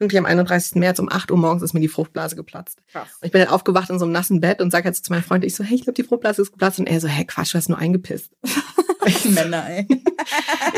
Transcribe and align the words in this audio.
Irgendwie 0.00 0.18
am 0.18 0.26
31. 0.26 0.76
März 0.76 1.00
um 1.00 1.10
8 1.10 1.30
Uhr 1.32 1.38
morgens 1.38 1.62
ist 1.62 1.74
mir 1.74 1.80
die 1.80 1.88
Fruchtblase 1.88 2.36
geplatzt. 2.36 2.78
Krass. 2.92 3.08
Und 3.20 3.26
ich 3.26 3.32
bin 3.32 3.40
dann 3.40 3.50
aufgewacht 3.50 3.90
in 3.90 3.98
so 3.98 4.04
einem 4.04 4.12
nassen 4.12 4.40
Bett 4.40 4.60
und 4.60 4.70
sage 4.70 4.84
halt 4.84 4.94
so 4.94 5.02
zu 5.02 5.12
meinem 5.12 5.24
Freund, 5.24 5.44
ich 5.44 5.56
so, 5.56 5.64
hey, 5.64 5.74
ich 5.74 5.82
glaube, 5.82 5.94
die 5.94 6.04
Fruchtblase 6.04 6.42
ist 6.42 6.52
geplatzt. 6.52 6.78
Und 6.78 6.86
er 6.88 7.00
so, 7.00 7.08
hey, 7.08 7.24
Quatsch, 7.24 7.52
du 7.52 7.58
hast 7.58 7.68
nur 7.68 7.78
eingepisst. 7.78 8.30
Männer, 9.24 9.68
ey. 9.68 9.86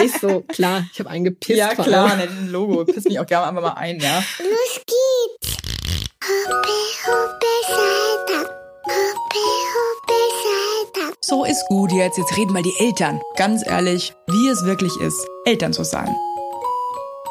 Ich 0.05 0.13
so, 0.19 0.43
klar, 0.43 0.85
ich 0.93 1.01
habe 1.01 1.11
eingepisst. 1.11 1.59
Ja, 1.59 1.75
klar, 1.75 2.17
ne, 2.17 2.23
ein 2.23 2.49
Logo. 2.49 2.85
Piss 2.85 3.05
mich 3.05 3.19
auch 3.19 3.27
gerne 3.27 3.49
einfach 3.49 3.63
mal 3.63 3.73
ein, 3.73 3.99
ja. 3.99 4.23
Los 4.39 4.81
geht's. 4.87 5.57
Hoppe, 6.25 6.71
hoppe, 7.07 7.47
Salta. 7.67 8.51
Hoppe, 8.85 9.47
hoppe, 9.75 10.15
Salta. 10.95 11.17
So 11.21 11.45
ist 11.45 11.67
gut 11.69 11.93
jetzt. 11.93 12.19
Jetzt 12.19 12.37
reden 12.37 12.53
mal 12.53 12.63
die 12.63 12.75
Eltern. 12.79 13.21
Ganz 13.37 13.67
ehrlich, 13.67 14.15
wie 14.29 14.49
es 14.49 14.65
wirklich 14.65 14.97
ist, 15.01 15.19
Eltern 15.45 15.73
zu 15.73 15.85
sein. 15.85 16.15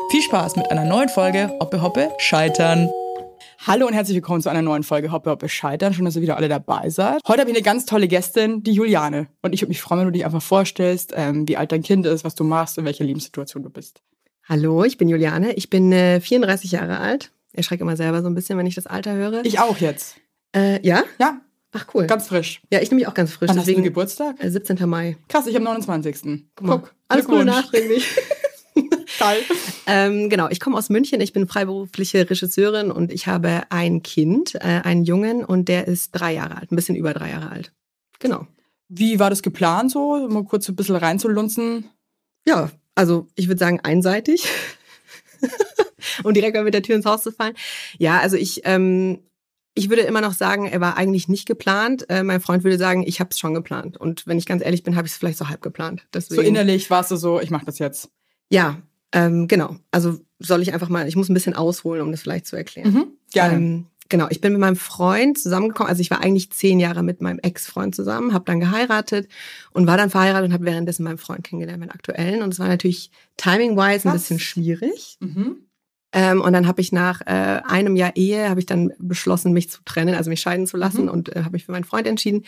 Viel 0.09 0.21
Spaß 0.21 0.55
mit 0.55 0.71
einer 0.71 0.85
neuen 0.85 1.09
Folge 1.09 1.49
Hoppe 1.59 1.81
Hoppe 1.81 2.09
Scheitern. 2.17 2.89
Hallo 3.67 3.85
und 3.87 3.93
herzlich 3.93 4.15
willkommen 4.15 4.41
zu 4.41 4.49
einer 4.49 4.61
neuen 4.61 4.83
Folge 4.83 5.11
Hoppe 5.11 5.29
Hoppe 5.29 5.49
Scheitern. 5.49 5.93
Schön, 5.93 6.05
dass 6.05 6.15
ihr 6.15 6.21
wieder 6.21 6.37
alle 6.37 6.49
dabei 6.49 6.89
seid. 6.89 7.21
Heute 7.27 7.41
habe 7.41 7.51
ich 7.51 7.55
eine 7.55 7.63
ganz 7.63 7.85
tolle 7.85 8.07
Gästin, 8.07 8.63
die 8.63 8.71
Juliane. 8.71 9.27
Und 9.41 9.53
ich 9.53 9.61
würde 9.61 9.69
mich 9.69 9.81
freuen, 9.81 9.99
wenn 10.01 10.07
du 10.07 10.11
dich 10.13 10.25
einfach 10.25 10.41
vorstellst, 10.41 11.13
ähm, 11.15 11.47
wie 11.47 11.57
alt 11.57 11.71
dein 11.71 11.83
Kind 11.83 12.05
ist, 12.05 12.23
was 12.23 12.35
du 12.35 12.43
machst, 12.43 12.77
in 12.77 12.85
welcher 12.85 13.03
Lebenssituation 13.03 13.63
du 13.63 13.69
bist. 13.69 14.01
Hallo, 14.47 14.83
ich 14.83 14.97
bin 14.97 15.09
Juliane. 15.09 15.53
Ich 15.53 15.69
bin 15.69 15.91
äh, 15.91 16.19
34 16.21 16.71
Jahre 16.71 16.99
alt. 16.99 17.31
Ich 17.51 17.57
erschrecke 17.59 17.83
immer 17.83 17.97
selber 17.97 18.21
so 18.21 18.27
ein 18.27 18.35
bisschen, 18.35 18.57
wenn 18.57 18.65
ich 18.65 18.75
das 18.75 18.87
Alter 18.87 19.13
höre. 19.13 19.45
Ich 19.45 19.59
auch 19.59 19.77
jetzt. 19.77 20.15
äh, 20.55 20.85
ja? 20.87 21.03
Ja, 21.19 21.41
Ach, 21.73 21.85
cool. 21.93 22.07
ganz 22.07 22.27
frisch. 22.27 22.61
ja, 22.71 22.79
ich 22.81 22.89
nehme 22.89 23.01
mich 23.01 23.07
auch 23.07 23.13
ganz 23.13 23.31
frisch. 23.31 23.49
Wann 23.49 23.57
hast 23.57 23.65
du 23.67 23.71
deswegen 23.71 23.83
Geburtstag? 23.83 24.43
äh, 24.43 24.49
17. 24.49 24.89
Mai. 24.89 25.17
Krass, 25.27 25.45
ich 25.45 25.55
am 25.55 25.63
29. 25.63 26.47
Guck 26.55 26.67
mal. 26.67 26.77
Guck, 26.79 26.95
Alles 27.09 27.25
Gute 27.25 27.43
Glückwunsch. 27.43 27.63
nachträglich. 27.63 28.07
Geil. 29.19 29.41
ähm, 29.87 30.29
genau, 30.29 30.47
ich 30.49 30.59
komme 30.59 30.77
aus 30.77 30.89
München. 30.89 31.21
Ich 31.21 31.33
bin 31.33 31.47
freiberufliche 31.47 32.29
Regisseurin 32.29 32.91
und 32.91 33.11
ich 33.11 33.27
habe 33.27 33.63
ein 33.69 34.03
Kind, 34.03 34.55
äh, 34.55 34.81
einen 34.83 35.03
Jungen, 35.03 35.43
und 35.43 35.67
der 35.67 35.87
ist 35.87 36.11
drei 36.11 36.33
Jahre 36.33 36.57
alt, 36.57 36.71
ein 36.71 36.75
bisschen 36.75 36.95
über 36.95 37.13
drei 37.13 37.31
Jahre 37.31 37.51
alt. 37.51 37.73
Genau. 38.19 38.47
Wie 38.87 39.19
war 39.19 39.29
das 39.29 39.41
geplant 39.41 39.91
so? 39.91 40.27
Mal 40.27 40.43
kurz 40.45 40.67
ein 40.67 40.75
bisschen 40.75 40.95
reinzulunzen. 40.95 41.89
Ja, 42.47 42.71
also 42.95 43.27
ich 43.35 43.47
würde 43.47 43.59
sagen 43.59 43.79
einseitig. 43.81 44.47
um 46.23 46.33
direkt 46.33 46.55
mal 46.55 46.63
mit 46.63 46.73
der 46.73 46.83
Tür 46.83 46.95
ins 46.95 47.05
Haus 47.05 47.23
zu 47.23 47.31
fallen. 47.31 47.55
Ja, 47.97 48.19
also 48.19 48.35
ich, 48.35 48.61
ähm, 48.65 49.19
ich 49.75 49.89
würde 49.89 50.01
immer 50.01 50.21
noch 50.21 50.33
sagen, 50.33 50.65
er 50.65 50.81
war 50.81 50.97
eigentlich 50.97 51.27
nicht 51.27 51.45
geplant. 51.45 52.09
Äh, 52.09 52.23
mein 52.23 52.41
Freund 52.41 52.63
würde 52.63 52.77
sagen, 52.77 53.03
ich 53.05 53.19
habe 53.19 53.29
es 53.31 53.39
schon 53.39 53.53
geplant. 53.53 53.97
Und 53.97 54.27
wenn 54.27 54.37
ich 54.37 54.45
ganz 54.45 54.63
ehrlich 54.63 54.83
bin, 54.83 54.95
habe 54.95 55.07
ich 55.07 55.13
es 55.13 55.17
vielleicht 55.17 55.37
so 55.37 55.47
halb 55.47 55.61
geplant. 55.61 56.07
Deswegen, 56.13 56.41
So 56.41 56.47
innerlich 56.47 56.89
warst 56.89 57.11
du 57.11 57.15
so, 57.15 57.39
ich 57.39 57.51
mach 57.51 57.63
das 57.63 57.79
jetzt. 57.79 58.09
Ja, 58.49 58.81
ähm, 59.11 59.47
genau. 59.47 59.77
Also 59.91 60.19
soll 60.39 60.61
ich 60.61 60.73
einfach 60.73 60.89
mal, 60.89 61.07
ich 61.07 61.15
muss 61.15 61.29
ein 61.29 61.33
bisschen 61.33 61.55
ausholen, 61.55 62.01
um 62.01 62.11
das 62.11 62.21
vielleicht 62.21 62.47
zu 62.47 62.55
erklären. 62.55 62.93
Mhm. 62.93 63.07
Gerne. 63.31 63.55
Ähm, 63.55 63.85
genau, 64.07 64.27
ich 64.29 64.41
bin 64.41 64.53
mit 64.53 64.61
meinem 64.61 64.75
Freund 64.75 65.37
zusammengekommen. 65.37 65.89
Also 65.89 66.01
ich 66.01 66.11
war 66.11 66.21
eigentlich 66.21 66.51
zehn 66.51 66.79
Jahre 66.79 67.03
mit 67.03 67.21
meinem 67.21 67.39
Ex-Freund 67.39 67.95
zusammen, 67.95 68.33
habe 68.33 68.45
dann 68.45 68.59
geheiratet 68.59 69.27
und 69.71 69.87
war 69.87 69.97
dann 69.97 70.09
verheiratet 70.09 70.49
und 70.49 70.53
habe 70.53 70.65
währenddessen 70.65 71.03
meinen 71.03 71.17
Freund 71.17 71.43
kennengelernt, 71.43 71.79
meinen 71.79 71.91
aktuellen. 71.91 72.41
Und 72.41 72.53
es 72.53 72.59
war 72.59 72.67
natürlich 72.67 73.11
timing-wise 73.37 74.07
ein 74.07 74.13
bisschen 74.13 74.39
schwierig. 74.39 75.17
mhm. 75.19 75.57
Ähm, 76.11 76.41
und 76.41 76.53
dann 76.53 76.65
habe 76.67 76.81
ich 76.81 76.91
nach 76.91 77.21
äh, 77.21 77.61
einem 77.67 77.95
Jahr 77.95 78.15
Ehe, 78.15 78.49
habe 78.49 78.59
ich 78.59 78.65
dann 78.65 78.91
beschlossen, 78.97 79.53
mich 79.53 79.69
zu 79.69 79.79
trennen, 79.85 80.15
also 80.15 80.29
mich 80.31 80.41
scheiden 80.41 80.65
zu 80.65 80.75
lassen 80.75 81.03
Mhm. 81.03 81.09
und 81.09 81.35
äh, 81.35 81.41
habe 81.41 81.51
mich 81.51 81.65
für 81.65 81.71
meinen 81.71 81.83
Freund 81.83 82.07
entschieden. 82.07 82.45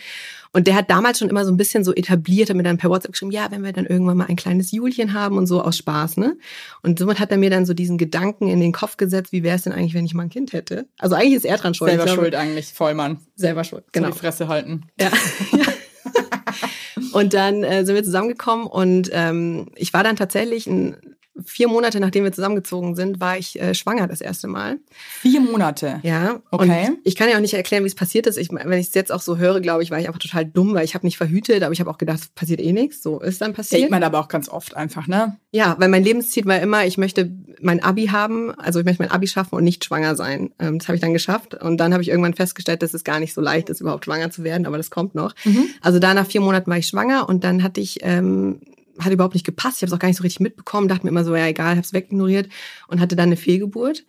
Und 0.52 0.66
der 0.66 0.74
hat 0.74 0.90
damals 0.90 1.18
schon 1.20 1.30
immer 1.30 1.44
so 1.44 1.52
ein 1.52 1.56
bisschen 1.56 1.84
so 1.84 1.94
etabliert, 1.94 2.48
hat 2.50 2.56
mir 2.56 2.64
dann 2.64 2.76
per 2.76 2.90
WhatsApp 2.90 3.12
geschrieben, 3.12 3.30
ja, 3.30 3.50
wenn 3.50 3.62
wir 3.62 3.72
dann 3.72 3.86
irgendwann 3.86 4.16
mal 4.16 4.26
ein 4.28 4.34
kleines 4.36 4.72
Julchen 4.72 5.12
haben 5.12 5.38
und 5.38 5.46
so 5.46 5.62
aus 5.62 5.76
Spaß, 5.76 6.16
ne? 6.16 6.36
Und 6.82 6.98
somit 6.98 7.20
hat 7.20 7.30
er 7.30 7.38
mir 7.38 7.50
dann 7.50 7.64
so 7.64 7.72
diesen 7.72 7.98
Gedanken 7.98 8.48
in 8.48 8.58
den 8.60 8.72
Kopf 8.72 8.96
gesetzt, 8.96 9.30
wie 9.32 9.42
wäre 9.44 9.56
es 9.56 9.62
denn 9.62 9.72
eigentlich, 9.72 9.94
wenn 9.94 10.04
ich 10.04 10.14
mal 10.14 10.24
ein 10.24 10.30
Kind 10.30 10.52
hätte? 10.52 10.86
Also 10.98 11.14
eigentlich 11.14 11.34
ist 11.34 11.44
er 11.46 11.56
dran 11.56 11.72
schuld. 11.74 11.90
Selber 11.92 12.08
schuld 12.08 12.34
eigentlich, 12.34 12.72
Vollmann. 12.72 13.18
Selber 13.36 13.62
schuld, 13.64 13.84
Genau. 13.92 14.06
genau. 14.08 14.14
die 14.16 14.20
Fresse 14.20 14.48
halten. 14.48 14.82
Ja. 15.00 15.10
ja. 15.52 15.64
Und 17.12 17.34
dann 17.34 17.62
äh, 17.62 17.84
sind 17.84 17.94
wir 17.94 18.04
zusammengekommen 18.04 18.66
und 18.66 19.10
ähm, 19.12 19.66
ich 19.76 19.92
war 19.92 20.02
dann 20.02 20.16
tatsächlich 20.16 20.66
ein, 20.66 20.96
vier 21.44 21.68
Monate, 21.68 22.00
nachdem 22.00 22.24
wir 22.24 22.32
zusammengezogen 22.32 22.94
sind, 22.94 23.20
war 23.20 23.38
ich 23.38 23.60
äh, 23.60 23.74
schwanger 23.74 24.06
das 24.06 24.20
erste 24.20 24.48
Mal. 24.48 24.78
Vier 25.20 25.40
Monate. 25.40 26.00
Ja. 26.02 26.40
Okay. 26.50 26.88
Und 26.88 26.98
ich 27.04 27.16
kann 27.16 27.28
ja 27.28 27.36
auch 27.36 27.40
nicht 27.40 27.54
erklären, 27.54 27.84
wie 27.84 27.88
es 27.88 27.94
passiert 27.94 28.26
ist. 28.26 28.36
Ich, 28.36 28.50
wenn 28.50 28.78
ich 28.78 28.88
es 28.88 28.94
jetzt 28.94 29.10
auch 29.10 29.20
so 29.20 29.38
höre, 29.38 29.60
glaube 29.60 29.82
ich, 29.82 29.90
war 29.90 29.98
ich 29.98 30.06
einfach 30.06 30.20
total 30.20 30.44
dumm, 30.44 30.74
weil 30.74 30.84
ich 30.84 30.94
habe 30.94 31.06
nicht 31.06 31.16
verhütet, 31.16 31.62
aber 31.62 31.72
ich 31.72 31.80
habe 31.80 31.90
auch 31.90 31.98
gedacht, 31.98 32.20
es 32.20 32.28
passiert 32.28 32.60
eh 32.60 32.72
nichts. 32.72 33.02
So 33.02 33.20
ist 33.20 33.40
dann 33.40 33.54
passiert. 33.54 33.80
Denkt 33.80 33.90
man 33.90 34.02
aber 34.02 34.20
auch 34.20 34.28
ganz 34.28 34.48
oft 34.48 34.76
einfach, 34.76 35.06
ne? 35.06 35.38
Ja, 35.52 35.76
weil 35.78 35.88
mein 35.88 36.04
Lebensziel 36.04 36.44
war 36.44 36.60
immer, 36.60 36.84
ich 36.86 36.98
möchte 36.98 37.30
mein 37.60 37.82
Abi 37.82 38.06
haben, 38.06 38.50
also 38.58 38.80
ich 38.80 38.84
möchte 38.84 39.02
mein 39.02 39.10
Abi 39.10 39.26
schaffen 39.26 39.54
und 39.54 39.64
nicht 39.64 39.84
schwanger 39.84 40.16
sein. 40.16 40.52
Ähm, 40.58 40.78
das 40.78 40.88
habe 40.88 40.96
ich 40.96 41.02
dann 41.02 41.12
geschafft 41.12 41.54
und 41.54 41.78
dann 41.78 41.92
habe 41.92 42.02
ich 42.02 42.08
irgendwann 42.08 42.34
festgestellt, 42.34 42.82
dass 42.82 42.94
es 42.94 43.04
gar 43.04 43.20
nicht 43.20 43.32
so 43.34 43.40
leicht 43.40 43.70
ist, 43.70 43.80
überhaupt 43.80 44.04
schwanger 44.04 44.30
zu 44.30 44.44
werden, 44.44 44.66
aber 44.66 44.76
das 44.76 44.90
kommt 44.90 45.14
noch. 45.14 45.34
Mhm. 45.44 45.66
Also 45.80 45.98
da 45.98 46.12
nach 46.14 46.26
vier 46.26 46.40
Monaten 46.40 46.70
war 46.70 46.78
ich 46.78 46.88
schwanger 46.88 47.28
und 47.28 47.44
dann 47.44 47.62
hatte 47.62 47.80
ich, 47.80 48.00
ähm, 48.02 48.60
hat 49.04 49.12
überhaupt 49.12 49.34
nicht 49.34 49.46
gepasst. 49.46 49.76
Ich 49.78 49.82
habe 49.82 49.88
es 49.88 49.92
auch 49.94 49.98
gar 49.98 50.08
nicht 50.08 50.16
so 50.18 50.22
richtig 50.22 50.40
mitbekommen, 50.40 50.88
dachte 50.88 51.04
mir 51.04 51.10
immer 51.10 51.24
so, 51.24 51.34
ja 51.36 51.46
egal, 51.46 51.70
habe 51.70 51.80
es 51.80 51.92
wegignoriert 51.92 52.48
und 52.88 53.00
hatte 53.00 53.16
dann 53.16 53.28
eine 53.28 53.36
Fehlgeburt 53.36 54.04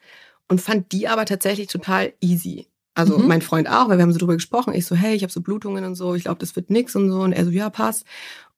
und 0.48 0.62
fand 0.62 0.92
die 0.92 1.08
aber 1.08 1.26
tatsächlich 1.26 1.68
total 1.68 2.14
easy. 2.22 2.68
Also 2.96 3.18
Mhm. 3.18 3.28
mein 3.28 3.42
Freund 3.42 3.68
auch, 3.70 3.90
weil 3.90 3.98
wir 3.98 4.04
haben 4.04 4.14
so 4.14 4.20
drüber 4.20 4.34
gesprochen. 4.36 4.74
Ich 4.74 4.86
so, 4.86 4.96
hey, 4.96 5.16
ich 5.16 5.24
habe 5.24 5.34
so 5.34 5.42
Blutungen 5.42 5.84
und 5.84 5.96
so, 5.96 6.14
ich 6.14 6.26
glaube, 6.26 6.40
das 6.40 6.56
wird 6.56 6.70
nix 6.70 6.96
und 6.96 7.10
so. 7.10 7.22
Und 7.22 7.34
er 7.34 7.44
so, 7.46 7.50
ja, 7.52 7.70
passt. 7.72 8.06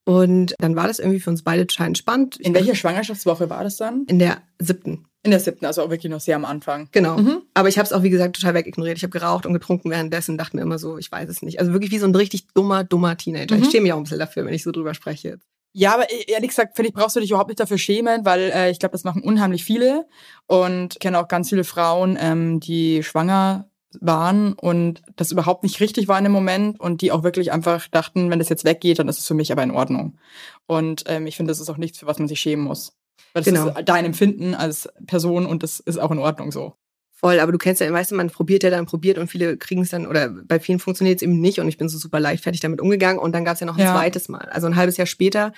Und 0.04 0.54
dann 0.60 0.76
war 0.76 0.88
das 0.88 1.00
irgendwie 1.00 1.20
für 1.20 1.30
uns 1.30 1.42
beide 1.42 1.66
total 1.66 1.88
entspannt. 1.88 2.36
In 2.38 2.54
welcher 2.54 2.76
Schwangerschaftswoche 2.76 3.50
war 3.50 3.64
das 3.64 3.78
dann? 3.78 4.04
In 4.08 4.20
der 4.20 4.42
siebten. 4.60 5.06
In 5.24 5.32
der 5.32 5.40
siebten, 5.40 5.66
also 5.66 5.82
auch 5.82 5.90
wirklich 5.90 6.12
noch 6.12 6.20
sehr 6.20 6.36
am 6.36 6.46
Anfang. 6.46 6.88
Genau. 6.92 7.18
Mhm. 7.18 7.42
Aber 7.56 7.70
ich 7.70 7.80
habe 7.80 7.88
es 7.88 7.94
auch, 7.94 8.04
wie 8.04 8.12
gesagt, 8.12 8.36
total 8.36 8.54
wegignoriert. 8.54 8.98
Ich 8.98 9.04
habe 9.04 9.10
geraucht 9.18 9.48
und 9.48 9.54
getrunken 9.54 9.90
währenddessen, 9.90 10.38
dachte 10.38 10.56
mir 10.58 10.62
immer 10.62 10.78
so, 10.78 11.00
ich 11.00 11.12
weiß 11.12 11.28
es 11.30 11.42
nicht. 11.42 11.60
Also 11.60 11.72
wirklich 11.74 11.90
wie 11.92 11.98
so 11.98 12.06
ein 12.06 12.14
richtig 12.14 12.46
dummer, 12.54 12.84
dummer 12.84 13.18
Teenager. 13.18 13.56
Mhm. 13.56 13.64
Ich 13.64 13.72
schäme 13.72 13.84
mich 13.84 13.94
auch 13.94 13.98
ein 13.98 14.04
bisschen 14.04 14.20
dafür, 14.20 14.46
wenn 14.46 14.54
ich 14.54 14.62
so 14.62 14.72
drüber 14.72 14.94
spreche. 14.94 15.40
Ja, 15.78 15.94
aber 15.94 16.10
e- 16.10 16.24
ehrlich 16.28 16.52
gesagt, 16.52 16.78
finde 16.78 16.88
ich, 16.90 16.96
brauchst 16.96 17.18
du 17.18 17.20
dich 17.20 17.32
überhaupt 17.32 17.50
nicht 17.50 17.60
dafür 17.60 17.78
schämen, 17.78 18.24
weil 18.26 18.50
äh, 18.54 18.72
ich 18.72 18.80
glaube, 18.80 18.94
das 18.94 19.04
machen 19.04 19.22
unheimlich 19.22 19.66
viele. 19.66 20.08
Und 20.48 20.94
ich 20.94 21.00
kenne 21.00 21.20
auch 21.20 21.28
ganz 21.28 21.50
viele 21.50 21.66
Frauen, 21.66 22.18
ähm, 22.20 22.62
die 22.62 23.04
schwanger 23.04 23.70
waren 24.00 24.54
und 24.54 25.02
das 25.18 25.32
überhaupt 25.32 25.64
nicht 25.64 25.80
richtig 25.82 26.08
war 26.08 26.18
in 26.18 26.24
dem 26.26 26.32
Moment 26.34 26.80
und 26.80 27.02
die 27.02 27.12
auch 27.12 27.24
wirklich 27.24 27.52
einfach 27.52 27.88
dachten, 27.90 28.30
wenn 28.30 28.40
das 28.40 28.50
jetzt 28.50 28.64
weggeht, 28.66 29.00
dann 29.00 29.08
ist 29.10 29.20
es 29.20 29.28
für 29.28 29.34
mich 29.34 29.52
aber 29.52 29.64
in 29.64 29.72
Ordnung. 29.72 30.18
Und 30.66 31.04
ähm, 31.08 31.28
ich 31.28 31.36
finde, 31.36 31.52
das 31.52 31.60
ist 31.60 31.70
auch 31.70 31.78
nichts, 31.78 32.00
für 32.00 32.06
was 32.08 32.20
man 32.20 32.28
sich 32.28 32.40
schämen 32.40 32.64
muss. 32.66 32.94
Weil 33.34 33.44
das 33.44 33.54
Genau. 33.54 33.68
ist 33.70 33.84
dein 33.90 34.06
Empfinden 34.06 34.54
als 34.56 34.90
Person 35.08 35.46
und 35.46 35.62
das 35.64 35.80
ist 35.82 35.98
auch 35.98 36.12
in 36.12 36.20
Ordnung 36.20 36.52
so. 36.52 36.74
Voll, 37.18 37.40
aber 37.40 37.52
du 37.52 37.58
kennst 37.58 37.80
ja, 37.82 37.92
weißt 37.92 38.12
du, 38.12 38.16
man 38.16 38.30
probiert 38.30 38.64
ja 38.64 38.70
dann, 38.70 38.86
probiert 38.86 39.18
und 39.18 39.28
viele 39.28 39.56
kriegen 39.58 39.82
es 39.82 39.90
dann, 39.90 40.06
oder 40.06 40.30
bei 40.30 40.60
vielen 40.60 40.80
funktioniert 40.80 41.18
es 41.18 41.22
eben 41.22 41.40
nicht 41.40 41.60
und 41.60 41.68
ich 41.70 41.78
bin 41.78 41.88
so 41.90 41.98
super 41.98 42.20
leichtfertig 42.20 42.60
damit 42.62 42.82
umgegangen 42.82 43.20
und 43.20 43.32
dann 43.34 43.46
gab 43.46 43.54
es 43.54 43.62
ja 43.62 43.66
noch 43.66 43.78
ein 43.78 43.84
Ja. 43.84 43.94
zweites 43.94 44.28
Mal. 44.28 44.50
Also 44.52 44.68
ein 44.68 44.76
halbes 44.76 44.98
Jahr 44.98 45.08
später 45.08 45.54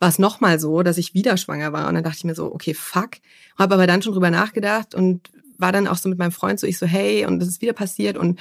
war 0.00 0.08
es 0.08 0.18
nochmal 0.18 0.58
so, 0.58 0.82
dass 0.82 0.98
ich 0.98 1.14
wieder 1.14 1.36
schwanger 1.36 1.72
war 1.72 1.86
und 1.88 1.94
dann 1.94 2.02
dachte 2.02 2.16
ich 2.18 2.24
mir 2.24 2.34
so, 2.34 2.52
okay, 2.52 2.74
fuck. 2.74 3.10
Habe 3.58 3.74
aber 3.74 3.86
dann 3.86 4.00
schon 4.02 4.14
drüber 4.14 4.30
nachgedacht 4.30 4.94
und 4.94 5.30
war 5.58 5.70
dann 5.70 5.86
auch 5.86 5.96
so 5.98 6.08
mit 6.08 6.18
meinem 6.18 6.32
Freund 6.32 6.58
so, 6.58 6.66
ich 6.66 6.78
so, 6.78 6.86
hey, 6.86 7.26
und 7.26 7.38
das 7.38 7.48
ist 7.48 7.60
wieder 7.62 7.74
passiert 7.74 8.16
und 8.16 8.40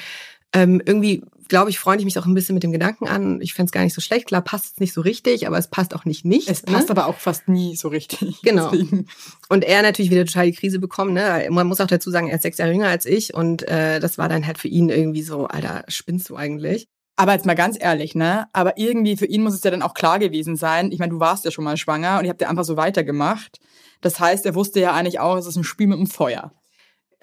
ähm, 0.53 0.81
irgendwie, 0.85 1.23
glaube 1.47 1.69
ich, 1.69 1.79
freunde 1.79 1.99
ich 1.99 2.05
mich 2.05 2.19
auch 2.19 2.25
ein 2.25 2.33
bisschen 2.33 2.53
mit 2.53 2.63
dem 2.63 2.71
Gedanken 2.71 3.07
an. 3.07 3.39
Ich 3.41 3.53
fände 3.53 3.67
es 3.67 3.71
gar 3.71 3.83
nicht 3.83 3.93
so 3.93 4.01
schlecht. 4.01 4.27
Klar, 4.27 4.41
passt 4.41 4.73
es 4.73 4.79
nicht 4.79 4.93
so 4.93 5.01
richtig, 5.01 5.47
aber 5.47 5.57
es 5.57 5.69
passt 5.69 5.95
auch 5.95 6.05
nicht 6.05 6.25
nicht. 6.25 6.49
Es 6.49 6.65
ne? 6.65 6.73
passt 6.73 6.91
aber 6.91 7.07
auch 7.07 7.17
fast 7.17 7.47
nie 7.47 7.75
so 7.75 7.87
richtig. 7.87 8.39
Genau. 8.43 8.69
Deswegen. 8.69 9.07
Und 9.49 9.63
er 9.63 9.81
natürlich 9.81 10.11
wieder 10.11 10.25
total 10.25 10.47
die 10.47 10.57
Krise 10.57 10.79
bekommen. 10.79 11.13
Ne? 11.13 11.47
Man 11.49 11.67
muss 11.67 11.79
auch 11.79 11.87
dazu 11.87 12.09
sagen, 12.09 12.27
er 12.27 12.35
ist 12.35 12.41
sechs 12.41 12.57
Jahre 12.57 12.71
jünger 12.71 12.87
als 12.87 13.05
ich 13.05 13.33
und 13.33 13.67
äh, 13.67 13.99
das 13.99 14.17
war 14.17 14.27
dann 14.29 14.45
halt 14.45 14.57
für 14.57 14.67
ihn 14.67 14.89
irgendwie 14.89 15.21
so, 15.21 15.47
Alter, 15.47 15.83
spinnst 15.87 16.29
du 16.29 16.35
eigentlich? 16.35 16.87
Aber 17.15 17.33
jetzt 17.33 17.45
mal 17.45 17.55
ganz 17.55 17.77
ehrlich, 17.79 18.15
ne? 18.15 18.47
Aber 18.51 18.77
irgendwie 18.77 19.15
für 19.15 19.25
ihn 19.25 19.43
muss 19.43 19.53
es 19.53 19.63
ja 19.63 19.69
dann 19.69 19.83
auch 19.83 19.93
klar 19.93 20.17
gewesen 20.17 20.55
sein. 20.55 20.91
Ich 20.91 20.99
meine, 20.99 21.11
du 21.11 21.19
warst 21.19 21.45
ja 21.45 21.51
schon 21.51 21.63
mal 21.63 21.77
schwanger 21.77 22.17
und 22.17 22.25
ihr 22.25 22.31
habt 22.31 22.41
ja 22.41 22.49
einfach 22.49 22.63
so 22.63 22.77
weitergemacht. 22.77 23.59
Das 24.01 24.19
heißt, 24.19 24.45
er 24.45 24.55
wusste 24.55 24.79
ja 24.79 24.93
eigentlich 24.93 25.19
auch, 25.19 25.37
es 25.37 25.45
ist 25.45 25.55
ein 25.55 25.63
Spiel 25.63 25.87
mit 25.87 25.99
dem 25.99 26.07
Feuer. 26.07 26.51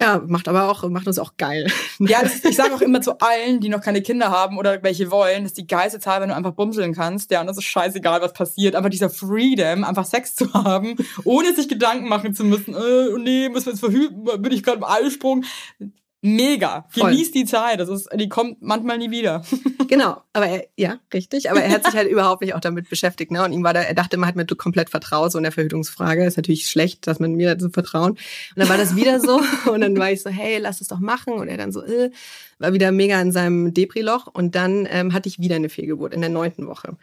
Ja, 0.01 0.23
macht 0.25 0.47
aber 0.47 0.69
auch, 0.69 0.87
macht 0.89 1.07
uns 1.07 1.19
auch 1.19 1.33
geil. 1.37 1.67
Ja, 2.01 2.21
das, 2.21 2.45
ich 2.45 2.55
sage 2.55 2.73
auch 2.73 2.79
immer 2.79 3.01
zu 3.01 3.19
allen, 3.19 3.59
die 3.59 3.67
noch 3.67 3.81
keine 3.81 4.01
Kinder 4.01 4.31
haben 4.31 4.57
oder 4.57 4.81
welche 4.83 5.11
wollen, 5.11 5.43
das 5.43 5.51
ist 5.51 5.57
die 5.57 5.67
geilste 5.67 5.99
Zahl, 5.99 6.21
wenn 6.21 6.29
du 6.29 6.35
einfach 6.35 6.53
bumseln 6.53 6.93
kannst. 6.93 7.29
Ja, 7.29 7.41
und 7.41 7.47
das 7.47 7.57
ist 7.57 7.65
scheißegal, 7.65 8.21
was 8.21 8.31
passiert. 8.31 8.75
Aber 8.75 8.89
dieser 8.89 9.09
Freedom, 9.09 9.83
einfach 9.83 10.05
Sex 10.05 10.33
zu 10.33 10.53
haben, 10.53 10.95
ohne 11.25 11.53
sich 11.53 11.67
Gedanken 11.67 12.07
machen 12.07 12.33
zu 12.33 12.45
müssen, 12.45 12.73
äh, 12.73 13.19
nee, 13.19 13.49
müssen 13.49 13.65
wir 13.65 13.73
jetzt 13.73 13.81
verhüten, 13.81 14.23
bin 14.23 14.53
ich 14.53 14.63
gerade 14.63 14.77
im 14.77 14.85
Eisprung. 14.85 15.43
Mega. 16.21 16.85
Voll. 16.89 17.11
Genieß 17.11 17.31
die 17.31 17.45
Zeit. 17.45 17.79
Das 17.79 17.87
ist, 17.87 18.09
die 18.13 18.27
kommt 18.27 18.61
manchmal 18.61 18.97
nie 18.97 19.09
wieder. 19.09 19.43
genau, 19.87 20.21
aber 20.33 20.47
er, 20.47 20.67
ja, 20.75 20.99
richtig. 21.13 21.49
Aber 21.49 21.61
er 21.61 21.71
hat 21.71 21.85
sich 21.85 21.93
halt 21.93 22.07
überhaupt 22.11 22.41
nicht 22.41 22.53
auch 22.53 22.59
damit 22.59 22.89
beschäftigt. 22.89 23.31
Ne? 23.31 23.43
Und 23.43 23.53
ihm 23.53 23.63
war 23.63 23.73
da, 23.73 23.81
er 23.81 23.93
dachte, 23.93 24.17
man 24.17 24.27
hat 24.27 24.35
mir 24.35 24.45
komplett 24.45 24.89
vertraut, 24.89 25.31
so 25.31 25.37
in 25.37 25.43
der 25.43 25.53
Verhütungsfrage. 25.53 26.25
Ist 26.25 26.35
natürlich 26.35 26.69
schlecht, 26.69 27.07
dass 27.07 27.19
man 27.19 27.35
mir 27.35 27.55
so 27.57 27.69
vertrauen. 27.69 28.11
Und 28.11 28.19
dann 28.55 28.67
war 28.67 28.77
das 28.77 28.97
wieder 28.97 29.21
so. 29.21 29.39
Und 29.71 29.81
dann 29.81 29.97
war 29.97 30.11
ich 30.11 30.21
so, 30.21 30.29
hey, 30.29 30.57
lass 30.57 30.81
es 30.81 30.89
doch 30.89 30.99
machen. 30.99 31.33
Und 31.33 31.47
er 31.47 31.57
dann 31.57 31.71
so, 31.71 31.83
äh, 31.83 32.11
war 32.57 32.73
wieder 32.73 32.91
mega 32.91 33.21
in 33.21 33.31
seinem 33.31 33.73
Depri-Loch. 33.73 34.27
Und 34.27 34.55
dann 34.55 34.87
ähm, 34.91 35.13
hatte 35.13 35.29
ich 35.29 35.39
wieder 35.39 35.55
eine 35.55 35.69
Fehlgeburt 35.69 36.13
in 36.13 36.19
der 36.19 36.29
neunten 36.29 36.67
Woche. 36.67 36.97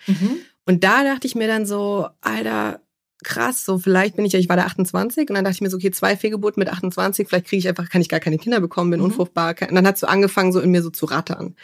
Und 0.67 0.85
da 0.85 1.05
dachte 1.05 1.27
ich 1.27 1.35
mir 1.35 1.49
dann 1.49 1.65
so, 1.65 2.09
Alter, 2.21 2.81
krass, 3.25 3.65
so 3.65 3.79
vielleicht 3.79 4.17
bin 4.17 4.25
ich 4.25 4.33
ja, 4.35 4.39
ich 4.39 4.49
war 4.49 4.57
da 4.57 4.65
28 4.65 5.29
und 5.31 5.35
dann 5.35 5.45
dachte 5.45 5.55
ich 5.55 5.61
mir 5.61 5.71
so, 5.71 5.77
okay, 5.79 5.91
zwei 5.91 6.17
Fehlgeburten 6.17 6.61
mit 6.61 6.69
28, 6.69 7.27
vielleicht 7.27 7.47
kriege 7.47 7.61
ich 7.61 7.69
einfach, 7.69 7.89
kann 7.89 8.01
ich 8.01 8.09
gar 8.09 8.21
keine 8.21 8.39
Kinder 8.39 8.61
bekommen, 8.61 8.91
bin 8.91 9.01
Mhm. 9.01 9.07
unfruchtbar. 9.07 9.55
Und 9.69 9.75
dann 9.75 9.87
hat 9.87 9.99
so 9.99 10.07
angefangen, 10.07 10.53
so 10.53 10.61
in 10.61 10.71
mir 10.71 10.83
so 10.83 10.91
zu 10.91 11.07
rattern. 11.07 11.57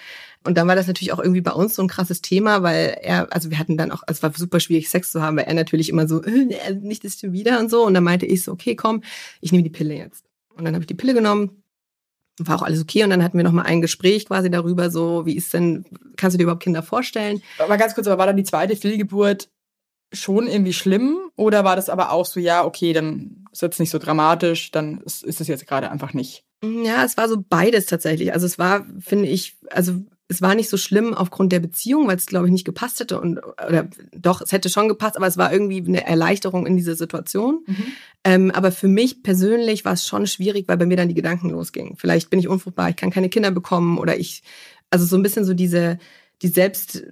Und 0.45 0.57
dann 0.57 0.67
war 0.67 0.75
das 0.75 0.87
natürlich 0.89 1.13
auch 1.13 1.21
irgendwie 1.21 1.41
bei 1.41 1.53
uns 1.53 1.75
so 1.77 1.83
ein 1.83 1.89
krasses 1.89 2.21
Thema, 2.21 2.63
weil 2.63 2.97
er, 3.03 3.33
also 3.33 3.51
wir 3.51 3.59
hatten 3.59 3.77
dann 3.77 3.93
auch, 3.93 4.03
also 4.07 4.19
es 4.19 4.23
war 4.23 4.33
super 4.35 4.59
schwierig, 4.61 4.89
Sex 4.89 5.13
zu 5.13 5.23
haben, 5.23 5.37
weil 5.37 5.45
er 5.45 5.55
natürlich 5.55 5.89
immer 5.89 6.09
so, 6.09 6.23
äh, 6.25 6.75
nicht 6.81 7.05
das 7.05 7.21
schon 7.21 7.33
wieder 7.33 7.61
und 7.61 7.71
so. 7.71 7.85
Und 7.87 7.95
dann 7.95 8.03
meinte 8.05 8.27
ich 8.27 8.43
so, 8.43 8.53
okay, 8.53 8.75
komm, 8.75 9.03
ich 9.41 9.53
nehme 9.53 9.63
die 9.63 9.71
Pille 9.71 9.95
jetzt. 9.95 10.25
Und 10.57 10.65
dann 10.65 10.75
habe 10.75 10.83
ich 10.83 10.89
die 10.89 10.95
Pille 10.95 11.15
genommen, 11.15 11.63
war 12.39 12.57
auch 12.57 12.63
alles 12.63 12.81
okay. 12.81 13.05
Und 13.05 13.11
dann 13.11 13.23
hatten 13.23 13.37
wir 13.37 13.45
noch 13.45 13.53
mal 13.53 13.63
ein 13.63 13.83
Gespräch 13.83 14.27
quasi 14.27 14.51
darüber, 14.51 14.91
so, 14.91 15.27
wie 15.27 15.37
ist 15.37 15.53
denn, 15.55 15.85
kannst 16.17 16.35
du 16.35 16.39
dir 16.39 16.45
überhaupt 16.45 16.63
Kinder 16.63 16.83
vorstellen? 16.83 17.43
Aber 17.59 17.77
ganz 17.77 17.95
kurz, 17.95 18.07
aber 18.07 18.19
war 18.19 18.27
dann 18.27 18.37
die 18.39 18.45
zweite 18.45 18.75
Fehlgeburt 18.75 19.49
schon 20.13 20.47
irgendwie 20.47 20.73
schlimm? 20.73 21.19
Oder 21.37 21.65
war 21.65 21.77
das 21.77 21.89
aber 21.89 22.13
auch 22.13 22.27
so, 22.27 22.41
ja, 22.41 22.65
okay, 22.65 22.93
dann 22.93 23.45
ist 23.53 23.63
jetzt 23.63 23.81
nicht 23.81 23.91
so 23.91 23.99
dramatisch, 23.99 24.71
dann 24.71 25.01
ist, 25.03 25.25
ist 25.25 25.41
es 25.41 25.49
jetzt 25.49 25.67
gerade 25.67 25.91
einfach 25.91 26.15
nicht. 26.15 26.45
Ja, 26.63 27.05
es 27.05 27.17
war 27.17 27.29
so 27.29 27.43
beides 27.49 27.87
tatsächlich. 27.87 28.33
Also 28.33 28.47
es 28.47 28.59
war, 28.59 28.87
finde 29.01 29.27
ich, 29.27 29.57
also 29.71 29.95
es 30.29 30.41
war 30.41 30.55
nicht 30.55 30.71
so 30.71 30.77
schlimm 30.77 31.13
aufgrund 31.13 31.53
der 31.53 31.61
Beziehung, 31.61 32.09
weil 32.09 32.17
es, 32.17 32.27
glaube 32.27 32.47
ich, 32.47 32.53
nicht 32.53 32.65
gepasst 32.65 33.01
hätte. 33.01 33.21
Und, 33.21 33.39
oder 33.67 33.89
doch, 34.17 34.41
es 34.41 34.53
hätte 34.53 34.71
schon 34.71 34.89
gepasst, 34.89 35.17
aber 35.17 35.27
es 35.27 35.37
war 35.37 35.53
irgendwie 35.53 35.85
eine 35.87 36.07
Erleichterung 36.07 36.67
in 36.67 36.77
dieser 36.77 36.95
Situation. 36.95 37.65
Ähm, 38.25 38.51
aber 38.53 38.73
für 38.73 38.89
mich 38.89 39.23
persönlich 39.23 39.85
war 39.85 39.93
es 39.93 40.07
schon 40.07 40.27
schwierig, 40.27 40.69
weil 40.69 40.79
bei 40.79 40.87
mir 40.87 40.97
dann 40.97 41.09
die 41.09 41.15
Gedanken 41.15 41.51
losgingen. 41.51 41.97
Vielleicht 41.97 42.31
bin 42.31 42.39
ich 42.39 42.49
unfruchtbar, 42.49 42.89
ich 42.89 42.97
kann 42.97 43.11
keine 43.11 43.29
Kinder 43.29 43.51
bekommen 43.51 43.99
oder 43.99 44.17
ich, 44.17 44.43
also 44.91 45.05
so 45.05 45.17
ein 45.17 45.23
bisschen 45.23 45.45
so 45.45 45.55
diese, 45.55 45.99
die 46.41 46.49
Selbst, 46.49 47.03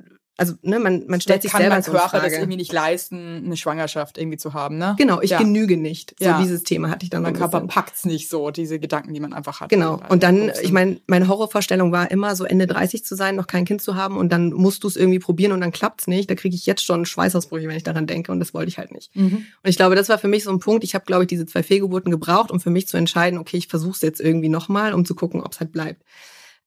also 0.40 0.54
ne, 0.62 0.78
man, 0.78 1.04
man 1.06 1.20
stellt 1.20 1.42
sich 1.42 1.50
kann 1.52 1.60
selber 1.60 1.76
mein 1.76 1.82
so 1.82 1.90
Körper 1.92 2.12
das 2.18 2.20
Frage. 2.22 2.36
irgendwie 2.36 2.56
nicht 2.56 2.72
leisten, 2.72 3.42
eine 3.44 3.56
Schwangerschaft 3.58 4.16
irgendwie 4.16 4.38
zu 4.38 4.54
haben, 4.54 4.78
ne? 4.78 4.94
Genau, 4.98 5.20
ich 5.20 5.30
Ja. 5.30 5.38
genüge 5.38 5.76
nicht. 5.76 6.14
So 6.18 6.24
Ja. 6.24 6.40
dieses 6.40 6.62
Thema 6.62 6.88
hatte 6.88 7.04
ich 7.04 7.10
dann 7.10 7.22
Mein 7.22 7.34
Körper 7.34 7.60
packt's 7.60 8.06
nicht 8.06 8.30
so, 8.30 8.50
diese 8.50 8.78
Gedanken, 8.80 9.12
die 9.12 9.20
man 9.20 9.34
einfach 9.34 9.60
hat. 9.60 9.68
Genau. 9.68 10.00
Und 10.08 10.22
dann, 10.22 10.50
ich 10.62 10.72
meine, 10.72 10.98
meine 11.06 11.28
Horrorvorstellung 11.28 11.92
war 11.92 12.10
immer 12.10 12.34
so 12.34 12.44
Ende 12.44 12.66
30 12.66 13.04
zu 13.04 13.14
sein, 13.14 13.36
noch 13.36 13.46
kein 13.46 13.66
Kind 13.66 13.82
zu 13.82 13.94
haben 13.96 14.16
und 14.16 14.32
dann 14.32 14.50
musst 14.52 14.82
du 14.82 14.88
es 14.88 14.96
irgendwie 14.96 15.18
probieren 15.18 15.52
und 15.52 15.60
dann 15.60 15.72
klappt's 15.72 16.06
nicht. 16.06 16.30
Da 16.30 16.34
kriege 16.34 16.54
ich 16.56 16.64
jetzt 16.64 16.82
schon 16.84 17.04
Schweißausbrüche, 17.04 17.68
wenn 17.68 17.76
ich 17.76 17.82
daran 17.82 18.06
denke 18.06 18.32
und 18.32 18.40
das 18.40 18.54
wollte 18.54 18.70
ich 18.70 18.78
halt 18.78 18.92
nicht. 18.92 19.14
Mhm. 19.14 19.44
Und 19.62 19.68
ich 19.68 19.76
glaube, 19.76 19.94
das 19.94 20.08
war 20.08 20.16
für 20.18 20.28
mich 20.28 20.44
so 20.44 20.50
ein 20.50 20.58
Punkt. 20.58 20.84
Ich 20.84 20.94
habe, 20.94 21.04
glaube 21.04 21.24
ich, 21.24 21.28
diese 21.28 21.44
zwei 21.44 21.62
Fehlgeburten 21.62 22.10
gebraucht, 22.10 22.50
um 22.50 22.60
für 22.60 22.70
mich 22.70 22.88
zu 22.88 22.96
entscheiden, 22.96 23.38
okay, 23.38 23.58
ich 23.58 23.68
versuche 23.68 23.92
es 23.96 24.00
jetzt 24.00 24.20
irgendwie 24.20 24.48
nochmal, 24.48 24.94
um 24.94 25.04
zu 25.04 25.14
gucken, 25.14 25.42
ob 25.42 25.52
es 25.52 25.60
halt 25.60 25.70
bleibt. 25.72 26.02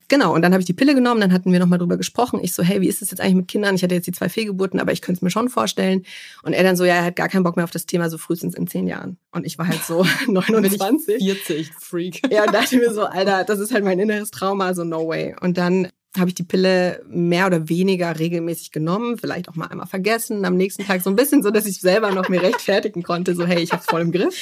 Genau, 0.07 0.33
und 0.33 0.41
dann 0.41 0.53
habe 0.53 0.61
ich 0.61 0.65
die 0.65 0.73
Pille 0.73 0.95
genommen, 0.95 1.21
dann 1.21 1.33
hatten 1.33 1.51
wir 1.51 1.59
nochmal 1.59 1.79
drüber 1.79 1.97
gesprochen. 1.97 2.39
Ich 2.41 2.53
so, 2.53 2.63
hey, 2.63 2.81
wie 2.81 2.87
ist 2.87 3.01
es 3.01 3.11
jetzt 3.11 3.19
eigentlich 3.21 3.35
mit 3.35 3.47
Kindern? 3.47 3.75
Ich 3.75 3.83
hatte 3.83 3.95
jetzt 3.95 4.07
die 4.07 4.11
zwei 4.11 4.29
Fehlgeburten, 4.29 4.79
aber 4.79 4.91
ich 4.91 5.01
könnte 5.01 5.19
es 5.19 5.21
mir 5.21 5.31
schon 5.31 5.49
vorstellen. 5.49 6.05
Und 6.43 6.53
er 6.53 6.63
dann 6.63 6.75
so, 6.75 6.83
ja, 6.85 6.95
er 6.95 7.05
hat 7.05 7.15
gar 7.15 7.29
keinen 7.29 7.43
Bock 7.43 7.55
mehr 7.55 7.65
auf 7.65 7.71
das 7.71 7.85
Thema, 7.85 8.09
so 8.09 8.17
frühestens 8.17 8.55
in 8.55 8.67
zehn 8.67 8.87
Jahren. 8.87 9.17
Und 9.31 9.45
ich 9.45 9.57
war 9.57 9.67
halt 9.67 9.83
so 9.83 10.03
Bin 10.25 10.37
ich 10.37 10.49
29. 10.49 11.23
40, 11.23 11.73
Freak. 11.73 12.21
Ja, 12.31 12.45
und 12.45 12.53
dachte 12.53 12.77
mir 12.77 12.93
so, 12.93 13.03
Alter, 13.03 13.43
das 13.43 13.59
ist 13.59 13.73
halt 13.73 13.83
mein 13.83 13.99
inneres 13.99 14.31
Trauma, 14.31 14.73
so 14.73 14.83
no 14.83 15.07
way. 15.07 15.35
Und 15.41 15.57
dann 15.57 15.89
habe 16.17 16.29
ich 16.29 16.35
die 16.35 16.43
Pille 16.43 17.03
mehr 17.07 17.47
oder 17.47 17.69
weniger 17.69 18.19
regelmäßig 18.19 18.71
genommen, 18.71 19.17
vielleicht 19.17 19.49
auch 19.49 19.55
mal 19.55 19.67
einmal 19.67 19.87
vergessen, 19.87 20.45
am 20.45 20.55
nächsten 20.55 20.85
Tag 20.85 21.01
so 21.01 21.09
ein 21.09 21.15
bisschen 21.15 21.41
so, 21.41 21.49
dass 21.49 21.65
ich 21.65 21.81
selber 21.81 22.11
noch 22.11 22.29
mir 22.29 22.41
rechtfertigen 22.41 23.03
konnte, 23.03 23.35
so 23.35 23.45
hey, 23.45 23.61
ich 23.61 23.71
hab's 23.71 23.85
voll 23.85 24.01
im 24.01 24.11
Griff. 24.11 24.35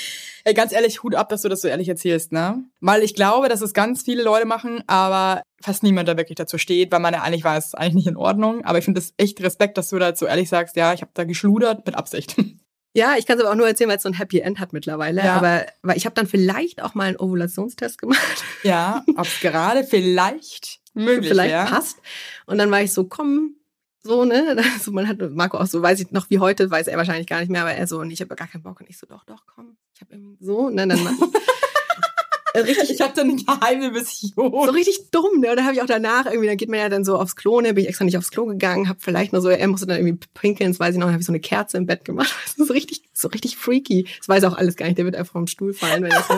Ey, 0.43 0.53
ganz 0.53 0.73
ehrlich, 0.73 1.03
Hut 1.03 1.15
ab, 1.15 1.29
dass 1.29 1.43
du 1.43 1.49
das 1.49 1.61
so 1.61 1.67
ehrlich 1.67 1.87
erzählst, 1.87 2.31
ne? 2.31 2.63
Weil 2.79 3.03
ich 3.03 3.13
glaube, 3.13 3.47
dass 3.47 3.61
es 3.61 3.73
ganz 3.73 4.01
viele 4.01 4.23
Leute 4.23 4.45
machen, 4.45 4.83
aber 4.87 5.43
fast 5.61 5.83
niemand 5.83 6.09
da 6.09 6.17
wirklich 6.17 6.35
dazu 6.35 6.57
steht, 6.57 6.91
weil 6.91 6.99
man 6.99 7.13
ja 7.13 7.21
eigentlich 7.21 7.43
weiß, 7.43 7.75
eigentlich 7.75 7.93
nicht 7.93 8.07
in 8.07 8.17
Ordnung. 8.17 8.65
Aber 8.65 8.79
ich 8.79 8.85
finde 8.85 8.99
es 8.99 9.13
echt 9.17 9.41
Respekt, 9.41 9.77
dass 9.77 9.89
du 9.89 9.99
da 9.99 10.15
so 10.15 10.25
ehrlich 10.25 10.49
sagst, 10.49 10.75
ja, 10.75 10.93
ich 10.93 11.01
habe 11.01 11.11
da 11.13 11.23
geschludert 11.23 11.85
mit 11.85 11.95
Absicht. 11.95 12.35
Ja, 12.93 13.15
ich 13.17 13.25
kann 13.25 13.37
es 13.37 13.43
aber 13.45 13.53
auch 13.53 13.57
nur 13.57 13.69
erzählen, 13.69 13.89
weil 13.89 13.95
es 13.95 14.03
so 14.03 14.09
ein 14.09 14.17
Happy 14.17 14.39
End 14.39 14.59
hat 14.59 14.73
mittlerweile. 14.73 15.23
Ja. 15.23 15.35
Aber 15.35 15.65
weil 15.81 15.95
ich 15.95 16.05
habe 16.05 16.13
dann 16.13 16.27
vielleicht 16.27 16.81
auch 16.81 16.93
mal 16.93 17.05
einen 17.05 17.17
Ovulationstest 17.17 17.97
gemacht, 17.97 18.43
ja, 18.63 19.05
ob 19.15 19.25
es 19.25 19.39
gerade 19.41 19.85
vielleicht 19.85 20.80
möglich 20.93 21.29
vielleicht 21.29 21.53
wäre. 21.53 21.67
passt. 21.67 21.97
Und 22.45 22.57
dann 22.57 22.71
war 22.71 22.81
ich 22.81 22.93
so, 22.93 23.05
komm, 23.05 23.55
so, 24.03 24.25
ne? 24.25 24.55
Also 24.73 24.91
man 24.91 25.07
hat 25.07 25.17
Marco 25.31 25.57
auch 25.57 25.67
so, 25.67 25.81
weiß 25.81 25.99
ich 25.99 26.11
noch 26.11 26.29
wie 26.29 26.39
heute, 26.39 26.69
weiß 26.69 26.87
er 26.87 26.97
wahrscheinlich 26.97 27.27
gar 27.27 27.39
nicht 27.39 27.49
mehr, 27.49 27.61
aber 27.61 27.73
er 27.73 27.87
so, 27.87 27.99
und 27.99 28.11
ich 28.11 28.21
habe 28.21 28.35
gar 28.35 28.47
keinen 28.47 28.63
Bock. 28.63 28.79
Und 28.79 28.89
ich 28.89 28.97
so, 28.97 29.07
doch, 29.07 29.23
doch, 29.25 29.45
komm. 29.45 29.77
Ich 29.93 30.01
habe 30.01 30.13
irgendwie 30.13 30.43
so, 30.43 30.69
ne? 30.69 30.87
Dann 30.87 30.99
richtig 32.55 32.89
Ich 32.89 33.01
habe 33.01 33.13
da 33.15 33.21
eine 33.21 33.35
geheime 33.35 33.91
Mission. 33.91 34.33
so 34.35 34.71
richtig 34.71 35.11
dumm, 35.11 35.39
ne? 35.39 35.51
Und 35.51 35.57
dann 35.57 35.65
habe 35.65 35.75
ich 35.75 35.81
auch 35.81 35.87
danach 35.87 36.25
irgendwie, 36.25 36.47
dann 36.47 36.57
geht 36.57 36.69
man 36.69 36.79
ja 36.79 36.89
dann 36.89 37.05
so 37.05 37.17
aufs 37.17 37.35
Klo, 37.35 37.61
ne? 37.61 37.73
Bin 37.73 37.83
ich 37.83 37.89
extra 37.89 38.05
nicht 38.05 38.17
aufs 38.17 38.31
Klo 38.31 38.45
gegangen, 38.45 38.89
habe 38.89 38.99
vielleicht 39.01 39.33
nur 39.33 39.41
so, 39.41 39.49
er 39.49 39.67
musste 39.67 39.87
dann 39.87 39.97
irgendwie 39.97 40.27
pinkeln, 40.33 40.71
das 40.71 40.79
weiß 40.79 40.95
ich 40.95 40.99
noch, 40.99 41.07
dann 41.07 41.13
habe 41.13 41.21
ich 41.21 41.27
so 41.27 41.31
eine 41.31 41.39
Kerze 41.39 41.77
im 41.77 41.85
Bett 41.85 42.05
gemacht. 42.05 42.33
Das 42.43 42.57
ist 42.57 42.67
so 42.67 42.73
richtig, 42.73 43.03
so 43.13 43.27
richtig 43.29 43.55
freaky. 43.57 44.07
Das 44.17 44.27
weiß 44.27 44.43
auch 44.43 44.55
alles 44.57 44.75
gar 44.75 44.85
nicht, 44.85 44.97
der 44.97 45.05
wird 45.05 45.15
einfach 45.15 45.33
vom 45.33 45.47
Stuhl 45.47 45.73
fallen, 45.73 46.03
wenn 46.03 46.11
er 46.11 46.23
so. 46.23 46.33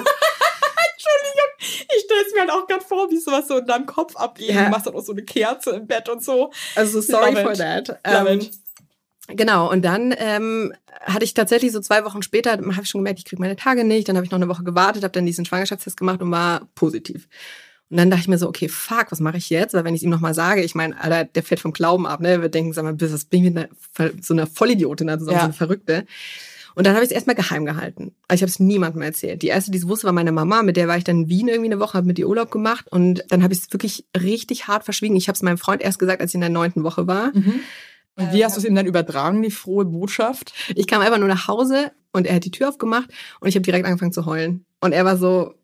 Ich 1.63 2.03
stelle 2.05 2.21
es 2.27 2.33
mir 2.33 2.41
halt 2.41 2.51
auch 2.51 2.67
gerade 2.67 2.83
vor, 2.83 3.09
wie 3.09 3.17
sowas 3.17 3.47
so 3.47 3.57
in 3.57 3.65
deinem 3.65 3.85
Kopf 3.85 4.15
abgeht. 4.15 4.49
Ja. 4.49 4.65
Du 4.65 4.69
machst 4.71 4.85
dann 4.87 4.95
auch 4.95 5.03
so 5.03 5.11
eine 5.13 5.23
Kerze 5.23 5.71
im 5.71 5.87
Bett 5.87 6.09
und 6.09 6.23
so. 6.23 6.51
Also 6.75 7.01
sorry 7.01 7.31
Love 7.31 7.41
for 7.41 7.51
it. 7.53 7.57
that. 7.57 7.87
Love 8.05 8.29
Ähm, 8.29 8.39
it. 8.39 8.51
Genau, 9.27 9.71
und 9.71 9.83
dann 9.85 10.13
ähm, 10.17 10.73
hatte 11.01 11.23
ich 11.23 11.33
tatsächlich 11.33 11.71
so 11.71 11.79
zwei 11.79 12.03
Wochen 12.03 12.21
später, 12.23 12.51
habe 12.51 12.71
ich 12.81 12.89
schon 12.89 12.99
gemerkt, 12.99 13.19
ich 13.19 13.25
kriege 13.25 13.41
meine 13.41 13.55
Tage 13.55 13.85
nicht. 13.85 14.09
Dann 14.09 14.17
habe 14.17 14.25
ich 14.25 14.31
noch 14.31 14.37
eine 14.39 14.49
Woche 14.49 14.63
gewartet, 14.63 15.03
habe 15.03 15.13
dann 15.13 15.25
diesen 15.25 15.45
Schwangerschaftstest 15.45 15.95
gemacht 15.95 16.21
und 16.21 16.29
war 16.31 16.67
positiv. 16.75 17.27
Und 17.89 17.97
dann 17.97 18.09
dachte 18.09 18.21
ich 18.23 18.27
mir 18.27 18.37
so, 18.37 18.49
okay, 18.49 18.67
fuck, 18.67 19.11
was 19.11 19.19
mache 19.21 19.37
ich 19.37 19.49
jetzt? 19.49 19.73
Weil 19.75 19.85
wenn 19.85 19.93
ich 19.93 19.99
es 20.01 20.03
ihm 20.03 20.09
nochmal 20.09 20.33
sage, 20.33 20.61
ich 20.63 20.75
meine, 20.75 20.99
Alter, 20.99 21.23
der 21.25 21.43
fährt 21.43 21.61
vom 21.61 21.71
Glauben 21.73 22.05
ab, 22.07 22.19
ne? 22.21 22.41
Wir 22.41 22.49
denken, 22.49 22.73
sag 22.73 22.83
mal, 22.83 22.93
bist 22.93 23.13
das 23.13 23.25
bin 23.25 23.45
ich 23.45 23.53
mit 23.53 23.69
einer, 23.97 24.11
so 24.21 24.33
einer 24.33 24.47
Vollidiotin, 24.47 25.09
also 25.09 25.25
so 25.25 25.31
Ja. 25.31 25.43
eine 25.43 25.53
Verrückte. 25.53 26.05
Und 26.75 26.87
dann 26.87 26.95
habe 26.95 27.03
ich 27.03 27.11
es 27.11 27.15
erstmal 27.15 27.35
geheim 27.35 27.65
gehalten. 27.65 28.15
Also 28.27 28.39
ich 28.39 28.41
habe 28.41 28.49
es 28.49 28.59
niemandem 28.59 29.01
erzählt. 29.01 29.41
Die 29.41 29.47
erste, 29.47 29.71
die 29.71 29.77
es 29.77 29.87
wusste, 29.87 30.05
war 30.05 30.13
meine 30.13 30.31
Mama. 30.31 30.63
Mit 30.63 30.77
der 30.77 30.87
war 30.87 30.97
ich 30.97 31.03
dann 31.03 31.23
in 31.23 31.29
Wien 31.29 31.47
irgendwie 31.47 31.71
eine 31.71 31.79
Woche, 31.79 31.95
habe 31.95 32.07
mit 32.07 32.19
ihr 32.19 32.27
Urlaub 32.27 32.51
gemacht. 32.51 32.85
Und 32.91 33.23
dann 33.29 33.43
habe 33.43 33.53
ich 33.53 33.59
es 33.59 33.73
wirklich 33.73 34.05
richtig 34.19 34.67
hart 34.67 34.83
verschwiegen. 34.83 35.15
Ich 35.15 35.27
habe 35.27 35.35
es 35.35 35.41
meinem 35.41 35.57
Freund 35.57 35.81
erst 35.81 35.99
gesagt, 35.99 36.21
als 36.21 36.31
ich 36.31 36.35
in 36.35 36.41
der 36.41 36.49
neunten 36.49 36.83
Woche 36.83 37.07
war. 37.07 37.31
Mhm. 37.35 37.59
Und 38.15 38.31
wie 38.31 38.45
hast 38.45 38.55
du 38.55 38.59
es 38.59 38.65
ihm 38.65 38.75
dann 38.75 38.85
übertragen, 38.85 39.41
die 39.41 39.49
frohe 39.51 39.85
Botschaft? 39.85 40.53
Ich 40.75 40.87
kam 40.87 41.01
einfach 41.01 41.17
nur 41.17 41.27
nach 41.27 41.47
Hause 41.47 41.91
und 42.11 42.27
er 42.27 42.35
hat 42.35 42.45
die 42.45 42.51
Tür 42.51 42.69
aufgemacht 42.69 43.09
und 43.39 43.47
ich 43.47 43.55
habe 43.55 43.63
direkt 43.63 43.85
angefangen 43.85 44.13
zu 44.13 44.25
heulen. 44.25 44.65
Und 44.81 44.91
er 44.91 45.03
war 45.03 45.17
so, 45.17 45.55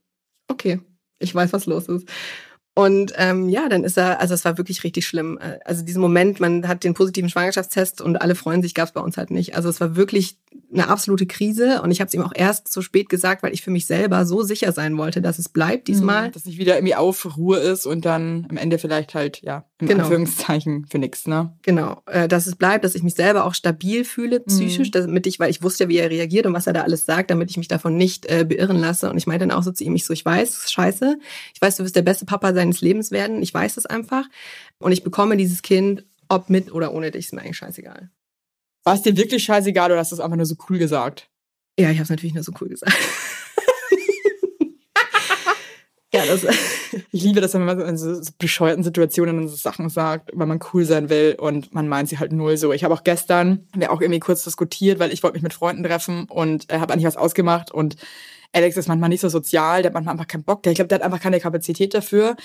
okay, 0.47 0.79
ich 1.19 1.33
weiß, 1.33 1.53
was 1.53 1.67
los 1.67 1.87
ist. 1.87 2.07
Und 2.75 3.13
ähm, 3.17 3.49
ja, 3.49 3.67
dann 3.67 3.83
ist 3.83 3.97
er, 3.97 4.21
also 4.21 4.33
es 4.33 4.45
war 4.45 4.57
wirklich 4.57 4.83
richtig 4.83 5.05
schlimm. 5.05 5.37
Äh, 5.41 5.59
Also 5.65 5.83
diesen 5.83 6.01
Moment, 6.01 6.39
man 6.39 6.67
hat 6.67 6.83
den 6.83 6.93
positiven 6.93 7.29
Schwangerschaftstest 7.29 8.01
und 8.01 8.21
alle 8.21 8.35
freuen 8.35 8.61
sich, 8.61 8.73
gab 8.73 8.87
es 8.87 8.93
bei 8.93 9.01
uns 9.01 9.17
halt 9.17 9.31
nicht. 9.31 9.55
Also 9.55 9.67
es 9.67 9.81
war 9.81 9.95
wirklich 9.95 10.37
eine 10.71 10.87
absolute 10.87 11.25
Krise 11.25 11.81
und 11.81 11.91
ich 11.91 11.99
habe 11.99 12.07
es 12.07 12.13
ihm 12.13 12.21
auch 12.21 12.31
erst 12.33 12.71
so 12.71 12.81
spät 12.81 13.09
gesagt, 13.09 13.43
weil 13.43 13.53
ich 13.53 13.63
für 13.63 13.71
mich 13.71 13.85
selber 13.85 14.25
so 14.25 14.43
sicher 14.43 14.71
sein 14.71 14.97
wollte, 14.97 15.21
dass 15.21 15.39
es 15.39 15.49
bleibt 15.49 15.87
diesmal. 15.87 16.31
Dass 16.31 16.45
nicht 16.45 16.57
wieder 16.57 16.75
irgendwie 16.75 16.95
Aufruhr 16.95 17.59
ist 17.59 17.85
und 17.85 18.05
dann 18.05 18.47
am 18.49 18.57
Ende 18.57 18.77
vielleicht 18.77 19.13
halt, 19.13 19.41
ja, 19.41 19.65
im 19.79 19.87
Genau. 19.87 20.03
Anführungszeichen 20.03 20.85
für 20.87 20.97
nix, 20.99 21.25
ne? 21.25 21.55
Genau, 21.61 22.01
äh, 22.05 22.27
dass 22.27 22.47
es 22.47 22.55
bleibt, 22.55 22.83
dass 22.83 22.95
ich 22.95 23.03
mich 23.03 23.15
selber 23.15 23.45
auch 23.45 23.53
stabil 23.53 24.03
fühle, 24.03 24.41
psychisch, 24.41 24.91
damit 24.91 25.25
ich, 25.25 25.39
weil 25.39 25.49
ich 25.49 25.63
wusste 25.63 25.85
ja, 25.85 25.89
wie 25.89 25.97
er 25.97 26.09
reagiert 26.09 26.45
und 26.45 26.53
was 26.53 26.67
er 26.67 26.73
da 26.73 26.81
alles 26.81 27.05
sagt, 27.05 27.31
damit 27.31 27.49
ich 27.49 27.57
mich 27.57 27.67
davon 27.69 27.95
nicht 27.95 28.25
äh, 28.25 28.45
beirren 28.47 28.77
lasse. 28.77 29.09
Und 29.09 29.17
ich 29.17 29.25
meinte 29.27 29.47
dann 29.47 29.57
auch 29.57 29.63
so 29.63 29.71
zu 29.71 29.83
ihm, 29.83 29.95
ich 29.95 30.05
so, 30.05 30.13
ich 30.13 30.25
weiß, 30.25 30.69
scheiße, 30.71 31.17
ich 31.53 31.61
weiß, 31.61 31.77
du 31.77 31.83
wirst 31.83 31.95
der 31.95 32.01
beste 32.01 32.25
Papa 32.25 32.53
seines 32.53 32.81
Lebens 32.81 33.11
werden, 33.11 33.41
ich 33.41 33.53
weiß 33.53 33.77
es 33.77 33.85
einfach. 33.85 34.25
Und 34.79 34.91
ich 34.91 35.03
bekomme 35.03 35.37
dieses 35.37 35.61
Kind, 35.61 36.05
ob 36.27 36.49
mit 36.49 36.71
oder 36.73 36.93
ohne 36.93 37.11
dich, 37.11 37.25
ist 37.25 37.33
mir 37.33 37.41
eigentlich 37.41 37.57
scheißegal. 37.57 38.09
War 38.83 38.93
es 38.95 39.01
dir 39.01 39.15
wirklich 39.17 39.43
scheißegal 39.43 39.91
oder 39.91 39.99
hast 39.99 40.11
du 40.11 40.15
es 40.15 40.21
einfach 40.21 40.37
nur 40.37 40.45
so 40.45 40.55
cool 40.69 40.77
gesagt? 40.77 41.29
Ja, 41.79 41.89
ich 41.91 41.97
habe 41.97 42.03
es 42.03 42.09
natürlich 42.09 42.33
nur 42.33 42.43
so 42.43 42.51
cool 42.59 42.67
gesagt. 42.69 42.93
Ja, 46.13 46.25
das, 46.25 46.45
Ich 47.11 47.23
liebe 47.23 47.41
das, 47.41 47.53
wenn 47.53 47.65
man 47.65 47.79
in 47.81 47.97
so, 47.97 48.21
so 48.21 48.31
bescheuerten 48.37 48.83
Situationen 48.83 49.47
so 49.47 49.55
Sachen 49.55 49.89
sagt, 49.89 50.31
weil 50.33 50.47
man 50.47 50.59
cool 50.73 50.85
sein 50.85 51.09
will 51.09 51.35
und 51.39 51.73
man 51.73 51.87
meint 51.87 52.09
sie 52.09 52.19
halt 52.19 52.31
null 52.31 52.57
so. 52.57 52.73
Ich 52.73 52.83
habe 52.83 52.93
auch 52.93 53.03
gestern, 53.03 53.67
wir 53.75 53.91
auch 53.91 54.01
irgendwie 54.01 54.19
kurz 54.19 54.43
diskutiert, 54.43 54.99
weil 54.99 55.11
ich 55.11 55.23
wollte 55.23 55.35
mich 55.35 55.43
mit 55.43 55.53
Freunden 55.53 55.83
treffen 55.83 56.25
und 56.25 56.71
äh, 56.71 56.79
habe 56.79 56.93
eigentlich 56.93 57.05
was 57.05 57.17
ausgemacht 57.17 57.71
und 57.71 57.95
Alex 58.51 58.77
ist 58.77 58.87
manchmal 58.87 59.09
nicht 59.09 59.21
so 59.21 59.29
sozial, 59.29 59.83
der 59.83 59.89
hat 59.89 59.93
manchmal 59.93 60.13
einfach 60.13 60.27
keinen 60.27 60.43
Bock, 60.43 60.63
der, 60.63 60.71
ich 60.71 60.77
glaube, 60.77 60.87
der 60.87 60.97
hat 60.97 61.05
einfach 61.05 61.19
keine 61.19 61.39
Kapazität 61.39 61.93
dafür. 61.93 62.35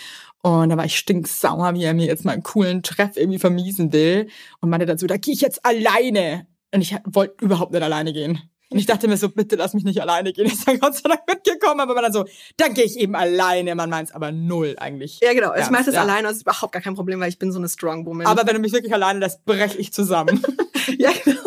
Und 0.42 0.68
da 0.68 0.76
war 0.76 0.85
ich 0.85 0.99
stinksauer, 0.99 1.73
wie 1.75 1.85
er 1.85 1.94
mir 1.94 2.06
jetzt 2.06 2.26
mal 2.26 2.33
einen 2.33 2.42
coolen 2.42 2.83
Treff 2.83 3.16
irgendwie 3.16 3.38
vermiesen 3.38 3.90
will 3.92 4.28
und 4.61 4.68
meinte 4.68 4.85
dazu, 4.85 5.06
da 5.06 5.16
gehe 5.16 5.33
ich 5.33 5.40
jetzt 5.40 5.64
alleine. 5.64 6.47
Und 6.75 6.83
ich 6.83 6.94
wollte 7.06 7.42
überhaupt 7.42 7.73
nicht 7.73 7.83
alleine 7.83 8.12
gehen. 8.12 8.42
Und 8.75 8.81
ich 8.81 8.87
dachte 8.87 9.07
mir 9.07 9.16
so, 9.16 9.28
bitte 9.28 9.54
lass 9.54 9.73
mich 9.73 9.85
nicht 9.85 10.02
alleine 10.02 10.33
gehen. 10.33 10.47
Ich 10.54 10.64
bin 10.64 10.81
Gott 10.81 10.95
sei 10.95 11.09
Dank 11.09 11.21
mitgekommen, 11.28 11.81
aber 11.81 11.95
man 11.95 12.04
dann 12.04 12.12
so, 12.12 12.25
dann 12.57 12.75
gehe 12.75 12.85
ich 12.85 12.99
eben 12.99 13.14
alleine. 13.14 13.75
Man 13.75 13.88
meint 13.88 14.09
es 14.09 14.14
aber 14.14 14.33
null 14.33 14.75
eigentlich. 14.78 15.21
ja, 15.21 15.33
genau. 15.33 15.52
Ich 15.52 15.59
Ernst, 15.59 15.71
mache 15.71 15.85
das 15.85 15.95
ja. 15.95 16.02
alleine 16.02 16.26
und 16.26 16.33
es 16.33 16.38
ist 16.38 16.43
überhaupt 16.43 16.73
gar 16.73 16.83
kein 16.83 16.95
Problem, 16.95 17.21
weil 17.21 17.28
ich 17.28 17.38
bin 17.38 17.52
so 17.52 17.59
eine 17.59 17.69
Strong 17.69 18.04
Woman. 18.07 18.26
Aber 18.26 18.47
wenn 18.47 18.54
du 18.54 18.61
mich 18.61 18.73
wirklich 18.73 18.93
alleine 18.93 19.21
lässt, 19.21 19.45
breche 19.45 19.78
ich 19.78 19.93
zusammen. 19.93 20.43
ja, 20.99 21.11
genau. 21.25 21.40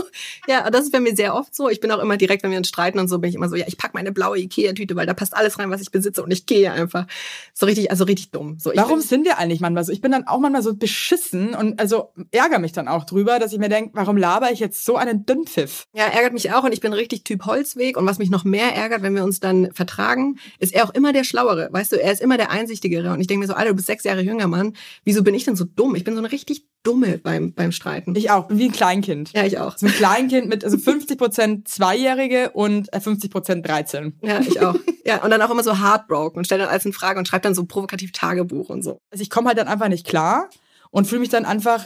Ja, 0.48 0.70
das 0.70 0.84
ist 0.86 0.92
bei 0.92 1.00
mir 1.00 1.16
sehr 1.16 1.36
oft 1.36 1.54
so. 1.54 1.70
Ich 1.70 1.80
bin 1.80 1.92
auch 1.92 2.00
immer 2.00 2.18
direkt, 2.18 2.44
wenn 2.44 2.52
wir 2.52 2.58
uns 2.58 2.68
streiten 2.70 3.00
und 3.00 3.08
so, 3.08 3.20
bin 3.20 3.30
ich 3.30 3.36
immer 3.36 3.50
so, 3.50 3.56
ja, 3.56 3.66
ich 3.68 3.78
pack 3.78 3.94
meine 3.94 4.12
blaue 4.12 4.38
Ikea-Tüte, 4.40 4.96
weil 4.96 5.06
da 5.06 5.14
passt 5.14 5.36
alles 5.36 5.60
rein, 5.60 5.70
was 5.70 5.82
ich 5.82 5.92
besitze 5.92 6.24
und 6.24 6.32
ich 6.32 6.46
gehe 6.46 6.72
einfach. 6.72 7.06
So 7.54 7.66
richtig, 7.66 7.92
also 7.92 8.04
richtig 8.06 8.32
dumm. 8.32 8.58
So, 8.60 8.72
Warum 8.76 9.00
bin- 9.00 9.08
sind 9.08 9.26
wir 9.26 9.38
eigentlich 9.38 9.60
manchmal 9.60 9.84
so? 9.84 9.92
Ich 9.92 10.02
bin 10.02 10.12
dann 10.12 10.26
auch 10.28 10.40
manchmal 10.40 10.64
so 10.64 10.74
beschissen 10.76 11.54
und 11.54 11.80
also 11.80 12.12
ärgere 12.32 12.60
mich 12.60 12.72
dann 12.72 12.88
auch 12.88 13.04
drüber, 13.06 13.40
dass 13.40 13.52
ich 13.54 13.60
mir 13.60 13.70
denke, 13.70 13.92
warum 13.94 14.18
laber 14.18 14.52
ich 14.52 14.60
jetzt 14.60 14.86
so 14.86 14.96
einen 14.96 15.26
Dünnpfiff? 15.26 15.86
Ja, 15.94 16.06
ärgert 16.06 16.34
mich 16.34 16.52
auch 16.54 16.64
und 16.64 16.72
ich 16.72 16.80
bin 16.82 16.94
richtig 16.94 17.24
Typ 17.24 17.46
Holzweg 17.46 17.98
und 17.98 18.06
was 18.06 18.18
mich 18.18 18.30
noch 18.30 18.44
mehr 18.46 18.74
ärgert, 18.76 19.02
wenn 19.02 19.16
wir 19.16 19.24
uns 19.24 19.40
dann 19.40 19.72
vertragen, 19.74 20.38
ist 20.60 20.74
er 20.74 20.86
auch 20.86 20.94
immer 20.94 21.14
der 21.14 21.24
Schlauere. 21.24 21.70
Weißt 21.72 21.92
du, 21.92 22.02
er 22.02 22.12
ist 22.12 22.22
immer 22.22 22.38
der 22.38 22.52
Einsichtigere 22.52 23.12
und 23.12 23.20
ich 23.22 23.28
denke 23.28 23.42
mir 23.42 23.48
so, 23.48 23.54
Alter, 23.54 23.70
du 23.72 23.76
bist 23.76 23.88
sechs 23.88 24.04
Jahre 24.04 24.22
jünger, 24.22 24.48
Mann. 24.48 24.74
Wieso 25.04 25.24
bin 25.24 25.36
ich 25.36 25.44
denn 25.46 25.56
so 25.56 25.66
dumm? 25.66 25.96
Ich 25.96 26.04
bin 26.04 26.14
so 26.14 26.20
eine 26.20 26.32
richtig 26.32 26.66
dumme 26.84 27.18
beim, 27.18 27.54
beim 27.54 27.72
Streiten. 27.72 28.16
Ich 28.16 28.32
auch, 28.32 28.48
bin 28.48 28.60
wie 28.60 28.66
ein 28.66 28.72
Kleinkind. 28.72 29.34
ja, 29.34 29.46
ich 29.46 29.60
auch. 29.60 29.78
So 29.78 29.88
ein 29.88 29.92
Kleinkind 29.92 30.48
mit 30.48 30.64
also 30.64 30.78
50% 30.78 31.66
Zweijährige 31.66 32.52
und 32.52 32.94
äh, 32.94 32.98
50% 32.98 33.62
13. 33.62 34.20
Ja, 34.22 34.40
ich 34.40 34.62
auch. 34.62 34.76
Ja, 35.06 35.24
und 35.24 35.30
dann 35.30 35.42
auch 35.42 35.50
immer 35.50 35.64
so 35.64 35.80
heartbroken 35.80 36.38
und 36.38 36.46
stelle 36.46 36.64
dann 36.64 36.72
alles 36.72 36.86
in 36.86 36.94
Frage 36.94 37.20
und 37.20 37.28
schreibe 37.28 37.44
dann 37.44 37.56
so 37.56 37.66
provokativ 37.66 38.12
Tagebuch 38.12 38.70
und 38.70 38.84
so. 38.84 39.00
Also 39.12 39.22
ich 39.22 39.30
komme 39.30 39.48
halt 39.48 39.58
dann 39.58 39.68
einfach 39.68 39.88
nicht 39.90 40.06
klar 40.06 40.50
und 40.92 41.08
fühle 41.08 41.22
mich 41.22 41.30
dann 41.30 41.46
einfach 41.46 41.84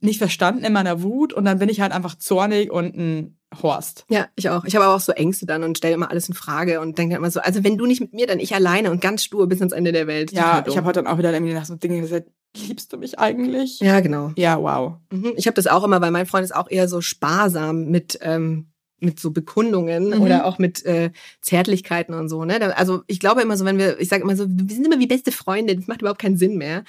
nicht 0.00 0.18
verstanden 0.18 0.64
in 0.64 0.72
meiner 0.72 1.02
Wut 1.02 1.32
und 1.32 1.44
dann 1.44 1.58
bin 1.58 1.68
ich 1.68 1.80
halt 1.80 1.92
einfach 1.92 2.16
zornig 2.16 2.70
und 2.70 2.96
ein 2.96 3.38
Horst. 3.62 4.04
Ja, 4.08 4.28
ich 4.34 4.48
auch. 4.48 4.64
Ich 4.64 4.74
habe 4.74 4.86
aber 4.86 4.94
auch 4.94 5.00
so 5.00 5.12
Ängste 5.12 5.46
dann 5.46 5.62
und 5.62 5.78
stelle 5.78 5.94
immer 5.94 6.10
alles 6.10 6.28
in 6.28 6.34
Frage 6.34 6.80
und 6.80 6.98
denke 6.98 7.14
dann 7.14 7.22
immer 7.22 7.30
so, 7.30 7.40
also 7.40 7.62
wenn 7.64 7.76
du 7.76 7.86
nicht 7.86 8.00
mit 8.00 8.12
mir, 8.12 8.26
dann 8.26 8.40
ich 8.40 8.54
alleine 8.54 8.90
und 8.90 9.00
ganz 9.00 9.22
stur 9.22 9.46
bis 9.46 9.60
ans 9.60 9.72
Ende 9.72 9.92
der 9.92 10.06
Welt. 10.06 10.32
Ja, 10.32 10.64
ich 10.66 10.76
habe 10.76 10.86
heute 10.86 11.02
dann 11.02 11.12
auch 11.12 11.18
wieder 11.18 11.32
irgendwie 11.32 11.52
nach 11.52 11.66
so 11.66 11.76
Dingen 11.76 12.00
gesagt, 12.00 12.28
liebst 12.56 12.92
du 12.92 12.96
mich 12.98 13.18
eigentlich? 13.18 13.80
Ja, 13.80 14.00
genau. 14.00 14.32
Ja, 14.36 14.60
wow. 14.60 14.94
Mhm. 15.10 15.32
Ich 15.36 15.46
habe 15.46 15.54
das 15.54 15.66
auch 15.66 15.84
immer, 15.84 16.00
weil 16.00 16.10
mein 16.10 16.26
Freund 16.26 16.44
ist 16.44 16.54
auch 16.54 16.70
eher 16.70 16.88
so 16.88 17.00
sparsam 17.00 17.86
mit 17.86 18.18
ähm, 18.22 18.68
mit 19.00 19.18
so 19.18 19.32
Bekundungen 19.32 20.10
Mhm. 20.10 20.20
oder 20.22 20.44
auch 20.46 20.58
mit 20.58 20.84
äh, 20.86 21.10
Zärtlichkeiten 21.40 22.14
und 22.14 22.28
so. 22.28 22.44
Ne? 22.44 22.76
Also 22.76 23.02
ich 23.08 23.18
glaube 23.18 23.42
immer 23.42 23.56
so, 23.56 23.64
wenn 23.64 23.76
wir, 23.76 23.98
ich 23.98 24.08
sage 24.08 24.22
immer 24.22 24.36
so, 24.36 24.46
wir 24.48 24.72
sind 24.76 24.86
immer 24.86 25.00
wie 25.00 25.08
beste 25.08 25.32
Freunde, 25.32 25.74
das 25.74 25.88
macht 25.88 26.02
überhaupt 26.02 26.20
keinen 26.20 26.36
Sinn 26.36 26.56
mehr. 26.56 26.84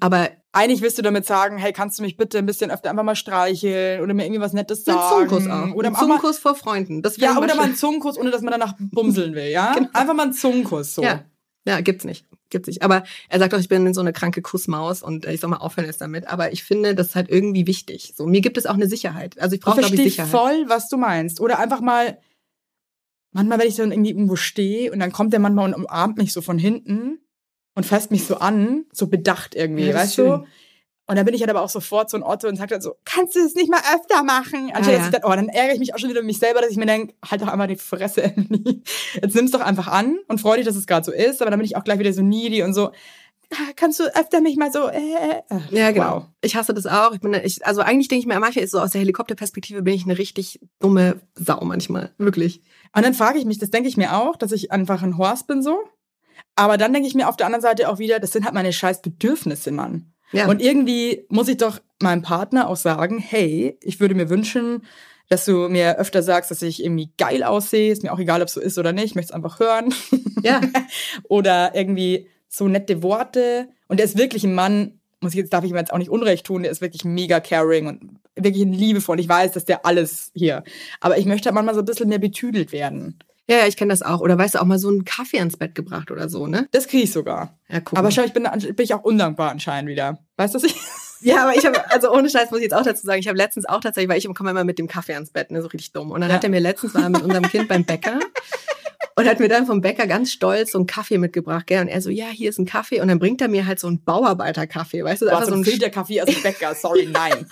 Aber 0.00 0.30
Eigentlich 0.54 0.82
willst 0.82 0.98
du 0.98 1.02
damit 1.02 1.24
sagen, 1.24 1.56
hey, 1.56 1.72
kannst 1.72 1.98
du 1.98 2.02
mich 2.02 2.18
bitte 2.18 2.36
ein 2.36 2.44
bisschen 2.44 2.70
öfter 2.70 2.90
einfach 2.90 3.04
mal 3.04 3.16
streicheln 3.16 4.02
oder 4.02 4.12
mir 4.12 4.24
irgendwie 4.26 4.42
was 4.42 4.52
Nettes 4.52 4.80
ein 4.80 4.94
sagen? 4.94 5.28
Zungenkuss 5.30 5.46
auch. 5.48 5.74
Oder 5.74 5.88
ein 5.88 5.94
Zungenkuss 5.94 6.38
vor 6.38 6.54
Freunden. 6.54 7.00
Das 7.00 7.16
ja, 7.16 7.38
oder 7.38 7.54
mal 7.54 7.62
einen 7.62 7.74
Zungenkuss, 7.74 8.18
ohne 8.18 8.30
dass 8.30 8.42
man 8.42 8.50
danach 8.52 8.74
bumseln 8.78 9.34
will, 9.34 9.46
ja? 9.46 9.72
Genau. 9.72 9.88
Einfach 9.94 10.12
mal 10.12 10.24
einen 10.24 10.34
Zungenkuss, 10.34 10.94
so. 10.94 11.02
Ja. 11.02 11.24
Ja, 11.66 11.80
gibt's 11.80 12.04
nicht. 12.04 12.26
Gibt's 12.52 12.68
nicht. 12.68 12.82
Aber 12.82 13.02
er 13.28 13.38
sagt 13.38 13.54
auch, 13.54 13.58
ich 13.58 13.68
bin 13.68 13.92
so 13.94 14.00
eine 14.00 14.12
kranke 14.12 14.42
Kussmaus 14.42 15.02
und 15.02 15.24
ich 15.24 15.40
soll 15.40 15.50
mal 15.50 15.56
aufhören 15.56 15.86
jetzt 15.86 16.00
damit. 16.00 16.28
Aber 16.28 16.52
ich 16.52 16.62
finde, 16.62 16.94
das 16.94 17.08
ist 17.08 17.14
halt 17.16 17.30
irgendwie 17.30 17.66
wichtig. 17.66 18.12
So, 18.14 18.26
mir 18.26 18.42
gibt 18.42 18.58
es 18.58 18.66
auch 18.66 18.74
eine 18.74 18.86
Sicherheit. 18.86 19.40
Also 19.40 19.54
ich 19.54 19.60
brauche, 19.60 19.80
glaube 19.80 19.94
ich, 19.94 20.00
verstehe 20.02 20.10
Sicherheit. 20.10 20.30
voll, 20.30 20.64
was 20.68 20.88
du 20.88 20.98
meinst. 20.98 21.40
Oder 21.40 21.58
einfach 21.58 21.80
mal, 21.80 22.18
manchmal, 23.32 23.58
wenn 23.58 23.68
ich 23.68 23.76
dann 23.76 23.90
irgendwie 23.90 24.10
irgendwo 24.10 24.36
stehe 24.36 24.92
und 24.92 25.00
dann 25.00 25.12
kommt 25.12 25.32
der 25.32 25.40
manchmal 25.40 25.72
und 25.72 25.74
umarmt 25.74 26.18
mich 26.18 26.32
so 26.32 26.42
von 26.42 26.58
hinten 26.58 27.18
und 27.74 27.86
fasst 27.86 28.10
mich 28.10 28.24
so 28.24 28.36
an, 28.36 28.84
so 28.92 29.06
bedacht 29.06 29.54
irgendwie, 29.54 29.86
Ja, 29.86 29.94
weißt 29.94 30.18
du? 30.18 30.44
Und 31.06 31.16
dann 31.16 31.24
bin 31.24 31.34
ich 31.34 31.40
halt 31.40 31.50
aber 31.50 31.62
auch 31.62 31.68
sofort 31.68 32.10
so 32.10 32.16
ein 32.16 32.22
Otto 32.22 32.46
und 32.48 32.56
sag 32.56 32.68
dann 32.68 32.80
so, 32.80 32.94
kannst 33.04 33.34
du 33.34 33.40
es 33.40 33.54
nicht 33.54 33.70
mal 33.70 33.80
öfter 33.94 34.22
machen? 34.22 34.70
Anstatt 34.72 34.92
ja. 34.92 34.98
dass 34.98 35.06
ich 35.08 35.12
dann, 35.12 35.24
oh, 35.24 35.34
dann 35.34 35.48
ärgere 35.48 35.74
ich 35.74 35.80
mich 35.80 35.94
auch 35.94 35.98
schon 35.98 36.08
wieder 36.08 36.20
über 36.20 36.26
mich 36.26 36.38
selber, 36.38 36.60
dass 36.60 36.70
ich 36.70 36.76
mir 36.76 36.86
denke, 36.86 37.14
halt 37.28 37.42
doch 37.42 37.48
einmal 37.48 37.66
die 37.66 37.76
Fresse, 37.76 38.22
Emily. 38.22 38.82
Jetzt 39.20 39.34
nimm's 39.34 39.50
doch 39.50 39.60
einfach 39.60 39.88
an 39.88 40.18
und 40.28 40.40
freu 40.40 40.56
dich, 40.56 40.64
dass 40.64 40.76
es 40.76 40.86
gerade 40.86 41.04
so 41.04 41.12
ist, 41.12 41.42
aber 41.42 41.50
dann 41.50 41.58
bin 41.58 41.66
ich 41.66 41.76
auch 41.76 41.84
gleich 41.84 41.98
wieder 41.98 42.12
so 42.12 42.22
needy 42.22 42.62
und 42.62 42.72
so, 42.72 42.92
ah, 43.52 43.72
kannst 43.76 44.00
du 44.00 44.04
öfter 44.04 44.40
mich 44.40 44.56
mal 44.56 44.72
so, 44.72 44.88
äh, 44.88 45.42
äh. 45.50 45.58
Ja, 45.70 45.90
genau. 45.90 46.16
Wow. 46.16 46.24
Ich 46.40 46.56
hasse 46.56 46.74
das 46.74 46.86
auch. 46.86 47.12
Ich 47.12 47.20
bin, 47.20 47.34
ich, 47.34 47.64
also 47.66 47.80
eigentlich 47.80 48.08
denke 48.08 48.20
ich 48.20 48.26
mir, 48.26 48.38
manchmal 48.38 48.64
ist 48.64 48.70
so 48.70 48.78
aus 48.78 48.92
der 48.92 49.00
Helikopterperspektive 49.00 49.82
bin 49.82 49.94
ich 49.94 50.04
eine 50.04 50.18
richtig 50.18 50.60
dumme 50.80 51.20
Sau 51.34 51.60
manchmal. 51.62 52.12
Wirklich. 52.18 52.62
Und 52.94 53.04
dann 53.04 53.14
frage 53.14 53.38
ich 53.38 53.44
mich, 53.44 53.58
das 53.58 53.70
denke 53.70 53.88
ich 53.88 53.96
mir 53.96 54.16
auch, 54.16 54.36
dass 54.36 54.52
ich 54.52 54.70
einfach 54.72 55.02
ein 55.02 55.18
Horst 55.18 55.46
bin 55.46 55.62
so. 55.62 55.78
Aber 56.54 56.76
dann 56.76 56.92
denke 56.92 57.08
ich 57.08 57.14
mir 57.14 57.28
auf 57.28 57.36
der 57.36 57.46
anderen 57.46 57.62
Seite 57.62 57.88
auch 57.88 57.98
wieder, 57.98 58.20
das 58.20 58.32
sind 58.32 58.44
halt 58.44 58.54
meine 58.54 58.72
scheiß 58.72 59.02
Bedürfnisse, 59.02 59.72
Mann. 59.72 60.11
Ja. 60.32 60.48
Und 60.48 60.60
irgendwie 60.60 61.26
muss 61.28 61.48
ich 61.48 61.58
doch 61.58 61.80
meinem 62.00 62.22
Partner 62.22 62.68
auch 62.68 62.76
sagen, 62.76 63.18
hey, 63.18 63.78
ich 63.82 64.00
würde 64.00 64.14
mir 64.14 64.28
wünschen, 64.28 64.82
dass 65.28 65.44
du 65.44 65.68
mir 65.68 65.98
öfter 65.98 66.22
sagst, 66.22 66.50
dass 66.50 66.62
ich 66.62 66.82
irgendwie 66.84 67.10
geil 67.16 67.42
aussehe. 67.42 67.92
Ist 67.92 68.02
mir 68.02 68.12
auch 68.12 68.18
egal, 68.18 68.42
ob 68.42 68.48
es 68.48 68.54
so 68.54 68.60
ist 68.60 68.78
oder 68.78 68.92
nicht. 68.92 69.06
Ich 69.06 69.14
möchte 69.14 69.30
es 69.30 69.34
einfach 69.34 69.60
hören. 69.60 69.94
ja. 70.42 70.60
oder 71.24 71.74
irgendwie 71.74 72.28
so 72.48 72.68
nette 72.68 73.02
Worte. 73.02 73.68
Und 73.88 73.98
er 73.98 74.04
ist 74.04 74.18
wirklich 74.18 74.44
ein 74.44 74.54
Mann, 74.54 75.00
muss 75.20 75.32
ich 75.32 75.38
jetzt, 75.38 75.52
darf 75.52 75.64
ich 75.64 75.70
ihm 75.70 75.76
jetzt 75.76 75.92
auch 75.92 75.98
nicht 75.98 76.10
Unrecht 76.10 76.44
tun, 76.44 76.62
der 76.62 76.72
ist 76.72 76.80
wirklich 76.80 77.04
mega 77.04 77.40
caring 77.40 77.86
und 77.86 78.18
wirklich 78.36 78.64
ein 78.64 78.72
liebevoll. 78.72 79.20
Ich 79.20 79.28
weiß, 79.28 79.52
dass 79.52 79.64
der 79.64 79.86
alles 79.86 80.32
hier. 80.34 80.64
Aber 81.00 81.16
ich 81.16 81.26
möchte 81.26 81.46
halt 81.46 81.54
manchmal 81.54 81.74
so 81.74 81.80
ein 81.80 81.86
bisschen 81.86 82.08
mehr 82.08 82.18
betüdelt 82.18 82.72
werden. 82.72 83.18
Ja, 83.48 83.56
ja, 83.58 83.66
ich 83.66 83.76
kenne 83.76 83.90
das 83.92 84.02
auch. 84.02 84.20
Oder 84.20 84.38
weißt 84.38 84.54
du, 84.54 84.60
auch 84.60 84.64
mal 84.66 84.78
so 84.78 84.88
einen 84.88 85.04
Kaffee 85.04 85.38
ans 85.38 85.56
Bett 85.56 85.74
gebracht 85.74 86.10
oder 86.10 86.28
so, 86.28 86.46
ne? 86.46 86.68
Das 86.70 86.86
kriege 86.86 87.02
ich 87.04 87.12
sogar. 87.12 87.58
Ja, 87.68 87.80
guck 87.80 87.98
Aber 87.98 88.08
mal. 88.08 88.12
schau, 88.12 88.22
ich 88.22 88.32
bin, 88.32 88.44
bin 88.44 88.74
ich 88.78 88.94
auch 88.94 89.02
undankbar 89.02 89.50
anscheinend 89.50 89.90
wieder. 89.90 90.18
Weißt 90.36 90.54
du, 90.54 90.58
was 90.58 90.64
ich? 90.64 90.76
Ja, 91.24 91.44
aber 91.44 91.56
ich 91.56 91.64
habe, 91.64 91.88
also 91.92 92.10
ohne 92.12 92.28
Scheiß 92.28 92.50
muss 92.50 92.58
ich 92.58 92.64
jetzt 92.64 92.74
auch 92.74 92.82
dazu 92.82 93.06
sagen, 93.06 93.20
ich 93.20 93.28
habe 93.28 93.38
letztens 93.38 93.64
auch 93.68 93.78
tatsächlich, 93.78 94.10
weil 94.10 94.18
ich 94.18 94.26
komme 94.34 94.50
immer 94.50 94.64
mit 94.64 94.80
dem 94.80 94.88
Kaffee 94.88 95.14
ans 95.14 95.30
Bett, 95.30 95.52
ne, 95.52 95.62
so 95.62 95.68
richtig 95.68 95.92
dumm. 95.92 96.10
Und 96.10 96.20
dann 96.20 96.30
Ja. 96.30 96.34
hat 96.34 96.42
er 96.42 96.50
mir 96.50 96.58
letztens 96.58 96.96
war 96.96 97.02
er 97.04 97.10
mit 97.10 97.22
unserem 97.22 97.44
Kind 97.48 97.68
beim 97.68 97.84
Bäcker 97.84 98.18
und 99.16 99.26
hat 99.28 99.40
mir 99.40 99.48
dann 99.48 99.66
vom 99.66 99.80
Bäcker 99.80 100.06
ganz 100.06 100.32
stolz 100.32 100.72
so 100.72 100.78
einen 100.78 100.86
Kaffee 100.86 101.18
mitgebracht, 101.18 101.66
gell? 101.66 101.80
Und 101.82 101.88
er 101.88 102.00
so, 102.00 102.10
ja, 102.10 102.26
hier 102.26 102.48
ist 102.50 102.58
ein 102.58 102.64
Kaffee. 102.64 103.00
Und 103.00 103.08
dann 103.08 103.18
bringt 103.18 103.40
er 103.40 103.48
mir 103.48 103.66
halt 103.66 103.78
so 103.78 103.86
einen 103.86 104.02
Bauarbeiterkaffee, 104.02 105.04
weißt 105.04 105.22
du, 105.22 105.28
einfach 105.28 105.46
so 105.46 105.54
ein, 105.54 105.64
Filterkaffee 105.64 106.22
aus 106.22 106.28
dem 106.28 106.42
Bäcker. 106.42 106.74
Sorry, 106.74 107.06
nein. 107.12 107.46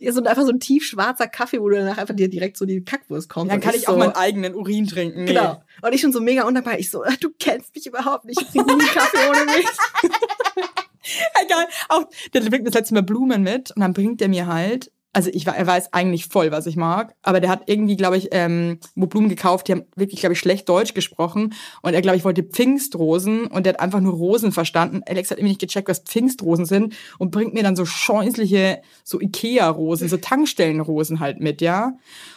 ja, 0.00 0.12
so 0.12 0.22
einfach 0.24 0.42
so 0.44 0.50
ein 0.50 0.60
tiefschwarzer 0.60 1.28
Kaffee, 1.28 1.60
wo 1.60 1.68
du 1.68 1.76
danach 1.76 1.98
einfach 1.98 2.14
dir 2.14 2.28
direkt 2.28 2.56
so 2.56 2.64
die 2.64 2.82
Kackwurst 2.84 3.28
kommt. 3.28 3.50
Dann 3.50 3.60
kann 3.60 3.74
ich 3.74 3.82
so, 3.82 3.92
auch 3.92 3.96
meinen 3.98 4.16
eigenen 4.16 4.54
Urin 4.54 4.86
trinken. 4.86 5.24
Nee. 5.24 5.34
Genau. 5.34 5.62
Und 5.82 5.94
ich 5.94 6.00
schon 6.00 6.12
so 6.12 6.20
mega 6.20 6.44
undankbar. 6.44 6.78
Ich 6.78 6.90
so, 6.90 7.02
"Ah, 7.02 7.14
du 7.20 7.30
kennst 7.38 7.74
mich 7.74 7.86
überhaupt 7.86 8.24
nicht. 8.24 8.40
Ich 8.40 8.48
trinke 8.48 8.76
nie 8.76 8.84
Kaffee 8.84 9.28
ohne 9.28 9.44
mich. 9.44 9.66
Egal. 11.44 11.66
Auch, 11.88 12.04
der 12.34 12.40
bringt 12.40 12.64
mir 12.64 12.70
das 12.70 12.74
letzte 12.74 12.94
Mal 12.94 13.02
Blumen 13.02 13.42
mit 13.42 13.70
und 13.70 13.80
dann 13.80 13.92
bringt 13.92 14.20
er 14.22 14.28
mir 14.28 14.46
halt, 14.46 14.90
also 15.16 15.30
ich, 15.32 15.46
er 15.46 15.66
weiß 15.66 15.94
eigentlich 15.94 16.26
voll, 16.26 16.52
was 16.52 16.66
ich 16.66 16.76
mag, 16.76 17.14
aber 17.22 17.40
der 17.40 17.48
hat 17.48 17.62
irgendwie, 17.70 17.96
glaube 17.96 18.18
ich, 18.18 18.28
ähm, 18.32 18.80
wo 18.94 19.06
Blumen 19.06 19.30
gekauft, 19.30 19.66
die 19.66 19.72
haben 19.72 19.86
wirklich, 19.96 20.20
glaube 20.20 20.34
ich, 20.34 20.38
schlecht 20.38 20.68
Deutsch 20.68 20.92
gesprochen 20.92 21.54
und 21.80 21.94
er, 21.94 22.02
glaube 22.02 22.18
ich, 22.18 22.24
wollte 22.26 22.42
Pfingstrosen 22.42 23.46
und 23.46 23.64
der 23.64 23.72
hat 23.72 23.80
einfach 23.80 24.00
nur 24.00 24.12
Rosen 24.12 24.52
verstanden. 24.52 25.00
Alex 25.06 25.30
hat 25.30 25.38
irgendwie 25.38 25.52
nicht 25.52 25.60
gecheckt, 25.62 25.88
was 25.88 26.00
Pfingstrosen 26.00 26.66
sind 26.66 26.94
und 27.18 27.30
bringt 27.30 27.54
mir 27.54 27.62
dann 27.62 27.76
so 27.76 27.86
scheußliche, 27.86 28.82
so 29.04 29.18
Ikea-Rosen, 29.18 30.10
so 30.10 30.18
Tankstellenrosen 30.18 31.18
halt 31.18 31.40
mit, 31.40 31.62
ja. 31.62 31.94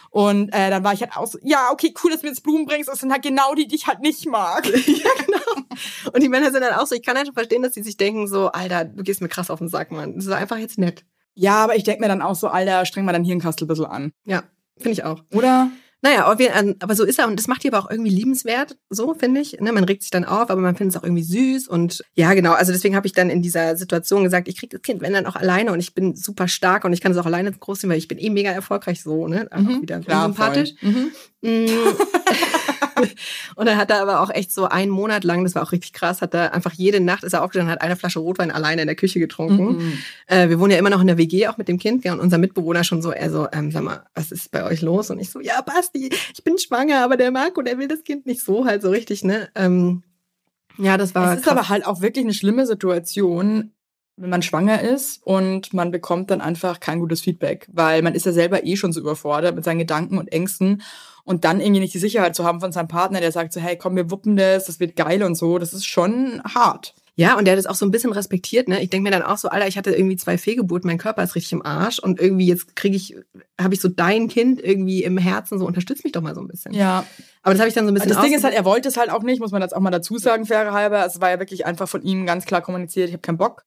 Und 0.08 0.48
äh, 0.54 0.70
dann 0.70 0.82
war 0.82 0.94
ich 0.94 1.02
halt 1.02 1.14
auch 1.18 1.26
so, 1.26 1.38
ja, 1.42 1.68
okay, 1.72 1.92
cool, 2.02 2.10
dass 2.10 2.20
du 2.20 2.28
mir 2.28 2.30
jetzt 2.30 2.42
Blumen 2.42 2.64
bringst, 2.64 2.88
das 2.88 3.00
sind 3.00 3.12
halt 3.12 3.22
genau 3.22 3.54
die, 3.54 3.68
die 3.68 3.76
ich 3.76 3.88
halt 3.88 4.00
nicht 4.00 4.24
mag. 4.24 4.64
ja, 4.86 5.10
genau. 5.26 5.66
Und 6.14 6.22
die 6.22 6.30
Männer 6.30 6.50
sind 6.50 6.62
dann 6.62 6.72
auch 6.72 6.86
so, 6.86 6.94
ich 6.94 7.02
kann 7.02 7.18
halt 7.18 7.26
schon 7.26 7.34
verstehen, 7.34 7.62
dass 7.62 7.72
die 7.72 7.82
sich 7.82 7.98
denken 7.98 8.26
so, 8.26 8.48
Alter, 8.48 8.86
du 8.86 9.02
gehst 9.02 9.20
mir 9.20 9.28
krass 9.28 9.50
auf 9.50 9.58
den 9.58 9.68
Sack, 9.68 9.92
Mann. 9.92 10.14
Das 10.14 10.24
ist 10.24 10.32
einfach 10.32 10.56
jetzt 10.56 10.78
nett. 10.78 11.04
Ja, 11.34 11.56
aber 11.56 11.76
ich 11.76 11.84
denk 11.84 12.00
mir 12.00 12.08
dann 12.08 12.22
auch 12.22 12.34
so, 12.34 12.48
Alter, 12.48 12.84
streng 12.84 13.04
mal 13.04 13.12
dein 13.12 13.24
Hirnkastel 13.24 13.64
ein 13.64 13.68
bisschen 13.68 13.86
an. 13.86 14.12
Ja, 14.24 14.42
finde 14.76 14.92
ich 14.92 15.04
auch. 15.04 15.22
Oder? 15.32 15.70
Naja, 16.02 16.24
aber, 16.24 16.40
ähm, 16.40 16.76
aber 16.80 16.94
so 16.94 17.04
ist 17.04 17.18
er 17.18 17.26
und 17.28 17.38
das 17.38 17.46
macht 17.46 17.62
die 17.62 17.68
aber 17.68 17.78
auch 17.78 17.90
irgendwie 17.90 18.10
liebenswert, 18.10 18.78
so 18.88 19.12
finde 19.12 19.42
ich. 19.42 19.60
Ne, 19.60 19.70
man 19.70 19.84
regt 19.84 20.00
sich 20.00 20.10
dann 20.10 20.24
auf, 20.24 20.48
aber 20.48 20.60
man 20.60 20.74
findet 20.74 20.96
es 20.96 21.00
auch 21.00 21.04
irgendwie 21.04 21.22
süß 21.22 21.68
und 21.68 22.02
ja, 22.14 22.32
genau. 22.32 22.52
Also 22.52 22.72
deswegen 22.72 22.96
habe 22.96 23.06
ich 23.06 23.12
dann 23.12 23.28
in 23.28 23.42
dieser 23.42 23.76
Situation 23.76 24.24
gesagt, 24.24 24.48
ich 24.48 24.58
krieg 24.58 24.70
das 24.70 24.80
Kind, 24.80 25.02
wenn 25.02 25.12
dann 25.12 25.26
auch 25.26 25.36
alleine 25.36 25.72
und 25.72 25.80
ich 25.80 25.94
bin 25.94 26.16
super 26.16 26.48
stark 26.48 26.84
und 26.84 26.94
ich 26.94 27.02
kann 27.02 27.12
es 27.12 27.18
auch 27.18 27.26
alleine 27.26 27.52
großziehen, 27.52 27.90
weil 27.90 27.98
ich 27.98 28.08
bin 28.08 28.18
eh 28.18 28.30
mega 28.30 28.50
erfolgreich 28.50 29.02
so, 29.02 29.28
ne? 29.28 29.46
Einfach 29.52 29.82
wieder 29.82 30.02
sympathisch. 30.02 30.74
voll. 30.80 31.12
Mhm. 31.42 31.68
Und 33.56 33.66
dann 33.66 33.76
hat 33.76 33.90
er 33.90 34.00
aber 34.00 34.20
auch 34.20 34.30
echt 34.30 34.52
so 34.52 34.66
einen 34.66 34.90
Monat 34.90 35.24
lang, 35.24 35.44
das 35.44 35.54
war 35.54 35.62
auch 35.62 35.72
richtig 35.72 35.92
krass, 35.92 36.22
hat 36.22 36.34
er 36.34 36.54
einfach 36.54 36.72
jede 36.72 37.00
Nacht 37.00 37.24
ist 37.24 37.32
er 37.32 37.42
aufgestanden, 37.42 37.72
hat 37.72 37.82
eine 37.82 37.96
Flasche 37.96 38.18
Rotwein 38.18 38.50
alleine 38.50 38.82
in 38.82 38.86
der 38.86 38.96
Küche 38.96 39.18
getrunken. 39.18 39.76
Mhm. 39.76 39.98
Äh, 40.26 40.48
wir 40.48 40.60
wohnen 40.60 40.72
ja 40.72 40.78
immer 40.78 40.90
noch 40.90 41.00
in 41.00 41.06
der 41.06 41.18
WG, 41.18 41.48
auch 41.48 41.56
mit 41.56 41.68
dem 41.68 41.78
Kind, 41.78 42.02
gell, 42.02 42.12
und 42.12 42.20
unser 42.20 42.38
Mitbewohner 42.38 42.84
schon 42.84 43.02
so, 43.02 43.10
er 43.10 43.30
so, 43.30 43.48
ähm, 43.52 43.70
sag 43.70 43.82
mal, 43.82 44.04
was 44.14 44.32
ist 44.32 44.50
bei 44.50 44.64
euch 44.64 44.82
los? 44.82 45.10
Und 45.10 45.18
ich 45.18 45.30
so, 45.30 45.40
ja, 45.40 45.60
Basti, 45.60 46.10
ich 46.34 46.44
bin 46.44 46.58
schwanger, 46.58 47.04
aber 47.04 47.16
der 47.16 47.30
mag 47.30 47.56
und 47.56 47.66
er 47.66 47.78
will 47.78 47.88
das 47.88 48.04
Kind 48.04 48.26
nicht 48.26 48.42
so, 48.42 48.64
halt 48.64 48.82
so 48.82 48.90
richtig, 48.90 49.24
ne? 49.24 49.48
Ähm, 49.54 50.02
ja, 50.78 50.96
das 50.96 51.14
war. 51.14 51.32
Es 51.32 51.40
ist 51.40 51.44
krass. 51.44 51.52
aber 51.52 51.68
halt 51.68 51.86
auch 51.86 52.00
wirklich 52.00 52.24
eine 52.24 52.34
schlimme 52.34 52.66
Situation, 52.66 53.72
wenn 54.16 54.30
man 54.30 54.42
schwanger 54.42 54.82
ist 54.82 55.24
und 55.24 55.72
man 55.72 55.90
bekommt 55.90 56.30
dann 56.30 56.40
einfach 56.40 56.80
kein 56.80 57.00
gutes 57.00 57.20
Feedback, 57.20 57.68
weil 57.72 58.02
man 58.02 58.14
ist 58.14 58.26
ja 58.26 58.32
selber 58.32 58.66
eh 58.66 58.76
schon 58.76 58.92
so 58.92 59.00
überfordert 59.00 59.54
mit 59.54 59.64
seinen 59.64 59.78
Gedanken 59.78 60.18
und 60.18 60.32
Ängsten 60.32 60.82
und 61.24 61.44
dann 61.44 61.60
irgendwie 61.60 61.80
nicht 61.80 61.94
die 61.94 61.98
Sicherheit 61.98 62.34
zu 62.34 62.44
haben 62.44 62.60
von 62.60 62.72
seinem 62.72 62.88
Partner, 62.88 63.20
der 63.20 63.32
sagt 63.32 63.52
so, 63.52 63.60
hey, 63.60 63.76
komm, 63.76 63.96
wir 63.96 64.10
wuppen 64.10 64.36
das, 64.36 64.64
das 64.64 64.80
wird 64.80 64.96
geil 64.96 65.22
und 65.22 65.36
so, 65.36 65.58
das 65.58 65.72
ist 65.72 65.86
schon 65.86 66.42
hart. 66.44 66.94
Ja, 67.20 67.36
und 67.36 67.44
der 67.44 67.52
hat 67.52 67.58
es 67.58 67.66
auch 67.66 67.74
so 67.74 67.84
ein 67.84 67.90
bisschen 67.90 68.12
respektiert, 68.12 68.66
ne? 68.66 68.82
Ich 68.82 68.88
denke 68.88 69.02
mir 69.02 69.10
dann 69.10 69.22
auch 69.22 69.36
so, 69.36 69.48
Alter, 69.48 69.68
ich 69.68 69.76
hatte 69.76 69.90
irgendwie 69.90 70.16
zwei 70.16 70.38
Fehlgeburten, 70.38 70.88
mein 70.88 70.96
Körper 70.96 71.22
ist 71.22 71.34
richtig 71.34 71.52
im 71.52 71.64
Arsch 71.64 71.98
und 71.98 72.18
irgendwie 72.18 72.46
jetzt 72.46 72.76
kriege 72.76 72.96
ich, 72.96 73.14
habe 73.60 73.74
ich 73.74 73.80
so 73.80 73.88
dein 73.88 74.28
Kind 74.28 74.58
irgendwie 74.62 75.02
im 75.04 75.18
Herzen, 75.18 75.58
so 75.58 75.66
unterstützt 75.66 76.02
mich 76.02 76.12
doch 76.12 76.22
mal 76.22 76.34
so 76.34 76.40
ein 76.40 76.48
bisschen. 76.48 76.72
Ja. 76.72 77.04
Aber 77.42 77.52
das 77.52 77.60
habe 77.60 77.68
ich 77.68 77.74
dann 77.74 77.84
so 77.84 77.90
ein 77.90 77.94
bisschen 77.94 78.10
Das 78.10 78.22
Ding 78.22 78.32
ist 78.32 78.42
halt, 78.42 78.54
er 78.54 78.64
wollte 78.64 78.88
es 78.88 78.96
halt 78.96 79.10
auch 79.10 79.22
nicht, 79.22 79.40
muss 79.40 79.50
man 79.50 79.60
jetzt 79.60 79.76
auch 79.76 79.80
mal 79.80 79.90
dazu 79.90 80.16
sagen, 80.16 80.46
faire 80.46 80.72
halber. 80.72 81.04
Es 81.04 81.20
war 81.20 81.28
ja 81.28 81.38
wirklich 81.38 81.66
einfach 81.66 81.88
von 81.88 82.02
ihm 82.02 82.24
ganz 82.24 82.46
klar 82.46 82.62
kommuniziert, 82.62 83.08
ich 83.08 83.12
habe 83.12 83.22
keinen 83.22 83.38
Bock. 83.38 83.66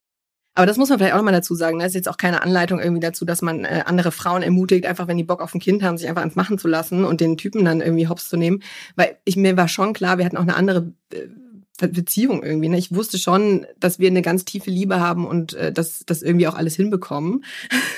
Aber 0.55 0.67
das 0.67 0.77
muss 0.77 0.89
man 0.89 1.00
vielleicht 1.00 1.13
auch 1.13 1.17
nochmal 1.17 1.33
dazu 1.33 1.55
sagen. 1.55 1.79
Das 1.79 1.89
ist 1.89 1.95
jetzt 1.95 2.10
auch 2.10 2.17
keine 2.17 2.43
Anleitung 2.43 2.79
irgendwie 2.79 3.00
dazu, 3.00 3.25
dass 3.25 3.41
man 3.41 3.65
äh, 3.65 3.83
andere 3.86 4.12
Frauen 4.12 4.43
ermutigt, 4.43 4.86
einfach 4.86 5.07
wenn 5.07 5.17
die 5.17 5.24
Bock 5.24 5.41
auf 5.41 5.55
ein 5.55 5.60
Kind 5.60 5.81
haben, 5.81 5.98
sich 5.98 6.07
einfach 6.07 6.22
ans 6.22 6.36
Machen 6.36 6.60
zu 6.60 6.67
lassen 6.67 7.05
und 7.05 7.22
den 7.22 7.38
Typen 7.38 7.65
dann 7.65 7.81
irgendwie 7.81 8.07
hops 8.07 8.29
zu 8.29 8.38
nehmen. 8.38 8.62
Weil 8.95 9.17
ich 9.25 9.36
mir 9.36 9.57
war 9.57 9.67
schon 9.67 9.93
klar, 9.93 10.19
wir 10.19 10.25
hatten 10.25 10.38
auch 10.38 10.43
eine 10.43 10.55
andere 10.55 10.93
äh, 11.12 11.88
Beziehung 11.88 12.43
irgendwie. 12.43 12.69
Ne? 12.69 12.77
Ich 12.77 12.93
wusste 12.93 13.17
schon, 13.17 13.65
dass 13.79 13.98
wir 13.98 14.07
eine 14.07 14.22
ganz 14.22 14.45
tiefe 14.45 14.69
Liebe 14.69 15.00
haben 15.00 15.25
und 15.25 15.53
äh, 15.53 15.74
dass 15.74 16.03
das 16.05 16.22
irgendwie 16.22 16.48
auch 16.48 16.55
alles 16.55 16.75
hinbekommen. 16.75 17.43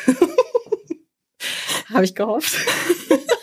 Habe 1.94 2.06
ich 2.06 2.16
gehofft. 2.16 2.56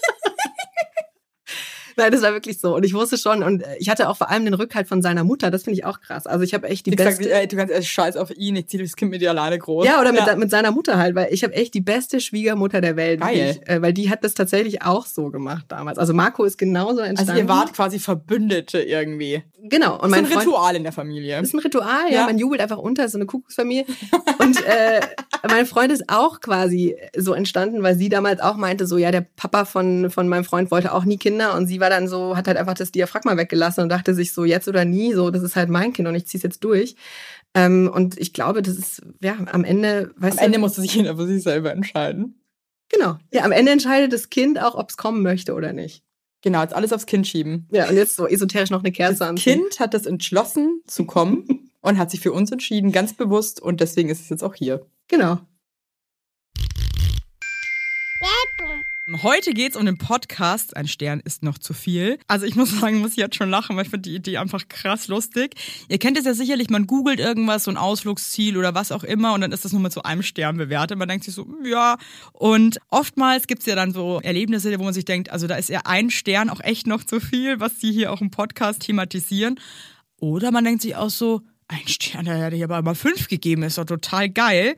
Nein, 1.96 2.11
das 2.12 2.22
war 2.22 2.32
wirklich 2.32 2.58
so. 2.61 2.75
Und 2.76 2.84
ich 2.84 2.94
wusste 2.94 3.16
schon, 3.18 3.42
und 3.42 3.62
äh, 3.62 3.76
ich 3.78 3.88
hatte 3.88 4.08
auch 4.08 4.16
vor 4.16 4.30
allem 4.30 4.44
den 4.44 4.54
Rückhalt 4.54 4.88
von 4.88 5.02
seiner 5.02 5.25
Mutter. 5.25 5.50
Das 5.50 5.64
finde 5.64 5.78
ich 5.78 5.84
auch 5.84 6.00
krass. 6.00 6.26
Also 6.26 6.44
ich 6.44 6.54
habe 6.54 6.68
echt 6.68 6.87
die 6.87 6.90
Die 6.90 6.96
beste. 6.96 7.22
gesagt, 7.25 7.40
ey, 7.40 7.49
du 7.49 7.56
kannst 7.56 7.72
erst 7.72 7.88
scheiß 7.88 8.16
auf 8.16 8.30
ihn, 8.37 8.56
ich 8.56 8.68
zieh 8.68 8.78
das 8.78 8.96
Kind 8.96 9.11
mit 9.11 9.20
dir 9.20 9.30
alleine 9.30 9.58
groß. 9.58 9.87
Ja, 9.87 10.00
oder 10.00 10.12
mit, 10.12 10.22
mit 10.38 10.50
seiner 10.50 10.70
Mutter 10.70 10.99
halt, 10.99 11.14
weil 11.14 11.28
ich 11.32 11.42
habe 11.44 11.54
echt 11.54 11.75
die 11.75 11.80
beste 11.80 12.20
Schwiegermutter 12.20 12.80
der 12.80 12.96
Welt. 12.96 13.20
Geil. 13.20 13.37
wirklich, 13.37 13.68
äh, 13.68 13.82
weil 13.82 13.92
die 13.92 14.11
hat 14.11 14.25
das 14.25 14.34
tatsächlich 14.34 14.82
auch 14.82 15.06
so 15.06 15.30
gemacht 15.30 15.66
damals. 15.68 15.99
Also 15.99 16.12
Marco 16.14 16.44
ist 16.44 16.58
genauso 16.58 17.00
entstanden. 17.00 17.30
Also 17.32 17.42
ihr 17.42 17.49
wart 17.49 17.72
quasi 17.75 17.99
Verbündete 17.99 18.80
irgendwie. 18.82 19.42
genau. 19.62 19.94
Und 19.94 20.04
Und 20.04 20.11
mein 20.11 20.22
mein 20.22 20.32
Freund, 20.32 20.46
Ritual 20.46 20.76
in 20.76 20.82
der 20.84 20.92
Familie. 20.92 21.37
Das 21.38 21.49
ist 21.49 21.54
ein 21.54 21.61
Ritual, 21.61 22.04
ja. 22.11 22.14
Ja. 22.20 22.26
Man 22.26 22.38
jubelt 22.38 22.61
einfach 22.61 22.78
unter, 22.78 23.04
ist 23.04 23.12
so 23.12 23.18
eine 23.18 23.26
Kuckucksfamilie. 23.26 23.84
Und 24.38 24.64
äh, 24.64 25.00
mein 25.49 25.66
Freund 25.66 25.92
ist 25.92 26.04
auch 26.08 26.40
quasi 26.40 26.96
so 27.16 27.32
entstanden, 27.34 27.82
weil 27.82 27.96
sie 27.96 28.08
damals 28.08 28.40
auch 28.40 28.56
meinte, 28.56 28.87
so, 28.87 28.96
ja, 28.99 29.11
der 29.11 29.22
Papa 29.22 29.64
von, 29.64 30.11
von 30.11 30.28
meinem 30.28 30.44
Freund 30.44 30.70
wollte 30.70 30.92
auch 30.92 31.04
nie 31.04 31.16
Kinder 31.18 31.54
und 31.56 31.66
sie 31.66 31.80
war 31.82 31.90
dann 31.90 32.08
so, 32.08 32.34
hat 32.34 32.48
halt 32.48 32.56
einfach 32.56 32.72
das 32.72 32.90
Diaphragma 32.92 33.36
weggelassen 33.36 33.82
und 33.82 33.90
dachte 33.90 34.14
sich 34.14 34.32
so, 34.32 34.46
jetzt 34.46 34.68
oder 34.68 34.86
nie, 34.86 35.12
so, 35.12 35.30
das 35.30 35.42
ist 35.42 35.54
halt 35.56 35.68
mein 35.68 35.92
Kind 35.92 36.08
und 36.08 36.14
ich 36.14 36.26
zieh's 36.26 36.42
jetzt 36.42 36.64
durch. 36.64 36.96
Ähm, 37.54 37.90
und 37.92 38.18
ich 38.18 38.32
glaube, 38.32 38.62
das 38.62 38.76
ist, 38.76 39.02
ja, 39.20 39.36
am 39.52 39.64
Ende, 39.64 40.12
weißt 40.16 40.38
Am 40.38 40.46
Ende 40.46 40.56
du, 40.56 40.62
musste 40.62 40.80
sich 40.80 40.94
jeder 40.94 41.14
für 41.16 41.26
sich 41.26 41.42
selber 41.42 41.70
entscheiden. 41.72 42.40
genau, 42.88 43.18
ja, 43.30 43.42
am 43.44 43.52
Ende 43.52 43.72
entscheidet 43.72 44.14
das 44.14 44.30
Kind 44.30 44.58
auch, 44.58 44.74
ob 44.74 44.88
es 44.88 44.96
kommen 44.96 45.22
möchte 45.22 45.52
oder 45.52 45.74
nicht. 45.74 46.02
Genau, 46.40 46.62
jetzt 46.62 46.74
alles 46.74 46.92
aufs 46.92 47.06
Kind 47.06 47.26
schieben. 47.28 47.68
Ja, 47.70 47.88
und 47.88 47.96
jetzt 47.96 48.16
so 48.16 48.26
esoterisch 48.26 48.70
noch 48.70 48.80
eine 48.82 48.90
Kerze 48.90 49.18
Das 49.18 49.28
an. 49.28 49.36
Kind 49.36 49.78
hat 49.78 49.92
das 49.94 50.06
entschlossen 50.06 50.80
zu 50.86 51.04
kommen 51.04 51.70
und 51.82 51.98
hat 51.98 52.10
sich 52.10 52.20
für 52.20 52.32
uns 52.32 52.50
entschieden, 52.50 52.90
ganz 52.90 53.12
bewusst. 53.14 53.60
Und 53.60 53.80
deswegen 53.80 54.08
ist 54.08 54.22
es 54.22 54.28
jetzt 54.30 54.42
auch 54.42 54.54
hier. 54.54 54.84
Genau. 55.08 55.38
Heute 59.11 59.52
geht's 59.52 59.76
um 59.76 59.85
den 59.85 59.99
Podcast. 59.99 60.76
Ein 60.76 60.87
Stern 60.87 61.18
ist 61.18 61.42
noch 61.42 61.59
zu 61.59 61.75
viel. 61.75 62.21
Also 62.28 62.47
ich 62.47 62.54
muss 62.54 62.71
sagen, 62.80 63.00
muss 63.00 63.12
ich 63.12 63.16
jetzt 63.16 63.35
schon 63.35 63.50
lachen, 63.50 63.75
weil 63.75 63.85
ich 63.85 63.90
finde 63.90 64.09
die 64.09 64.14
Idee 64.14 64.37
einfach 64.37 64.68
krass 64.68 65.09
lustig. 65.09 65.56
Ihr 65.88 65.99
kennt 65.99 66.16
es 66.16 66.25
ja 66.25 66.35
sicherlich, 66.35 66.71
man 66.71 66.87
googelt 66.87 67.18
irgendwas, 67.18 67.64
so 67.64 67.73
ein 67.73 67.76
Ausflugsziel 67.76 68.56
oder 68.56 68.76
was 68.76 68.92
auch 68.92 69.02
immer 69.02 69.35
und 69.35 69.40
dann 69.40 69.50
ist 69.50 69.64
das 69.64 69.73
nur 69.73 69.80
mit 69.80 69.92
so 69.92 70.04
einem 70.04 70.23
Stern 70.23 70.56
bewertet. 70.56 70.99
Man 70.99 71.09
denkt 71.09 71.25
sich 71.25 71.35
so, 71.35 71.49
ja. 71.64 71.99
Und 72.32 72.78
oftmals 72.90 73.49
gibt's 73.49 73.66
ja 73.66 73.75
dann 73.75 73.92
so 73.92 74.21
Erlebnisse, 74.23 74.78
wo 74.78 74.85
man 74.85 74.94
sich 74.94 75.04
denkt, 75.04 75.30
also 75.30 75.49
da 75.49 75.56
ist 75.56 75.68
ja 75.68 75.80
ein 75.85 76.11
Stern 76.11 76.49
auch 76.49 76.61
echt 76.61 76.87
noch 76.87 77.02
zu 77.02 77.18
viel, 77.18 77.59
was 77.59 77.78
die 77.78 77.90
hier 77.90 78.12
auch 78.12 78.21
im 78.21 78.30
Podcast 78.30 78.82
thematisieren. 78.82 79.59
Oder 80.18 80.52
man 80.52 80.62
denkt 80.62 80.82
sich 80.82 80.94
auch 80.94 81.11
so, 81.11 81.42
ein 81.73 81.88
Stern, 81.88 82.26
da 82.26 82.35
hätte 82.35 82.57
ich 82.57 82.64
aber 82.64 82.83
mal 82.83 82.95
fünf 82.95 83.29
gegeben, 83.29 83.62
ist 83.62 83.79
doch 83.79 83.85
total 83.85 84.29
geil. 84.29 84.76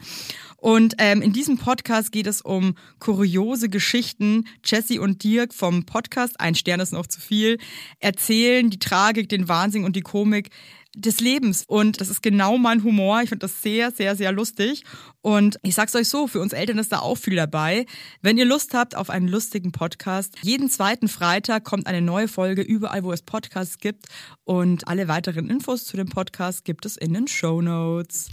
Und 0.57 0.95
ähm, 0.99 1.21
in 1.21 1.35
diesem 1.35 1.59
Podcast 1.59 2.11
geht 2.11 2.27
es 2.27 2.41
um 2.41 2.75
kuriose 2.99 3.69
Geschichten. 3.69 4.47
Jesse 4.65 5.01
und 5.01 5.23
Dirk 5.23 5.53
vom 5.53 5.85
Podcast 5.85 6.41
Ein 6.41 6.55
Stern 6.55 6.81
ist 6.81 6.93
noch 6.93 7.07
zu 7.07 7.21
viel 7.21 7.59
erzählen 8.01 8.71
die 8.71 8.79
Tragik, 8.79 9.29
den 9.29 9.49
Wahnsinn 9.49 9.85
und 9.85 9.95
die 9.95 10.01
Komik 10.01 10.49
des 10.95 11.21
Lebens. 11.21 11.65
Und 11.67 12.01
das 12.01 12.09
ist 12.09 12.23
genau 12.23 12.59
mein 12.59 12.85
Humor. 12.85 13.23
Ich 13.23 13.29
finde 13.29 13.47
das 13.47 13.63
sehr, 13.63 13.91
sehr, 13.91 14.17
sehr 14.17 14.33
lustig. 14.33 14.85
Und 15.23 15.59
ich 15.63 15.75
sag's 15.75 15.95
euch 15.95 16.09
so, 16.09 16.27
für 16.27 16.41
uns 16.41 16.53
Eltern 16.53 16.79
ist 16.79 16.93
da 16.93 17.01
auch 17.01 17.17
viel 17.17 17.37
dabei. 17.37 17.87
Wenn 18.23 18.39
ihr 18.39 18.45
Lust 18.45 18.75
habt 18.75 18.97
auf 18.97 19.11
einen 19.11 19.29
lustigen 19.29 19.73
Podcast, 19.73 20.37
jeden 20.43 20.69
zweiten 20.69 21.09
Freitag 21.09 21.65
kommt 21.65 21.87
eine 21.87 22.03
neue 22.03 22.29
Folge 22.29 22.63
überall, 22.63 23.05
wo 23.05 23.13
es 23.13 23.23
Podcasts 23.23 23.79
gibt. 23.79 24.07
Und 24.45 24.89
alle 24.89 25.09
weiteren 25.09 25.49
Infos 25.49 25.85
zu 25.85 25.97
dem 25.97 26.09
Podcast 26.09 26.65
gibt 26.65 26.87
es 26.87 26.97
in 26.97 27.15
den 27.15 27.29
Show 27.29 27.61
Notes. 27.61 28.29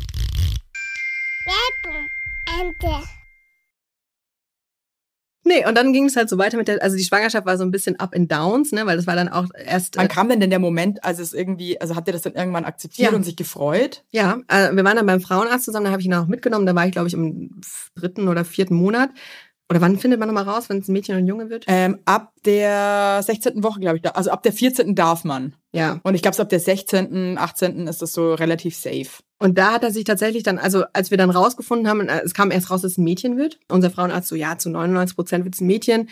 Ende. 2.60 3.21
Nee, 5.54 5.66
und 5.68 5.76
dann 5.76 5.92
ging 5.92 6.06
es 6.06 6.16
halt 6.16 6.30
so 6.30 6.38
weiter 6.38 6.56
mit 6.58 6.68
der, 6.68 6.82
also 6.82 6.96
die 6.96 7.04
Schwangerschaft 7.04 7.46
war 7.46 7.58
so 7.58 7.64
ein 7.64 7.72
bisschen 7.72 8.00
up 8.00 8.16
and 8.16 8.32
downs, 8.32 8.72
ne, 8.72 8.86
weil 8.86 8.96
das 8.96 9.08
war 9.08 9.16
dann 9.16 9.28
auch 9.28 9.48
erst, 9.66 9.98
Wann 9.98 10.06
äh, 10.06 10.10
kam 10.10 10.30
denn 10.30 10.40
denn 10.40 10.50
der 10.50 10.60
Moment, 10.60 11.04
als 11.04 11.20
es 11.20 11.34
irgendwie, 11.34 11.80
also 11.82 11.96
habt 11.96 12.08
ihr 12.08 12.14
das 12.14 12.22
dann 12.22 12.34
irgendwann 12.34 12.64
akzeptiert 12.66 13.12
Ja. 13.12 13.16
und 13.18 13.24
sich 13.24 13.36
gefreut? 13.36 14.04
ja, 14.12 14.40
äh, 14.48 14.74
wir 14.74 14.84
waren 14.86 14.96
dann 14.96 15.06
beim 15.06 15.20
Frauenarzt 15.22 15.66
zusammen, 15.66 15.86
da 15.86 15.92
habe 15.92 16.02
ich 16.02 16.06
ihn 16.08 16.14
auch 16.14 16.28
mitgenommen, 16.28 16.66
da 16.66 16.74
war 16.76 16.86
ich, 16.86 16.92
glaube 16.94 17.08
ich, 17.10 17.14
im 17.14 17.60
dritten 17.96 18.28
oder 18.30 18.46
vierten 18.46 18.76
Monat. 18.76 19.10
Oder 19.72 19.80
wann 19.80 19.98
findet 19.98 20.20
man 20.20 20.28
nochmal 20.28 20.44
raus, 20.44 20.66
wenn 20.68 20.80
es 20.80 20.90
ein 20.90 20.92
Mädchen 20.92 21.16
und 21.16 21.24
ein 21.24 21.28
Junge 21.28 21.50
wird? 21.50 21.64
Ähm, 21.68 22.00
ab 22.04 22.34
der 22.46 23.22
16. 23.24 23.64
Woche, 23.64 23.80
glaube 23.80 23.96
ich, 23.96 24.02
da, 24.02 24.10
also 24.10 24.30
ab 24.30 24.44
der 24.44 24.52
14. 24.52 24.96
darf 24.96 25.24
man. 25.24 25.54
Ja. 25.72 26.02
Und 26.04 26.14
ich 26.14 26.22
glaube, 26.22 26.36
so 26.36 26.44
ab 26.44 26.50
der 26.50 26.60
16., 26.60 27.38
18. 27.38 27.88
ist 27.88 28.02
das 28.02 28.12
so 28.12 28.34
relativ 28.34 28.76
safe. 28.76 29.08
Und 29.40 29.58
da 29.58 29.72
hat 29.72 29.84
er 29.84 29.92
sich 29.92 30.04
tatsächlich 30.04 30.44
dann, 30.44 30.58
also 30.58 30.84
als 30.92 31.10
wir 31.10 31.18
dann 31.18 31.30
rausgefunden 31.30 31.88
haben, 31.88 32.02
äh, 32.10 32.20
es 32.22 32.34
kam 32.34 32.52
erst 32.52 32.70
raus, 32.70 32.82
dass 32.82 32.92
es 32.92 32.98
ein 32.98 33.06
Mädchen 33.06 33.38
wird. 33.38 33.60
Unser 33.70 33.92
Frauenarzt 33.92 34.28
so, 34.28 34.36
ja, 34.36 34.58
zu 34.58 34.70
99 34.70 35.16
Prozent 35.16 35.46
wird 35.46 35.56
es 35.56 35.62
ein 35.62 35.68
Mädchen. 35.68 36.10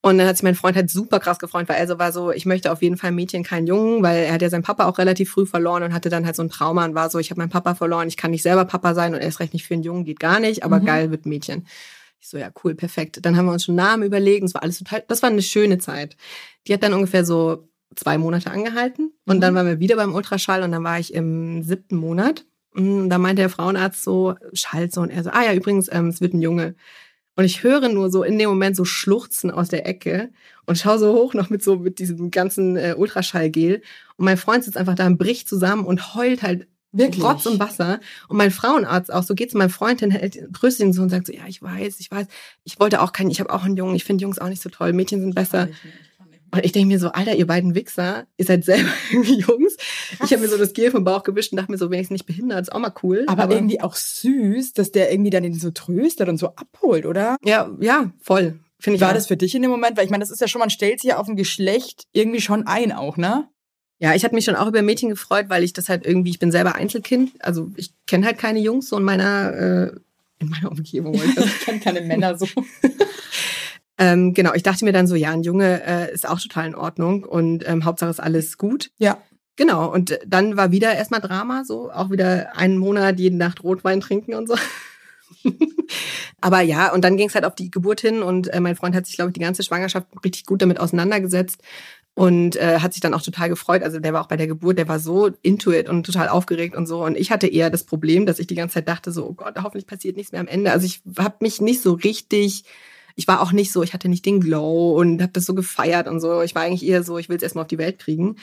Und 0.00 0.16
dann 0.16 0.26
hat 0.26 0.38
sich 0.38 0.42
mein 0.42 0.54
Freund 0.54 0.74
halt 0.74 0.88
super 0.88 1.20
krass 1.20 1.38
gefreut, 1.38 1.68
weil 1.68 1.76
er 1.76 1.86
so 1.86 1.98
war 1.98 2.12
so, 2.12 2.32
ich 2.32 2.46
möchte 2.46 2.72
auf 2.72 2.80
jeden 2.80 2.96
Fall 2.96 3.08
ein 3.08 3.14
Mädchen, 3.14 3.44
keinen 3.44 3.66
Jungen, 3.66 4.02
weil 4.02 4.24
er 4.24 4.32
hat 4.32 4.40
ja 4.40 4.48
seinen 4.48 4.62
Papa 4.64 4.86
auch 4.86 4.96
relativ 4.96 5.30
früh 5.30 5.44
verloren 5.44 5.82
und 5.82 5.92
hatte 5.92 6.08
dann 6.08 6.24
halt 6.24 6.34
so 6.34 6.42
ein 6.42 6.48
Trauma 6.48 6.86
und 6.86 6.94
war 6.94 7.10
so, 7.10 7.18
ich 7.18 7.30
habe 7.30 7.40
meinen 7.42 7.50
Papa 7.50 7.74
verloren, 7.74 8.08
ich 8.08 8.16
kann 8.16 8.30
nicht 8.30 8.42
selber 8.42 8.64
Papa 8.64 8.94
sein 8.94 9.12
und 9.14 9.20
erst 9.20 9.38
recht 9.40 9.52
nicht 9.52 9.66
für 9.66 9.74
einen 9.74 9.82
Jungen, 9.82 10.04
geht 10.06 10.18
gar 10.18 10.40
nicht, 10.40 10.64
aber 10.64 10.80
Mhm. 10.80 10.86
geil 10.86 11.10
wird 11.10 11.26
Mädchen. 11.26 11.66
Ich 12.22 12.28
so, 12.28 12.38
ja, 12.38 12.52
cool, 12.62 12.76
perfekt. 12.76 13.18
Dann 13.22 13.36
haben 13.36 13.46
wir 13.46 13.52
uns 13.52 13.64
schon 13.64 13.74
Namen 13.74 14.04
überlegt 14.04 14.44
es 14.44 14.54
war 14.54 14.62
alles 14.62 14.78
total, 14.78 15.02
das 15.08 15.22
war 15.22 15.30
eine 15.30 15.42
schöne 15.42 15.78
Zeit. 15.78 16.16
Die 16.68 16.72
hat 16.72 16.84
dann 16.84 16.94
ungefähr 16.94 17.24
so 17.24 17.68
zwei 17.96 18.16
Monate 18.16 18.48
angehalten 18.52 19.12
und 19.26 19.38
Mhm. 19.38 19.40
dann 19.40 19.54
waren 19.56 19.66
wir 19.66 19.80
wieder 19.80 19.96
beim 19.96 20.14
Ultraschall 20.14 20.62
und 20.62 20.70
dann 20.70 20.84
war 20.84 21.00
ich 21.00 21.12
im 21.14 21.64
siebten 21.64 21.96
Monat. 21.96 22.46
Und 22.74 23.10
da 23.10 23.18
meinte 23.18 23.42
der 23.42 23.50
Frauenarzt 23.50 24.04
so, 24.04 24.36
schalt 24.52 24.94
so 24.94 25.00
und 25.00 25.10
er 25.10 25.24
so, 25.24 25.30
ah 25.30 25.42
ja, 25.42 25.52
übrigens, 25.52 25.88
ähm, 25.92 26.06
es 26.08 26.20
wird 26.20 26.32
ein 26.32 26.40
Junge. 26.40 26.76
Und 27.34 27.44
ich 27.44 27.64
höre 27.64 27.88
nur 27.88 28.08
so 28.10 28.22
in 28.22 28.38
dem 28.38 28.50
Moment 28.50 28.76
so 28.76 28.84
Schluchzen 28.84 29.50
aus 29.50 29.68
der 29.68 29.86
Ecke 29.86 30.30
und 30.66 30.78
schaue 30.78 30.98
so 31.00 31.12
hoch 31.14 31.34
noch 31.34 31.50
mit 31.50 31.62
so 31.62 31.76
mit 31.76 31.98
diesem 31.98 32.30
ganzen 32.30 32.76
äh, 32.76 32.94
Ultraschallgel. 32.96 33.82
Und 34.16 34.24
mein 34.26 34.36
Freund 34.36 34.62
sitzt 34.64 34.76
einfach 34.76 34.94
da 34.94 35.06
und 35.06 35.18
bricht 35.18 35.48
zusammen 35.48 35.84
und 35.86 36.14
heult 36.14 36.42
halt 36.42 36.68
Wirklich? 36.92 37.24
Rotz 37.24 37.46
und 37.46 37.58
Wasser. 37.58 38.00
Und 38.28 38.36
mein 38.36 38.50
Frauenarzt 38.50 39.12
auch, 39.12 39.22
so 39.22 39.34
geht 39.34 39.50
zu 39.50 39.58
meiner 39.58 39.70
Freundin, 39.70 40.10
hält, 40.10 40.38
tröstet 40.52 40.86
ihn 40.86 40.92
so 40.92 41.02
und 41.02 41.08
sagt 41.08 41.26
so, 41.26 41.32
ja, 41.32 41.42
ich 41.46 41.62
weiß, 41.62 42.00
ich 42.00 42.10
weiß. 42.10 42.26
Ich 42.64 42.78
wollte 42.78 43.00
auch 43.00 43.12
keinen, 43.12 43.30
ich 43.30 43.40
habe 43.40 43.52
auch 43.52 43.64
einen 43.64 43.76
Jungen, 43.76 43.94
ich 43.94 44.04
finde 44.04 44.22
Jungs 44.22 44.38
auch 44.38 44.48
nicht 44.48 44.62
so 44.62 44.68
toll, 44.68 44.92
Mädchen 44.92 45.20
sind 45.20 45.34
besser. 45.34 45.68
Und 46.54 46.66
ich 46.66 46.72
denke 46.72 46.88
mir 46.88 46.98
so, 46.98 47.08
Alter, 47.08 47.34
ihr 47.34 47.46
beiden 47.46 47.74
Wichser, 47.74 48.26
ihr 48.36 48.44
seid 48.44 48.64
selber 48.64 48.90
irgendwie 49.10 49.40
Jungs. 49.40 49.76
Ich 50.22 50.32
habe 50.32 50.42
mir 50.42 50.48
so 50.48 50.58
das 50.58 50.74
Gel 50.74 50.90
vom 50.90 51.02
Bauch 51.02 51.22
gewischt 51.22 51.52
und 51.52 51.56
dachte 51.56 51.72
mir 51.72 51.78
so, 51.78 51.90
wenigstens 51.90 52.16
nicht 52.16 52.26
behindert, 52.26 52.60
ist 52.60 52.72
auch 52.72 52.78
mal 52.78 52.92
cool. 53.02 53.24
Aber, 53.26 53.50
irgendwie 53.50 53.80
auch 53.80 53.96
süß, 53.96 54.74
dass 54.74 54.92
der 54.92 55.10
irgendwie 55.10 55.30
dann 55.30 55.42
den 55.42 55.54
so 55.54 55.70
tröstet 55.70 56.28
und 56.28 56.36
so 56.36 56.48
abholt, 56.48 57.06
oder? 57.06 57.36
Ja, 57.42 57.70
ja, 57.80 58.12
voll. 58.20 58.60
Finde 58.78 58.96
ich 58.96 59.00
War 59.00 59.10
auch. 59.10 59.14
das 59.14 59.28
für 59.28 59.36
dich 59.36 59.54
in 59.54 59.62
dem 59.62 59.70
Moment? 59.70 59.96
Weil 59.96 60.04
ich 60.04 60.10
meine, 60.10 60.22
das 60.22 60.30
ist 60.30 60.40
ja 60.40 60.48
schon, 60.48 60.58
man 60.58 60.68
stellt 60.68 61.00
sich 61.00 61.10
ja 61.10 61.18
auf 61.18 61.28
ein 61.28 61.36
Geschlecht 61.36 62.04
irgendwie 62.12 62.40
schon 62.40 62.66
ein 62.66 62.92
auch, 62.92 63.16
ne? 63.16 63.48
Ja, 64.02 64.16
ich 64.16 64.24
hatte 64.24 64.34
mich 64.34 64.44
schon 64.44 64.56
auch 64.56 64.66
über 64.66 64.82
Mädchen 64.82 65.10
gefreut, 65.10 65.44
weil 65.46 65.62
ich 65.62 65.74
das 65.74 65.88
halt 65.88 66.04
irgendwie, 66.04 66.30
ich 66.30 66.40
bin 66.40 66.50
selber 66.50 66.74
Einzelkind, 66.74 67.30
also 67.38 67.70
ich 67.76 67.92
kenne 68.08 68.26
halt 68.26 68.36
keine 68.36 68.58
Jungs 68.58 68.88
so 68.88 68.96
in 68.96 69.04
meiner, 69.04 69.52
äh, 69.52 69.92
in 70.40 70.48
meiner 70.48 70.72
Umgebung. 70.72 71.14
Ich 71.14 71.60
kenne 71.60 71.78
keine 71.78 72.00
Männer 72.08 72.36
so. 72.36 72.48
Ähm, 73.98 74.34
genau, 74.34 74.54
ich 74.54 74.64
dachte 74.64 74.84
mir 74.84 74.92
dann 74.92 75.06
so, 75.06 75.14
ja, 75.14 75.30
ein 75.30 75.44
Junge 75.44 75.84
äh, 75.86 76.12
ist 76.12 76.28
auch 76.28 76.40
total 76.40 76.66
in 76.66 76.74
Ordnung 76.74 77.22
und 77.22 77.62
ähm, 77.68 77.84
Hauptsache 77.84 78.10
ist 78.10 78.18
alles 78.18 78.58
gut. 78.58 78.90
Ja. 78.98 79.18
Genau, 79.54 79.92
und 79.92 80.18
dann 80.26 80.56
war 80.56 80.72
wieder 80.72 80.92
erstmal 80.96 81.20
Drama, 81.20 81.62
so 81.64 81.92
auch 81.92 82.10
wieder 82.10 82.56
einen 82.56 82.78
Monat 82.78 83.20
jede 83.20 83.36
Nacht 83.36 83.62
Rotwein 83.62 84.00
trinken 84.00 84.34
und 84.34 84.48
so. 84.48 84.56
Aber 86.40 86.60
ja, 86.60 86.92
und 86.92 87.04
dann 87.04 87.16
ging 87.16 87.28
es 87.28 87.36
halt 87.36 87.44
auf 87.44 87.54
die 87.54 87.70
Geburt 87.70 88.00
hin 88.00 88.22
und 88.22 88.48
äh, 88.48 88.58
mein 88.58 88.74
Freund 88.74 88.96
hat 88.96 89.06
sich, 89.06 89.14
glaube 89.14 89.30
ich, 89.30 89.34
die 89.34 89.40
ganze 89.40 89.62
Schwangerschaft 89.62 90.08
richtig 90.24 90.44
gut 90.44 90.60
damit 90.60 90.80
auseinandergesetzt 90.80 91.60
und 92.14 92.56
äh, 92.56 92.80
hat 92.80 92.92
sich 92.92 93.00
dann 93.00 93.14
auch 93.14 93.22
total 93.22 93.48
gefreut. 93.48 93.82
Also 93.82 93.98
der 93.98 94.12
war 94.12 94.22
auch 94.22 94.28
bei 94.28 94.36
der 94.36 94.46
Geburt, 94.46 94.78
der 94.78 94.88
war 94.88 94.98
so 94.98 95.30
into 95.42 95.72
it 95.72 95.88
und 95.88 96.04
total 96.04 96.28
aufgeregt 96.28 96.76
und 96.76 96.86
so. 96.86 97.04
Und 97.04 97.16
ich 97.16 97.30
hatte 97.30 97.46
eher 97.46 97.70
das 97.70 97.84
Problem, 97.84 98.26
dass 98.26 98.38
ich 98.38 98.46
die 98.46 98.54
ganze 98.54 98.74
Zeit 98.74 98.88
dachte 98.88 99.12
so, 99.12 99.26
oh 99.26 99.32
Gott, 99.32 99.54
hoffentlich 99.62 99.86
passiert 99.86 100.16
nichts 100.16 100.32
mehr 100.32 100.40
am 100.40 100.46
Ende. 100.48 100.72
Also 100.72 100.84
ich 100.84 101.02
habe 101.18 101.36
mich 101.40 101.60
nicht 101.60 101.80
so 101.80 101.94
richtig, 101.94 102.64
ich 103.16 103.28
war 103.28 103.40
auch 103.40 103.52
nicht 103.52 103.72
so, 103.72 103.82
ich 103.82 103.94
hatte 103.94 104.08
nicht 104.08 104.26
den 104.26 104.40
Glow 104.40 104.98
und 104.98 105.22
habe 105.22 105.32
das 105.32 105.46
so 105.46 105.54
gefeiert 105.54 106.06
und 106.06 106.20
so. 106.20 106.42
Ich 106.42 106.54
war 106.54 106.62
eigentlich 106.62 106.86
eher 106.86 107.02
so, 107.02 107.16
ich 107.16 107.30
will 107.30 107.36
es 107.36 107.42
erstmal 107.42 107.62
auf 107.62 107.68
die 107.68 107.78
Welt 107.78 107.98
kriegen. 107.98 108.36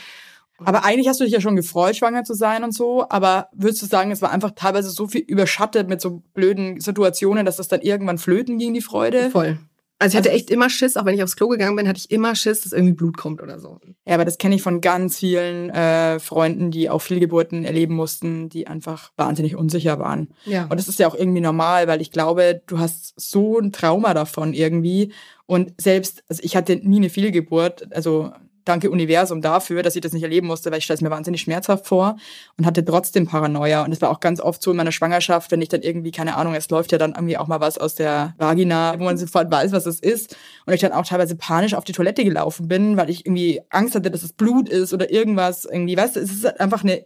Aber 0.66 0.84
eigentlich 0.84 1.08
hast 1.08 1.20
du 1.20 1.24
dich 1.24 1.34
ja 1.34 1.40
schon 1.40 1.56
gefreut, 1.56 1.96
schwanger 1.96 2.24
zu 2.24 2.34
sein 2.34 2.64
und 2.64 2.74
so. 2.74 3.06
Aber 3.10 3.50
würdest 3.54 3.82
du 3.82 3.86
sagen, 3.86 4.12
es 4.12 4.22
war 4.22 4.32
einfach 4.32 4.52
teilweise 4.56 4.90
so 4.90 5.08
viel 5.08 5.22
überschattet 5.22 5.88
mit 5.88 6.02
so 6.02 6.22
blöden 6.34 6.82
Situationen, 6.82 7.46
dass 7.46 7.58
das 7.58 7.68
dann 7.68 7.82
irgendwann 7.82 8.18
flöten 8.18 8.58
ging, 8.58 8.74
die 8.74 8.82
Freude? 8.82 9.30
Voll. 9.30 9.60
Also 10.02 10.14
ich 10.14 10.18
hatte 10.18 10.30
Also- 10.30 10.38
echt 10.40 10.50
immer 10.50 10.70
Schiss, 10.70 10.96
auch 10.96 11.04
wenn 11.06 11.14
ich 11.14 11.22
aufs 11.24 11.36
Klo 11.36 11.50
gegangen 11.50 11.76
bin, 11.76 11.88
hatte 11.88 12.00
ich 12.00 12.10
immer 12.10 12.34
Schiss, 12.34 12.62
dass 12.62 12.72
irgendwie 12.72 12.94
Blut 12.94 13.18
kommt 13.18 13.42
oder 13.42 13.60
so. 13.60 13.80
Ja, 14.08 14.16
aber 14.16 14.24
das 14.26 14.38
kenne 14.38 14.56
ich 14.56 14.62
von 14.62 14.80
ganz 14.80 15.20
vielen 15.20 15.70
äh, 15.70 16.20
Freunden, 16.20 16.72
die 16.72 16.90
auch 16.90 17.02
Fehlgeburten 17.02 17.66
erleben 17.66 17.96
mussten, 17.96 18.48
die 18.50 18.66
einfach 18.68 19.12
wahnsinnig 19.18 19.56
unsicher 19.58 20.00
waren. 20.00 20.30
Ja. 20.46 20.64
Und 20.64 20.80
das 20.80 20.88
ist 20.88 21.00
ja 21.00 21.08
auch 21.08 21.16
irgendwie 21.16 21.42
normal, 21.42 21.88
weil 21.88 22.02
ich 22.02 22.12
glaube, 22.12 22.62
du 22.66 22.80
hast 22.80 23.14
so 23.20 23.60
ein 23.60 23.72
Trauma 23.74 24.14
davon 24.14 24.54
irgendwie. 24.54 25.12
Und 25.46 25.74
selbst, 25.82 26.24
also 26.30 26.42
ich 26.44 26.56
hatte 26.56 26.78
nie 26.78 26.98
eine 26.98 27.10
Fehlgeburt, 27.10 27.94
also 27.94 28.32
danke 28.66 28.90
Universum 28.90 29.42
dafür, 29.42 29.84
dass 29.84 29.96
ich 29.96 30.02
das 30.02 30.14
nicht 30.14 30.24
erleben 30.24 30.48
musste, 30.48 30.72
weil 30.72 30.80
ich 30.80 30.84
stelle 30.84 30.96
es 30.96 31.02
mir 31.02 31.10
wahnsinnig 31.10 31.42
schmerzhaft 31.42 31.88
vor 31.88 32.18
und 32.58 32.66
hatte 32.66 32.84
trotzdem 32.84 33.28
Paranoia. 33.28 33.84
Und 33.84 33.92
es 33.92 34.02
war 34.02 34.10
auch 34.10 34.20
ganz 34.20 34.40
oft 34.40 34.62
so 34.62 34.72
in 34.72 34.78
meiner 34.78 34.92
Schwangerschaft, 34.92 35.52
wenn 35.52 35.62
ich 35.62 35.70
dann 35.70 35.82
irgendwie, 35.82 36.12
keine 36.12 36.36
Ahnung, 36.36 36.56
es 36.56 36.70
läuft 36.70 36.92
ja 36.92 36.98
dann 36.98 37.12
irgendwie 37.12 37.38
auch 37.38 37.48
mal 37.48 37.60
was 37.60 37.78
aus 37.78 37.96
der 37.96 38.34
Vagina, 38.38 39.00
wo 39.00 39.04
man 39.04 39.18
sofort 39.18 39.52
weiß, 39.52 39.72
was 39.72 39.86
es 39.86 40.00
ist. 40.00 40.36
Und 40.66 40.74
ich 40.74 40.82
dann 40.82 40.92
auch 40.92 41.06
teilweise 41.06 41.36
panisch 41.36 41.74
auf 41.74 41.84
die 41.84 41.94
Toilette 41.94 42.24
gelaufen 42.24 42.68
bin, 42.68 42.98
weil 42.98 43.10
ich 43.10 43.26
irgendwie 43.26 43.62
Angst 43.70 43.96
hatte, 43.96 44.12
dass 44.12 44.24
es 44.24 44.34
Blut 44.34 44.70
ist 44.70 44.94
oder 44.94 45.12
irgendwas. 45.12 45.66
Irgendwie, 45.66 45.98
weißt 45.98 46.16
du, 46.16 46.20
es 46.20 46.32
ist 46.32 46.46
halt 46.46 46.60
einfach 46.60 46.84
eine 46.84 47.06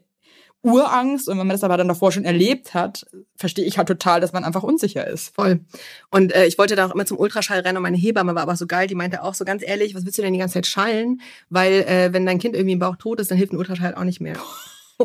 Urangst. 0.63 1.27
Und 1.29 1.37
wenn 1.37 1.45
man 1.47 1.53
das 1.55 1.63
aber 1.63 1.77
dann 1.77 1.87
davor 1.87 2.11
schon 2.11 2.23
erlebt 2.25 2.73
hat, 2.73 3.05
verstehe 3.35 3.65
ich 3.65 3.77
halt 3.77 3.87
total, 3.87 4.21
dass 4.21 4.33
man 4.33 4.43
einfach 4.43 4.63
unsicher 4.63 5.05
ist. 5.05 5.35
Voll. 5.35 5.59
Und 6.09 6.33
äh, 6.33 6.45
ich 6.45 6.57
wollte 6.57 6.75
da 6.75 6.87
auch 6.87 6.93
immer 6.95 7.05
zum 7.05 7.19
Ultraschall 7.19 7.59
rennen 7.59 7.77
und 7.77 7.83
meine 7.83 7.97
Hebamme 7.97 8.33
war 8.33 8.43
aber 8.43 8.55
so 8.55 8.65
geil, 8.65 8.87
die 8.87 8.95
meinte 8.95 9.21
auch 9.23 9.33
so 9.33 9.45
ganz 9.45 9.61
ehrlich, 9.65 9.93
was 9.93 10.05
willst 10.05 10.17
du 10.17 10.21
denn 10.21 10.33
die 10.33 10.39
ganze 10.39 10.55
Zeit 10.55 10.67
schallen? 10.67 11.21
Weil 11.49 11.83
äh, 11.83 12.13
wenn 12.13 12.25
dein 12.25 12.39
Kind 12.39 12.55
irgendwie 12.55 12.73
im 12.73 12.79
Bauch 12.79 12.95
tot 12.95 13.19
ist, 13.19 13.29
dann 13.29 13.37
hilft 13.37 13.53
ein 13.53 13.57
Ultraschall 13.57 13.93
auch 13.95 14.03
nicht 14.05 14.21
mehr. 14.21 14.35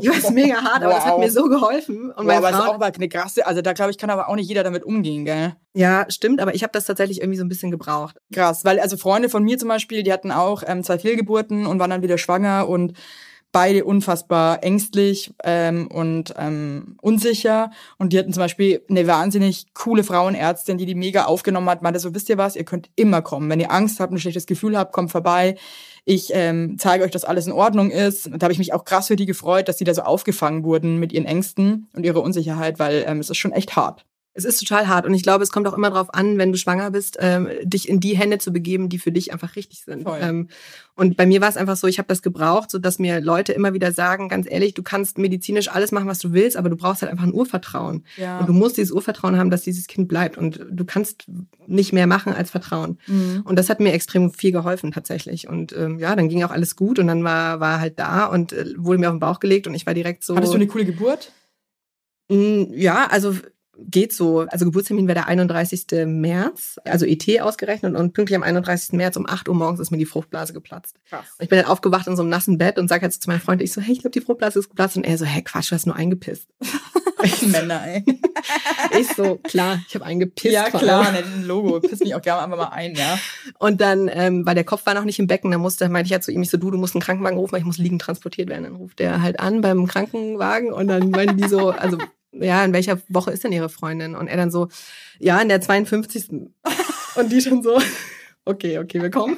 Ich 0.00 0.08
weiß, 0.08 0.30
mega 0.32 0.56
hart, 0.62 0.82
aber 0.82 0.92
das 0.92 1.06
hat 1.06 1.14
Wow. 1.14 1.20
mir 1.20 1.30
so 1.30 1.44
geholfen. 1.48 2.12
Und 2.12 2.26
meine 2.26 2.38
aber 2.38 2.50
das 2.50 2.58
ist 2.60 2.64
Frau, 2.66 2.72
auch 2.74 2.78
mal 2.78 2.92
eine 2.94 3.08
krasse, 3.08 3.46
also 3.46 3.62
da 3.62 3.72
glaube 3.72 3.90
ich, 3.90 3.96
kann 3.96 4.10
aber 4.10 4.28
auch 4.28 4.36
nicht 4.36 4.46
jeder 4.46 4.62
damit 4.62 4.84
umgehen, 4.84 5.24
gell? 5.24 5.56
ja, 5.72 6.04
stimmt, 6.10 6.40
aber 6.40 6.54
ich 6.54 6.62
habe 6.62 6.72
das 6.72 6.84
tatsächlich 6.84 7.20
irgendwie 7.20 7.38
so 7.38 7.44
ein 7.44 7.48
bisschen 7.48 7.70
gebraucht. 7.70 8.16
Krass, 8.32 8.66
weil 8.66 8.78
also 8.80 8.98
Freunde 8.98 9.30
von 9.30 9.42
mir 9.42 9.56
zum 9.58 9.68
Beispiel, 9.70 10.02
die 10.02 10.12
hatten 10.12 10.30
auch 10.30 10.62
ähm, 10.66 10.84
zwei 10.84 10.98
Fehlgeburten 10.98 11.66
und 11.66 11.78
waren 11.80 11.88
dann 11.90 12.02
wieder 12.02 12.18
schwanger 12.18 12.68
und 12.68 12.92
beide 13.58 13.84
unfassbar 13.84 14.62
ängstlich 14.62 15.34
ähm, 15.42 15.88
und 15.88 16.32
ähm, 16.38 16.96
unsicher. 17.02 17.72
Und 17.98 18.12
die 18.12 18.18
hatten 18.20 18.32
zum 18.32 18.44
Beispiel 18.44 18.82
eine 18.88 19.08
wahnsinnig 19.08 19.74
coole 19.74 20.04
Frauenärztin, 20.04 20.78
die 20.78 20.86
die 20.86 20.94
mega 20.94 21.24
aufgenommen 21.24 21.68
hat, 21.68 21.82
meinte 21.82 21.98
so, 21.98 22.14
wisst 22.14 22.28
ihr 22.28 22.38
was, 22.38 22.54
ihr 22.54 22.62
könnt 22.64 22.88
immer 22.94 23.20
kommen. 23.20 23.50
Wenn 23.50 23.58
ihr 23.58 23.72
Angst 23.72 23.98
habt, 23.98 24.12
ein 24.12 24.20
schlechtes 24.20 24.46
Gefühl 24.46 24.78
habt, 24.78 24.92
kommt 24.92 25.10
vorbei. 25.10 25.56
Ich 26.04 26.30
ähm, 26.34 26.76
zeige 26.78 27.02
euch, 27.02 27.10
dass 27.10 27.24
alles 27.24 27.48
in 27.48 27.52
Ordnung 27.52 27.90
ist. 27.90 28.28
Und 28.28 28.40
da 28.40 28.44
habe 28.44 28.52
ich 28.52 28.60
mich 28.60 28.72
auch 28.72 28.84
krass 28.84 29.08
für 29.08 29.16
die 29.16 29.26
gefreut, 29.26 29.66
dass 29.66 29.76
die 29.76 29.84
da 29.84 29.92
so 29.92 30.02
aufgefangen 30.02 30.62
wurden 30.62 30.98
mit 30.98 31.12
ihren 31.12 31.26
Ängsten 31.26 31.88
und 31.96 32.06
ihrer 32.06 32.22
Unsicherheit, 32.22 32.78
weil 32.78 33.06
ähm, 33.08 33.18
es 33.18 33.28
ist 33.28 33.38
schon 33.38 33.50
echt 33.50 33.74
hart. 33.74 34.06
Es 34.38 34.44
ist 34.44 34.60
total 34.60 34.86
hart 34.86 35.04
und 35.04 35.14
ich 35.14 35.24
glaube, 35.24 35.42
es 35.42 35.50
kommt 35.50 35.66
auch 35.66 35.74
immer 35.74 35.90
darauf 35.90 36.14
an, 36.14 36.38
wenn 36.38 36.52
du 36.52 36.58
schwanger 36.58 36.92
bist, 36.92 37.16
ähm, 37.20 37.48
dich 37.64 37.88
in 37.88 37.98
die 37.98 38.16
Hände 38.16 38.38
zu 38.38 38.52
begeben, 38.52 38.88
die 38.88 39.00
für 39.00 39.10
dich 39.10 39.32
einfach 39.32 39.56
richtig 39.56 39.82
sind. 39.84 40.06
Ähm, 40.20 40.48
und 40.94 41.16
bei 41.16 41.26
mir 41.26 41.40
war 41.40 41.48
es 41.48 41.56
einfach 41.56 41.76
so, 41.76 41.88
ich 41.88 41.98
habe 41.98 42.06
das 42.06 42.22
gebraucht, 42.22 42.70
so 42.70 42.78
dass 42.78 43.00
mir 43.00 43.20
Leute 43.20 43.52
immer 43.52 43.74
wieder 43.74 43.90
sagen, 43.90 44.28
ganz 44.28 44.46
ehrlich, 44.48 44.74
du 44.74 44.84
kannst 44.84 45.18
medizinisch 45.18 45.68
alles 45.68 45.90
machen, 45.90 46.06
was 46.06 46.20
du 46.20 46.32
willst, 46.32 46.56
aber 46.56 46.68
du 46.68 46.76
brauchst 46.76 47.02
halt 47.02 47.10
einfach 47.10 47.24
ein 47.24 47.34
Urvertrauen. 47.34 48.04
Ja. 48.16 48.38
Und 48.38 48.48
du 48.48 48.52
musst 48.52 48.76
dieses 48.76 48.92
Urvertrauen 48.92 49.36
haben, 49.36 49.50
dass 49.50 49.62
dieses 49.62 49.88
Kind 49.88 50.06
bleibt 50.06 50.38
und 50.38 50.64
du 50.70 50.84
kannst 50.84 51.26
nicht 51.66 51.92
mehr 51.92 52.06
machen 52.06 52.32
als 52.32 52.52
Vertrauen. 52.52 52.98
Mhm. 53.08 53.42
Und 53.44 53.58
das 53.58 53.68
hat 53.68 53.80
mir 53.80 53.92
extrem 53.92 54.32
viel 54.32 54.52
geholfen 54.52 54.92
tatsächlich. 54.92 55.48
Und 55.48 55.72
ähm, 55.76 55.98
ja, 55.98 56.14
dann 56.14 56.28
ging 56.28 56.44
auch 56.44 56.52
alles 56.52 56.76
gut 56.76 57.00
und 57.00 57.08
dann 57.08 57.24
war 57.24 57.58
war 57.58 57.80
halt 57.80 57.98
da 57.98 58.26
und 58.26 58.52
äh, 58.52 58.66
wurde 58.76 58.98
mir 58.98 59.08
auf 59.08 59.14
den 59.14 59.20
Bauch 59.20 59.40
gelegt 59.40 59.66
und 59.66 59.74
ich 59.74 59.86
war 59.86 59.94
direkt 59.94 60.22
so. 60.24 60.36
Hattest 60.36 60.52
du 60.52 60.56
eine 60.56 60.66
coole 60.66 60.84
Geburt? 60.84 61.32
Ja, 62.30 63.06
also 63.10 63.34
geht 63.78 64.12
so. 64.12 64.40
Also 64.48 64.64
Geburtstermin 64.64 65.06
wäre 65.06 65.14
der 65.14 65.28
31. 65.28 65.86
März, 66.06 66.78
also 66.84 67.06
ET 67.06 67.40
ausgerechnet 67.40 67.94
und 67.96 68.12
pünktlich 68.12 68.36
am 68.36 68.42
31. 68.42 68.92
März 68.92 69.16
um 69.16 69.28
8 69.28 69.48
Uhr 69.48 69.54
morgens 69.54 69.80
ist 69.80 69.90
mir 69.90 69.98
die 69.98 70.06
Fruchtblase 70.06 70.52
geplatzt. 70.52 70.96
Krass. 71.08 71.26
Und 71.38 71.44
ich 71.44 71.48
bin 71.48 71.58
dann 71.58 71.68
aufgewacht 71.68 72.06
in 72.06 72.16
so 72.16 72.22
einem 72.22 72.30
nassen 72.30 72.58
Bett 72.58 72.78
und 72.78 72.88
sage 72.88 73.02
halt 73.02 73.12
so 73.12 73.20
zu 73.20 73.30
meinem 73.30 73.40
Freund, 73.40 73.62
ich 73.62 73.72
so, 73.72 73.80
hey, 73.80 73.92
ich 73.92 74.00
glaube, 74.00 74.12
die 74.12 74.20
Fruchtblase 74.20 74.58
ist 74.58 74.68
geplatzt. 74.68 74.96
Und 74.96 75.04
er 75.04 75.18
so, 75.18 75.24
hey, 75.24 75.42
Quatsch, 75.42 75.70
du 75.70 75.74
hast 75.74 75.86
nur 75.86 75.96
eingepisst. 75.96 76.48
Männer, 77.46 77.86
ey. 77.86 78.04
Ich 78.98 79.08
so, 79.08 79.36
klar, 79.36 79.80
ich 79.86 79.94
habe 79.94 80.04
eingepisst. 80.04 80.54
Ja, 80.54 80.70
klar, 80.70 81.12
ne, 81.12 81.18
ein 81.18 81.44
Logo. 81.44 81.80
Piss 81.80 82.00
mich 82.00 82.14
auch 82.14 82.22
gerne 82.22 82.42
einfach 82.42 82.56
mal 82.56 82.68
ein, 82.68 82.94
ja. 82.94 83.18
Und 83.58 83.80
dann, 83.80 84.08
ähm, 84.12 84.46
weil 84.46 84.54
der 84.54 84.64
Kopf 84.64 84.86
war 84.86 84.94
noch 84.94 85.04
nicht 85.04 85.18
im 85.18 85.26
Becken, 85.26 85.50
dann 85.50 85.60
musste, 85.60 85.88
meinte 85.88 86.06
ich 86.06 86.12
halt 86.12 86.22
zu 86.22 86.30
ihm, 86.30 86.42
ich 86.42 86.50
so, 86.50 86.56
du, 86.56 86.70
du 86.70 86.78
musst 86.78 86.94
einen 86.94 87.02
Krankenwagen 87.02 87.38
rufen, 87.38 87.52
weil 87.52 87.60
ich 87.60 87.66
muss 87.66 87.78
liegend 87.78 88.00
transportiert 88.00 88.48
werden. 88.48 88.64
Dann 88.64 88.76
ruft 88.76 89.00
der 89.00 89.20
halt 89.20 89.40
an 89.40 89.60
beim 89.60 89.86
Krankenwagen 89.86 90.72
und 90.72 90.88
dann 90.88 91.10
meinen 91.10 91.36
die 91.36 91.48
so, 91.48 91.70
also, 91.70 91.98
ja, 92.32 92.64
in 92.64 92.72
welcher 92.72 93.00
Woche 93.08 93.30
ist 93.30 93.44
denn 93.44 93.52
ihre 93.52 93.68
Freundin? 93.68 94.14
Und 94.14 94.28
er 94.28 94.36
dann 94.36 94.50
so, 94.50 94.68
ja, 95.18 95.40
in 95.40 95.48
der 95.48 95.60
52. 95.60 96.28
Und 97.16 97.32
die 97.32 97.40
schon 97.40 97.62
so, 97.62 97.80
okay, 98.44 98.78
okay, 98.78 99.00
wir 99.02 99.10
kommen. 99.10 99.36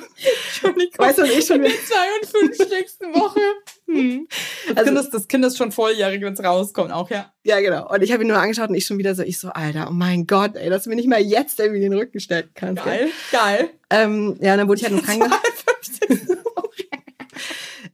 Entschuldigung. 0.49 0.99
Weißt 0.99 1.19
du, 1.19 1.23
und 1.23 1.31
ich 1.31 1.47
schon 1.47 1.57
in 1.57 1.71
der 1.71 1.73
52. 1.73 3.01
Woche. 3.15 3.41
Hm. 3.91 4.29
Das, 4.69 4.77
Also- 4.77 4.91
kind 4.91 4.99
ist, 5.01 5.11
das 5.15 5.27
Kind 5.27 5.45
ist 5.45 5.59
schon 5.59 5.73
volljährig, 5.73 6.23
wenn 6.23 6.33
es 6.35 6.45
rauskommt, 6.45 6.93
auch, 6.93 7.11
ja. 7.11 7.33
Ja, 7.43 7.59
genau. 7.59 7.93
Und 7.93 8.03
ich 8.05 8.13
habe 8.13 8.23
ihn 8.23 8.29
nur 8.29 8.39
angeschaut 8.39 8.69
und 8.69 8.77
ich 8.77 8.87
schon 8.87 8.99
wieder 8.99 9.17
so, 9.17 9.25
ich 9.25 9.37
so, 9.41 9.49
Alter, 9.49 9.89
oh 9.91 9.93
mein 9.93 10.29
Gott, 10.29 10.55
ey, 10.55 10.71
dass 10.71 10.85
du 10.85 10.91
mir 10.91 10.95
nicht 10.97 11.09
mal 11.09 11.21
jetzt 11.21 11.59
irgendwie 11.59 11.81
den 11.81 11.93
Rücken 11.95 12.21
stärken 12.21 12.53
kannst. 12.55 12.85
Geil, 12.85 13.09
geil. 13.33 13.71
Ähm, 13.91 14.37
ja, 14.41 14.53
und 14.53 14.59
dann 14.59 14.69
wurde 14.69 14.79
ich 14.79 14.85
halt 14.85 14.95
im 14.97 15.03
Krankenhaus. 15.03 15.41
52. 15.89 16.37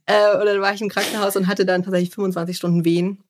Äh, 0.08 0.36
und 0.38 0.46
dann 0.46 0.60
war 0.60 0.72
ich 0.72 0.80
im 0.80 0.88
Krankenhaus 0.88 1.34
und 1.34 1.48
hatte 1.48 1.66
dann 1.66 1.82
tatsächlich 1.82 2.14
25 2.14 2.56
Stunden 2.56 2.84
Wehen. 2.84 3.24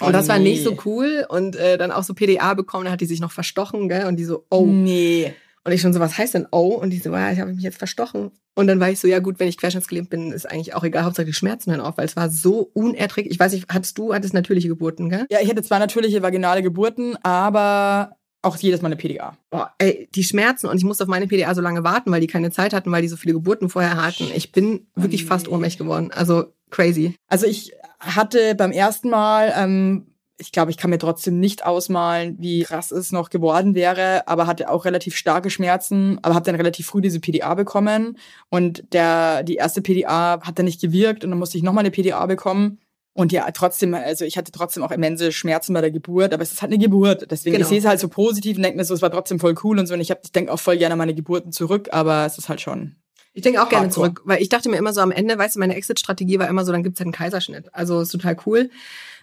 Und 0.00 0.08
Oh 0.08 0.12
das 0.12 0.28
war 0.28 0.38
nicht 0.38 0.62
so 0.62 0.76
cool. 0.84 1.24
Und 1.28 1.56
äh, 1.56 1.78
dann 1.78 1.90
auch 1.90 2.02
so 2.02 2.14
PDA 2.14 2.54
bekommen, 2.54 2.84
da 2.84 2.90
hat 2.90 3.00
die 3.00 3.06
sich 3.06 3.20
noch 3.20 3.32
verstochen, 3.32 3.88
gell? 3.88 4.06
Und 4.06 4.16
die 4.16 4.24
so, 4.24 4.44
oh. 4.50 4.66
Nee. 4.66 5.34
Und 5.64 5.72
ich 5.72 5.80
schon 5.80 5.92
so, 5.92 6.00
was 6.00 6.16
heißt 6.16 6.34
denn 6.34 6.46
oh? 6.52 6.74
Und 6.74 6.90
die 6.90 6.98
so, 6.98 7.10
ja, 7.10 7.32
ich 7.32 7.40
habe 7.40 7.52
mich 7.52 7.62
jetzt 7.62 7.78
verstochen. 7.78 8.30
Und 8.54 8.68
dann 8.68 8.78
war 8.78 8.88
ich 8.88 9.00
so, 9.00 9.08
ja 9.08 9.18
gut, 9.18 9.38
wenn 9.38 9.48
ich 9.48 9.58
querschnittsgelähmt 9.58 10.08
bin, 10.08 10.32
ist 10.32 10.48
eigentlich 10.48 10.74
auch 10.74 10.84
egal, 10.84 11.04
Hauptsache 11.04 11.26
die 11.26 11.32
Schmerzen 11.32 11.70
hören 11.70 11.80
auf, 11.80 11.98
weil 11.98 12.06
es 12.06 12.16
war 12.16 12.30
so 12.30 12.70
unerträglich. 12.72 13.34
Ich 13.34 13.40
weiß 13.40 13.52
nicht, 13.52 13.66
hattest 13.68 13.98
du, 13.98 14.14
hattest 14.14 14.32
natürliche 14.32 14.68
Geburten, 14.68 15.10
gell? 15.10 15.26
Ja, 15.28 15.40
ich 15.42 15.50
hatte 15.50 15.62
zwar 15.62 15.78
natürliche 15.78 16.22
vaginale 16.22 16.62
Geburten, 16.62 17.16
aber 17.22 18.16
auch 18.46 18.56
jedes 18.56 18.80
Mal 18.80 18.88
eine 18.88 18.96
PDA. 18.96 19.36
Boah, 19.50 19.72
ey, 19.78 20.08
die 20.14 20.24
Schmerzen 20.24 20.68
und 20.68 20.76
ich 20.76 20.84
musste 20.84 21.04
auf 21.04 21.08
meine 21.08 21.26
PDA 21.26 21.54
so 21.54 21.60
lange 21.60 21.84
warten, 21.84 22.10
weil 22.10 22.20
die 22.20 22.26
keine 22.26 22.50
Zeit 22.50 22.72
hatten, 22.72 22.92
weil 22.92 23.02
die 23.02 23.08
so 23.08 23.16
viele 23.16 23.34
Geburten 23.34 23.68
vorher 23.68 24.02
hatten. 24.02 24.30
Ich 24.34 24.52
bin 24.52 24.86
Oh 24.96 25.02
wirklich 25.02 25.22
nee. 25.22 25.28
fast 25.28 25.48
ohnmächtig 25.48 25.78
geworden. 25.78 26.10
Also 26.12 26.52
crazy. 26.70 27.14
Also 27.28 27.46
ich 27.46 27.72
hatte 27.98 28.54
beim 28.54 28.72
ersten 28.72 29.10
Mal, 29.10 29.52
ähm, 29.56 30.06
ich 30.38 30.52
glaube, 30.52 30.70
ich 30.70 30.76
kann 30.76 30.90
mir 30.90 30.98
trotzdem 30.98 31.40
nicht 31.40 31.64
ausmalen, 31.64 32.36
wie 32.38 32.62
krass 32.62 32.90
es 32.92 33.10
noch 33.10 33.30
geworden 33.30 33.74
wäre, 33.74 34.28
aber 34.28 34.46
hatte 34.46 34.70
auch 34.70 34.84
relativ 34.84 35.16
starke 35.16 35.50
Schmerzen, 35.50 36.18
aber 36.22 36.34
habe 36.34 36.44
dann 36.44 36.56
relativ 36.56 36.86
früh 36.86 37.00
diese 37.00 37.20
PDA 37.20 37.54
bekommen 37.54 38.18
und 38.50 38.92
der 38.92 39.42
die 39.42 39.54
erste 39.54 39.80
PDA 39.80 40.40
hat 40.42 40.58
dann 40.58 40.66
nicht 40.66 40.80
gewirkt 40.80 41.24
und 41.24 41.30
dann 41.30 41.38
musste 41.38 41.56
ich 41.56 41.64
nochmal 41.64 41.82
eine 41.82 41.90
PDA 41.90 42.26
bekommen. 42.26 42.78
Und 43.16 43.32
ja, 43.32 43.50
trotzdem, 43.50 43.94
also 43.94 44.24
ich 44.26 44.36
hatte 44.36 44.52
trotzdem 44.52 44.82
auch 44.82 44.90
immense 44.90 45.32
Schmerzen 45.32 45.72
bei 45.72 45.80
der 45.80 45.90
Geburt, 45.90 46.34
aber 46.34 46.42
es 46.42 46.52
ist 46.52 46.60
halt 46.60 46.70
eine 46.70 46.78
Geburt. 46.82 47.26
Deswegen, 47.30 47.54
Genau. 47.56 47.64
ich 47.64 47.68
sehe 47.70 47.78
es 47.78 47.86
halt 47.86 47.98
so 47.98 48.08
positiv 48.08 48.56
und 48.58 48.62
denke 48.62 48.76
mir 48.76 48.84
so, 48.84 48.92
es 48.94 49.00
war 49.02 49.10
trotzdem 49.10 49.40
voll 49.40 49.54
cool 49.64 49.78
und 49.78 49.86
so. 49.86 49.94
Und 49.94 50.00
ich, 50.00 50.10
hab- 50.10 50.20
ich 50.22 50.32
denke 50.32 50.52
auch 50.52 50.60
voll 50.60 50.76
gerne 50.76 50.92
an 50.92 50.98
meine 50.98 51.14
Geburten 51.14 51.50
zurück, 51.50 51.88
aber 51.92 52.26
es 52.26 52.36
ist 52.36 52.48
halt 52.50 52.60
schon. 52.60 52.96
Ich 53.32 53.42
denke 53.42 53.62
auch 53.62 53.68
gerne 53.68 53.86
Hardcore. 53.86 54.08
zurück, 54.12 54.22
weil 54.24 54.42
ich 54.42 54.48
dachte 54.50 54.68
mir 54.68 54.76
immer 54.76 54.92
so 54.92 55.00
am 55.00 55.10
Ende, 55.10 55.36
weißt 55.38 55.56
du, 55.56 55.60
meine 55.60 55.74
Exit-Strategie 55.76 56.38
war 56.38 56.48
immer 56.48 56.64
so, 56.64 56.72
dann 56.72 56.82
gibt's 56.82 57.00
halt 57.00 57.06
einen 57.06 57.12
Kaiserschnitt. 57.12 57.74
Also 57.74 58.00
ist 58.00 58.10
total 58.10 58.36
cool. 58.46 58.70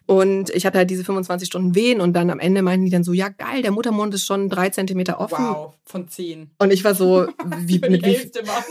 Und 0.05 0.49
ich 0.49 0.65
hatte 0.65 0.79
halt 0.79 0.89
diese 0.89 1.03
25 1.03 1.47
Stunden 1.47 1.75
Wehen 1.75 2.01
und 2.01 2.13
dann 2.13 2.29
am 2.29 2.39
Ende 2.39 2.61
meinten 2.61 2.85
die 2.85 2.91
dann 2.91 3.03
so, 3.03 3.13
ja 3.13 3.29
geil, 3.29 3.61
der 3.61 3.71
Muttermund 3.71 4.13
ist 4.13 4.25
schon 4.25 4.49
drei 4.49 4.69
Zentimeter 4.69 5.19
offen. 5.21 5.37
Wow, 5.45 5.75
von 5.85 6.07
zehn. 6.09 6.49
Und 6.59 6.73
ich 6.73 6.83
war 6.83 6.93
so, 6.95 7.27
wie, 7.59 7.79
mit 7.79 8.01
die 8.03 8.09
wie, 8.09 8.13
Hälfte, 8.15 8.43
Mann. 8.43 8.63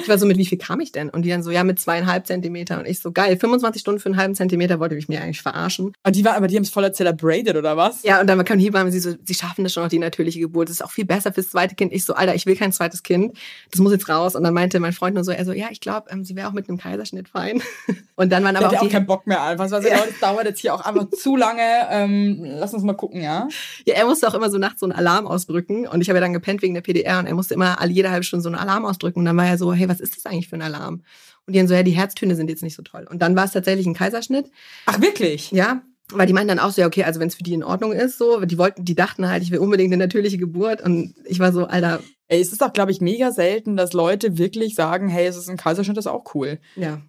Ich 0.00 0.08
war 0.08 0.18
so, 0.18 0.26
mit 0.26 0.36
wie 0.36 0.46
viel 0.46 0.58
kam 0.58 0.80
ich 0.80 0.92
denn? 0.92 1.08
Und 1.08 1.22
die 1.22 1.30
dann 1.30 1.42
so, 1.42 1.50
ja, 1.50 1.64
mit 1.64 1.78
zweieinhalb 1.78 2.26
Zentimeter. 2.26 2.78
Und 2.78 2.86
ich 2.86 3.00
so, 3.00 3.12
geil, 3.12 3.36
25 3.36 3.80
Stunden 3.80 4.00
für 4.00 4.08
einen 4.08 4.16
halben 4.16 4.34
Zentimeter 4.34 4.80
wollte 4.80 4.94
ich 4.96 5.08
mich 5.08 5.18
eigentlich 5.18 5.42
verarschen. 5.42 5.92
Und 6.02 6.16
die 6.16 6.24
war, 6.24 6.36
aber 6.36 6.46
die 6.46 6.56
haben 6.56 6.62
es 6.62 6.70
voller 6.70 6.92
celebrated, 6.92 7.56
oder 7.56 7.76
was? 7.76 8.02
Ja, 8.02 8.20
und 8.20 8.26
dann 8.26 8.44
kam 8.44 8.58
Hebamme, 8.58 8.90
sie 8.90 9.00
so, 9.00 9.14
sie 9.24 9.34
schaffen 9.34 9.64
das 9.64 9.72
schon 9.72 9.82
noch, 9.82 9.90
die 9.90 9.98
natürliche 9.98 10.40
Geburt. 10.40 10.68
Das 10.68 10.76
ist 10.76 10.84
auch 10.84 10.90
viel 10.90 11.04
besser 11.04 11.32
fürs 11.32 11.50
zweite 11.50 11.74
Kind. 11.74 11.92
Ich 11.92 12.04
so, 12.04 12.14
Alter, 12.14 12.34
ich 12.34 12.46
will 12.46 12.56
kein 12.56 12.72
zweites 12.72 13.02
Kind. 13.02 13.36
Das 13.70 13.80
muss 13.80 13.92
jetzt 13.92 14.08
raus. 14.08 14.34
Und 14.34 14.44
dann 14.44 14.54
meinte 14.54 14.80
mein 14.80 14.92
Freund 14.92 15.14
nur 15.14 15.24
so, 15.24 15.32
er 15.32 15.44
so, 15.44 15.52
ja, 15.52 15.68
ich 15.70 15.80
glaube, 15.80 16.10
ähm, 16.10 16.24
sie 16.24 16.36
wäre 16.36 16.48
auch 16.48 16.52
mit 16.52 16.68
einem 16.68 16.78
Kaiserschnitt 16.78 17.28
fein. 17.28 17.62
Und 18.16 18.30
dann 18.30 18.44
waren 18.44 18.56
aber 18.56 18.68
auch 18.68 18.74
auch 18.74 18.86
die, 18.86 18.88
keinen 18.88 19.06
Bock 19.06 19.26
mehr 19.26 19.42
einfach. 19.42 19.70
Was, 19.70 19.84
Ja. 19.84 19.96
Leute, 19.96 20.08
das 20.10 20.20
dauert 20.20 20.44
jetzt 20.44 20.60
hier 20.60 20.74
auch 20.74 20.84
einfach 20.84 21.08
zu 21.16 21.36
lange. 21.36 21.62
Ähm, 21.90 22.44
lass 22.58 22.74
uns 22.74 22.82
mal 22.82 22.94
gucken, 22.94 23.22
ja? 23.22 23.48
ja, 23.86 23.94
er 23.94 24.06
musste 24.06 24.28
auch 24.28 24.34
immer 24.34 24.50
so 24.50 24.58
nachts 24.58 24.80
so 24.80 24.86
einen 24.86 24.92
Alarm 24.92 25.26
ausdrücken. 25.26 25.86
Und 25.86 26.00
ich 26.00 26.08
habe 26.08 26.18
ja 26.18 26.20
dann 26.20 26.32
gepennt 26.32 26.62
wegen 26.62 26.74
der 26.74 26.82
PDR 26.82 27.18
und 27.18 27.26
er 27.26 27.34
musste 27.34 27.54
immer 27.54 27.80
alle 27.80 27.92
jede 27.92 28.10
halbe 28.10 28.24
Stunde 28.24 28.42
so 28.42 28.48
einen 28.48 28.58
Alarm 28.58 28.84
ausdrücken. 28.84 29.20
Und 29.20 29.24
dann 29.24 29.36
war 29.36 29.46
er 29.46 29.58
so, 29.58 29.72
hey, 29.80 29.88
was 29.88 30.00
ist 30.00 30.16
das 30.16 30.26
eigentlich 30.26 30.48
für 30.48 30.56
ein 30.56 30.62
Alarm? 30.62 31.02
Und 31.46 31.54
die 31.54 31.58
dann 31.58 31.68
so, 31.68 31.74
ja, 31.74 31.82
die 31.82 31.90
Herztöne 31.92 32.36
sind 32.36 32.50
jetzt 32.50 32.62
nicht 32.62 32.76
so 32.76 32.82
toll. 32.82 33.06
Und 33.10 33.20
dann 33.22 33.34
war 33.34 33.44
es 33.44 33.52
tatsächlich 33.52 33.86
ein 33.86 33.94
Kaiserschnitt. 33.94 34.50
Ach, 34.86 35.00
wirklich? 35.00 35.50
Ja, 35.50 35.82
weil 36.12 36.26
die 36.26 36.32
meinten 36.32 36.48
dann 36.48 36.58
auch 36.58 36.70
so, 36.70 36.80
ja, 36.80 36.86
okay, 36.86 37.04
also 37.04 37.20
wenn 37.20 37.28
es 37.28 37.34
für 37.34 37.42
die 37.42 37.54
in 37.54 37.64
Ordnung 37.64 37.92
ist, 37.92 38.18
so, 38.18 38.40
die 38.40 38.58
wollten, 38.58 38.84
die 38.84 38.94
dachten 38.94 39.28
halt, 39.28 39.42
ich 39.42 39.50
will 39.50 39.58
unbedingt 39.58 39.92
eine 39.92 40.04
natürliche 40.04 40.38
Geburt. 40.38 40.82
Und 40.82 41.14
ich 41.24 41.38
war 41.38 41.52
so, 41.52 41.66
Alter, 41.66 42.00
Ey, 42.30 42.40
es 42.40 42.52
ist 42.52 42.62
auch, 42.62 42.72
glaube 42.72 42.92
ich, 42.92 43.00
mega 43.00 43.32
selten, 43.32 43.76
dass 43.76 43.92
Leute 43.92 44.38
wirklich 44.38 44.76
sagen, 44.76 45.08
hey, 45.08 45.26
es 45.26 45.36
ist 45.36 45.50
ein 45.50 45.56
Kaiserschnitt, 45.56 45.96
das 45.96 46.06
ist 46.06 46.12
auch 46.12 46.34
cool. 46.34 46.60
ja. 46.76 47.02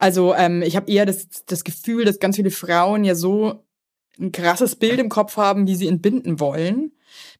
Also 0.00 0.32
ähm, 0.34 0.62
ich 0.62 0.76
habe 0.76 0.92
eher 0.92 1.06
das, 1.06 1.26
das 1.46 1.64
Gefühl, 1.64 2.04
dass 2.04 2.20
ganz 2.20 2.36
viele 2.36 2.52
Frauen 2.52 3.02
ja 3.02 3.16
so 3.16 3.64
ein 4.20 4.30
krasses 4.30 4.76
Bild 4.76 5.00
im 5.00 5.08
Kopf 5.08 5.36
haben, 5.36 5.66
wie 5.66 5.74
sie 5.74 5.88
entbinden 5.88 6.38
wollen. 6.38 6.92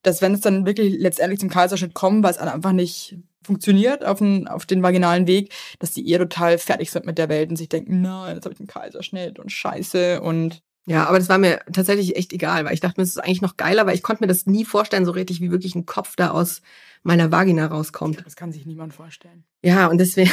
Dass 0.03 0.21
wenn 0.21 0.33
es 0.33 0.41
dann 0.41 0.65
wirklich 0.65 0.95
letztendlich 0.97 1.39
zum 1.39 1.49
Kaiserschnitt 1.49 1.93
kommt, 1.93 2.21
weil 2.21 2.31
es 2.31 2.37
einfach 2.37 2.73
nicht 2.73 3.17
funktioniert 3.43 4.05
auf 4.05 4.19
den, 4.19 4.47
auf 4.47 4.65
den 4.65 4.83
vaginalen 4.83 5.27
Weg, 5.27 5.53
dass 5.79 5.91
die 5.91 6.07
eher 6.09 6.19
total 6.19 6.57
fertig 6.57 6.91
sind 6.91 7.05
mit 7.05 7.17
der 7.17 7.29
Welt 7.29 7.49
und 7.49 7.55
sich 7.55 7.69
denken, 7.69 8.01
nein, 8.01 8.35
jetzt 8.35 8.45
habe 8.45 8.53
ich 8.53 8.59
einen 8.59 8.67
Kaiserschnitt 8.67 9.39
und 9.39 9.51
scheiße 9.51 10.21
und 10.21 10.61
Ja, 10.85 11.05
aber 11.07 11.19
das 11.19 11.29
war 11.29 11.37
mir 11.37 11.61
tatsächlich 11.71 12.15
echt 12.15 12.33
egal, 12.33 12.65
weil 12.65 12.73
ich 12.73 12.79
dachte 12.79 12.99
mir, 12.99 13.03
es 13.03 13.11
ist 13.11 13.17
eigentlich 13.17 13.41
noch 13.41 13.57
geiler, 13.57 13.85
weil 13.85 13.95
ich 13.95 14.03
konnte 14.03 14.23
mir 14.23 14.27
das 14.27 14.45
nie 14.45 14.65
vorstellen, 14.65 15.05
so 15.05 15.11
richtig, 15.11 15.41
wie 15.41 15.51
wirklich 15.51 15.75
ein 15.75 15.85
Kopf 15.85 16.15
da 16.15 16.31
aus 16.31 16.61
meiner 17.03 17.31
Vagina 17.31 17.67
rauskommt. 17.67 18.25
das 18.25 18.35
kann 18.35 18.51
sich 18.51 18.65
niemand 18.65 18.93
vorstellen. 18.93 19.45
Ja, 19.63 19.87
und 19.87 19.99
deswegen. 19.99 20.31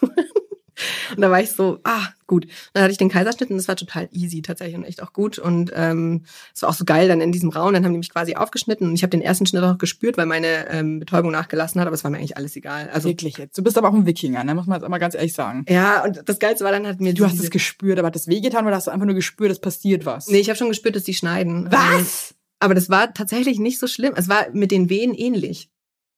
und 1.16 1.20
da 1.20 1.30
war 1.30 1.40
ich 1.40 1.50
so, 1.52 1.78
ah, 1.84 2.08
gut. 2.26 2.46
Dann 2.72 2.84
hatte 2.84 2.92
ich 2.92 2.98
den 2.98 3.08
Kaiserschnitt 3.08 3.50
und 3.50 3.56
das 3.56 3.68
war 3.68 3.76
total 3.76 4.08
easy 4.12 4.42
tatsächlich 4.42 4.76
und 4.76 4.84
echt 4.84 5.02
auch 5.02 5.12
gut. 5.12 5.38
Und 5.38 5.72
ähm, 5.74 6.24
es 6.54 6.62
war 6.62 6.68
auch 6.68 6.74
so 6.74 6.84
geil 6.84 7.08
dann 7.08 7.20
in 7.20 7.32
diesem 7.32 7.50
Raum. 7.50 7.72
Dann 7.72 7.84
haben 7.84 7.92
die 7.92 7.98
mich 7.98 8.10
quasi 8.10 8.36
aufgeschnitten 8.36 8.88
und 8.88 8.94
ich 8.94 9.02
habe 9.02 9.10
den 9.10 9.20
ersten 9.20 9.46
Schnitt 9.46 9.62
auch 9.62 9.78
gespürt, 9.78 10.16
weil 10.16 10.26
meine 10.26 10.68
ähm, 10.70 11.00
Betäubung 11.00 11.32
nachgelassen 11.32 11.80
hat, 11.80 11.86
aber 11.86 11.94
es 11.94 12.04
war 12.04 12.10
mir 12.10 12.18
eigentlich 12.18 12.36
alles 12.36 12.54
egal. 12.56 12.88
Also 12.92 13.08
Wirklich 13.08 13.36
jetzt. 13.36 13.58
Du 13.58 13.62
bist 13.62 13.76
aber 13.76 13.88
auch 13.88 13.94
ein 13.94 14.06
Wikinger, 14.06 14.44
ne? 14.44 14.54
muss 14.54 14.66
man 14.66 14.76
jetzt 14.76 14.84
einmal 14.84 15.00
ganz 15.00 15.14
ehrlich 15.14 15.32
sagen. 15.32 15.64
ja, 15.68 16.04
und 16.04 16.22
das 16.24 16.38
Geilste 16.38 16.64
war 16.64 16.72
dann 16.72 16.86
hat 16.86 17.00
mir 17.00 17.14
Du 17.14 17.24
hast 17.24 17.40
es 17.40 17.50
gespürt, 17.50 17.98
aber 17.98 18.06
hat 18.06 18.14
das 18.14 18.28
wehgetan 18.28 18.66
oder 18.66 18.76
hast 18.76 18.86
du 18.86 18.90
einfach 18.90 19.06
nur 19.06 19.14
gespürt, 19.14 19.50
es 19.50 19.60
passiert 19.60 20.06
was? 20.06 20.28
Nee, 20.28 20.38
ich 20.38 20.48
habe 20.48 20.56
schon 20.56 20.68
gespürt, 20.68 20.96
dass 20.96 21.04
die 21.04 21.14
schneiden. 21.14 21.66
Ähm, 21.66 21.72
Was? 21.72 22.34
aber 22.60 22.74
das 22.74 22.88
war 22.90 23.12
tatsächlich 23.12 23.58
nicht 23.58 23.78
so 23.78 23.86
schlimm. 23.86 24.12
Es 24.16 24.28
war 24.28 24.46
mit 24.52 24.70
den 24.70 24.88
Wehen 24.88 25.14
ähnlich. 25.14 25.68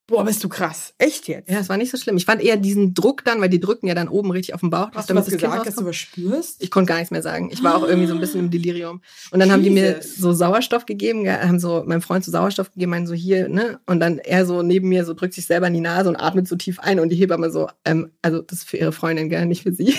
Boah, 0.08 0.24
bist 0.24 0.42
du 0.42 0.48
krass. 0.48 0.94
Echt 0.98 1.28
jetzt? 1.28 1.48
Ja, 1.48 1.60
es 1.60 1.68
war 1.68 1.76
nicht 1.76 1.90
so 1.90 1.96
schlimm. 1.96 2.16
Ich 2.16 2.24
fand 2.24 2.42
eher 2.42 2.56
diesen 2.56 2.92
Druck 2.92 3.24
dann, 3.24 3.40
weil 3.40 3.48
die 3.48 3.60
drücken 3.60 3.86
ja 3.86 3.94
dann 3.94 4.08
oben 4.08 4.30
richtig 4.32 4.52
auf 4.52 4.60
den 4.60 4.70
Bauch 4.70 4.90
Hast 4.94 5.08
du 5.08 5.14
was 5.14 5.26
das 5.26 5.34
gesagt, 5.34 5.66
dass 5.66 5.76
du 5.76 5.84
was 5.84 5.96
spürst? 5.96 6.62
Ich 6.62 6.70
konnte 6.70 6.88
gar 6.88 6.96
nichts 6.96 7.12
mehr 7.12 7.22
sagen. 7.22 7.50
Ich 7.52 7.62
war 7.62 7.76
auch 7.76 7.86
irgendwie 7.86 8.08
so 8.08 8.14
ein 8.14 8.20
bisschen 8.20 8.40
im 8.40 8.50
Delirium. 8.50 9.00
Und 9.30 9.40
dann 9.40 9.52
haben 9.52 9.62
die 9.62 9.70
mir 9.70 9.96
Jesus. 9.96 10.16
so 10.16 10.32
Sauerstoff 10.32 10.86
gegeben, 10.86 11.28
haben 11.28 11.60
so 11.60 11.84
meinem 11.86 12.02
Freund 12.02 12.24
so 12.24 12.32
Sauerstoff 12.32 12.72
gegeben, 12.72 12.90
meinen 12.90 13.06
so 13.06 13.14
hier, 13.14 13.48
ne? 13.48 13.80
Und 13.86 14.00
dann 14.00 14.18
er 14.18 14.44
so 14.44 14.62
neben 14.62 14.88
mir 14.88 15.04
so 15.04 15.14
drückt 15.14 15.34
sich 15.34 15.46
selber 15.46 15.68
in 15.68 15.74
die 15.74 15.80
Nase 15.80 16.08
und 16.08 16.16
atmet 16.16 16.48
so 16.48 16.56
tief 16.56 16.80
ein 16.80 16.98
und 16.98 17.08
die 17.08 17.16
Hebamme 17.16 17.50
so, 17.50 17.68
ähm, 17.84 18.10
also 18.22 18.42
das 18.42 18.58
ist 18.58 18.68
für 18.68 18.78
ihre 18.78 18.92
Freundin, 18.92 19.28
gell, 19.28 19.46
nicht 19.46 19.62
für 19.62 19.72
sie. 19.72 19.94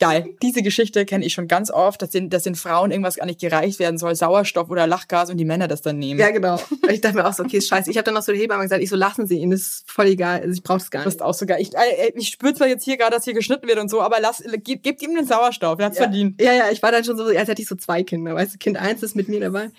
Geil. 0.00 0.34
Diese 0.42 0.62
Geschichte 0.62 1.04
kenne 1.04 1.26
ich 1.26 1.34
schon 1.34 1.46
ganz 1.46 1.70
oft, 1.70 2.00
dass 2.00 2.08
den, 2.08 2.30
dass 2.30 2.42
den 2.44 2.54
Frauen 2.54 2.90
irgendwas 2.90 3.16
gar 3.16 3.26
nicht 3.26 3.38
gereicht 3.38 3.78
werden 3.78 3.98
soll, 3.98 4.14
Sauerstoff 4.16 4.70
oder 4.70 4.86
Lachgas 4.86 5.28
und 5.30 5.36
die 5.36 5.44
Männer 5.44 5.68
das 5.68 5.82
dann 5.82 5.98
nehmen. 5.98 6.18
Ja, 6.18 6.30
genau. 6.30 6.58
Ich 6.90 7.02
dachte 7.02 7.16
mir 7.16 7.26
auch 7.28 7.34
so, 7.34 7.44
okay, 7.44 7.58
ist 7.58 7.68
scheiße. 7.68 7.90
Ich 7.90 7.98
habe 7.98 8.04
dann 8.04 8.14
noch 8.14 8.22
so 8.22 8.32
der 8.32 8.40
Hebamme 8.40 8.62
gesagt, 8.62 8.82
ich 8.82 8.88
so, 8.88 8.96
lassen 8.96 9.26
Sie 9.26 9.36
ihn, 9.38 9.50
das 9.50 9.60
ist 9.60 9.90
voll 9.90 10.06
egal. 10.06 10.40
Also 10.40 10.52
ich 10.54 10.62
brauche 10.62 10.78
das 10.78 10.90
gar 10.90 11.02
Du 11.02 11.08
bist 11.08 11.20
nicht. 11.20 11.26
auch 11.26 11.34
sogar. 11.34 11.60
Ich, 11.60 11.74
äh, 11.74 12.12
ich 12.14 12.28
spüre 12.28 12.54
zwar 12.54 12.66
jetzt 12.68 12.84
hier 12.84 12.96
gerade, 12.96 13.14
dass 13.14 13.24
hier 13.24 13.34
geschnitten 13.34 13.68
wird 13.68 13.78
und 13.78 13.90
so, 13.90 14.00
aber 14.00 14.16
lass, 14.20 14.42
gebt, 14.64 14.82
gebt 14.84 15.02
ihm 15.02 15.14
den 15.14 15.26
Sauerstoff. 15.26 15.78
Er 15.78 15.86
hat's 15.86 15.98
Ja. 15.98 16.04
verdient. 16.04 16.40
Ja, 16.40 16.52
ja, 16.54 16.70
ich 16.72 16.82
war 16.82 16.92
dann 16.92 17.04
schon 17.04 17.18
so, 17.18 17.24
als 17.24 17.48
hätte 17.48 17.60
ich 17.60 17.68
so 17.68 17.76
zwei 17.76 18.02
Kinder, 18.02 18.34
weißt 18.34 18.54
du, 18.54 18.58
Kind 18.58 18.78
eins 18.78 19.02
ist 19.02 19.14
mit 19.14 19.28
mir 19.28 19.40
dabei. 19.40 19.70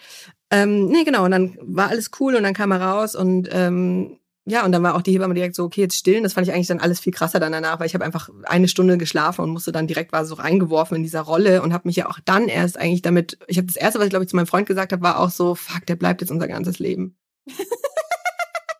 Ähm, 0.51 0.85
nee, 0.87 1.03
genau, 1.03 1.25
und 1.25 1.31
dann 1.31 1.57
war 1.61 1.89
alles 1.89 2.11
cool 2.19 2.35
und 2.35 2.43
dann 2.43 2.53
kam 2.53 2.71
er 2.71 2.81
raus 2.81 3.15
und 3.15 3.49
ähm, 3.51 4.17
ja, 4.45 4.65
und 4.65 4.71
dann 4.71 4.81
war 4.81 4.95
auch 4.95 5.01
die 5.01 5.11
Hebamme 5.11 5.33
direkt 5.35 5.55
so, 5.55 5.63
okay, 5.63 5.81
jetzt 5.81 5.97
stillen. 5.97 6.23
Das 6.23 6.33
fand 6.33 6.47
ich 6.47 6.53
eigentlich 6.53 6.67
dann 6.67 6.79
alles 6.79 6.99
viel 6.99 7.13
krasser 7.13 7.39
dann 7.39 7.51
danach, 7.51 7.79
weil 7.79 7.85
ich 7.87 7.93
habe 7.93 8.03
einfach 8.03 8.29
eine 8.43 8.67
Stunde 8.67 8.97
geschlafen 8.97 9.41
und 9.41 9.51
musste 9.51 9.71
dann 9.71 9.87
direkt 9.87 10.11
war 10.11 10.25
so 10.25 10.35
reingeworfen 10.35 10.97
in 10.97 11.03
dieser 11.03 11.21
Rolle 11.21 11.61
und 11.61 11.73
habe 11.73 11.87
mich 11.87 11.95
ja 11.95 12.09
auch 12.09 12.19
dann 12.25 12.47
erst 12.47 12.77
eigentlich 12.77 13.01
damit, 13.03 13.37
ich 13.47 13.57
habe 13.57 13.67
das 13.67 13.75
erste, 13.75 13.99
was 13.99 14.05
ich 14.05 14.09
glaube 14.09 14.23
ich 14.23 14.29
zu 14.29 14.35
meinem 14.35 14.47
Freund 14.47 14.67
gesagt 14.67 14.91
habe, 14.93 15.03
war 15.03 15.19
auch 15.19 15.29
so, 15.29 15.53
fuck, 15.55 15.85
der 15.85 15.95
bleibt 15.95 16.21
jetzt 16.21 16.31
unser 16.31 16.47
ganzes 16.47 16.79
Leben. 16.79 17.15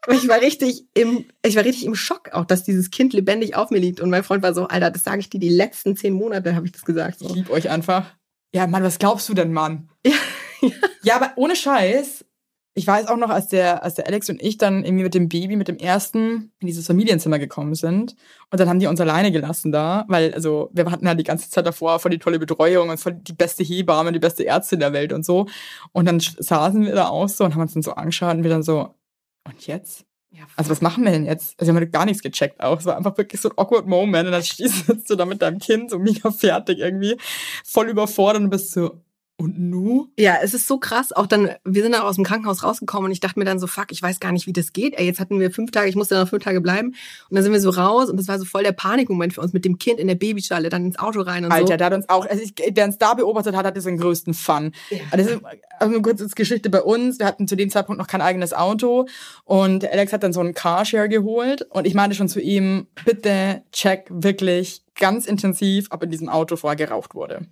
Ich 0.10 0.28
war 0.28 0.42
richtig 0.42 0.86
im, 0.96 1.26
ich 1.46 1.56
war 1.56 1.64
richtig 1.64 1.86
im 1.86 1.94
Schock 1.94 2.34
auch, 2.34 2.46
dass 2.46 2.64
dieses 2.64 2.90
Kind 2.90 3.14
lebendig 3.14 3.56
auf 3.56 3.70
mir 3.70 3.78
liegt. 3.78 4.00
Und 4.00 4.10
mein 4.10 4.24
Freund 4.24 4.42
war 4.42 4.54
so, 4.56 4.68
Alter, 4.68 4.90
das 4.90 5.04
sage 5.04 5.20
ich 5.20 5.30
dir 5.30 5.40
die 5.40 5.50
letzten 5.50 5.96
zehn 5.96 6.14
Monate, 6.14 6.56
habe 6.56 6.66
ich 6.66 6.72
das 6.72 6.84
gesagt. 6.84 7.22
Ich 7.22 7.28
So. 7.28 7.34
lieb 7.36 7.52
euch 7.52 7.70
einfach. 7.70 8.08
Ja, 8.54 8.66
Mann, 8.66 8.84
was 8.84 8.98
glaubst 8.98 9.30
du 9.30 9.36
denn, 9.36 9.54
Mann? 9.54 9.90
Ja, 10.06 10.14
Ja, 11.04 11.16
aber 11.16 11.34
ohne 11.36 11.56
Scheiß. 11.56 12.26
Ich 12.74 12.88
weiß 12.88 13.08
auch 13.08 13.18
noch, 13.18 13.30
als 13.30 13.48
der, 13.48 13.84
als 13.84 13.96
der 13.96 14.08
Alex 14.08 14.30
und 14.30 14.42
ich 14.42 14.58
dann 14.58 14.86
irgendwie 14.86 15.04
mit 15.04 15.14
dem 15.14 15.28
Baby, 15.28 15.58
mit 15.58 15.68
dem 15.68 15.76
ersten 15.78 16.54
in 16.60 16.68
dieses 16.68 16.88
Familienzimmer 16.88 17.38
gekommen 17.38 17.76
sind. 17.76 18.16
Und 18.50 18.60
dann 18.60 18.70
haben 18.70 18.80
die 18.80 18.88
uns 18.88 19.02
alleine 19.02 19.32
gelassen 19.34 19.74
da, 19.74 20.06
weil, 20.08 20.34
also, 20.34 20.70
wir 20.72 20.90
hatten 20.90 21.06
ja 21.06 21.14
die 21.14 21.26
ganze 21.26 21.50
Zeit 21.50 21.66
davor 21.66 22.00
voll 22.00 22.12
die 22.12 22.20
tolle 22.20 22.40
Betreuung 22.40 22.90
und 22.90 22.98
voll 22.98 23.14
die 23.14 23.34
beste 23.34 23.64
Hebamme, 23.64 24.14
die 24.14 24.20
beste 24.20 24.46
Ärztin 24.46 24.80
der 24.80 24.94
Welt 24.94 25.12
und 25.12 25.26
so. 25.26 25.48
Und 25.92 26.06
dann 26.06 26.22
saßen 26.22 26.86
wir 26.86 26.96
da 26.96 27.10
auch 27.10 27.28
so 27.28 27.44
und 27.44 27.54
haben 27.56 27.62
uns 27.62 27.74
dann 27.74 27.84
so 27.84 27.92
angeschaut 27.92 28.36
und 28.38 28.44
wir 28.44 28.50
dann 28.52 28.64
so, 28.64 28.96
und 29.44 29.68
jetzt? 29.68 30.06
Ja, 30.34 30.44
Also 30.56 30.72
was 30.72 30.82
machen 30.82 31.04
wir 31.04 31.12
denn 31.12 31.26
jetzt? 31.26 31.60
Also 31.60 31.72
wir 31.72 31.76
haben 31.76 31.84
halt 31.84 31.92
gar 31.92 32.06
nichts 32.06 32.24
gecheckt 32.24 32.62
auch. 32.64 32.80
Es 32.80 32.86
war 32.86 32.96
einfach 32.96 33.18
wirklich 33.18 33.42
so 33.42 33.50
ein 33.50 33.58
awkward 33.58 33.86
Moment. 33.86 34.28
Und 34.28 34.32
dann 34.32 34.44
stehst 34.46 34.88
du 35.10 35.16
da 35.16 35.26
mit 35.26 35.42
deinem 35.42 35.60
Kind 35.60 35.90
so 35.92 36.00
mega 36.00 36.32
fertig 36.32 36.80
irgendwie, 36.80 37.18
voll 37.66 37.90
überfordert 37.90 38.42
und 38.42 38.50
bist 38.50 38.72
so, 38.72 39.02
und 39.42 39.60
nu? 39.60 40.08
Ja, 40.18 40.38
es 40.42 40.54
ist 40.54 40.68
so 40.68 40.78
krass. 40.78 41.12
Auch 41.12 41.28
dann, 41.28 41.50
wir 41.64 41.82
sind 41.82 41.94
dann 41.94 42.02
aus 42.02 42.16
dem 42.16 42.24
Krankenhaus 42.24 42.64
rausgekommen 42.64 43.06
und 43.06 43.12
ich 43.12 43.20
dachte 43.20 43.40
mir 43.40 43.46
dann 43.46 43.60
so, 43.60 43.68
fuck, 43.68 43.88
ich 43.92 44.02
weiß 44.02 44.20
gar 44.20 44.32
nicht, 44.32 44.48
wie 44.48 44.54
das 44.54 44.74
geht. 44.74 44.98
Ey, 44.98 45.06
jetzt 45.06 45.20
hatten 45.20 45.40
wir 45.40 45.52
fünf 45.52 45.72
Tage, 45.72 45.90
ich 45.90 45.96
musste 45.96 46.16
dann 46.16 46.24
noch 46.24 46.30
fünf 46.30 46.44
Tage 46.44 46.62
bleiben. 46.62 46.90
Und 46.90 47.36
dann 47.36 47.44
sind 47.44 47.52
wir 47.52 47.60
so 47.60 47.72
raus 47.72 48.10
und 48.10 48.18
das 48.18 48.28
war 48.28 48.40
so 48.40 48.46
voll 48.46 48.64
der 48.64 48.72
Panikmoment 48.72 49.34
für 49.34 49.42
uns 49.42 49.54
mit 49.54 49.66
dem 49.66 49.78
Kind 49.78 50.00
in 50.00 50.08
der 50.08 50.16
Babyschale, 50.16 50.70
dann 50.70 50.86
ins 50.86 51.00
Auto 51.00 51.22
rein 51.22 51.46
und 51.46 51.52
Alter, 51.52 51.74
so. 51.74 51.78
der 51.78 51.86
hat 51.88 51.94
uns 51.94 52.10
auch, 52.10 52.26
also 52.26 52.42
ich, 52.42 52.54
wer 52.74 52.86
uns 52.86 52.98
da 52.98 53.14
beobachtet 53.14 53.56
hat, 53.56 53.66
hatte 53.66 53.82
den 53.82 53.98
größten 53.98 54.34
Fun. 54.34 54.72
Das 55.12 55.26
ist 55.26 55.42
also 55.80 55.94
eine 55.94 56.02
kurze 56.02 56.28
Geschichte 56.28 56.70
bei 56.70 56.82
uns. 56.82 57.20
Wir 57.20 57.26
hatten 57.26 57.48
zu 57.48 57.56
dem 57.56 57.70
Zeitpunkt 57.70 58.00
noch 58.00 58.08
kein 58.08 58.22
eigenes 58.22 58.54
Auto 58.54 59.08
und 59.44 59.90
Alex 59.90 60.14
hat 60.14 60.24
dann 60.24 60.34
so 60.34 60.40
einen 60.40 60.54
Carshare 60.54 61.10
geholt 61.10 61.64
und 61.70 61.88
ich 61.88 61.94
meinte 61.94 62.16
schon 62.16 62.30
zu 62.30 62.40
ihm, 62.40 62.88
bitte 63.06 63.64
check 63.72 64.06
wirklich 64.10 64.84
ganz 64.96 65.26
intensiv, 65.26 65.88
ob 65.90 66.04
in 66.04 66.12
diesem 66.12 66.30
Auto 66.30 66.56
vorher 66.56 66.76
geraucht 66.76 67.16
wurde. 67.16 67.48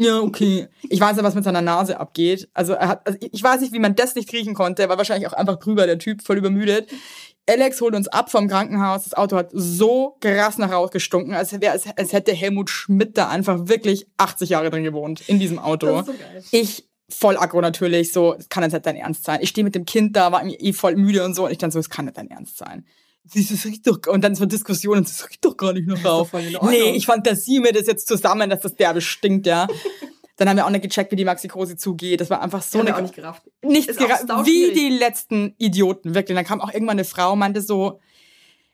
Ja, 0.00 0.20
okay. 0.20 0.68
Ich 0.88 1.00
weiß 1.00 1.16
ja, 1.16 1.24
was 1.24 1.34
mit 1.34 1.42
seiner 1.42 1.60
Nase 1.60 1.98
abgeht. 1.98 2.48
Also 2.54 2.74
er 2.74 2.88
hat, 2.88 3.06
also 3.06 3.18
ich 3.20 3.42
weiß 3.42 3.60
nicht, 3.60 3.72
wie 3.72 3.80
man 3.80 3.96
das 3.96 4.14
nicht 4.14 4.32
riechen 4.32 4.54
konnte. 4.54 4.82
Er 4.82 4.88
war 4.88 4.96
wahrscheinlich 4.96 5.28
auch 5.28 5.32
einfach 5.32 5.58
drüber, 5.58 5.86
der 5.86 5.98
Typ, 5.98 6.22
voll 6.22 6.38
übermüdet. 6.38 6.88
Alex 7.48 7.80
holt 7.80 7.94
uns 7.94 8.06
ab 8.06 8.30
vom 8.30 8.46
Krankenhaus. 8.46 9.04
Das 9.04 9.14
Auto 9.14 9.36
hat 9.36 9.50
so 9.52 10.16
krass 10.20 10.58
nach 10.58 10.70
Rauch 10.70 10.90
gestunken, 10.90 11.34
als, 11.34 11.60
wäre, 11.60 11.72
als, 11.72 11.84
als 11.96 12.12
hätte 12.12 12.32
Helmut 12.32 12.70
Schmidt 12.70 13.18
da 13.18 13.28
einfach 13.28 13.68
wirklich 13.68 14.06
80 14.18 14.50
Jahre 14.50 14.70
drin 14.70 14.84
gewohnt, 14.84 15.28
in 15.28 15.40
diesem 15.40 15.58
Auto. 15.58 15.86
Das 15.86 16.00
ist 16.00 16.06
so 16.06 16.12
geil. 16.12 16.44
Ich 16.52 16.88
voll 17.10 17.38
aggro 17.38 17.60
natürlich, 17.60 18.12
so, 18.12 18.34
das 18.34 18.48
kann 18.48 18.62
jetzt 18.62 18.74
nicht 18.74 18.86
dein 18.86 18.96
Ernst 18.96 19.24
sein. 19.24 19.40
Ich 19.40 19.48
stehe 19.48 19.64
mit 19.64 19.74
dem 19.74 19.86
Kind 19.86 20.14
da, 20.14 20.30
war 20.30 20.44
eh 20.44 20.72
voll 20.74 20.94
müde 20.94 21.24
und 21.24 21.34
so, 21.34 21.46
und 21.46 21.50
ich 21.50 21.58
dann 21.58 21.70
so, 21.70 21.78
es 21.78 21.90
kann 21.90 22.04
nicht 22.04 22.18
dein 22.18 22.30
Ernst 22.30 22.58
sein. 22.58 22.84
Siehst 23.30 23.50
du, 23.50 23.54
es 23.54 23.64
riecht 23.64 23.86
doch, 23.86 23.98
und 24.08 24.22
dann 24.22 24.34
so 24.34 24.46
Diskussionen, 24.46 25.04
es 25.04 25.28
riecht 25.28 25.44
doch 25.44 25.56
gar 25.56 25.72
nicht 25.72 25.86
voll 26.00 26.40
in 26.42 26.56
Ordnung. 26.56 26.72
Nee, 26.72 26.92
ich 26.96 27.06
fantasiere 27.06 27.62
mir 27.62 27.72
das 27.72 27.86
jetzt 27.86 28.08
zusammen, 28.08 28.48
dass 28.50 28.60
das 28.60 28.74
derbe 28.76 29.00
stinkt, 29.00 29.46
ja. 29.46 29.66
Dann 30.36 30.48
haben 30.48 30.56
wir 30.56 30.66
auch 30.66 30.70
nicht 30.70 30.82
gecheckt, 30.82 31.10
wie 31.10 31.16
die 31.16 31.24
Maxikose 31.24 31.76
zugeht. 31.76 32.20
Das 32.20 32.30
war 32.30 32.40
einfach 32.40 32.62
so 32.62 32.78
eine 32.78 32.96
auch 32.96 33.00
nicht 33.00 33.14
gerafft. 33.14 33.42
nichts 33.60 33.88
Ist 33.90 34.00
auch 34.00 34.06
gera- 34.06 34.24
sau 34.24 34.46
wie 34.46 34.70
die 34.72 34.88
letzten 34.88 35.54
Idioten, 35.58 36.14
wirklich. 36.14 36.36
Dann 36.36 36.44
kam 36.44 36.60
auch 36.60 36.72
irgendwann 36.72 36.94
eine 36.94 37.04
Frau, 37.04 37.34
meinte 37.34 37.60
so, 37.60 37.98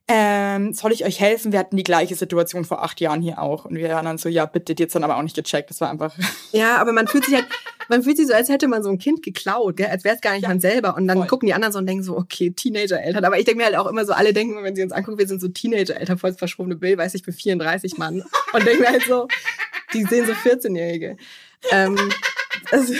ähm, 0.06 0.74
soll 0.74 0.92
ich 0.92 1.04
euch 1.04 1.18
helfen? 1.20 1.50
Wir 1.52 1.58
hatten 1.58 1.76
die 1.76 1.82
gleiche 1.82 2.14
Situation 2.14 2.64
vor 2.64 2.82
acht 2.82 3.00
Jahren 3.00 3.22
hier 3.22 3.38
auch. 3.40 3.64
Und 3.64 3.76
wir 3.76 3.88
waren 3.88 4.04
dann 4.04 4.18
so, 4.18 4.28
ja, 4.28 4.44
bitte, 4.44 4.74
die 4.74 4.82
hat's 4.82 4.92
dann 4.92 5.04
aber 5.04 5.16
auch 5.16 5.22
nicht 5.22 5.34
gecheckt. 5.36 5.70
Das 5.70 5.80
war 5.80 5.88
einfach, 5.90 6.14
Ja, 6.52 6.76
aber 6.76 6.92
man 6.92 7.06
fühlt 7.08 7.24
sich 7.24 7.34
halt, 7.34 7.46
man 7.88 8.02
fühlt 8.02 8.18
sich 8.18 8.26
so, 8.26 8.34
als 8.34 8.48
hätte 8.50 8.68
man 8.68 8.82
so 8.82 8.90
ein 8.90 8.98
Kind 8.98 9.22
geklaut, 9.22 9.78
gell? 9.78 9.86
als 9.86 10.04
wäre 10.04 10.14
es 10.14 10.20
gar 10.20 10.32
nicht 10.34 10.42
Ja, 10.42 10.48
man 10.48 10.60
selber. 10.60 10.94
Und 10.96 11.08
dann 11.08 11.18
voll. 11.18 11.26
gucken 11.26 11.46
die 11.46 11.54
anderen 11.54 11.72
so 11.72 11.78
und 11.78 11.86
denken 11.86 12.02
so, 12.04 12.16
okay, 12.18 12.50
Teenager-Eltern. 12.50 13.24
Aber 13.24 13.38
ich 13.38 13.44
denke 13.46 13.58
mir 13.58 13.64
halt 13.64 13.76
auch 13.76 13.86
immer 13.86 14.04
so, 14.04 14.12
alle 14.12 14.32
denken, 14.34 14.62
wenn 14.62 14.76
sie 14.76 14.82
uns 14.82 14.92
angucken, 14.92 15.18
wir 15.18 15.26
sind 15.26 15.40
so 15.40 15.48
Teenager-Eltern, 15.48 16.18
voll 16.18 16.30
das 16.30 16.38
verschrobene 16.38 16.76
Bild, 16.76 16.98
weiß 16.98 17.14
ich, 17.14 17.24
für 17.24 17.32
34 17.32 17.96
Mann. 17.96 18.22
Und 18.52 18.66
denken 18.66 18.82
mir 18.82 18.90
halt 18.90 19.04
so, 19.04 19.26
die 19.94 20.04
sehen 20.04 20.26
so 20.26 20.32
14-Jährige. 20.32 21.16
Ähm, 21.70 21.96
also, 22.70 22.92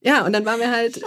ja, 0.00 0.24
und 0.24 0.32
dann 0.32 0.44
waren 0.44 0.60
wir 0.60 0.70
halt 0.70 1.00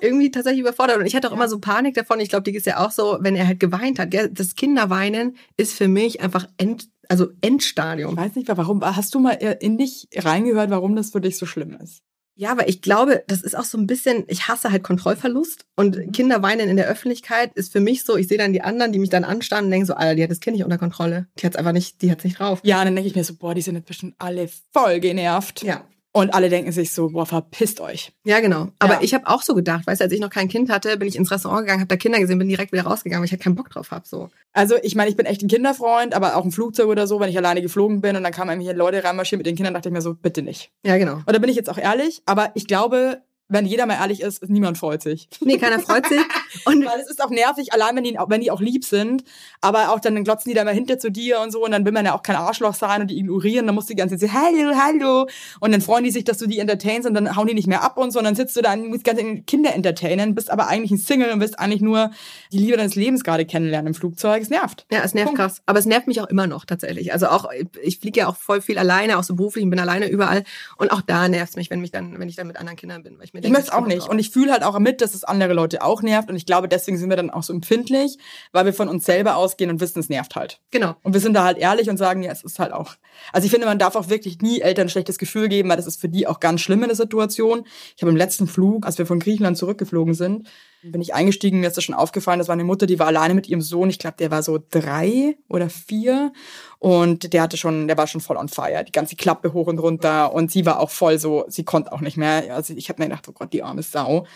irgendwie 0.00 0.30
tatsächlich 0.30 0.60
überfordert. 0.60 0.98
Und 0.98 1.06
ich 1.06 1.14
hatte 1.16 1.28
auch 1.28 1.32
immer 1.34 1.48
so 1.48 1.58
Panik 1.58 1.94
davon. 1.94 2.20
Ich 2.20 2.28
glaube, 2.28 2.50
die 2.50 2.56
ist 2.56 2.66
ja 2.66 2.84
auch 2.84 2.90
so, 2.90 3.18
wenn 3.20 3.36
er 3.36 3.46
halt 3.46 3.60
geweint 3.60 3.98
hat. 3.98 4.14
Das 4.32 4.54
Kinderweinen 4.54 5.36
ist 5.56 5.74
für 5.74 5.88
mich 5.88 6.20
einfach 6.20 6.46
End, 6.58 6.88
also 7.08 7.30
Ich 7.30 7.36
Endstadium. 7.48 8.16
weiß 8.16 8.34
nicht, 8.36 8.48
warum, 8.48 8.82
hast 8.84 9.14
du 9.14 9.20
mal 9.20 9.32
in 9.32 9.78
dich 9.78 10.08
reingehört, 10.16 10.70
warum 10.70 10.94
das 10.96 11.10
für 11.10 11.20
dich 11.20 11.36
so 11.38 11.46
schlimm 11.46 11.76
ist? 11.82 12.02
Ja, 12.36 12.50
aber 12.50 12.68
ich 12.68 12.82
glaube, 12.82 13.22
das 13.28 13.42
ist 13.42 13.56
auch 13.56 13.62
so 13.64 13.78
ein 13.78 13.86
bisschen, 13.86 14.24
ich 14.26 14.48
hasse 14.48 14.72
halt 14.72 14.82
Kontrollverlust. 14.82 15.66
Und 15.76 15.96
Mhm. 15.96 16.10
Kinder 16.12 16.42
weinen 16.42 16.68
in 16.68 16.76
der 16.76 16.88
Öffentlichkeit 16.88 17.52
ist 17.54 17.70
für 17.72 17.78
mich 17.78 18.02
so, 18.02 18.16
ich 18.16 18.26
sehe 18.26 18.38
dann 18.38 18.52
die 18.52 18.62
anderen, 18.62 18.90
die 18.90 18.98
mich 18.98 19.10
dann 19.10 19.22
anstarren 19.22 19.66
und 19.66 19.70
denken 19.70 19.86
so, 19.86 19.94
Alter, 19.94 20.16
die 20.16 20.24
hat 20.24 20.32
das 20.32 20.40
Kind 20.40 20.56
nicht 20.56 20.64
unter 20.64 20.78
Kontrolle. 20.78 21.28
Die 21.38 21.46
hat's 21.46 21.54
einfach 21.56 21.70
nicht, 21.72 22.02
die 22.02 22.10
hat's 22.10 22.24
nicht 22.24 22.40
drauf. 22.40 22.58
Ja, 22.64 22.80
und 22.80 22.86
dann 22.86 22.96
denke 22.96 23.08
ich 23.08 23.14
mir 23.14 23.22
so, 23.22 23.34
boah, 23.36 23.54
die 23.54 23.60
sind 23.62 23.76
jetzt 23.76 23.86
bestimmt 23.86 24.16
alle 24.18 24.48
voll 24.72 24.98
genervt. 24.98 25.62
Ja. 25.62 25.84
Und 26.16 26.32
alle 26.32 26.48
denken 26.48 26.70
sich 26.70 26.92
so, 26.92 27.08
boah, 27.08 27.26
verpisst 27.26 27.80
euch. 27.80 28.12
Ja, 28.24 28.38
genau. 28.38 28.68
Aber 28.78 28.94
Ja. 28.94 29.00
ich 29.02 29.14
habe 29.14 29.26
auch 29.26 29.42
so 29.42 29.52
gedacht, 29.52 29.84
weißt 29.84 30.00
du, 30.00 30.04
als 30.04 30.12
ich 30.12 30.20
noch 30.20 30.30
kein 30.30 30.46
Kind 30.48 30.70
hatte, 30.70 30.96
bin 30.96 31.08
ich 31.08 31.16
ins 31.16 31.28
Restaurant 31.32 31.62
gegangen, 31.62 31.80
habe 31.80 31.88
da 31.88 31.96
Kinder 31.96 32.20
gesehen, 32.20 32.38
bin 32.38 32.46
direkt 32.48 32.70
wieder 32.70 32.84
rausgegangen, 32.84 33.20
weil 33.20 33.26
ich 33.26 33.32
halt 33.32 33.42
keinen 33.42 33.56
Bock 33.56 33.68
drauf 33.68 33.90
habe. 33.90 34.06
So. 34.06 34.30
Also 34.52 34.76
ich 34.84 34.94
meine, 34.94 35.10
ich 35.10 35.16
bin 35.16 35.26
echt 35.26 35.42
ein 35.42 35.48
Kinderfreund, 35.48 36.14
aber 36.14 36.36
auch 36.36 36.44
im 36.44 36.52
Flugzeug 36.52 36.86
oder 36.86 37.08
so, 37.08 37.18
wenn 37.18 37.30
ich 37.30 37.36
alleine 37.36 37.62
geflogen 37.62 38.00
bin 38.00 38.14
und 38.14 38.22
dann 38.22 38.32
kamen 38.32 38.50
irgendwie 38.60 38.78
Leute 38.78 39.02
reinmarschieren 39.02 39.40
mit 39.40 39.46
den 39.46 39.56
Kindern, 39.56 39.74
dachte 39.74 39.88
ich 39.88 39.92
mir 39.92 40.02
so, 40.02 40.14
bitte 40.14 40.42
nicht. 40.42 40.70
Ja, 40.86 40.98
genau. 40.98 41.14
Und 41.16 41.32
da 41.32 41.38
bin 41.40 41.50
ich 41.50 41.56
jetzt 41.56 41.68
auch 41.68 41.78
ehrlich, 41.78 42.22
aber 42.26 42.52
ich 42.54 42.68
glaube, 42.68 43.20
wenn 43.48 43.66
jeder 43.66 43.84
mal 43.84 43.94
ehrlich 43.94 44.22
ist, 44.22 44.48
niemand 44.48 44.78
freut 44.78 45.02
sich. 45.02 45.28
Nee, 45.40 45.58
keiner 45.58 45.78
freut 45.78 46.06
sich. 46.06 46.20
Und 46.64 46.84
Weil 46.86 47.00
es 47.00 47.10
ist 47.10 47.22
auch 47.22 47.30
nervig, 47.30 47.72
allein 47.72 47.96
wenn 47.96 48.04
die, 48.04 48.16
wenn 48.28 48.40
die 48.40 48.50
auch 48.50 48.60
lieb 48.60 48.84
sind. 48.84 49.22
Aber 49.60 49.90
auch 49.90 50.00
dann 50.00 50.22
glotzen 50.24 50.50
die 50.50 50.54
da 50.54 50.64
mal 50.64 50.72
hinter 50.72 50.98
zu 50.98 51.10
dir 51.10 51.40
und 51.40 51.52
so. 51.52 51.62
Und 51.62 51.72
dann 51.72 51.84
will 51.84 51.92
man 51.92 52.06
ja 52.06 52.14
auch 52.14 52.22
kein 52.22 52.36
Arschloch 52.36 52.74
sein 52.74 53.02
und 53.02 53.08
die 53.08 53.18
ignorieren. 53.18 53.66
Dann 53.66 53.74
musst 53.74 53.90
du 53.90 53.94
die 53.94 53.98
ganze 53.98 54.16
Zeit 54.16 54.30
sagen, 54.30 54.56
hallo, 54.56 54.76
hallo. 54.76 55.28
Und 55.60 55.72
dann 55.72 55.82
freuen 55.82 56.04
die 56.04 56.10
sich, 56.10 56.24
dass 56.24 56.38
du 56.38 56.46
die 56.46 56.58
entertainst 56.58 57.06
und 57.06 57.14
dann 57.14 57.36
hauen 57.36 57.46
die 57.46 57.54
nicht 57.54 57.66
mehr 57.66 57.82
ab 57.82 57.98
und 57.98 58.12
so. 58.12 58.18
Und 58.18 58.24
dann 58.24 58.34
sitzt 58.34 58.56
du 58.56 58.62
da 58.62 58.72
und 58.72 58.88
musst 58.88 59.04
ganze 59.04 59.42
Kinder 59.42 59.74
entertainen, 59.74 60.34
bist 60.34 60.50
aber 60.50 60.68
eigentlich 60.68 60.92
ein 60.92 60.98
Single 60.98 61.30
und 61.30 61.40
willst 61.40 61.58
eigentlich 61.58 61.82
nur 61.82 62.10
die 62.50 62.58
Liebe 62.58 62.78
deines 62.78 62.94
Lebens 62.94 63.24
gerade 63.24 63.44
kennenlernen 63.44 63.88
im 63.88 63.94
Flugzeug. 63.94 64.40
Es 64.40 64.48
nervt. 64.48 64.86
Ja, 64.90 65.02
es 65.04 65.12
nervt 65.12 65.28
Punkt. 65.28 65.40
krass. 65.40 65.62
Aber 65.66 65.78
es 65.78 65.84
nervt 65.84 66.06
mich 66.06 66.20
auch 66.22 66.28
immer 66.28 66.46
noch 66.46 66.64
tatsächlich. 66.64 67.12
Also 67.12 67.26
auch, 67.26 67.50
ich 67.82 67.98
fliege 67.98 68.20
ja 68.20 68.28
auch 68.28 68.36
voll 68.36 68.62
viel 68.62 68.78
alleine, 68.78 69.18
auch 69.18 69.24
so 69.24 69.34
beruflich, 69.34 69.64
und 69.64 69.70
bin 69.70 69.80
alleine 69.80 70.08
überall. 70.08 70.44
Und 70.78 70.90
auch 70.90 71.02
da 71.02 71.28
nervt 71.28 71.50
es 71.50 71.56
mich, 71.56 71.68
wenn 71.68 71.80
mich 71.80 71.90
dann, 71.90 72.18
wenn 72.18 72.28
ich 72.28 72.36
dann 72.36 72.46
mit 72.46 72.56
anderen 72.56 72.76
Kindern 72.76 73.02
bin. 73.02 73.18
Weil 73.18 73.24
ich 73.26 73.33
mir 73.34 73.40
Ich 73.40 73.42
denke, 73.42 73.58
möchte 73.58 73.70
es 73.70 73.74
auch 73.74 73.86
nicht. 73.86 74.08
Und 74.08 74.18
ich 74.18 74.30
fühle 74.30 74.52
halt 74.52 74.62
auch 74.62 74.78
mit, 74.78 75.00
dass 75.00 75.14
es 75.14 75.24
andere 75.24 75.52
Leute 75.52 75.82
auch 75.82 76.02
nervt. 76.02 76.30
Und 76.30 76.36
ich 76.36 76.46
glaube, 76.46 76.68
deswegen 76.68 76.96
sind 76.96 77.10
wir 77.10 77.16
dann 77.16 77.30
auch 77.30 77.42
so 77.42 77.52
empfindlich, 77.52 78.16
weil 78.52 78.64
wir 78.64 78.72
von 78.72 78.88
uns 78.88 79.04
selber 79.04 79.36
ausgehen 79.36 79.70
und 79.70 79.80
wissen, 79.80 79.98
es 79.98 80.08
nervt 80.08 80.36
halt. 80.36 80.60
Genau. 80.70 80.94
Und 81.02 81.12
wir 81.12 81.20
sind 81.20 81.34
da 81.34 81.44
halt 81.44 81.58
ehrlich 81.58 81.90
und 81.90 81.96
sagen, 81.96 82.22
ja, 82.22 82.32
es 82.32 82.42
ist 82.42 82.58
halt 82.58 82.72
auch. 82.72 82.94
Also 83.32 83.44
ich 83.44 83.50
finde, 83.50 83.66
man 83.66 83.78
darf 83.78 83.96
auch 83.96 84.08
wirklich 84.08 84.40
nie 84.40 84.60
Eltern 84.60 84.86
ein 84.86 84.90
schlechtes 84.90 85.18
Gefühl 85.18 85.48
geben, 85.48 85.68
weil 85.68 85.76
das 85.76 85.86
ist 85.86 86.00
für 86.00 86.08
die 86.08 86.26
auch 86.26 86.40
ganz 86.40 86.60
schlimm 86.60 86.82
in 86.82 86.88
der 86.88 86.96
Situation. 86.96 87.66
Ich 87.96 88.02
habe 88.02 88.10
im 88.10 88.16
letzten 88.16 88.46
Flug, 88.46 88.86
als 88.86 88.98
wir 88.98 89.06
von 89.06 89.20
Griechenland 89.20 89.58
zurückgeflogen 89.58 90.14
sind, 90.14 90.48
bin 90.90 91.00
ich 91.00 91.14
eingestiegen, 91.14 91.60
mir 91.60 91.68
ist 91.68 91.76
das 91.76 91.84
schon 91.84 91.94
aufgefallen, 91.94 92.38
das 92.38 92.48
war 92.48 92.54
eine 92.54 92.64
Mutter, 92.64 92.86
die 92.86 92.98
war 92.98 93.06
alleine 93.06 93.34
mit 93.34 93.48
ihrem 93.48 93.60
Sohn, 93.60 93.90
ich 93.90 93.98
glaube, 93.98 94.16
der 94.18 94.30
war 94.30 94.42
so 94.42 94.58
drei 94.70 95.36
oder 95.48 95.70
vier 95.70 96.32
und 96.78 97.32
der 97.32 97.42
hatte 97.42 97.56
schon, 97.56 97.88
der 97.88 97.96
war 97.96 98.06
schon 98.06 98.20
voll 98.20 98.36
on 98.36 98.48
fire, 98.48 98.84
die 98.84 98.92
ganze 98.92 99.16
Klappe 99.16 99.52
hoch 99.52 99.66
und 99.66 99.78
runter 99.78 100.32
und 100.32 100.50
sie 100.50 100.66
war 100.66 100.80
auch 100.80 100.90
voll 100.90 101.18
so, 101.18 101.44
sie 101.48 101.64
konnte 101.64 101.92
auch 101.92 102.00
nicht 102.00 102.16
mehr. 102.16 102.54
Also 102.54 102.74
ich 102.74 102.88
habe 102.88 103.02
mir 103.02 103.08
gedacht, 103.08 103.28
oh 103.28 103.32
Gott, 103.32 103.52
die 103.52 103.62
arme 103.62 103.82
Sau. 103.82 104.26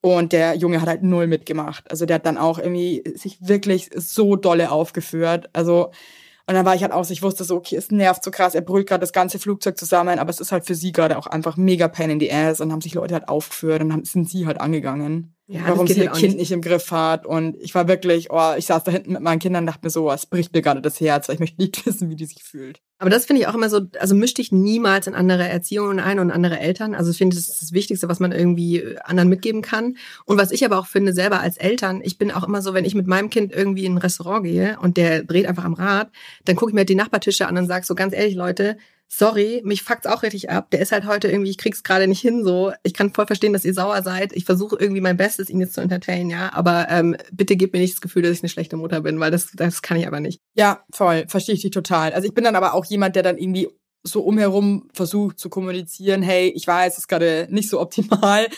Und 0.00 0.32
der 0.32 0.54
Junge 0.56 0.82
hat 0.82 0.88
halt 0.88 1.02
null 1.02 1.26
mitgemacht. 1.26 1.90
Also 1.90 2.04
der 2.04 2.16
hat 2.16 2.26
dann 2.26 2.36
auch 2.36 2.58
irgendwie 2.58 3.02
sich 3.14 3.38
wirklich 3.40 3.88
so 3.96 4.36
dolle 4.36 4.70
aufgeführt. 4.70 5.48
Also 5.54 5.92
und 6.46 6.54
dann 6.54 6.66
war 6.66 6.74
ich 6.74 6.82
halt 6.82 6.92
aus, 6.92 7.10
ich 7.10 7.22
wusste 7.22 7.42
so, 7.44 7.56
okay, 7.56 7.76
es 7.76 7.90
nervt 7.90 8.22
so 8.22 8.30
krass, 8.30 8.54
er 8.54 8.60
brüllt 8.60 8.86
gerade 8.86 9.00
das 9.00 9.14
ganze 9.14 9.38
Flugzeug 9.38 9.78
zusammen, 9.78 10.18
aber 10.18 10.28
es 10.28 10.40
ist 10.40 10.52
halt 10.52 10.66
für 10.66 10.74
sie 10.74 10.92
gerade 10.92 11.16
auch 11.16 11.26
einfach 11.26 11.56
mega 11.56 11.88
pain 11.88 12.10
in 12.10 12.20
the 12.20 12.30
ass 12.30 12.60
und 12.60 12.70
haben 12.70 12.82
sich 12.82 12.94
Leute 12.94 13.14
halt 13.14 13.28
aufgeführt 13.28 13.82
und 13.82 13.92
haben, 13.92 14.04
sind 14.04 14.28
sie 14.28 14.46
halt 14.46 14.60
angegangen. 14.60 15.33
Ja, 15.46 15.60
warum 15.66 15.86
sie 15.86 16.00
ihr 16.00 16.10
halt 16.10 16.18
Kind 16.18 16.36
nicht. 16.36 16.40
nicht. 16.40 16.52
im 16.52 16.62
Griff 16.62 16.90
hat. 16.90 17.26
Und 17.26 17.56
ich 17.60 17.74
war 17.74 17.86
wirklich, 17.86 18.30
oh, 18.30 18.54
ich 18.56 18.64
saß 18.64 18.84
da 18.84 18.92
hinten 18.92 19.12
mit 19.12 19.20
meinen 19.20 19.40
Kindern 19.40 19.64
und 19.64 19.66
dachte 19.66 19.80
mir 19.84 19.90
so, 19.90 20.10
es 20.10 20.24
bricht 20.24 20.54
mir 20.54 20.62
gerade 20.62 20.80
das 20.80 21.00
Herz, 21.00 21.28
weil 21.28 21.34
ich 21.34 21.40
möchte 21.40 21.60
nicht 21.60 21.84
wissen, 21.86 22.08
wie 22.08 22.16
die 22.16 22.24
sich 22.24 22.42
fühlt. 22.42 22.80
Aber 22.98 23.10
das 23.10 23.26
finde 23.26 23.42
ich 23.42 23.48
auch 23.48 23.54
immer 23.54 23.68
so, 23.68 23.82
also 23.98 24.14
misch 24.14 24.32
dich 24.32 24.52
niemals 24.52 25.06
in 25.06 25.14
andere 25.14 25.46
Erziehungen 25.46 26.00
ein 26.00 26.18
und 26.18 26.30
andere 26.30 26.58
Eltern. 26.58 26.94
Also 26.94 27.10
ich 27.10 27.18
finde, 27.18 27.36
das 27.36 27.48
ist 27.48 27.60
das 27.60 27.72
Wichtigste, 27.72 28.08
was 28.08 28.20
man 28.20 28.32
irgendwie 28.32 28.78
äh, 28.78 28.96
anderen 29.04 29.28
mitgeben 29.28 29.60
kann. 29.60 29.98
Und 30.24 30.38
was 30.38 30.50
ich 30.50 30.64
aber 30.64 30.78
auch 30.78 30.86
finde, 30.86 31.12
selber 31.12 31.40
als 31.40 31.58
Eltern, 31.58 32.00
ich 32.02 32.16
bin 32.16 32.30
auch 32.30 32.44
immer 32.44 32.62
so, 32.62 32.72
wenn 32.72 32.86
ich 32.86 32.94
mit 32.94 33.06
meinem 33.06 33.28
Kind 33.28 33.52
irgendwie 33.52 33.84
in 33.84 33.94
ein 33.94 33.98
Restaurant 33.98 34.44
gehe 34.44 34.78
und 34.80 34.96
der 34.96 35.24
dreht 35.24 35.46
einfach 35.46 35.64
am 35.64 35.74
Rad, 35.74 36.10
dann 36.46 36.56
gucke 36.56 36.70
ich 36.70 36.74
mir 36.74 36.80
halt 36.80 36.88
die 36.88 36.94
Nachbartische 36.94 37.46
an 37.46 37.58
und 37.58 37.66
sage 37.66 37.84
so 37.84 37.94
ganz 37.94 38.14
ehrlich, 38.14 38.34
Leute, 38.34 38.78
sorry, 39.08 39.62
mich 39.64 39.82
fuckt's 39.82 40.06
auch 40.06 40.22
richtig 40.22 40.50
ab. 40.50 40.70
Der 40.70 40.80
ist 40.80 40.92
halt 40.92 41.06
heute 41.06 41.28
irgendwie, 41.28 41.50
ich 41.50 41.58
krieg's 41.58 41.82
gerade 41.82 42.06
nicht 42.06 42.20
hin 42.20 42.44
so. 42.44 42.72
Ich 42.82 42.94
kann 42.94 43.12
voll 43.12 43.26
verstehen, 43.26 43.52
dass 43.52 43.64
ihr 43.64 43.74
sauer 43.74 44.02
seid. 44.02 44.32
Ich 44.32 44.44
versuche 44.44 44.76
irgendwie 44.78 45.00
mein 45.00 45.16
Bestes, 45.16 45.50
ihn 45.50 45.60
jetzt 45.60 45.74
zu 45.74 45.80
entertainen, 45.80 46.30
ja. 46.30 46.52
Aber 46.52 46.88
ähm, 46.90 47.16
bitte 47.32 47.56
gebt 47.56 47.72
mir 47.72 47.80
nicht 47.80 47.94
das 47.94 48.00
Gefühl, 48.00 48.22
dass 48.22 48.32
ich 48.32 48.42
eine 48.42 48.48
schlechte 48.48 48.76
Mutter 48.76 49.00
bin, 49.02 49.20
weil 49.20 49.30
das, 49.30 49.52
das 49.54 49.82
kann 49.82 49.96
ich 49.96 50.06
aber 50.06 50.20
nicht. 50.20 50.40
Ja, 50.54 50.84
voll, 50.92 51.26
verstehe 51.28 51.54
ich 51.54 51.62
dich 51.62 51.70
total. 51.70 52.12
Also 52.12 52.26
ich 52.26 52.34
bin 52.34 52.44
dann 52.44 52.56
aber 52.56 52.74
auch 52.74 52.84
jemand, 52.86 53.16
der 53.16 53.22
dann 53.22 53.38
irgendwie 53.38 53.68
so 54.02 54.22
umherum 54.22 54.88
versucht 54.92 55.38
zu 55.38 55.48
kommunizieren, 55.48 56.22
hey, 56.22 56.52
ich 56.54 56.66
weiß, 56.66 56.92
es 56.92 56.98
ist 57.00 57.08
gerade 57.08 57.48
nicht 57.50 57.70
so 57.70 57.80
optimal. 57.80 58.48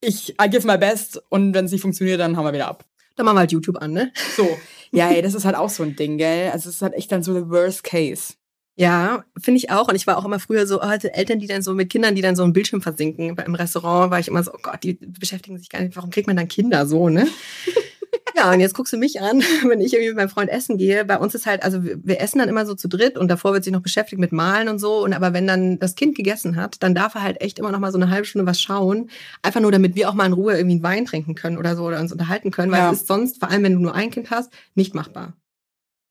Ich 0.00 0.30
I 0.40 0.50
give 0.50 0.66
my 0.66 0.78
best 0.78 1.22
und 1.28 1.54
wenn 1.54 1.66
es 1.66 1.72
nicht 1.72 1.82
funktioniert, 1.82 2.18
dann 2.18 2.36
haben 2.36 2.44
wir 2.44 2.52
wieder 2.52 2.68
ab. 2.68 2.84
Dann 3.16 3.26
machen 3.26 3.36
wir 3.36 3.40
halt 3.40 3.52
YouTube 3.52 3.76
an, 3.80 3.92
ne? 3.92 4.12
So. 4.36 4.58
Ja, 4.90 5.10
ey, 5.10 5.22
das 5.22 5.34
ist 5.34 5.44
halt 5.44 5.56
auch 5.56 5.70
so 5.70 5.82
ein 5.82 5.94
Ding, 5.94 6.18
gell? 6.18 6.50
Also 6.50 6.68
es 6.68 6.76
ist 6.76 6.82
halt 6.82 6.94
echt 6.94 7.12
dann 7.12 7.22
so 7.22 7.34
the 7.34 7.48
worst 7.48 7.84
case. 7.84 8.34
Ja, 8.74 9.24
finde 9.38 9.58
ich 9.58 9.70
auch. 9.70 9.88
Und 9.88 9.96
ich 9.96 10.06
war 10.06 10.16
auch 10.16 10.24
immer 10.24 10.40
früher 10.40 10.66
so, 10.66 10.80
oh, 10.80 10.86
Eltern, 10.90 11.38
die 11.38 11.46
dann 11.46 11.62
so 11.62 11.74
mit 11.74 11.90
Kindern, 11.90 12.14
die 12.14 12.22
dann 12.22 12.36
so 12.36 12.42
im 12.42 12.52
Bildschirm 12.54 12.80
versinken. 12.80 13.36
Im 13.36 13.54
Restaurant 13.54 14.10
war 14.10 14.18
ich 14.18 14.28
immer 14.28 14.42
so, 14.42 14.52
oh 14.54 14.58
Gott, 14.62 14.82
die 14.82 14.94
beschäftigen 14.94 15.58
sich 15.58 15.68
gar 15.68 15.80
nicht. 15.80 15.94
Warum 15.94 16.10
kriegt 16.10 16.26
man 16.26 16.36
dann 16.36 16.48
Kinder 16.48 16.86
so, 16.86 17.10
ne? 17.10 17.28
ja, 18.36 18.50
und 18.50 18.60
jetzt 18.60 18.74
guckst 18.74 18.94
du 18.94 18.96
mich 18.96 19.20
an, 19.20 19.40
wenn 19.68 19.82
ich 19.82 19.92
irgendwie 19.92 20.08
mit 20.08 20.16
meinem 20.16 20.30
Freund 20.30 20.50
essen 20.50 20.78
gehe. 20.78 21.04
Bei 21.04 21.18
uns 21.18 21.34
ist 21.34 21.44
halt, 21.44 21.62
also 21.62 21.84
wir, 21.84 21.98
wir 22.02 22.20
essen 22.22 22.38
dann 22.38 22.48
immer 22.48 22.64
so 22.64 22.74
zu 22.74 22.88
dritt 22.88 23.18
und 23.18 23.28
davor 23.28 23.52
wird 23.52 23.62
sich 23.64 23.74
noch 23.74 23.82
beschäftigt 23.82 24.18
mit 24.18 24.32
Malen 24.32 24.68
und 24.68 24.78
so. 24.78 25.04
Und 25.04 25.12
aber 25.12 25.34
wenn 25.34 25.46
dann 25.46 25.78
das 25.78 25.94
Kind 25.94 26.14
gegessen 26.16 26.56
hat, 26.56 26.82
dann 26.82 26.94
darf 26.94 27.14
er 27.14 27.22
halt 27.22 27.42
echt 27.42 27.58
immer 27.58 27.72
noch 27.72 27.78
mal 27.78 27.92
so 27.92 27.98
eine 27.98 28.08
halbe 28.08 28.24
Stunde 28.26 28.46
was 28.46 28.58
schauen. 28.60 29.10
Einfach 29.42 29.60
nur, 29.60 29.70
damit 29.72 29.96
wir 29.96 30.08
auch 30.08 30.14
mal 30.14 30.24
in 30.24 30.32
Ruhe 30.32 30.54
irgendwie 30.54 30.76
einen 30.76 30.82
Wein 30.82 31.04
trinken 31.04 31.34
können 31.34 31.58
oder 31.58 31.76
so 31.76 31.84
oder 31.84 32.00
uns 32.00 32.10
unterhalten 32.10 32.50
können. 32.50 32.72
Weil 32.72 32.78
Ja. 32.78 32.90
es 32.90 33.00
ist 33.02 33.06
sonst, 33.06 33.38
vor 33.38 33.50
allem 33.50 33.64
wenn 33.64 33.74
du 33.74 33.80
nur 33.80 33.94
ein 33.94 34.10
Kind 34.10 34.30
hast, 34.30 34.50
nicht 34.74 34.94
machbar. 34.94 35.34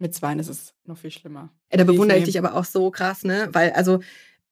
Mit 0.02 0.16
Zweien 0.16 0.40
ist 0.40 0.50
es 0.50 0.74
noch 0.86 0.98
viel 0.98 1.12
schlimmer. 1.12 1.50
Ey, 1.70 1.78
da 1.78 1.84
bewundere 1.84 2.18
ich 2.18 2.24
dich 2.24 2.40
aber 2.40 2.56
auch 2.56 2.66
so 2.66 2.90
krass, 2.90 3.24
ne? 3.24 3.50
Weil, 3.52 3.72
also, 3.74 4.00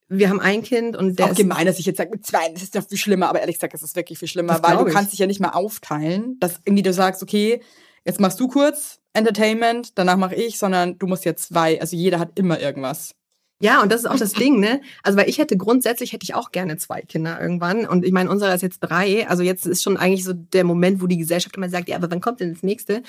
wir 0.07 0.29
haben 0.29 0.39
ein 0.39 0.61
Kind 0.61 0.95
und 0.95 1.17
der 1.17 1.25
auch 1.25 1.31
ist 1.31 1.37
gemein, 1.37 1.65
dass 1.65 1.79
ich 1.79 1.87
jetzt 1.87 1.97
sage, 1.97 2.11
mit 2.11 2.23
Zweien, 2.23 2.53
das 2.53 2.61
ist 2.61 2.75
doch 2.75 2.87
viel 2.87 2.99
schlimmer, 2.99 3.29
aber 3.29 3.39
ehrlich 3.39 3.55
gesagt, 3.55 3.73
es 3.73 3.81
ist 3.81 3.95
wirklich 3.95 4.19
viel 4.19 4.27
schlimmer, 4.27 4.61
weil 4.61 4.77
du 4.77 4.87
ich. 4.87 4.93
kannst 4.93 5.11
dich 5.11 5.17
ja 5.19 5.25
nicht 5.25 5.39
mal 5.39 5.49
aufteilen, 5.49 6.37
dass 6.39 6.59
irgendwie 6.65 6.83
du 6.83 6.93
sagst, 6.93 7.23
okay, 7.23 7.61
jetzt 8.05 8.19
machst 8.19 8.39
du 8.39 8.47
kurz 8.47 8.99
Entertainment, 9.13 9.97
danach 9.97 10.17
mache 10.17 10.35
ich, 10.35 10.59
sondern 10.59 10.99
du 10.99 11.07
musst 11.07 11.25
jetzt 11.25 11.47
zwei, 11.47 11.81
also 11.81 11.95
jeder 11.95 12.19
hat 12.19 12.37
immer 12.37 12.59
irgendwas. 12.59 13.15
Ja, 13.59 13.81
und 13.81 13.91
das 13.91 14.01
ist 14.01 14.07
auch 14.07 14.17
das 14.17 14.33
Ding, 14.33 14.59
ne? 14.59 14.81
Also, 15.03 15.17
weil 15.17 15.27
ich 15.27 15.39
hätte 15.39 15.57
grundsätzlich 15.57 16.13
hätte 16.13 16.23
ich 16.23 16.35
auch 16.35 16.51
gerne 16.51 16.77
zwei 16.77 17.01
Kinder 17.01 17.41
irgendwann. 17.41 17.85
Und 17.85 18.05
ich 18.05 18.11
meine, 18.11 18.29
unserer 18.29 18.53
ist 18.53 18.61
jetzt 18.61 18.79
drei. 18.79 19.27
Also 19.27 19.43
jetzt 19.43 19.65
ist 19.65 19.83
schon 19.83 19.97
eigentlich 19.97 20.23
so 20.23 20.31
der 20.31 20.63
Moment, 20.63 21.01
wo 21.01 21.07
die 21.07 21.17
Gesellschaft 21.17 21.57
immer 21.57 21.69
sagt, 21.69 21.89
ja, 21.89 21.97
aber 21.97 22.09
wann 22.09 22.21
kommt 22.21 22.39
denn 22.39 22.53
das 22.53 22.63
nächste? 22.63 23.03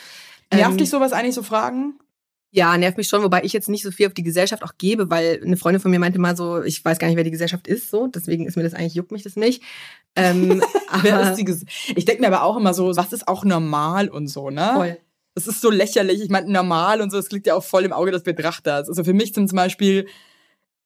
Nervt 0.52 0.72
Ähm, 0.72 0.78
dich 0.78 0.90
sowas 0.90 1.12
eigentlich 1.12 1.36
so 1.36 1.44
Fragen? 1.44 1.94
Ja, 2.52 2.76
nervt 2.76 2.96
mich 2.96 3.06
schon, 3.06 3.22
wobei 3.22 3.44
ich 3.44 3.52
jetzt 3.52 3.68
nicht 3.68 3.84
so 3.84 3.92
viel 3.92 4.08
auf 4.08 4.14
die 4.14 4.24
Gesellschaft 4.24 4.64
auch 4.64 4.72
gebe, 4.76 5.08
weil 5.08 5.40
eine 5.44 5.56
Freundin 5.56 5.80
von 5.80 5.90
mir 5.90 6.00
meinte 6.00 6.18
mal 6.18 6.36
so, 6.36 6.62
ich 6.62 6.84
weiß 6.84 6.98
gar 6.98 7.06
nicht, 7.06 7.16
wer 7.16 7.22
die 7.22 7.30
Gesellschaft 7.30 7.68
ist, 7.68 7.90
so, 7.90 8.08
deswegen 8.08 8.46
ist 8.46 8.56
mir 8.56 8.64
das 8.64 8.74
eigentlich, 8.74 8.94
juckt 8.94 9.12
mich 9.12 9.22
das 9.22 9.36
nicht. 9.36 9.62
Ähm, 10.16 10.60
aber 10.88 11.36
ich 11.38 12.04
denke 12.04 12.20
mir 12.20 12.26
aber 12.26 12.42
auch 12.42 12.56
immer 12.56 12.74
so, 12.74 12.96
was 12.96 13.12
ist 13.12 13.28
auch 13.28 13.44
normal 13.44 14.08
und 14.08 14.26
so, 14.26 14.50
ne? 14.50 14.72
voll. 14.74 14.98
Das 15.34 15.46
ist 15.46 15.60
so 15.60 15.70
lächerlich. 15.70 16.20
Ich 16.20 16.28
meine, 16.28 16.50
normal 16.50 17.00
und 17.00 17.10
so, 17.10 17.16
das 17.16 17.30
liegt 17.30 17.46
ja 17.46 17.54
auch 17.54 17.62
voll 17.62 17.84
im 17.84 17.92
Auge 17.92 18.10
des 18.10 18.24
Betrachters. 18.24 18.88
Also 18.88 19.04
für 19.04 19.12
mich 19.12 19.32
zum 19.32 19.46
Beispiel 19.46 20.08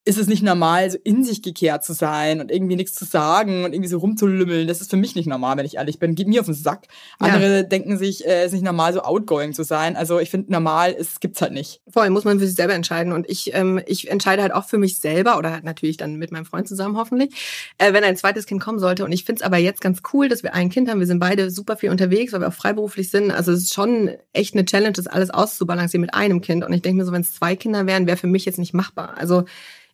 ist 0.06 0.18
es 0.18 0.26
nicht 0.26 0.42
normal, 0.42 0.90
so 0.90 0.98
in 1.02 1.24
sich 1.24 1.40
gekehrt 1.40 1.82
zu 1.82 1.94
sein 1.94 2.42
und 2.42 2.50
irgendwie 2.50 2.76
nichts 2.76 2.92
zu 2.92 3.06
sagen 3.06 3.64
und 3.64 3.72
irgendwie 3.72 3.88
so 3.88 3.98
rumzulümmeln. 3.98 4.68
Das 4.68 4.82
ist 4.82 4.90
für 4.90 4.98
mich 4.98 5.14
nicht 5.14 5.26
normal, 5.26 5.56
wenn 5.56 5.64
ich 5.64 5.76
ehrlich 5.76 5.98
bin. 5.98 6.14
Geht 6.14 6.28
mir 6.28 6.40
auf 6.40 6.46
den 6.46 6.54
Sack. 6.54 6.88
Ja. 7.20 7.28
Andere 7.28 7.64
denken 7.64 7.96
sich, 7.96 8.26
äh, 8.26 8.40
es 8.40 8.46
ist 8.46 8.52
nicht 8.52 8.64
normal, 8.64 8.92
so 8.92 9.00
outgoing 9.00 9.54
zu 9.54 9.62
sein. 9.62 9.96
Also 9.96 10.18
ich 10.18 10.28
finde, 10.28 10.52
normal, 10.52 10.94
es 10.98 11.20
gibt's 11.20 11.40
halt 11.40 11.52
nicht. 11.52 11.80
Voll, 11.90 12.10
muss 12.10 12.24
man 12.24 12.38
für 12.38 12.46
sich 12.46 12.54
selber 12.54 12.74
entscheiden. 12.74 13.14
Und 13.14 13.30
ich, 13.30 13.54
ähm, 13.54 13.80
ich 13.86 14.10
entscheide 14.10 14.42
halt 14.42 14.52
auch 14.52 14.66
für 14.66 14.76
mich 14.76 14.98
selber 14.98 15.38
oder 15.38 15.52
halt 15.52 15.64
natürlich 15.64 15.96
dann 15.96 16.16
mit 16.16 16.32
meinem 16.32 16.44
Freund 16.44 16.68
zusammen 16.68 16.98
hoffentlich, 16.98 17.72
äh, 17.78 17.94
wenn 17.94 18.04
ein 18.04 18.18
zweites 18.18 18.44
Kind 18.44 18.60
kommen 18.60 18.78
sollte. 18.78 19.06
Und 19.06 19.12
ich 19.12 19.24
finde 19.24 19.40
es 19.40 19.46
aber 19.46 19.56
jetzt 19.56 19.80
ganz 19.80 20.02
cool, 20.12 20.28
dass 20.28 20.42
wir 20.42 20.52
ein 20.52 20.68
Kind 20.68 20.90
haben. 20.90 21.00
Wir 21.00 21.06
sind 21.06 21.18
beide 21.18 21.50
super 21.50 21.78
viel 21.78 21.88
unterwegs, 21.88 22.34
weil 22.34 22.40
wir 22.40 22.48
auch 22.48 22.52
freiberuflich 22.52 23.08
sind. 23.08 23.30
Also 23.30 23.52
es 23.52 23.62
ist 23.62 23.74
schon 23.74 24.10
echt 24.34 24.52
eine 24.54 24.66
Challenge, 24.66 24.92
das 24.92 25.06
alles 25.06 25.30
auszubalancieren 25.30 26.02
mit 26.02 26.12
einem 26.12 26.42
Kind. 26.42 26.62
Und 26.62 26.74
ich 26.74 26.82
denke 26.82 26.98
mir 26.98 27.06
so, 27.06 27.12
wenn 27.12 27.22
es 27.22 27.34
zwei 27.34 27.56
Kinder 27.56 27.86
wären, 27.86 28.06
wäre 28.06 28.18
für 28.18 28.26
mich 28.26 28.44
jetzt 28.44 28.58
nicht 28.58 28.74
machbar. 28.74 29.14
Also 29.16 29.44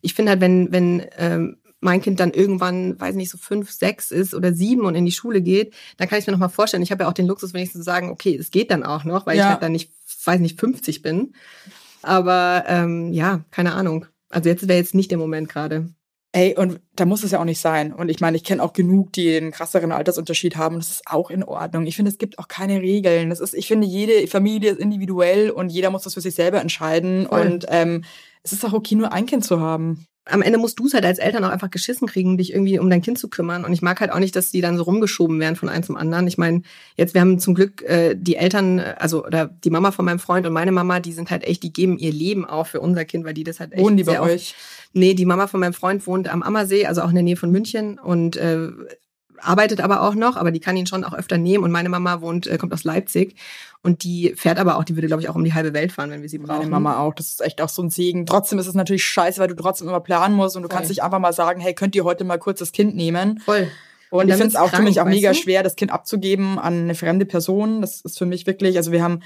ich 0.01 0.13
finde 0.13 0.31
halt, 0.31 0.41
wenn, 0.41 0.71
wenn 0.71 1.05
ähm, 1.17 1.57
mein 1.79 2.01
Kind 2.01 2.19
dann 2.19 2.31
irgendwann, 2.31 2.99
weiß 2.99 3.15
nicht, 3.15 3.31
so 3.31 3.37
fünf, 3.37 3.71
sechs 3.71 4.11
ist 4.11 4.35
oder 4.35 4.53
sieben 4.53 4.85
und 4.85 4.93
in 4.95 5.05
die 5.05 5.11
Schule 5.11 5.41
geht, 5.41 5.73
dann 5.97 6.07
kann 6.07 6.19
ich 6.19 6.27
mir 6.27 6.33
noch 6.33 6.39
mal 6.39 6.49
vorstellen, 6.49 6.83
ich 6.83 6.91
habe 6.91 7.03
ja 7.03 7.09
auch 7.09 7.13
den 7.13 7.25
Luxus, 7.27 7.53
wenigstens 7.53 7.81
zu 7.81 7.85
sagen, 7.85 8.09
okay, 8.11 8.35
es 8.35 8.51
geht 8.51 8.69
dann 8.71 8.83
auch 8.83 9.03
noch, 9.03 9.25
weil 9.25 9.37
Ja. 9.37 9.43
ich 9.45 9.49
halt 9.51 9.63
dann 9.63 9.71
nicht, 9.71 9.91
weiß 10.25 10.39
nicht, 10.39 10.59
50 10.59 11.01
bin. 11.01 11.33
Aber 12.03 12.63
ähm, 12.67 13.11
ja, 13.13 13.41
keine 13.51 13.73
Ahnung. 13.73 14.05
Also 14.29 14.49
jetzt 14.49 14.67
wäre 14.67 14.79
jetzt 14.79 14.95
nicht 14.95 15.11
der 15.11 15.17
Moment 15.17 15.49
gerade. 15.49 15.89
Ey, 16.33 16.55
und 16.57 16.79
da 16.95 17.05
muss 17.05 17.23
es 17.23 17.31
ja 17.31 17.39
auch 17.41 17.45
nicht 17.45 17.59
sein. 17.59 17.91
Und 17.91 18.07
ich 18.07 18.21
meine, 18.21 18.37
ich 18.37 18.45
kenne 18.45 18.63
auch 18.63 18.71
genug, 18.71 19.11
die 19.11 19.35
einen 19.35 19.51
krasseren 19.51 19.91
Altersunterschied 19.91 20.55
haben. 20.55 20.77
Das 20.77 20.89
ist 20.89 21.01
auch 21.05 21.29
in 21.29 21.43
Ordnung. 21.43 21.85
Ich 21.85 21.97
finde, 21.97 22.09
es 22.09 22.17
gibt 22.17 22.39
auch 22.39 22.47
keine 22.47 22.79
Regeln. 22.81 23.29
Das 23.29 23.41
ist, 23.41 23.53
ich 23.53 23.67
finde, 23.67 23.85
jede 23.85 24.27
Familie 24.27 24.71
ist 24.71 24.79
individuell 24.79 25.49
und 25.51 25.69
jeder 25.69 25.89
muss 25.89 26.03
das 26.03 26.13
für 26.13 26.21
sich 26.21 26.33
selber 26.33 26.61
entscheiden. 26.61 27.25
Voll. 27.27 27.41
Und 27.41 27.65
ähm, 27.67 28.05
es 28.43 28.53
ist 28.53 28.65
auch 28.65 28.73
okay, 28.73 28.95
nur 28.95 29.13
ein 29.13 29.25
Kind 29.25 29.45
zu 29.45 29.59
haben. 29.59 30.05
Am 30.25 30.43
Ende 30.43 30.59
musst 30.59 30.77
du 30.79 30.85
es 30.85 30.93
halt 30.93 31.03
als 31.03 31.17
Eltern 31.17 31.43
auch 31.43 31.49
einfach 31.49 31.71
geschissen 31.71 32.07
kriegen, 32.07 32.37
dich 32.37 32.53
irgendwie 32.53 32.77
um 32.77 32.89
dein 32.89 33.01
Kind 33.01 33.17
zu 33.17 33.27
kümmern. 33.27 33.65
Und 33.65 33.73
ich 33.73 33.81
mag 33.81 33.99
halt 33.99 34.11
auch 34.11 34.19
nicht, 34.19 34.35
dass 34.35 34.51
die 34.51 34.61
dann 34.61 34.77
so 34.77 34.83
rumgeschoben 34.83 35.39
werden 35.39 35.55
von 35.55 35.67
einem 35.67 35.83
zum 35.83 35.97
anderen. 35.97 36.27
Ich 36.27 36.37
meine, 36.37 36.61
jetzt, 36.95 37.15
wir 37.15 37.21
haben 37.21 37.39
zum 37.39 37.55
Glück 37.55 37.81
äh, 37.81 38.15
die 38.15 38.35
Eltern, 38.35 38.77
äh, 38.77 38.95
also 38.99 39.25
oder 39.25 39.47
die 39.47 39.71
Mama 39.71 39.91
von 39.91 40.05
meinem 40.05 40.19
Freund 40.19 40.45
und 40.45 40.53
meine 40.53 40.71
Mama, 40.71 40.99
die 40.99 41.11
sind 41.11 41.31
halt 41.31 41.43
echt, 41.43 41.63
die 41.63 41.73
geben 41.73 41.97
ihr 41.97 42.13
Leben 42.13 42.45
auf 42.45 42.67
für 42.67 42.81
unser 42.81 43.03
Kind, 43.03 43.25
weil 43.25 43.33
die 43.33 43.43
das 43.43 43.59
halt 43.59 43.73
echt 43.73 43.81
Wohnen 43.81 43.97
die 43.97 44.03
bei 44.03 44.19
euch? 44.19 44.53
Nee, 44.93 45.15
die 45.15 45.25
Mama 45.25 45.47
von 45.47 45.59
meinem 45.59 45.73
Freund 45.73 46.05
wohnt 46.05 46.31
am 46.31 46.43
Ammersee, 46.43 46.85
also 46.85 47.01
auch 47.01 47.09
in 47.09 47.15
der 47.15 47.23
Nähe 47.23 47.37
von 47.37 47.51
München 47.51 47.97
und 47.97 48.37
äh, 48.37 48.69
arbeitet 49.43 49.81
aber 49.81 50.01
auch 50.01 50.15
noch, 50.15 50.37
aber 50.37 50.51
die 50.51 50.59
kann 50.59 50.77
ihn 50.77 50.87
schon 50.87 51.03
auch 51.03 51.13
öfter 51.13 51.37
nehmen. 51.37 51.63
Und 51.63 51.71
meine 51.71 51.89
Mama 51.89 52.21
wohnt, 52.21 52.47
äh, 52.47 52.57
kommt 52.57 52.73
aus 52.73 52.83
Leipzig 52.83 53.35
und 53.83 54.03
die 54.03 54.33
fährt 54.35 54.59
aber 54.59 54.77
auch, 54.77 54.83
die 54.83 54.95
würde, 54.95 55.07
glaube 55.07 55.21
ich, 55.23 55.29
auch 55.29 55.35
um 55.35 55.43
die 55.43 55.53
halbe 55.53 55.73
Welt 55.73 55.91
fahren, 55.91 56.11
wenn 56.11 56.21
wir 56.21 56.29
sie 56.29 56.37
brauchen. 56.37 56.59
Meine 56.59 56.69
Mama 56.69 56.99
auch. 56.99 57.15
Das 57.15 57.27
ist 57.27 57.41
echt 57.41 57.61
auch 57.61 57.69
so 57.69 57.81
ein 57.81 57.89
Segen. 57.89 58.25
Trotzdem 58.25 58.59
ist 58.59 58.67
es 58.67 58.75
natürlich 58.75 59.03
scheiße, 59.03 59.39
weil 59.39 59.47
du 59.47 59.55
trotzdem 59.55 59.87
immer 59.87 60.01
planen 60.01 60.35
musst 60.35 60.55
und 60.55 60.63
du 60.63 60.69
Voll. 60.69 60.77
kannst 60.77 60.89
nicht 60.89 61.03
einfach 61.03 61.19
mal 61.19 61.33
sagen, 61.33 61.59
hey, 61.61 61.73
könnt 61.73 61.95
ihr 61.95 62.03
heute 62.03 62.23
mal 62.23 62.37
kurz 62.37 62.59
das 62.59 62.71
Kind 62.71 62.95
nehmen? 62.95 63.39
Voll. 63.39 63.71
Und, 64.11 64.23
Und 64.23 64.27
ich 64.29 64.35
finde 64.35 64.49
es 64.49 64.55
auch 64.57 64.69
für 64.69 64.81
mich 64.81 64.99
auch 64.99 65.05
mega 65.05 65.29
du? 65.29 65.35
schwer, 65.35 65.63
das 65.63 65.77
Kind 65.77 65.89
abzugeben 65.89 66.59
an 66.59 66.81
eine 66.81 66.95
fremde 66.95 67.25
Person. 67.25 67.79
Das 67.79 68.01
ist 68.01 68.17
für 68.17 68.25
mich 68.25 68.45
wirklich, 68.45 68.75
also 68.75 68.91
wir 68.91 69.01
haben 69.01 69.21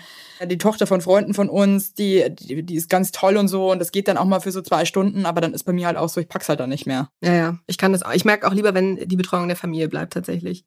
die 0.47 0.59
Tochter 0.59 0.85
von 0.85 1.01
Freunden 1.01 1.33
von 1.33 1.49
uns, 1.49 1.95
die, 1.95 2.23
die, 2.29 2.61
die 2.61 2.75
ist 2.75 2.87
ganz 2.87 3.11
toll 3.11 3.37
und 3.37 3.47
so 3.47 3.71
und 3.71 3.79
das 3.79 3.91
geht 3.91 4.07
dann 4.07 4.17
auch 4.17 4.25
mal 4.25 4.41
für 4.41 4.51
so 4.51 4.61
zwei 4.61 4.85
Stunden, 4.85 5.25
aber 5.25 5.41
dann 5.41 5.55
ist 5.55 5.63
bei 5.63 5.73
mir 5.73 5.87
halt 5.87 5.97
auch 5.97 6.07
so, 6.07 6.21
ich 6.21 6.29
pack's 6.29 6.49
halt 6.49 6.59
dann 6.59 6.69
nicht 6.69 6.85
mehr. 6.85 7.09
Ja, 7.21 7.33
ja. 7.33 7.57
Ich 7.65 7.79
kann 7.79 7.93
das 7.93 8.03
auch. 8.03 8.13
Ich 8.13 8.25
merke 8.25 8.47
auch 8.47 8.53
lieber, 8.53 8.75
wenn 8.75 8.97
die 8.97 9.15
Betreuung 9.15 9.47
der 9.47 9.57
Familie 9.57 9.89
bleibt, 9.89 10.13
tatsächlich. 10.13 10.65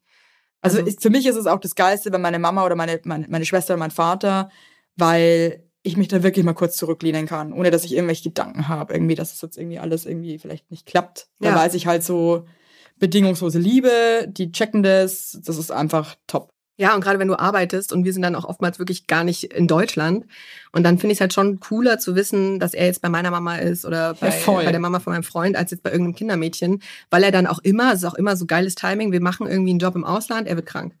Also, 0.61 0.77
Also- 0.79 0.89
ist, 0.89 1.01
für 1.01 1.09
mich 1.09 1.25
ist 1.25 1.35
es 1.35 1.45
auch 1.47 1.59
das 1.59 1.75
Geilste, 1.75 2.11
wenn 2.11 2.21
meine 2.21 2.39
Mama 2.39 2.65
oder 2.65 2.75
meine, 2.75 2.99
meine, 3.05 3.27
meine 3.29 3.45
Schwester 3.45 3.73
oder 3.73 3.79
mein 3.79 3.91
Vater, 3.91 4.49
weil 4.95 5.63
ich 5.81 5.95
mich 5.95 6.09
da 6.09 6.21
wirklich 6.23 6.43
mal 6.43 6.53
kurz 6.53 6.75
zurücklehnen 6.75 7.25
kann, 7.25 7.53
ohne 7.53 7.71
dass 7.71 7.85
ich 7.85 7.93
irgendwelche 7.93 8.23
Gedanken 8.23 8.67
habe, 8.67 8.93
irgendwie, 8.93 9.15
dass 9.15 9.33
es 9.33 9.41
jetzt 9.41 9.57
irgendwie 9.57 9.79
alles 9.79 10.05
irgendwie 10.05 10.37
vielleicht 10.37 10.69
nicht 10.71 10.85
klappt. 10.85 11.27
Da 11.39 11.49
Ja. 11.49 11.55
weiß 11.55 11.73
ich 11.73 11.87
halt 11.87 12.03
so, 12.03 12.45
bedingungslose 12.97 13.59
Liebe, 13.59 14.27
die 14.29 14.51
checken 14.51 14.83
das, 14.83 15.39
das 15.45 15.57
ist 15.57 15.71
einfach 15.71 16.15
top. 16.27 16.49
Ja, 16.79 16.95
und 16.95 17.01
gerade 17.01 17.19
wenn 17.19 17.27
du 17.27 17.37
arbeitest 17.37 17.91
und 17.91 18.05
wir 18.05 18.13
sind 18.13 18.21
dann 18.21 18.35
auch 18.35 18.45
oftmals 18.45 18.79
wirklich 18.79 19.05
gar 19.05 19.25
nicht 19.25 19.43
in 19.43 19.67
Deutschland. 19.67 20.25
Und 20.71 20.83
dann 20.83 20.97
finde 20.97 21.11
ich 21.11 21.17
es 21.17 21.21
halt 21.21 21.33
schon 21.33 21.59
cooler 21.59 21.99
zu 21.99 22.15
wissen, 22.15 22.57
dass 22.57 22.73
er 22.73 22.85
jetzt 22.85 23.01
bei 23.01 23.09
meiner 23.09 23.31
Mama 23.31 23.57
ist 23.57 23.85
oder 23.85 24.13
bei, 24.13 24.31
voll. 24.31 24.63
bei 24.63 24.71
der 24.71 24.79
Mama 24.79 25.01
von 25.01 25.11
meinem 25.11 25.23
Freund, 25.23 25.57
als 25.57 25.71
jetzt 25.71 25.83
bei 25.83 25.91
irgendeinem 25.91 26.15
Kindermädchen, 26.15 26.81
weil 27.09 27.23
er 27.23 27.33
dann 27.33 27.47
auch 27.47 27.59
immer, 27.59 27.91
es 27.91 27.99
ist 27.99 28.05
auch 28.05 28.13
immer 28.13 28.37
so 28.37 28.45
geiles 28.45 28.75
Timing, 28.75 29.11
wir 29.11 29.19
machen 29.19 29.45
irgendwie 29.45 29.71
einen 29.71 29.79
Job 29.79 29.93
im 29.97 30.05
Ausland, 30.05 30.47
er 30.47 30.55
wird 30.55 30.67
krank. 30.67 30.93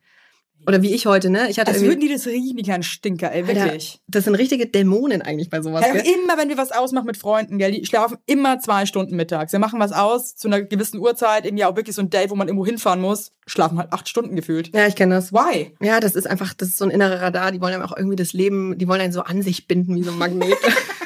Oder 0.67 0.81
wie 0.81 0.93
ich 0.93 1.05
heute, 1.05 1.29
ne? 1.29 1.49
Ich 1.49 1.59
hatte 1.59 1.71
Als 1.71 1.81
würden 1.81 1.99
die 1.99 2.09
das 2.09 2.27
riechen, 2.27 2.57
die 2.57 2.63
kleinen 2.63 2.83
Stinker, 2.83 3.31
ey, 3.31 3.43
Alter, 3.43 3.65
wirklich. 3.65 4.01
das 4.07 4.25
sind 4.25 4.35
richtige 4.35 4.67
Dämonen 4.67 5.21
eigentlich 5.21 5.49
bei 5.49 5.61
sowas. 5.61 5.81
Ja, 5.81 5.93
immer, 5.93 6.37
wenn 6.37 6.49
wir 6.49 6.57
was 6.57 6.71
ausmachen 6.71 7.05
mit 7.05 7.17
Freunden, 7.17 7.57
gell, 7.57 7.71
die 7.71 7.85
schlafen 7.85 8.17
immer 8.25 8.59
zwei 8.59 8.85
Stunden 8.85 9.15
mittags. 9.15 9.51
Wir 9.51 9.59
machen 9.59 9.79
was 9.79 9.91
aus 9.91 10.35
zu 10.35 10.47
einer 10.47 10.61
gewissen 10.61 10.99
Uhrzeit, 10.99 11.45
irgendwie 11.45 11.65
auch 11.65 11.75
wirklich 11.75 11.95
so 11.95 12.01
ein 12.01 12.09
Day, 12.09 12.29
wo 12.29 12.35
man 12.35 12.47
irgendwo 12.47 12.65
hinfahren 12.65 13.01
muss, 13.01 13.31
schlafen 13.47 13.77
halt 13.77 13.91
acht 13.93 14.07
Stunden 14.07 14.35
gefühlt. 14.35 14.75
Ja, 14.75 14.85
ich 14.85 14.95
kenne 14.95 15.15
das. 15.15 15.33
Why? 15.33 15.75
Ja, 15.81 15.99
das 15.99 16.15
ist 16.15 16.27
einfach, 16.27 16.53
das 16.53 16.69
ist 16.69 16.77
so 16.77 16.85
ein 16.85 16.91
innerer 16.91 17.21
Radar. 17.21 17.51
Die 17.51 17.61
wollen 17.61 17.73
einem 17.73 17.83
auch 17.83 17.95
irgendwie 17.95 18.15
das 18.15 18.33
Leben, 18.33 18.77
die 18.77 18.87
wollen 18.87 19.01
einen 19.01 19.13
so 19.13 19.21
an 19.21 19.41
sich 19.41 19.67
binden 19.67 19.95
wie 19.95 20.03
so 20.03 20.11
ein 20.11 20.17
Magnet. 20.17 20.53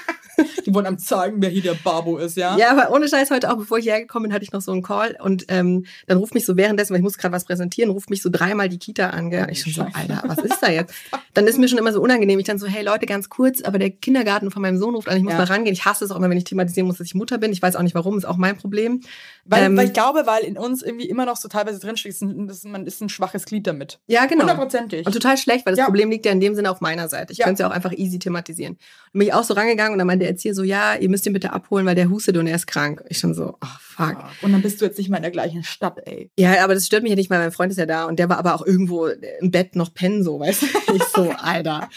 Die 0.73 0.75
wollen 0.75 0.87
einem 0.87 0.97
zeigen, 0.97 1.35
wer 1.39 1.49
hier 1.49 1.61
der 1.61 1.75
Babo 1.75 2.17
ist, 2.17 2.35
ja? 2.35 2.57
ja, 2.57 2.71
aber 2.71 2.91
ohne 2.91 3.07
Scheiß 3.07 3.29
heute 3.29 3.51
auch, 3.51 3.57
bevor 3.57 3.77
ich 3.77 3.83
hierher 3.83 4.01
gekommen 4.01 4.23
bin, 4.23 4.33
hatte 4.33 4.43
ich 4.43 4.51
noch 4.51 4.61
so 4.61 4.71
einen 4.71 4.81
Call 4.81 5.15
und 5.21 5.45
ähm, 5.49 5.85
dann 6.07 6.17
ruft 6.17 6.33
mich 6.33 6.45
so 6.47 6.57
währenddessen, 6.57 6.91
weil 6.93 6.97
ich 6.97 7.03
muss 7.03 7.19
gerade 7.19 7.31
was 7.31 7.45
präsentieren, 7.45 7.91
ruft 7.91 8.09
mich 8.09 8.23
so 8.23 8.29
dreimal 8.31 8.69
die 8.69 8.79
Kita 8.79 9.11
an. 9.11 9.29
Gell? 9.29 9.45
Ich 9.51 9.61
schon 9.61 9.73
so. 9.73 9.81
Alter, 9.83 10.23
was 10.25 10.39
ist 10.39 10.57
da 10.61 10.71
jetzt? 10.71 10.95
Dann 11.35 11.45
ist 11.45 11.59
mir 11.59 11.67
schon 11.67 11.77
immer 11.77 11.93
so 11.93 12.01
unangenehm. 12.01 12.39
Ich 12.39 12.45
dann 12.45 12.57
so, 12.57 12.65
hey 12.65 12.83
Leute, 12.83 13.05
ganz 13.05 13.29
kurz, 13.29 13.61
aber 13.61 13.77
der 13.77 13.91
Kindergarten 13.91 14.49
von 14.49 14.61
meinem 14.63 14.77
Sohn 14.79 14.95
ruft 14.95 15.07
an, 15.09 15.17
ich 15.17 15.23
muss 15.23 15.33
Ja. 15.33 15.37
mal 15.37 15.43
rangehen. 15.45 15.73
Ich 15.73 15.85
hasse 15.85 16.05
es 16.05 16.09
auch 16.11 16.15
immer, 16.15 16.29
wenn 16.29 16.37
ich 16.37 16.43
thematisieren 16.45 16.87
muss, 16.87 16.97
dass 16.97 17.05
ich 17.07 17.13
Mutter 17.13 17.37
bin. 17.37 17.51
Ich 17.51 17.61
weiß 17.61 17.75
auch 17.75 17.83
nicht 17.83 17.93
warum, 17.93 18.17
ist 18.17 18.25
auch 18.25 18.37
mein 18.37 18.57
Problem. 18.57 19.01
Weil, 19.45 19.63
Ähm, 19.65 19.77
weil 19.77 19.85
ich 19.87 19.93
glaube, 19.93 20.23
weil 20.25 20.43
in 20.43 20.57
uns 20.57 20.81
irgendwie 20.81 21.07
immer 21.07 21.25
noch 21.25 21.37
so 21.37 21.47
teilweise 21.49 21.77
ist- 21.77 22.65
man 22.65 22.85
ist 22.87 23.01
ein 23.01 23.09
schwaches 23.09 23.45
Glied 23.45 23.67
damit. 23.67 23.99
Ja, 24.07 24.25
genau. 24.25 24.41
Hundertprozentig. 24.43 25.05
Und 25.05 25.11
total 25.13 25.37
schlecht, 25.37 25.65
weil 25.65 25.73
das 25.73 25.79
Ja. 25.79 25.85
Problem 25.85 26.09
liegt 26.09 26.25
ja 26.25 26.31
in 26.31 26.39
dem 26.39 26.55
Sinne 26.55 26.71
auf 26.71 26.81
meiner 26.81 27.09
Seite. 27.09 27.33
Ich 27.33 27.39
Ja. 27.39 27.45
könnte 27.45 27.55
es 27.55 27.59
ja 27.59 27.67
auch 27.67 27.75
einfach 27.75 27.91
easy 27.91 28.17
thematisieren. 28.19 28.73
Und 29.13 29.19
bin 29.19 29.27
ich 29.27 29.33
auch 29.33 29.43
so 29.43 29.53
rangegangen 29.53 29.93
und 29.93 29.97
dann 29.99 30.07
meinte 30.07 30.23
der 30.23 30.29
Erzieher 30.31 30.53
so, 30.55 30.62
ja, 30.63 30.95
ihr 30.95 31.09
müsst 31.09 31.25
ihn 31.25 31.33
bitte 31.33 31.53
abholen, 31.53 31.85
weil 31.85 31.95
der 31.95 32.09
hustet 32.09 32.37
und 32.37 32.47
er 32.47 32.55
ist 32.55 32.67
krank. 32.67 33.03
Ich 33.09 33.19
schon 33.19 33.33
so, 33.33 33.57
oh 33.61 33.67
fuck. 33.79 34.17
Und 34.41 34.51
dann 34.51 34.61
bist 34.61 34.81
du 34.81 34.85
jetzt 34.85 34.97
nicht 34.97 35.09
mal 35.09 35.17
in 35.17 35.23
der 35.23 35.31
gleichen 35.31 35.63
Stadt, 35.63 35.99
ey. 36.05 36.31
Ja, 36.37 36.63
aber 36.63 36.73
das 36.73 36.85
stört 36.85 37.03
mich 37.03 37.11
ja 37.11 37.15
nicht, 37.15 37.29
weil 37.29 37.39
mein 37.39 37.51
Freund 37.51 37.71
ist 37.71 37.77
ja 37.77 37.85
da 37.85 38.05
und 38.05 38.19
der 38.19 38.29
war 38.29 38.37
aber 38.37 38.55
auch 38.55 38.65
irgendwo 38.65 39.07
im 39.07 39.51
Bett 39.51 39.75
noch 39.75 39.93
pennen, 39.93 40.23
so, 40.23 40.39
weißt 40.39 40.63
du? 40.63 40.67
Ich 40.93 41.03
so, 41.05 41.31
Alter. 41.31 41.89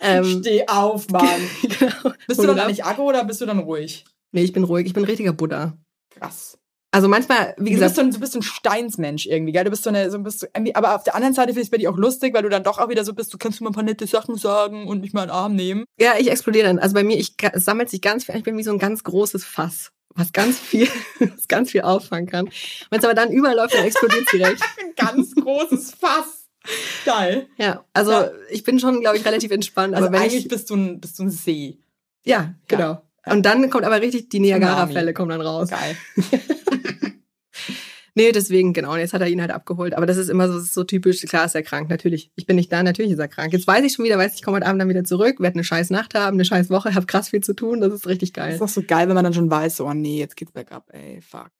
Ähm, 0.00 0.40
Steh 0.40 0.66
auf, 0.68 1.08
Mann. 1.10 1.28
genau. 1.62 2.14
Bist 2.26 2.40
du 2.40 2.46
dann 2.46 2.58
eigentlich 2.58 2.84
aggro 2.84 3.04
oder 3.08 3.24
bist 3.24 3.40
du 3.40 3.46
dann 3.46 3.58
ruhig? 3.58 4.04
Nee, 4.32 4.42
ich 4.42 4.52
bin 4.52 4.64
ruhig, 4.64 4.86
ich 4.86 4.94
bin 4.94 5.02
ein 5.02 5.06
richtiger 5.06 5.32
Buddha. 5.32 5.76
Krass. 6.10 6.57
Also 6.90 7.06
manchmal, 7.06 7.54
wie 7.58 7.70
Du 7.74 7.78
bist, 7.78 7.80
gesagt, 7.80 7.94
so 7.96 8.00
ein, 8.00 8.10
du 8.12 8.18
bist 8.20 8.32
so 8.32 8.38
ein 8.38 8.42
Steinsmensch 8.42 9.26
irgendwie, 9.26 9.52
gell? 9.52 9.64
Du 9.64 9.70
bist 9.70 9.82
so 9.84 9.90
eine, 9.90 10.10
so 10.10 10.18
bist 10.20 10.48
irgendwie, 10.54 10.74
aber 10.74 10.94
auf 10.94 11.04
der 11.04 11.14
anderen 11.14 11.34
Seite 11.34 11.48
finde 11.48 11.60
ich 11.60 11.66
es 11.66 11.70
bei 11.70 11.76
dir 11.76 11.90
auch 11.90 11.98
lustig, 11.98 12.32
weil 12.34 12.42
du 12.42 12.48
dann 12.48 12.62
doch 12.64 12.78
auch 12.78 12.88
wieder 12.88 13.04
so 13.04 13.12
bist, 13.12 13.32
du 13.34 13.36
kannst 13.38 13.60
mir 13.60 13.64
mal 13.66 13.70
ein 13.70 13.74
paar 13.74 13.82
nette 13.82 14.06
Sachen 14.06 14.36
sagen 14.36 14.88
und 14.88 15.02
mich 15.02 15.12
mal 15.12 15.22
in 15.24 15.28
den 15.28 15.34
Arm 15.34 15.54
nehmen. 15.54 15.84
ja, 16.00 16.14
ich 16.18 16.30
explodiere 16.30 16.66
dann. 16.66 16.78
Also 16.78 16.94
bei 16.94 17.04
mir, 17.04 17.18
ich, 17.18 17.34
es 17.52 17.64
sammelt 17.66 17.90
sich 17.90 18.00
ganz 18.00 18.24
viel, 18.24 18.36
ich 18.36 18.42
bin 18.42 18.56
wie 18.56 18.62
so 18.62 18.70
ein 18.72 18.78
ganz 18.78 19.04
großes 19.04 19.44
Fass, 19.44 19.92
was 20.14 20.32
ganz 20.32 20.58
viel, 20.58 20.88
was 21.18 21.46
ganz 21.46 21.72
viel 21.72 21.82
auffangen 21.82 22.26
kann. 22.26 22.48
Wenn 22.90 22.98
es 23.00 23.04
aber 23.04 23.14
dann 23.14 23.30
überläuft, 23.32 23.74
dann 23.74 23.84
explodiert 23.84 24.22
es 24.24 24.30
direkt. 24.32 24.62
Ein 24.80 24.94
ganz 24.96 25.34
großes 25.34 25.92
Fass. 25.94 26.46
Geil. 27.04 27.48
Ja, 27.58 27.84
also 27.92 28.12
Ja. 28.12 28.30
ich 28.50 28.64
bin 28.64 28.78
schon, 28.80 29.00
glaube 29.00 29.16
ich, 29.18 29.24
relativ 29.26 29.50
entspannt. 29.50 29.94
Also 29.94 30.06
aber 30.08 30.16
wenn 30.16 30.22
eigentlich 30.22 30.44
ich, 30.44 30.48
bist 30.48 30.70
du 30.70 30.74
ein, 30.76 31.00
bist 31.00 31.18
du 31.18 31.24
ein 31.24 31.30
See. 31.30 31.78
ja, 32.24 32.54
genau. 32.66 33.02
Und 33.32 33.44
dann 33.46 33.70
kommt 33.70 33.84
aber 33.84 34.00
richtig 34.00 34.28
die 34.28 34.40
Niagara-Fälle 34.40 35.12
kommen 35.12 35.30
dann 35.30 35.40
raus. 35.40 35.70
Geil. 35.70 35.96
Nee, 38.18 38.32
deswegen, 38.32 38.72
genau. 38.72 38.94
Und 38.94 38.98
jetzt 38.98 39.12
hat 39.12 39.20
er 39.20 39.28
ihn 39.28 39.40
halt 39.40 39.52
abgeholt. 39.52 39.94
Aber 39.94 40.04
das 40.04 40.16
ist 40.16 40.28
immer 40.28 40.48
so, 40.48 40.54
das 40.58 40.74
so 40.74 40.82
typisch. 40.82 41.20
Klar 41.22 41.44
ist 41.44 41.54
er 41.54 41.62
krank, 41.62 41.88
natürlich. 41.88 42.32
Ich 42.34 42.46
bin 42.46 42.56
nicht 42.56 42.72
da, 42.72 42.82
natürlich 42.82 43.12
ist 43.12 43.20
er 43.20 43.28
krank. 43.28 43.52
Jetzt 43.52 43.68
weiß 43.68 43.84
ich 43.84 43.92
schon 43.92 44.04
wieder, 44.04 44.18
weiß 44.18 44.34
ich 44.34 44.42
komme 44.42 44.56
heute 44.56 44.66
Abend 44.66 44.80
dann 44.80 44.88
wieder 44.88 45.04
zurück, 45.04 45.38
werde 45.38 45.54
eine 45.54 45.62
scheiß 45.62 45.90
Nacht 45.90 46.16
haben, 46.16 46.34
eine 46.34 46.44
scheiß 46.44 46.68
Woche, 46.68 46.96
habe 46.96 47.06
krass 47.06 47.28
viel 47.28 47.44
zu 47.44 47.54
tun. 47.54 47.80
Das 47.80 47.92
ist 47.92 48.08
richtig 48.08 48.32
Das 48.32 48.42
geil. 48.44 48.52
ist 48.54 48.60
doch 48.60 48.68
so 48.68 48.82
geil, 48.82 49.06
wenn 49.06 49.14
man 49.14 49.22
dann 49.22 49.34
schon 49.34 49.48
weiß, 49.48 49.76
so, 49.76 49.86
oh 49.86 49.94
nee, 49.94 50.18
jetzt 50.18 50.34
geht's 50.34 50.50
bergab, 50.50 50.92
ey, 50.92 51.20
fuck. 51.20 51.52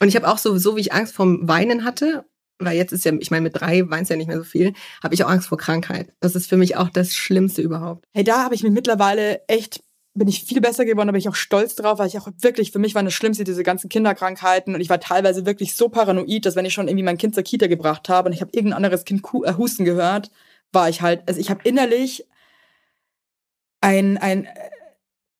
Und 0.00 0.08
ich 0.08 0.16
habe 0.16 0.26
auch 0.26 0.38
so, 0.38 0.56
so 0.56 0.76
wie 0.76 0.80
ich 0.80 0.94
Angst 0.94 1.14
vom 1.14 1.46
Weinen 1.46 1.84
hatte, 1.84 2.24
weil 2.64 2.76
jetzt 2.76 2.92
ist 2.92 3.04
ja, 3.04 3.12
ich 3.18 3.30
meine, 3.30 3.42
mit 3.42 3.60
drei 3.60 3.88
weinst 3.88 4.10
ja 4.10 4.16
nicht 4.16 4.28
mehr 4.28 4.38
so 4.38 4.44
viel, 4.44 4.72
habe 5.02 5.14
ich 5.14 5.24
auch 5.24 5.30
Angst 5.30 5.48
vor 5.48 5.58
Krankheit. 5.58 6.12
Das 6.20 6.34
ist 6.34 6.48
für 6.48 6.56
mich 6.56 6.76
auch 6.76 6.88
das 6.88 7.14
Schlimmste 7.14 7.62
überhaupt. 7.62 8.04
Hey, 8.12 8.24
da 8.24 8.44
habe 8.44 8.54
ich 8.54 8.62
mich 8.62 8.72
mittlerweile 8.72 9.40
echt, 9.48 9.82
bin 10.14 10.28
ich 10.28 10.44
viel 10.44 10.60
besser 10.60 10.84
geworden, 10.84 11.08
da 11.08 11.12
bin 11.12 11.20
ich 11.20 11.28
auch 11.28 11.34
stolz 11.34 11.74
drauf, 11.74 11.98
weil 11.98 12.08
ich 12.08 12.18
auch 12.18 12.28
wirklich, 12.40 12.72
für 12.72 12.78
mich 12.78 12.94
waren 12.94 13.04
das 13.04 13.14
Schlimmste 13.14 13.44
diese 13.44 13.62
ganzen 13.62 13.88
Kinderkrankheiten 13.88 14.74
und 14.74 14.80
ich 14.80 14.90
war 14.90 15.00
teilweise 15.00 15.46
wirklich 15.46 15.74
so 15.74 15.88
paranoid, 15.88 16.44
dass 16.44 16.56
wenn 16.56 16.64
ich 16.64 16.74
schon 16.74 16.88
irgendwie 16.88 17.04
mein 17.04 17.18
Kind 17.18 17.34
zur 17.34 17.44
Kita 17.44 17.66
gebracht 17.66 18.08
habe 18.08 18.28
und 18.28 18.32
ich 18.32 18.40
habe 18.40 18.50
irgendein 18.52 18.76
anderes 18.76 19.04
Kind 19.04 19.22
äh, 19.44 19.54
husten 19.54 19.84
gehört, 19.84 20.30
war 20.72 20.88
ich 20.88 21.02
halt, 21.02 21.22
also 21.28 21.40
ich 21.40 21.50
habe 21.50 21.60
innerlich 21.64 22.26
ein, 23.80 24.16
ein, 24.18 24.48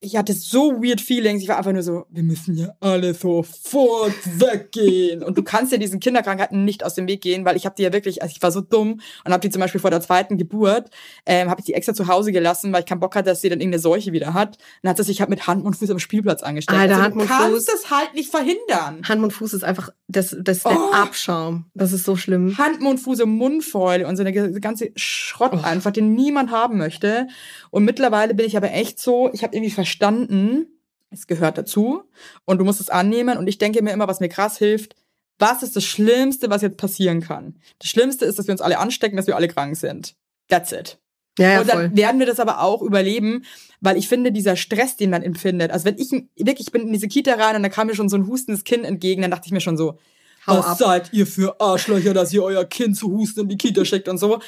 ich 0.05 0.17
hatte 0.17 0.33
so 0.33 0.73
weird 0.83 1.01
Feelings. 1.01 1.43
Ich 1.43 1.49
war 1.49 1.57
einfach 1.59 1.73
nur 1.73 1.83
so, 1.85 2.07
wir 2.11 2.25
müssen 2.25 2.57
ja 2.57 2.75
alle 2.81 3.15
sofort 3.15 4.13
weggehen. 4.39 5.23
Und 5.23 5.39
du 5.39 5.43
kannst 5.45 5.71
ja 5.71 5.79
diesen 5.79 6.01
Kinderkrankheiten 6.01 6.65
nicht 6.65 6.85
aus 6.85 6.95
dem 6.95 7.07
Weg 7.07 7.21
gehen, 7.23 7.45
weil 7.45 7.57
ich 7.57 7.65
habe 7.67 7.77
die 7.77 7.83
ja 7.85 7.93
wirklich, 7.93 8.21
also 8.21 8.33
ich 8.37 8.43
war 8.43 8.51
so 8.51 8.61
dumm 8.61 9.01
und 9.25 9.33
habe 9.33 9.41
die 9.41 9.51
zum 9.51 9.61
Beispiel 9.61 9.81
vor 9.81 9.91
der 9.91 10.01
zweiten 10.01 10.39
Geburt, 10.39 10.91
ähm, 11.25 11.49
habe 11.49 11.61
ich 11.61 11.67
die 11.67 11.75
extra 11.75 11.95
zu 11.95 12.09
Hause 12.09 12.33
gelassen, 12.33 12.73
weil 12.73 12.81
ich 12.81 12.87
keinen 12.87 12.99
Bock 13.01 13.15
hatte, 13.15 13.31
dass 13.31 13.41
sie 13.41 13.49
dann 13.49 13.61
irgendeine 13.61 13.81
Seuche 13.81 14.13
wieder 14.13 14.35
hat. 14.35 14.59
Dann 14.83 14.91
hat 14.91 14.97
sie 14.97 15.05
sich 15.05 15.21
halt 15.21 15.31
mit 15.31 15.47
Hand 15.47 15.65
und 15.65 15.75
Fuß 15.77 15.91
am 15.91 16.01
Spielplatz 16.01 16.43
angesteckt. 16.43 16.79
Alter, 16.79 16.95
also, 16.95 17.05
Hand 17.05 17.15
du 17.15 17.21
und 17.21 17.29
kannst 17.29 17.69
Fuß. 17.69 17.75
es 17.75 17.91
halt 17.91 18.15
nicht 18.15 18.31
verhindern. 18.31 19.03
Hand 19.09 19.23
und 19.23 19.31
Fuß 19.33 19.53
ist 19.55 19.63
einfach, 19.65 19.91
das, 20.09 20.37
das 20.41 20.59
ist 20.59 20.67
der 20.67 20.73
Oh. 20.77 20.93
Abschaum. 20.93 21.67
Das 21.75 21.93
ist 21.93 22.05
so 22.05 22.17
schlimm. 22.17 22.59
Hand, 22.59 22.81
Mund, 22.81 22.99
Fuß, 22.99 23.25
Mundfäule 23.25 24.07
und 24.07 24.17
so 24.17 24.23
eine 24.25 24.33
ganze 24.61 24.91
Schrott 24.97 25.53
Oh. 25.55 25.61
einfach, 25.63 25.93
den 25.93 26.15
niemand 26.15 26.51
haben 26.51 26.77
möchte. 26.79 27.29
Und 27.71 27.85
mittlerweile 27.85 28.35
bin 28.35 28.47
ich 28.47 28.57
aber 28.57 28.73
echt 28.73 28.99
so, 28.99 29.31
ich 29.33 29.43
habe 29.45 29.55
irgendwie 29.57 29.71
verstanden, 29.93 30.67
es 31.11 31.27
gehört 31.27 31.59
dazu 31.59 32.05
und 32.47 32.59
du 32.59 32.65
musst 32.65 32.81
es 32.81 32.89
annehmen. 32.89 33.37
Und 33.37 33.47
ich 33.47 33.59
denke 33.59 33.83
mir 33.83 33.93
immer, 33.93 34.09
was 34.09 34.21
mir 34.21 34.31
krass 34.31 34.57
hilft, 34.57 34.97
was 35.39 35.63
ist 35.63 35.77
das 35.77 35.85
Schlimmste, 35.85 36.49
was 36.51 36.63
jetzt 36.63 36.79
passieren 36.79 37.21
kann? 37.21 37.57
Das 37.79 37.91
Schlimmste 37.91 38.25
ist, 38.25 38.39
dass 38.39 38.47
wir 38.47 38.53
uns 38.53 38.61
alle 38.61 38.79
anstecken, 38.79 39.17
dass 39.17 39.27
wir 39.27 39.37
alle 39.37 39.49
krank 39.49 39.77
sind. 39.77 40.15
That's 40.49 40.73
it. 40.73 40.99
Ja, 41.39 41.53
ja, 41.53 41.61
und 41.61 41.69
dann 41.69 41.79
voll. 41.89 41.97
werden 41.97 42.19
wir 42.19 42.27
das 42.27 42.41
aber 42.41 42.61
auch 42.63 42.83
überleben, 42.83 43.45
weil 43.81 43.97
ich 43.97 44.09
finde, 44.09 44.33
dieser 44.33 44.57
Stress, 44.57 44.97
den 44.97 45.11
man 45.11 45.23
empfindet, 45.23 45.71
also 45.71 45.87
wenn 45.87 45.99
ich 45.99 46.11
wirklich, 46.37 46.67
ich 46.67 46.73
bin 46.73 46.83
in 46.83 46.93
diese 46.93 47.09
Kita 47.09 47.35
rein 47.35 47.57
und 47.57 47.63
da 47.63 47.71
kam 47.71 47.87
mir 47.87 47.95
schon 47.95 48.11
so 48.11 48.17
ein 48.17 48.27
hustendes 48.27 48.65
Kind 48.65 48.85
entgegen, 48.85 49.23
dann 49.23 49.31
dachte 49.31 49.47
ich 49.47 49.53
mir 49.53 49.63
schon 49.63 49.79
so, 49.79 49.99
Hau 50.47 50.59
was 50.59 50.67
ab. 50.67 50.79
seid 50.79 51.13
ihr 51.15 51.27
für 51.27 51.59
Arschlöcher, 51.61 52.13
dass 52.13 52.33
ihr 52.33 52.43
euer 52.43 52.65
Kind 52.65 52.97
zu 52.97 53.11
husten 53.13 53.41
in 53.41 53.49
die 53.49 53.57
Kita 53.57 53.85
schickt 53.85 54.09
und 54.09 54.19
so. 54.19 54.41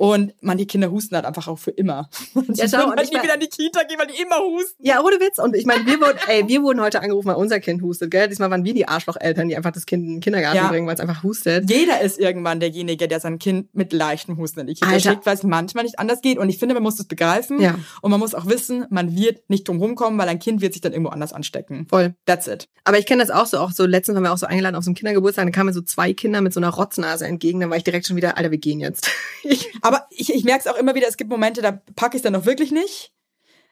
Und 0.00 0.32
man, 0.40 0.56
die 0.56 0.66
Kinder 0.66 0.90
husten 0.90 1.14
halt 1.14 1.26
einfach 1.26 1.46
auch 1.46 1.58
für 1.58 1.72
immer. 1.72 2.08
Ja, 2.54 2.66
schau, 2.68 2.84
und 2.86 2.96
halt 2.96 3.02
ich 3.02 3.12
nie 3.12 3.22
wieder 3.22 3.34
in 3.34 3.40
die 3.40 3.48
Kita 3.48 3.82
gehen, 3.82 3.98
weil 3.98 4.06
die 4.06 4.20
immer 4.20 4.36
husten. 4.38 4.82
Ja, 4.84 5.00
ohne 5.02 5.16
Witz. 5.16 5.38
Und 5.38 5.54
ich 5.54 5.66
meine, 5.66 5.84
wir 5.84 6.00
wurden, 6.00 6.18
ey, 6.26 6.48
wir 6.48 6.62
wurden 6.62 6.80
heute 6.80 7.02
angerufen, 7.02 7.28
weil 7.28 7.34
unser 7.36 7.60
Kind 7.60 7.82
hustet, 7.82 8.10
gell? 8.10 8.26
Diesmal 8.28 8.50
waren 8.50 8.64
wir 8.64 8.72
die 8.72 8.88
Arschlocheltern, 8.88 9.48
die 9.48 9.56
einfach 9.56 9.72
das 9.72 9.84
Kind 9.84 10.04
in 10.06 10.14
den 10.14 10.20
Kindergarten 10.20 10.56
Ja. 10.56 10.68
bringen, 10.68 10.86
weil 10.86 10.94
es 10.94 11.00
einfach 11.00 11.22
hustet. 11.22 11.68
Jeder 11.70 12.00
ist 12.00 12.18
irgendwann 12.18 12.60
derjenige, 12.60 13.08
der 13.08 13.20
sein 13.20 13.38
Kind 13.38 13.74
mit 13.74 13.92
leichtem 13.92 14.38
Husten 14.38 14.60
in 14.60 14.68
die 14.68 14.74
Kita 14.74 14.86
Alter. 14.90 15.10
schickt, 15.10 15.26
weil 15.26 15.34
es 15.34 15.42
manchmal 15.42 15.84
nicht 15.84 15.98
anders 15.98 16.22
geht. 16.22 16.38
Und 16.38 16.48
ich 16.48 16.58
finde, 16.58 16.74
man 16.74 16.82
muss 16.82 16.96
das 16.96 17.06
begreifen. 17.06 17.60
Ja. 17.60 17.78
Und 18.00 18.10
man 18.10 18.20
muss 18.20 18.34
auch 18.34 18.46
wissen, 18.46 18.86
man 18.88 19.14
wird 19.14 19.48
nicht 19.50 19.68
drum 19.68 19.78
rumkommen, 19.82 20.18
weil 20.18 20.28
ein 20.30 20.38
Kind 20.38 20.62
wird 20.62 20.72
sich 20.72 20.80
dann 20.80 20.92
irgendwo 20.92 21.10
anders 21.10 21.34
anstecken. 21.34 21.86
Voll. 21.90 22.14
That's 22.24 22.46
it. 22.46 22.68
Aber 22.84 22.98
ich 22.98 23.04
kenne 23.04 23.22
das 23.22 23.30
auch 23.30 23.46
so, 23.46 23.58
auch 23.58 23.70
so, 23.72 23.84
letztens 23.84 24.14
waren 24.16 24.24
wir 24.24 24.32
auch 24.32 24.38
so 24.38 24.46
eingeladen 24.46 24.76
auf 24.76 24.84
so 24.84 24.88
einem 24.88 24.94
Kindergeburtstag, 24.96 25.44
dann 25.44 25.52
kamen 25.52 25.66
mir 25.66 25.74
so 25.74 25.82
zwei 25.82 26.14
Kinder 26.14 26.40
mit 26.40 26.54
so 26.54 26.60
einer 26.60 26.70
Rotznase 26.70 27.26
entgegen, 27.26 27.60
dann 27.60 27.68
war 27.68 27.76
ich 27.76 27.84
direkt 27.84 28.06
schon 28.06 28.16
wieder, 28.16 28.38
Alter, 28.38 28.50
wir 28.50 28.58
gehen 28.58 28.80
jetzt. 28.80 29.10
Aber 29.90 30.06
ich, 30.10 30.32
ich 30.32 30.44
merke 30.44 30.60
es 30.60 30.66
auch 30.68 30.78
immer 30.78 30.94
wieder, 30.94 31.08
es 31.08 31.16
gibt 31.16 31.30
Momente, 31.30 31.62
da 31.62 31.72
packe 31.96 32.16
ich 32.16 32.20
es 32.20 32.22
dann 32.22 32.34
noch 32.34 32.46
wirklich 32.46 32.70
nicht. 32.70 33.12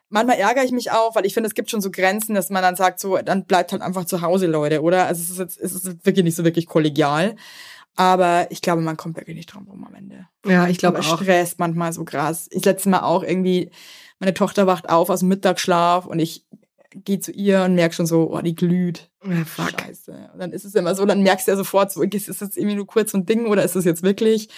Manchmal 0.09 0.37
ärgere 0.39 0.65
ich 0.65 0.73
mich 0.73 0.91
auch, 0.91 1.15
weil 1.15 1.25
ich 1.25 1.33
finde, 1.33 1.47
es 1.47 1.55
gibt 1.55 1.71
schon 1.71 1.81
so 1.81 1.93
Grenzen, 1.93 2.35
dass 2.35 2.51
man 2.51 2.61
dann 2.61 2.75
sagt, 2.75 2.99
so, 2.99 3.19
dann 3.19 3.45
bleibt 3.45 3.71
halt 3.71 3.83
einfach 3.83 4.05
zu 4.05 4.21
Hause, 4.21 4.49
Leute, 4.49 4.83
oder? 4.83 5.07
Also 5.07 5.23
es 5.23 5.31
ist 5.31 5.39
jetzt, 5.39 5.61
es 5.61 5.73
ist 5.73 6.05
wirklich 6.05 6.25
nicht 6.25 6.35
so 6.35 6.43
wirklich 6.43 6.67
kollegial. 6.67 7.37
Aber 7.95 8.49
ich 8.51 8.63
glaube, 8.63 8.83
man 8.83 8.97
kommt 8.97 9.17
wirklich 9.17 9.37
nicht 9.37 9.55
drum 9.55 9.69
rum 9.69 9.85
am 9.85 9.95
Ende. 9.95 10.27
ja, 10.45 10.67
ich 10.67 10.79
glaube 10.79 10.99
auch. 10.99 11.21
Stress 11.21 11.55
manchmal 11.59 11.93
so 11.93 12.05
krass. 12.05 12.49
Ich 12.51 12.65
letztes 12.65 12.87
Mal 12.87 13.03
auch 13.03 13.23
irgendwie, 13.23 13.71
meine 14.19 14.35
Tochter 14.35 14.67
wacht 14.67 14.89
auf 14.89 15.11
aus 15.11 15.21
dem 15.21 15.29
Mittagsschlaf 15.29 16.05
und 16.05 16.19
ich 16.19 16.45
geh 16.91 17.21
zu 17.21 17.31
ihr 17.31 17.63
und 17.63 17.77
merk 17.77 17.95
schon 17.95 18.07
so, 18.07 18.35
oh, 18.35 18.41
die 18.41 18.57
glüht. 18.57 19.09
Ja, 19.25 19.45
fuck. 19.45 19.71
Scheiße. 19.81 20.31
Und 20.33 20.41
dann 20.41 20.51
ist 20.51 20.65
es 20.65 20.75
immer 20.75 20.97
so, 20.97 21.07
dann 21.07 21.23
merkst 21.23 21.47
du 21.47 21.53
ja 21.53 21.57
sofort 21.57 21.93
so, 21.93 22.03
ist 22.03 22.29
es 22.29 22.41
jetzt 22.41 22.57
irgendwie 22.57 22.75
nur 22.75 22.89
kurz 22.89 23.13
so 23.13 23.19
ein 23.19 23.27
Ding 23.27 23.47
oder 23.47 23.63
ist 23.63 23.77
es 23.77 23.85
jetzt 23.85 24.03
wirklich? 24.03 24.49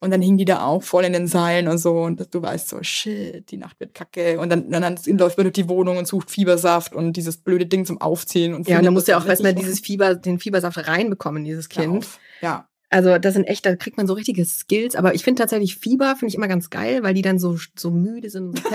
Und 0.00 0.12
dann 0.12 0.22
hingen 0.22 0.38
die 0.38 0.44
da 0.44 0.64
auch 0.64 0.82
voll 0.82 1.04
in 1.04 1.12
den 1.12 1.26
Seilen 1.26 1.66
und 1.66 1.78
so. 1.78 2.02
Und 2.02 2.32
du 2.32 2.40
weißt 2.40 2.68
so, 2.68 2.78
shit, 2.82 3.50
die 3.50 3.56
Nacht 3.56 3.80
wird 3.80 3.94
kacke. 3.94 4.38
Und 4.38 4.50
dann, 4.50 4.70
dann, 4.70 4.82
dann 4.82 5.18
läuft 5.18 5.36
man 5.36 5.44
durch 5.44 5.54
die 5.54 5.68
Wohnung 5.68 5.96
und 5.96 6.06
sucht 6.06 6.30
Fiebersaft 6.30 6.94
und 6.94 7.14
dieses 7.14 7.38
blöde 7.38 7.66
Ding 7.66 7.84
zum 7.84 8.00
Aufziehen. 8.00 8.54
Und 8.54 8.68
Ja, 8.68 8.78
und 8.78 8.84
dann 8.84 8.94
musst 8.94 9.08
du 9.08 9.12
ja 9.12 9.18
auch 9.18 9.26
erstmal 9.26 9.54
dieses 9.54 9.80
Fieber, 9.80 10.14
den 10.14 10.38
Fiebersaft 10.38 10.86
reinbekommen, 10.86 11.42
in 11.42 11.46
dieses 11.46 11.68
Kind. 11.68 11.98
auf. 11.98 12.20
Ja. 12.40 12.68
Also 12.90 13.18
das 13.18 13.34
sind 13.34 13.44
echt, 13.44 13.66
da 13.66 13.76
kriegt 13.76 13.96
man 13.96 14.06
so 14.06 14.14
richtige 14.14 14.44
Skills. 14.44 14.94
Aber 14.94 15.14
ich 15.14 15.24
finde 15.24 15.42
tatsächlich 15.42 15.76
Fieber, 15.76 16.14
finde 16.16 16.28
ich 16.28 16.36
immer 16.36 16.48
ganz 16.48 16.70
geil, 16.70 17.02
weil 17.02 17.14
die 17.14 17.22
dann 17.22 17.38
so, 17.38 17.58
so 17.76 17.90
müde 17.90 18.30
sind. 18.30 18.62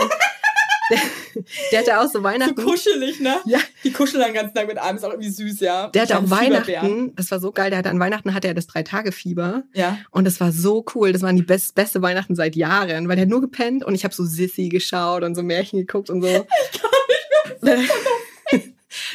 So 1.34 1.42
der, 1.42 1.42
der 1.72 1.80
hatte 1.80 2.00
auch 2.00 2.04
so 2.04 2.20
So 2.20 2.24
Weihnachten. 2.24 2.56
kuschelig, 2.56 3.20
ne? 3.20 3.38
Ja. 3.46 3.60
Die 3.84 3.92
kuscheln 3.92 4.24
den 4.24 4.34
ganzen 4.34 4.54
Tag 4.54 4.68
mit 4.68 4.78
einem, 4.78 4.98
ist 4.98 5.04
auch 5.04 5.12
irgendwie 5.12 5.30
süß, 5.30 5.60
ja. 5.60 5.88
Der 5.88 6.04
hatte 6.04 6.18
auch. 6.18 6.30
Weihnachten, 6.30 7.16
das 7.16 7.32
war 7.32 7.40
so 7.40 7.52
geil, 7.52 7.70
der 7.70 7.80
hatte 7.80 7.90
an 7.90 8.00
Weihnachten 8.00 8.34
hatte 8.34 8.48
er 8.48 8.54
das 8.54 8.68
Drei-Tage-Fieber. 8.68 9.64
Ja. 9.74 9.98
Und 10.12 10.26
das 10.26 10.40
war 10.40 10.52
so 10.52 10.86
cool. 10.96 11.12
Das 11.14 11.22
waren 11.22 11.36
die 11.36 11.44
best, 11.44 11.76
beste 11.76 12.02
Weihnachten 12.02 12.36
seit 12.36 12.56
Jahren, 12.56 13.08
weil 13.08 13.16
der 13.16 13.24
hat 13.24 13.30
nur 13.30 13.42
gepennt 13.42 13.84
und 13.84 13.96
ich 13.96 14.04
habe 14.04 14.14
so 14.14 14.24
Sissy 14.26 14.70
geschaut 14.70 15.24
und 15.24 15.36
so 15.36 15.44
Märchen 15.44 15.80
geguckt 15.80 16.10
und 16.10 16.22
so. 16.22 16.28
Ich 16.28 16.82
kann 16.82 16.92
nicht 17.62 17.64
mehr. 17.64 17.84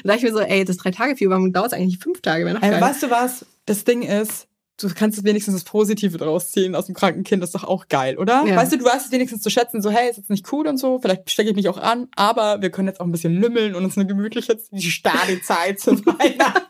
Da 0.02 0.12
dachte 0.14 0.18
ich 0.18 0.24
mir 0.24 0.32
so, 0.32 0.40
ey, 0.40 0.64
das 0.64 0.76
Drei-Tage-Fieber, 0.76 1.30
warum 1.30 1.52
dauert 1.52 1.68
es 1.68 1.72
eigentlich 1.72 1.98
fünf 1.98 2.20
Tage? 2.20 2.44
Wäre 2.44 2.54
noch 2.56 2.62
weißt 2.62 3.04
du 3.04 3.10
was? 3.10 3.46
Das 3.66 3.84
Ding 3.84 4.02
ist, 4.02 4.47
du 4.78 4.88
kannst 4.94 5.22
wenigstens 5.24 5.54
das 5.54 5.64
Positive 5.64 6.16
draus 6.18 6.50
ziehen 6.50 6.74
aus 6.74 6.86
dem 6.86 6.94
kranken 6.94 7.24
Kind. 7.24 7.42
Das 7.42 7.48
ist 7.48 7.54
doch 7.54 7.64
auch 7.64 7.88
geil, 7.88 8.16
oder? 8.16 8.44
Ja. 8.46 8.56
Weißt 8.56 8.72
du, 8.72 8.78
du 8.78 8.84
weißt 8.84 9.06
es 9.06 9.12
wenigstens 9.12 9.42
zu 9.42 9.50
schätzen, 9.50 9.82
so, 9.82 9.90
hey, 9.90 10.08
ist 10.08 10.16
jetzt 10.16 10.30
nicht 10.30 10.50
cool 10.52 10.66
und 10.66 10.78
so. 10.78 11.00
Vielleicht 11.00 11.30
stecke 11.30 11.50
ich 11.50 11.56
mich 11.56 11.68
auch 11.68 11.78
an, 11.78 12.08
aber 12.14 12.62
wir 12.62 12.70
können 12.70 12.88
jetzt 12.88 13.00
auch 13.00 13.04
ein 13.04 13.12
bisschen 13.12 13.34
lümmeln 13.34 13.74
und 13.74 13.84
uns 13.84 13.96
eine 13.96 14.06
gemütliche, 14.06 14.56
die 14.70 14.90
starre 14.90 15.40
Zeit 15.42 15.80
zu 15.80 15.90
Weihnachten. 16.06 16.66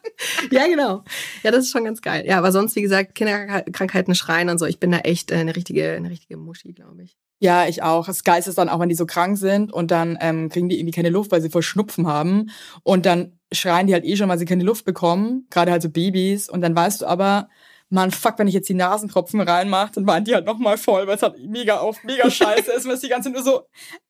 Ja, 0.51 0.67
genau. 0.67 1.05
Ja, 1.43 1.51
das 1.51 1.65
ist 1.65 1.71
schon 1.71 1.85
ganz 1.85 2.01
geil. 2.01 2.25
Ja, 2.27 2.39
aber 2.39 2.51
sonst, 2.51 2.75
wie 2.77 2.83
gesagt, 2.83 3.15
Kinderkrankheiten 3.15 4.15
schreien 4.15 4.49
und 4.49 4.59
so. 4.59 4.65
Ich 4.65 4.81
bin 4.81 4.91
da 4.91 4.99
echt 4.99 5.31
äh, 5.31 5.37
eine 5.37 5.55
richtige, 5.55 5.93
eine 5.93 6.11
richtige 6.11 6.37
Muschi, 6.37 6.73
glaube 6.73 7.03
ich. 7.03 7.17
Ja, 7.41 7.69
ich 7.69 7.83
auch. 7.83 8.07
Das 8.07 8.25
Geilste 8.25 8.51
ist 8.51 8.59
dann 8.59 8.69
auch, 8.69 8.81
wenn 8.81 8.89
die 8.89 8.97
so 8.97 9.07
krank 9.07 9.39
sind 9.39 9.73
und 9.73 9.91
dann 9.93 10.19
ähm, 10.21 10.49
kriegen 10.49 10.69
die 10.69 10.81
irgendwie 10.81 10.95
keine 10.95 11.11
Luft, 11.11 11.31
weil 11.31 11.41
sie 11.41 11.51
voll 11.51 11.63
Schnupfen 11.63 12.07
haben. 12.09 12.51
Und 12.83 13.07
dann 13.07 13.39
schreien 13.53 13.87
die 13.87 13.93
halt 13.93 14.05
eh 14.05 14.17
schon, 14.17 14.29
weil 14.29 14.39
sie 14.39 14.45
keine 14.45 14.65
Luft 14.65 14.85
bekommen. 14.85 15.47
Gerade 15.51 15.71
halt 15.71 15.83
so 15.83 15.91
Babys. 15.91 16.49
Und 16.49 16.63
dann 16.63 16.75
weißt 16.75 17.03
du 17.03 17.07
aber, 17.07 17.49
man, 17.91 18.11
fuck, 18.11 18.39
wenn 18.39 18.49
ich 18.49 18.55
jetzt 18.55 18.69
die 18.69 18.75
Nasentropfen 18.75 19.41
reinmache, 19.41 19.93
dann 19.95 20.07
weint 20.07 20.29
die 20.29 20.35
halt 20.35 20.45
nochmal 20.47 20.77
voll, 20.77 21.07
weil 21.07 21.17
es 21.17 21.23
halt 21.23 21.37
mega 21.47 21.79
auf, 21.79 22.05
mega 22.05 22.31
scheiße 22.31 22.71
ist. 22.73 22.85
Und 22.85 22.93
es 22.93 23.01
die 23.01 23.09
ganze 23.09 23.29
Zeit 23.33 23.35
nur 23.35 23.43
so, 23.43 23.63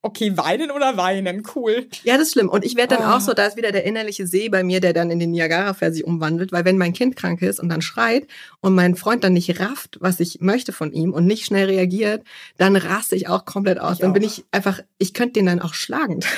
okay, 0.03 0.37
weinen 0.37 0.71
oder 0.71 0.97
weinen, 0.97 1.43
cool. 1.55 1.87
Ja, 2.03 2.15
das 2.17 2.29
ist 2.29 2.33
schlimm. 2.33 2.49
Und 2.49 2.65
ich 2.65 2.77
werde 2.77 2.97
dann 2.97 3.05
Oh. 3.09 3.17
auch 3.17 3.21
so, 3.21 3.35
da 3.35 3.47
ist 3.47 3.57
wieder 3.57 3.71
der 3.73 3.85
innerliche 3.85 4.27
See 4.27 4.49
bei 4.49 4.63
mir, 4.63 4.81
der 4.81 4.93
dann 4.93 5.11
in 5.11 5.19
den 5.19 5.31
Niagara-Fell 5.31 5.93
sich 5.93 6.05
umwandelt, 6.05 6.51
weil 6.53 6.65
wenn 6.65 6.77
mein 6.79 6.93
Kind 6.93 7.15
krank 7.17 7.41
ist 7.43 7.61
und 7.61 7.69
dann 7.69 7.83
schreit 7.83 8.27
und 8.61 8.75
mein 8.75 8.97
Freund 8.97 9.23
dann 9.23 9.33
nicht 9.33 9.61
rafft, 9.61 9.99
was 10.01 10.19
ich 10.21 10.41
möchte 10.41 10.73
von 10.73 10.93
ihm 10.93 11.13
und 11.13 11.27
nicht 11.27 11.45
schnell 11.45 11.67
reagiert, 11.67 12.25
dann 12.57 12.75
raste 12.77 13.15
ich 13.17 13.29
auch 13.29 13.45
komplett 13.45 13.79
aus. 13.81 13.95
Ich 13.95 13.99
dann 14.01 14.13
bin 14.13 14.25
auch. 14.25 14.27
ich 14.27 14.45
einfach, 14.51 14.81
ich 14.99 15.15
könnte 15.15 15.35
den 15.35 15.47
dann 15.47 15.61
auch 15.61 15.75
schlagen. 15.75 16.21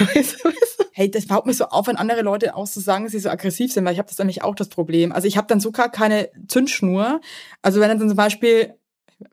Hey, 0.93 1.09
das 1.11 1.27
baut 1.27 1.47
mich 1.47 1.57
so 1.57 1.67
auf, 1.67 1.87
wenn 1.87 1.97
andere 1.97 2.21
Leute 2.23 2.55
auch 2.57 2.67
so 2.67 2.81
sagen, 2.81 3.05
dass 3.05 3.13
sie 3.13 3.21
so 3.21 3.31
aggressiv 3.31 3.73
sind, 3.73 3.85
weil 3.85 3.93
ich 3.93 3.99
habe 3.99 4.09
das 4.09 4.19
nämlich 4.19 4.43
auch 4.43 4.55
das 4.55 4.69
Problem. 4.69 5.13
Also 5.13 5.29
ich 5.29 5.37
habe 5.37 5.47
dann 5.47 5.61
sogar 5.61 5.89
keine 5.91 6.29
Zündschnur. 6.49 7.21
Also 7.63 7.81
wenn 7.81 7.91
er 7.91 7.97
dann 7.97 8.09
zum 8.09 8.17
Beispiel, 8.17 8.75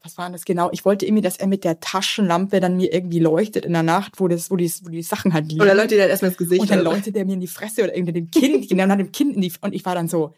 was 0.04 0.18
war 0.18 0.26
denn 0.26 0.34
das 0.34 0.46
genau? 0.46 0.70
Ich 0.72 0.86
wollte 0.86 1.06
irgendwie, 1.06 1.22
dass 1.22 1.38
er 1.38 1.48
mit 1.48 1.64
der 1.64 1.80
Taschenlampe 1.80 2.60
dann 2.60 2.76
mir 2.78 2.94
irgendwie 2.94 3.20
leuchtet 3.20 3.66
in 3.66 3.74
der 3.74 3.84
Nacht, 3.84 4.20
wo 4.20 4.28
das, 4.28 4.52
wo 4.52 4.56
die, 4.56 4.72
wo 4.84 4.90
die 4.90 5.02
Sachen 5.02 5.34
halt 5.34 5.48
liegen. 5.48 5.62
Oder 5.62 5.76
Leute, 5.76 5.90
die 5.90 5.98
dann 5.98 6.10
erstmal 6.10 6.32
ins 6.32 6.38
Gesicht. 6.38 6.62
und 6.62 6.70
dann 6.70 6.82
oder 6.82 6.92
leuchtet 6.92 7.16
er 7.16 7.26
mir 7.26 7.34
in 7.34 7.40
die 7.40 7.48
Fresse 7.48 7.84
oder 7.84 7.96
irgendwie 7.96 8.14
dem 8.14 8.32
Kind, 8.32 8.70
genau 8.70 8.88
hat 8.90 9.00
dem 9.00 9.12
Kind 9.12 9.36
in 9.36 9.42
die, 9.42 9.54
und 9.62 9.74
ich 9.74 9.86
war 9.86 9.96
dann 9.96 10.08
so, 10.08 10.34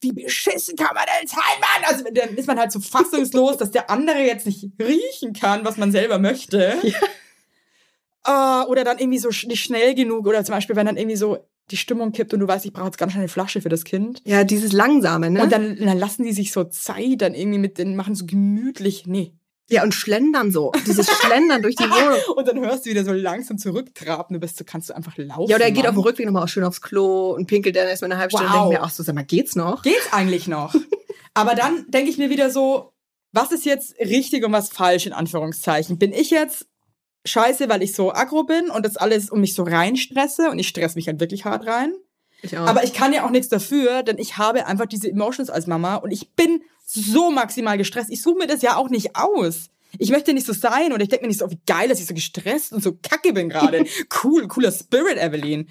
wie 0.00 0.12
beschissen 0.12 0.76
kann 0.76 0.94
man 0.94 1.04
denn 1.20 1.26
sein, 1.26 1.60
Mann? 1.60 1.84
Also 1.90 2.04
dann 2.12 2.36
ist 2.36 2.46
man 2.46 2.58
halt 2.58 2.70
so 2.70 2.80
fassungslos, 2.80 3.56
dass 3.56 3.70
der 3.70 3.90
andere 3.90 4.18
jetzt 4.18 4.46
nicht 4.46 4.68
riechen 4.78 5.32
kann, 5.32 5.64
was 5.64 5.76
man 5.76 5.92
selber 5.92 6.18
möchte. 6.18 6.76
Ah, 8.26 8.64
oder 8.68 8.84
dann 8.84 8.98
irgendwie 8.98 9.18
so 9.18 9.28
nicht 9.28 9.62
schnell 9.62 9.94
genug. 9.94 10.26
Oder 10.26 10.44
zum 10.44 10.54
Beispiel, 10.54 10.76
wenn 10.76 10.86
dann 10.86 10.96
irgendwie 10.96 11.16
so 11.16 11.46
die 11.70 11.76
Stimmung 11.76 12.12
kippt 12.12 12.34
und 12.34 12.40
du 12.40 12.48
weißt, 12.48 12.64
ich 12.66 12.72
brauche 12.72 12.86
jetzt 12.86 12.98
ganz 12.98 13.12
schnell 13.12 13.22
eine 13.22 13.28
Flasche 13.28 13.60
für 13.60 13.68
das 13.68 13.84
Kind. 13.84 14.20
Ja, 14.24 14.44
dieses 14.44 14.72
Langsame, 14.72 15.30
ne? 15.30 15.42
Und 15.42 15.52
dann, 15.52 15.76
dann 15.76 15.98
lassen 15.98 16.24
die 16.24 16.32
sich 16.32 16.52
so 16.52 16.64
Zeit, 16.64 17.22
dann 17.22 17.34
irgendwie 17.34 17.58
mit 17.58 17.78
den, 17.78 17.96
machen 17.96 18.14
so 18.14 18.26
gemütlich, 18.26 19.06
nee. 19.06 19.32
ja, 19.70 19.82
und 19.82 19.94
schlendern 19.94 20.50
so. 20.52 20.72
Dieses 20.86 21.08
Schlendern 21.08 21.62
durch 21.62 21.74
die 21.76 21.84
Wohnung. 21.84 22.18
Und 22.36 22.46
dann 22.46 22.60
hörst 22.60 22.84
du 22.84 22.90
wieder 22.90 23.04
so 23.04 23.12
langsam 23.12 23.56
zurücktraben, 23.56 24.34
du 24.34 24.40
bist 24.40 24.58
so, 24.58 24.64
kannst 24.64 24.90
du 24.90 24.94
einfach 24.94 25.16
laufen. 25.16 25.48
Ja, 25.48 25.56
oder 25.56 25.64
er 25.64 25.70
geht 25.70 25.84
Mann. 25.84 25.90
auf 25.90 25.94
dem 25.94 26.02
Rückweg 26.02 26.26
nochmal 26.26 26.44
auch 26.44 26.48
schön 26.48 26.64
aufs 26.64 26.82
Klo 26.82 27.30
und 27.30 27.46
pinkelt 27.46 27.74
dann 27.76 27.88
erstmal 27.88 28.12
eine 28.12 28.20
halbe 28.20 28.32
Stunde 28.32 28.52
Wow. 28.52 28.56
und 28.64 28.70
denkt 28.70 28.82
mir 28.82 28.86
auch 28.86 28.90
so, 28.90 29.02
sag 29.02 29.14
mal, 29.14 29.24
geht's 29.24 29.56
noch? 29.56 29.82
Geht's 29.82 30.12
eigentlich 30.12 30.48
noch? 30.48 30.74
Aber 31.34 31.54
dann 31.54 31.86
denke 31.88 32.10
ich 32.10 32.18
mir 32.18 32.28
wieder 32.28 32.50
so, 32.50 32.92
was 33.32 33.50
ist 33.52 33.64
jetzt 33.64 33.98
richtig 33.98 34.44
und 34.44 34.52
was 34.52 34.68
falsch 34.68 35.06
in 35.06 35.12
Anführungszeichen? 35.12 35.98
Bin 35.98 36.12
ich 36.12 36.30
jetzt 36.30 36.66
scheiße, 37.24 37.68
weil 37.68 37.82
ich 37.82 37.94
so 37.94 38.12
aggro 38.12 38.44
bin 38.44 38.70
und 38.70 38.84
das 38.84 38.96
alles 38.96 39.30
um 39.30 39.40
mich 39.40 39.54
so 39.54 39.62
reinstresse 39.62 40.50
und 40.50 40.58
ich 40.58 40.68
stress 40.68 40.94
mich 40.94 41.08
halt 41.08 41.20
wirklich 41.20 41.44
hart 41.44 41.66
rein? 41.66 41.94
Ich 42.42 42.58
auch. 42.58 42.66
Aber 42.66 42.84
ich 42.84 42.92
kann 42.92 43.12
ja 43.12 43.24
auch 43.24 43.30
nichts 43.30 43.48
dafür, 43.48 44.02
denn 44.02 44.18
ich 44.18 44.36
habe 44.36 44.66
einfach 44.66 44.86
diese 44.86 45.10
Emotions 45.10 45.50
als 45.50 45.66
Mama 45.66 45.96
und 45.96 46.10
ich 46.10 46.30
bin 46.32 46.62
so 46.84 47.30
maximal 47.30 47.78
gestresst. 47.78 48.10
Ich 48.10 48.22
suche 48.22 48.38
mir 48.38 48.46
das 48.46 48.62
ja 48.62 48.76
auch 48.76 48.90
nicht 48.90 49.16
aus. 49.16 49.70
Ich 49.98 50.10
möchte 50.10 50.32
nicht 50.32 50.46
so 50.46 50.52
sein 50.52 50.92
und 50.92 51.00
ich 51.00 51.08
denke 51.08 51.24
mir 51.24 51.28
nicht 51.28 51.40
so, 51.40 51.50
wie 51.50 51.60
geil, 51.66 51.88
dass 51.88 52.00
ich 52.00 52.06
so 52.06 52.14
gestresst 52.14 52.72
und 52.72 52.82
so 52.82 52.98
kacke 53.00 53.32
bin 53.32 53.48
gerade. 53.48 53.84
cool, 54.24 54.48
cooler 54.48 54.72
Spirit, 54.72 55.16
Evelyn. 55.16 55.68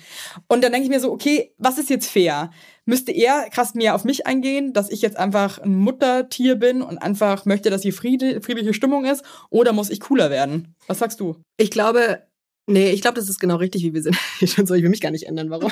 Und 0.48 0.64
dann 0.64 0.72
denke 0.72 0.86
ich 0.86 0.90
mir 0.90 1.00
so, 1.00 1.12
okay, 1.12 1.54
was 1.58 1.78
ist 1.78 1.90
jetzt 1.90 2.10
fair? 2.10 2.52
Müsste 2.86 3.12
er 3.14 3.50
krass 3.50 3.76
mehr 3.76 3.96
auf 3.96 4.04
mich 4.04 4.28
eingehen, 4.28 4.74
dass 4.74 4.90
ich 4.90 5.02
jetzt 5.02 5.18
einfach 5.18 5.60
ein 5.60 5.76
Muttertier 5.76 6.56
bin 6.56 6.82
und 6.82 6.98
einfach 6.98 7.46
möchte, 7.46 7.70
dass 7.70 7.82
hier 7.82 7.94
Friede, 7.94 8.42
friedliche 8.42 8.74
Stimmung 8.74 9.06
ist? 9.06 9.24
Oder 9.50 9.72
muss 9.72 9.90
ich 9.90 10.02
cooler 10.02 10.30
werden? 10.30 10.76
Was 10.88 11.00
sagst 11.00 11.20
du? 11.20 11.38
Ich 11.58 11.72
glaube, 11.72 12.24
nee, 12.68 12.92
ich 12.92 13.02
glaube, 13.02 13.16
das 13.16 13.30
ist 13.30 13.40
genau 13.40 13.56
richtig, 13.56 13.84
wie 13.84 13.94
wir 13.94 14.02
sind. 14.02 14.18
Schon 14.46 14.66
so, 14.66 14.74
ich 14.74 14.84
will 14.84 14.90
mich 14.90 15.02
gar 15.02 15.12
nicht 15.12 15.28
ändern. 15.28 15.50
Warum? 15.50 15.72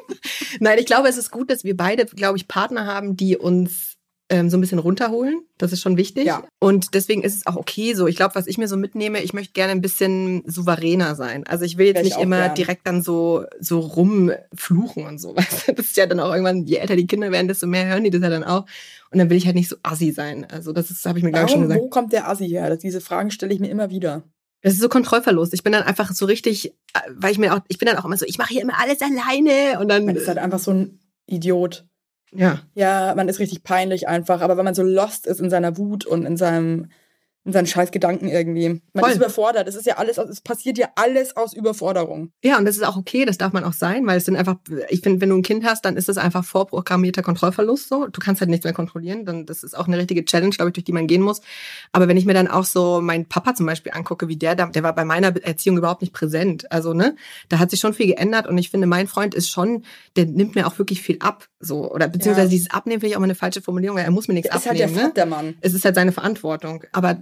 Nein, 0.60 0.78
ich 0.78 0.86
glaube, 0.86 1.08
es 1.08 1.18
ist 1.18 1.30
gut, 1.30 1.50
dass 1.50 1.64
wir 1.64 1.76
beide, 1.76 2.06
glaube 2.06 2.38
ich, 2.38 2.48
Partner 2.48 2.86
haben, 2.86 3.16
die 3.16 3.36
uns 3.36 3.95
ähm, 4.28 4.50
so 4.50 4.56
ein 4.56 4.60
bisschen 4.60 4.78
runterholen. 4.80 5.40
Das 5.58 5.72
ist 5.72 5.80
schon 5.82 5.96
wichtig. 5.96 6.26
Ja. 6.26 6.42
Und 6.58 6.94
deswegen 6.94 7.22
ist 7.22 7.36
es 7.36 7.46
auch 7.46 7.54
okay 7.56 7.94
so. 7.94 8.06
Ich 8.08 8.16
glaube, 8.16 8.34
was 8.34 8.46
ich 8.48 8.58
mir 8.58 8.66
so 8.66 8.76
mitnehme, 8.76 9.22
ich 9.22 9.32
möchte 9.32 9.52
gerne 9.52 9.70
ein 9.72 9.80
bisschen 9.80 10.42
souveräner 10.46 11.14
sein. 11.14 11.44
Also 11.46 11.64
ich 11.64 11.78
will 11.78 11.86
jetzt 11.86 12.02
nicht 12.02 12.18
immer 12.18 12.40
gern. 12.46 12.54
direkt 12.56 12.86
dann 12.86 13.02
so, 13.02 13.44
so 13.60 13.78
rumfluchen 13.80 15.04
und 15.06 15.18
so. 15.18 15.36
Weißt 15.36 15.68
du? 15.68 15.72
Das 15.74 15.86
ist 15.86 15.96
ja 15.96 16.06
dann 16.06 16.20
auch 16.20 16.30
irgendwann, 16.32 16.64
je 16.64 16.76
älter 16.76 16.96
die 16.96 17.06
Kinder 17.06 17.30
werden, 17.30 17.48
desto 17.48 17.66
mehr 17.66 17.86
hören 17.86 18.04
die 18.04 18.10
das 18.10 18.20
ja 18.22 18.30
dann 18.30 18.44
auch. 18.44 18.66
Und 19.10 19.18
dann 19.18 19.30
will 19.30 19.36
ich 19.36 19.46
halt 19.46 19.54
nicht 19.56 19.68
so 19.68 19.76
assi 19.82 20.10
sein. 20.12 20.44
Also 20.50 20.72
das 20.72 20.90
ist, 20.90 21.04
habe 21.06 21.18
ich 21.18 21.24
mir, 21.24 21.30
glaube 21.30 21.46
ich, 21.46 21.52
schon 21.52 21.62
gesagt. 21.62 21.80
wo 21.80 21.88
kommt 21.88 22.12
der 22.12 22.28
Assi 22.28 22.48
her? 22.48 22.68
Das- 22.68 22.78
Diese 22.80 23.00
Fragen 23.00 23.30
stelle 23.30 23.54
ich 23.54 23.60
mir 23.60 23.68
immer 23.70 23.90
wieder. 23.90 24.24
Das 24.62 24.72
ist 24.72 24.80
so 24.80 24.88
Kontrollverlust. 24.88 25.54
Ich 25.54 25.62
bin 25.62 25.72
dann 25.72 25.84
einfach 25.84 26.12
so 26.12 26.26
richtig, 26.26 26.70
äh, 26.94 27.00
weil 27.14 27.30
ich 27.30 27.38
mir 27.38 27.54
auch, 27.54 27.60
ich 27.68 27.78
bin 27.78 27.86
dann 27.86 27.98
auch 27.98 28.04
immer 28.04 28.16
so, 28.16 28.26
ich 28.26 28.38
mache 28.38 28.52
hier 28.52 28.62
immer 28.62 28.80
alles 28.80 28.98
alleine 29.00 29.78
und 29.78 29.88
dann, 29.88 30.04
Man 30.06 30.16
ist 30.16 30.26
halt 30.26 30.38
einfach 30.38 30.58
so 30.58 30.72
ein 30.72 30.98
Idiot. 31.26 31.86
Ja, 32.32 32.60
Ja, 32.74 33.14
man 33.16 33.28
ist 33.28 33.38
richtig 33.38 33.62
peinlich 33.62 34.08
einfach. 34.08 34.40
Aber 34.40 34.56
wenn 34.56 34.64
man 34.64 34.74
so 34.74 34.82
lost 34.82 35.26
ist 35.26 35.40
in 35.40 35.50
seiner 35.50 35.76
Wut 35.78 36.04
und 36.06 36.26
in 36.26 36.36
seinem, 36.36 36.90
in 37.46 37.52
seinen 37.52 37.66
scheiß 37.66 37.92
Gedanken 37.92 38.28
irgendwie. 38.28 38.68
Man 38.92 39.02
Voll. 39.04 39.10
ist 39.10 39.16
überfordert. 39.16 39.68
Es 39.68 39.76
ist 39.76 39.86
ja 39.86 39.96
alles, 39.98 40.18
es 40.18 40.40
passiert 40.40 40.76
ja 40.78 40.88
alles 40.96 41.36
aus 41.36 41.54
Überforderung. 41.54 42.32
ja, 42.42 42.58
und 42.58 42.64
das 42.64 42.76
ist 42.76 42.82
auch 42.82 42.96
okay, 42.96 43.24
das 43.24 43.38
darf 43.38 43.52
man 43.52 43.62
auch 43.64 43.72
sein, 43.72 44.04
weil 44.06 44.18
es 44.18 44.24
sind 44.24 44.36
einfach, 44.36 44.56
ich 44.88 45.00
finde, 45.00 45.20
wenn 45.20 45.28
du 45.30 45.36
ein 45.36 45.42
Kind 45.42 45.64
hast, 45.64 45.84
dann 45.84 45.96
ist 45.96 46.08
das 46.08 46.18
einfach 46.18 46.44
vorprogrammierter 46.44 47.22
Kontrollverlust 47.22 47.88
so. 47.88 48.08
Du 48.08 48.20
kannst 48.20 48.40
halt 48.40 48.50
nichts 48.50 48.64
mehr 48.64 48.72
kontrollieren, 48.74 49.24
dann 49.24 49.46
das 49.46 49.62
ist 49.62 49.78
auch 49.78 49.86
eine 49.86 49.96
richtige 49.96 50.24
Challenge, 50.24 50.50
glaube 50.50 50.70
ich, 50.70 50.74
durch 50.74 50.84
die 50.84 50.92
man 50.92 51.06
gehen 51.06 51.22
muss. 51.22 51.40
Aber 51.92 52.08
wenn 52.08 52.16
ich 52.16 52.26
mir 52.26 52.34
dann 52.34 52.48
auch 52.48 52.64
so 52.64 53.00
meinen 53.00 53.26
Papa 53.26 53.54
zum 53.54 53.66
Beispiel 53.66 53.92
angucke, 53.94 54.26
wie 54.28 54.36
der 54.36 54.56
da, 54.56 54.66
der 54.66 54.82
war 54.82 54.94
bei 54.94 55.04
meiner 55.04 55.28
Erziehung 55.44 55.78
überhaupt 55.78 56.00
nicht 56.02 56.12
präsent. 56.12 56.70
Also 56.72 56.94
ne, 56.94 57.14
da 57.48 57.58
hat 57.60 57.70
sich 57.70 57.78
schon 57.80 57.94
viel 57.94 58.06
geändert 58.08 58.46
und 58.48 58.58
ich 58.58 58.70
finde, 58.70 58.86
mein 58.88 59.06
Freund 59.06 59.34
ist 59.36 59.48
schon, 59.50 59.84
der 60.16 60.26
nimmt 60.26 60.56
mir 60.56 60.66
auch 60.66 60.78
wirklich 60.78 61.00
viel 61.00 61.18
ab, 61.20 61.46
so 61.60 61.90
oder 61.92 62.08
beziehungsweise 62.08 62.46
Ja. 62.48 62.50
dieses 62.50 62.70
Abnehmen 62.72 63.00
finde 63.00 63.10
ich 63.10 63.16
auch 63.16 63.20
mal 63.20 63.24
eine 63.26 63.34
falsche 63.36 63.62
Formulierung, 63.62 63.96
weil 63.98 64.04
er 64.04 64.10
muss 64.10 64.26
mir 64.26 64.34
nichts 64.34 64.50
Das 64.50 64.62
ist 64.62 64.66
halt 64.68 64.78
der 64.80 64.86
abnehmen. 64.86 65.02
ne? 65.04 65.08
Vatermann. 65.10 65.54
es 65.60 65.74
ist 65.74 65.84
halt 65.84 65.94
seine 65.94 66.10
Verantwortung. 66.12 66.82
Aber 66.92 67.18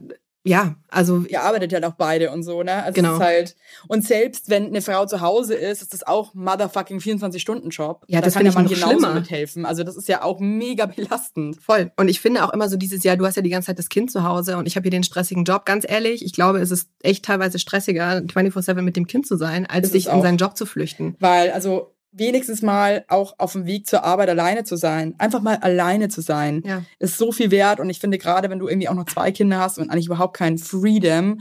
ja, 0.46 0.76
also 0.88 1.24
Ihr 1.28 1.42
arbeitet 1.42 1.72
ja 1.72 1.82
auch 1.88 1.94
beide 1.94 2.30
und 2.30 2.42
so, 2.42 2.62
ne? 2.62 2.82
Also 2.84 3.00
Genau. 3.00 3.18
halt, 3.18 3.56
und 3.88 4.04
selbst 4.04 4.50
wenn 4.50 4.66
eine 4.66 4.82
Frau 4.82 5.06
zu 5.06 5.20
Hause 5.22 5.54
ist, 5.54 5.80
ist 5.82 5.94
das 5.94 6.06
auch 6.06 6.34
motherfucking 6.34 6.98
24-Stunden-Job. 7.00 8.04
Ja, 8.08 8.20
da 8.20 8.26
das 8.26 8.34
kann 8.34 8.44
Mann 8.44 8.64
noch 8.64 8.70
genauso 8.70 8.92
schlimmer. 8.98 9.14
mithelfen. 9.14 9.64
Also 9.64 9.84
das 9.84 9.96
ist 9.96 10.06
ja 10.08 10.22
auch 10.22 10.40
mega 10.40 10.86
belastend. 10.86 11.60
voll. 11.62 11.90
Und 11.96 12.08
ich 12.08 12.20
finde 12.20 12.44
auch 12.44 12.52
immer 12.52 12.68
so 12.68 12.76
dieses 12.76 13.02
Jahr, 13.04 13.16
du 13.16 13.24
hast 13.26 13.36
ja 13.36 13.42
die 13.42 13.50
ganze 13.50 13.66
Zeit 13.68 13.78
das 13.78 13.88
Kind 13.88 14.10
zu 14.10 14.22
Hause 14.22 14.56
und 14.58 14.66
ich 14.66 14.76
habe 14.76 14.84
hier 14.84 14.90
den 14.90 15.02
stressigen 15.02 15.44
Job. 15.44 15.64
Ganz 15.64 15.84
ehrlich, 15.88 16.24
ich 16.24 16.32
glaube, 16.34 16.60
es 16.60 16.70
ist 16.70 16.88
echt 17.02 17.24
teilweise 17.24 17.58
stressiger, 17.58 18.18
24-7 18.18 18.82
mit 18.82 18.96
dem 18.96 19.06
Kind 19.06 19.26
zu 19.26 19.36
sein, 19.36 19.66
als 19.66 19.90
sich 19.92 20.08
in 20.08 20.20
seinen 20.22 20.36
Job 20.36 20.56
zu 20.56 20.66
flüchten. 20.66 21.16
Weil, 21.20 21.50
also 21.52 21.93
wenigstens 22.16 22.62
mal 22.62 23.04
auch 23.08 23.34
auf 23.38 23.52
dem 23.52 23.66
Weg 23.66 23.86
zur 23.86 24.04
Arbeit 24.04 24.28
alleine 24.28 24.64
zu 24.64 24.76
sein. 24.76 25.14
Einfach 25.18 25.40
mal 25.40 25.56
alleine 25.56 26.08
zu 26.08 26.20
sein. 26.20 26.62
Ja. 26.64 26.82
ist 26.98 27.18
so 27.18 27.32
viel 27.32 27.50
wert. 27.50 27.80
Und 27.80 27.90
ich 27.90 28.00
finde, 28.00 28.18
gerade 28.18 28.50
wenn 28.50 28.58
du 28.58 28.68
irgendwie 28.68 28.88
auch 28.88 28.94
noch 28.94 29.06
zwei 29.06 29.32
Kinder 29.32 29.58
hast 29.58 29.78
und 29.78 29.90
eigentlich 29.90 30.06
überhaupt 30.06 30.36
keinen 30.36 30.58
Freedom, 30.58 31.40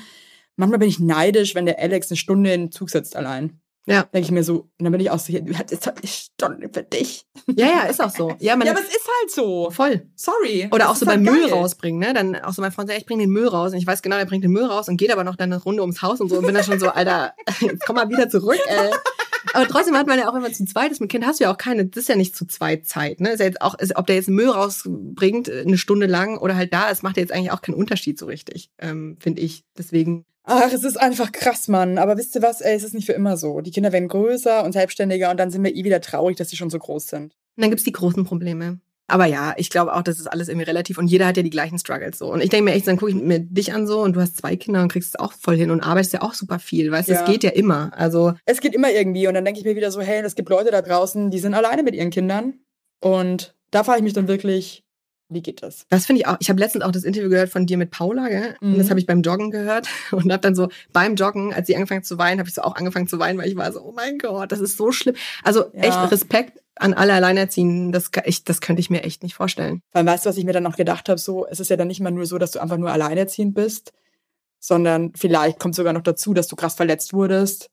manchmal 0.55 0.79
bin 0.79 0.89
ich 0.89 0.99
neidisch, 0.99 1.55
wenn 1.55 1.65
der 1.65 1.79
Alex 1.79 2.09
eine 2.09 2.17
Stunde 2.17 2.53
in 2.53 2.61
den 2.61 2.71
Zug 2.71 2.89
sitzt 2.89 3.15
allein. 3.15 3.59
Ja. 3.85 4.03
Denke 4.03 4.25
ich 4.25 4.31
mir 4.31 4.43
so, 4.43 4.69
und 4.79 4.83
dann 4.83 4.91
bin 4.93 5.01
ich 5.01 5.11
auch 5.11 5.19
so, 5.19 5.27
hier, 5.27 5.41
du 5.41 5.57
hattest 5.57 5.85
heute 5.85 5.97
eine 5.97 6.07
Stunde 6.07 6.69
für 6.71 6.83
dich. 6.83 7.25
Ja, 7.47 7.67
ja, 7.67 7.81
ist 7.83 8.01
auch 8.01 8.09
so. 8.09 8.29
Ja, 8.39 8.55
ja, 8.57 8.71
aber 8.71 8.79
es 8.79 8.87
ist 8.87 9.09
halt 9.19 9.31
so. 9.31 9.69
voll. 9.71 10.07
Sorry. 10.15 10.69
Oder 10.71 10.89
auch 10.89 10.95
so 10.95 11.05
halt 11.05 11.17
beim 11.17 11.33
Müll 11.33 11.49
geil. 11.49 11.53
rausbringen, 11.53 11.99
ne? 11.99 12.13
Dann 12.13 12.35
auch 12.37 12.53
so 12.53 12.61
mein 12.61 12.71
Freund 12.71 12.87
sagt, 12.87 13.01
ich 13.01 13.05
bring 13.05 13.19
den 13.19 13.29
Müll 13.29 13.47
raus. 13.47 13.73
Und 13.73 13.79
ich 13.79 13.87
weiß 13.87 14.01
genau, 14.01 14.15
der 14.15 14.25
bringt 14.25 14.43
den 14.45 14.51
Müll 14.51 14.65
raus 14.65 14.87
und 14.87 14.95
geht 14.95 15.11
aber 15.11 15.25
noch 15.25 15.35
dann 15.35 15.51
eine 15.51 15.61
Runde 15.61 15.81
ums 15.81 16.01
Haus 16.01 16.21
und 16.21 16.29
so. 16.29 16.37
Und 16.37 16.45
bin 16.45 16.55
dann 16.55 16.63
schon 16.63 16.79
so, 16.79 16.89
Alter, 16.89 17.33
jetzt 17.59 17.85
komm 17.85 17.97
mal 17.97 18.07
wieder 18.09 18.29
zurück, 18.29 18.59
ey. 18.67 18.91
Aber 19.53 19.67
trotzdem 19.67 19.97
hat 19.97 20.07
man 20.07 20.17
ja 20.17 20.29
auch, 20.29 20.33
wenn 20.33 20.41
man 20.41 20.53
zu 20.53 20.65
zweit 20.65 20.91
ist 20.91 21.01
mit 21.01 21.09
Kind, 21.09 21.25
hast 21.25 21.39
du 21.39 21.45
ja 21.45 21.51
auch 21.51 21.57
keine, 21.57 21.85
das 21.85 22.03
ist 22.03 22.09
ja 22.09 22.15
nicht 22.15 22.35
zu 22.35 22.45
zweit 22.45 22.85
Zeit, 22.87 23.19
ne? 23.19 23.31
Ist 23.31 23.39
ja 23.39 23.45
jetzt 23.45 23.61
auch, 23.61 23.75
ist, 23.75 23.95
ob 23.95 24.07
der 24.07 24.15
jetzt 24.15 24.29
Müll 24.29 24.49
rausbringt, 24.49 25.49
äh, 25.49 25.61
eine 25.61 25.77
Stunde 25.77 26.07
lang 26.07 26.37
oder 26.37 26.55
halt 26.55 26.73
da 26.73 26.89
ist, 26.89 27.03
macht 27.03 27.17
ja 27.17 27.21
jetzt 27.21 27.31
eigentlich 27.31 27.51
auch 27.51 27.61
keinen 27.61 27.75
Unterschied 27.75 28.17
so 28.17 28.25
richtig, 28.25 28.69
ähm, 28.79 29.17
finde 29.19 29.41
ich. 29.41 29.63
Deswegen, 29.77 30.25
Ach, 30.45 30.71
es 30.73 30.83
ist 30.83 30.97
einfach 30.99 31.31
krass, 31.31 31.67
Mann. 31.69 31.97
Aber 31.97 32.17
wisst 32.17 32.35
ihr 32.35 32.41
was, 32.41 32.59
ey, 32.61 32.75
es 32.75 32.83
ist 32.83 32.93
nicht 32.93 33.05
für 33.05 33.13
immer 33.13 33.37
so. 33.37 33.61
Die 33.61 33.71
Kinder 33.71 33.93
werden 33.93 34.09
größer 34.09 34.63
und 34.63 34.73
selbstständiger 34.73 35.31
und 35.31 35.37
dann 35.37 35.51
sind 35.51 35.63
wir 35.63 35.73
eh 35.73 35.83
wieder 35.85 36.01
traurig, 36.01 36.35
dass 36.37 36.49
sie 36.49 36.57
schon 36.57 36.69
so 36.69 36.79
groß 36.79 37.07
sind. 37.07 37.33
und 37.55 37.61
dann 37.61 37.69
gibt's 37.69 37.85
die 37.85 37.91
großen 37.93 38.25
Probleme. 38.25 38.79
Aber 39.07 39.25
ja, 39.25 39.53
ich 39.57 39.69
glaube 39.69 39.93
auch, 39.93 40.01
das 40.01 40.19
ist 40.19 40.27
alles 40.27 40.47
irgendwie 40.47 40.65
relativ 40.65 40.97
und 40.97 41.07
jeder 41.07 41.27
hat 41.27 41.35
ja 41.37 41.43
die 41.43 41.49
gleichen 41.49 41.77
Struggles 41.77 42.17
so. 42.17 42.31
Und 42.31 42.41
ich 42.41 42.49
denke 42.49 42.65
mir 42.71 42.75
echt, 42.75 42.87
dann 42.87 42.97
gucke 42.97 43.11
ich 43.11 43.17
mir 43.21 43.39
dich 43.39 43.73
an 43.73 43.85
so 43.85 44.01
und 44.01 44.13
du 44.15 44.21
hast 44.21 44.37
zwei 44.37 44.55
Kinder 44.55 44.81
und 44.81 44.91
kriegst 44.91 45.09
es 45.15 45.19
auch 45.19 45.33
voll 45.33 45.57
hin 45.57 45.71
und 45.71 45.81
arbeitest 45.81 46.13
ja 46.13 46.21
auch 46.21 46.33
super 46.33 46.57
viel, 46.59 46.89
weißt 46.91 47.09
du, 47.09 47.13
Ja. 47.13 47.19
es 47.19 47.25
geht 47.25 47.43
ja 47.43 47.49
immer. 47.51 47.91
Also, 47.95 48.33
Es 48.45 48.61
geht 48.61 48.73
immer 48.73 48.91
irgendwie 48.91 49.27
und 49.27 49.33
dann 49.33 49.43
denke 49.45 49.59
ich 49.59 49.65
mir 49.65 49.75
wieder 49.75 49.91
so, 49.91 50.01
hey, 50.01 50.21
es 50.23 50.35
gibt 50.35 50.49
Leute 50.49 50.71
da 50.71 50.81
draußen, 50.81 51.31
die 51.31 51.39
sind 51.39 51.53
alleine 51.53 51.83
mit 51.83 51.95
ihren 51.95 52.11
Kindern. 52.11 52.53
Und 53.01 53.55
da 53.71 53.83
frage 53.83 53.97
ich 53.99 54.03
mich 54.03 54.13
dann 54.13 54.27
wirklich, 54.27 54.83
wie 55.29 55.41
geht 55.41 55.63
das? 55.63 55.85
Das 55.89 56.05
finde 56.05 56.21
ich 56.21 56.27
auch. 56.27 56.37
Ich 56.39 56.49
habe 56.49 56.59
letztens 56.59 56.83
auch 56.83 56.91
das 56.91 57.03
Interview 57.03 57.29
gehört 57.29 57.49
von 57.49 57.65
dir 57.65 57.77
mit 57.77 57.91
Paula, 57.91 58.29
gell? 58.29 58.55
Und 58.61 58.73
Mhm. 58.73 58.77
das 58.77 58.89
habe 58.89 58.99
ich 58.99 59.05
beim 59.05 59.21
Joggen 59.21 59.51
gehört 59.51 59.87
und 60.11 60.31
habe 60.31 60.41
dann 60.41 60.55
so 60.55 60.69
beim 60.93 61.15
Joggen, 61.15 61.53
als 61.53 61.67
sie 61.67 61.75
angefangen 61.75 62.03
zu 62.03 62.17
weinen, 62.17 62.39
habe 62.39 62.47
ich 62.49 62.55
so 62.55 62.61
auch 62.61 62.75
angefangen 62.75 63.07
zu 63.07 63.19
weinen, 63.19 63.39
weil 63.39 63.49
ich 63.49 63.55
war 63.55 63.71
so, 63.71 63.81
oh 63.81 63.91
mein 63.93 64.17
Gott, 64.19 64.51
das 64.51 64.59
ist 64.59 64.77
so 64.77 64.91
schlimm. 64.91 65.15
Also 65.43 65.65
Ja. 65.73 65.81
echt 65.81 65.99
Respekt 66.11 66.59
an 66.75 66.93
alle 66.93 67.13
Alleinerziehenden. 67.13 67.91
Das, 67.91 68.09
ich, 68.25 68.43
das 68.43 68.61
könnte 68.61 68.79
ich 68.79 68.89
mir 68.89 69.03
echt 69.03 69.23
nicht 69.23 69.35
vorstellen. 69.35 69.81
Vor 69.91 69.99
allem, 69.99 70.07
weißt 70.07 70.25
du, 70.25 70.29
was 70.29 70.37
ich 70.37 70.45
mir 70.45 70.53
dann 70.53 70.63
noch 70.63 70.75
gedacht 70.77 71.09
habe? 71.09 71.19
So, 71.19 71.45
es 71.47 71.59
ist 71.59 71.69
ja 71.69 71.77
dann 71.77 71.87
nicht 71.87 72.01
mal 72.01 72.11
nur 72.11 72.25
so, 72.25 72.37
dass 72.37 72.51
du 72.51 72.59
einfach 72.59 72.77
nur 72.77 72.91
alleinerziehend 72.91 73.53
bist, 73.53 73.93
sondern 74.59 75.13
vielleicht 75.15 75.59
kommt 75.59 75.75
sogar 75.75 75.93
noch 75.93 76.01
dazu, 76.03 76.33
dass 76.33 76.47
du 76.47 76.55
krass 76.55 76.75
verletzt 76.75 77.13
wurdest, 77.13 77.69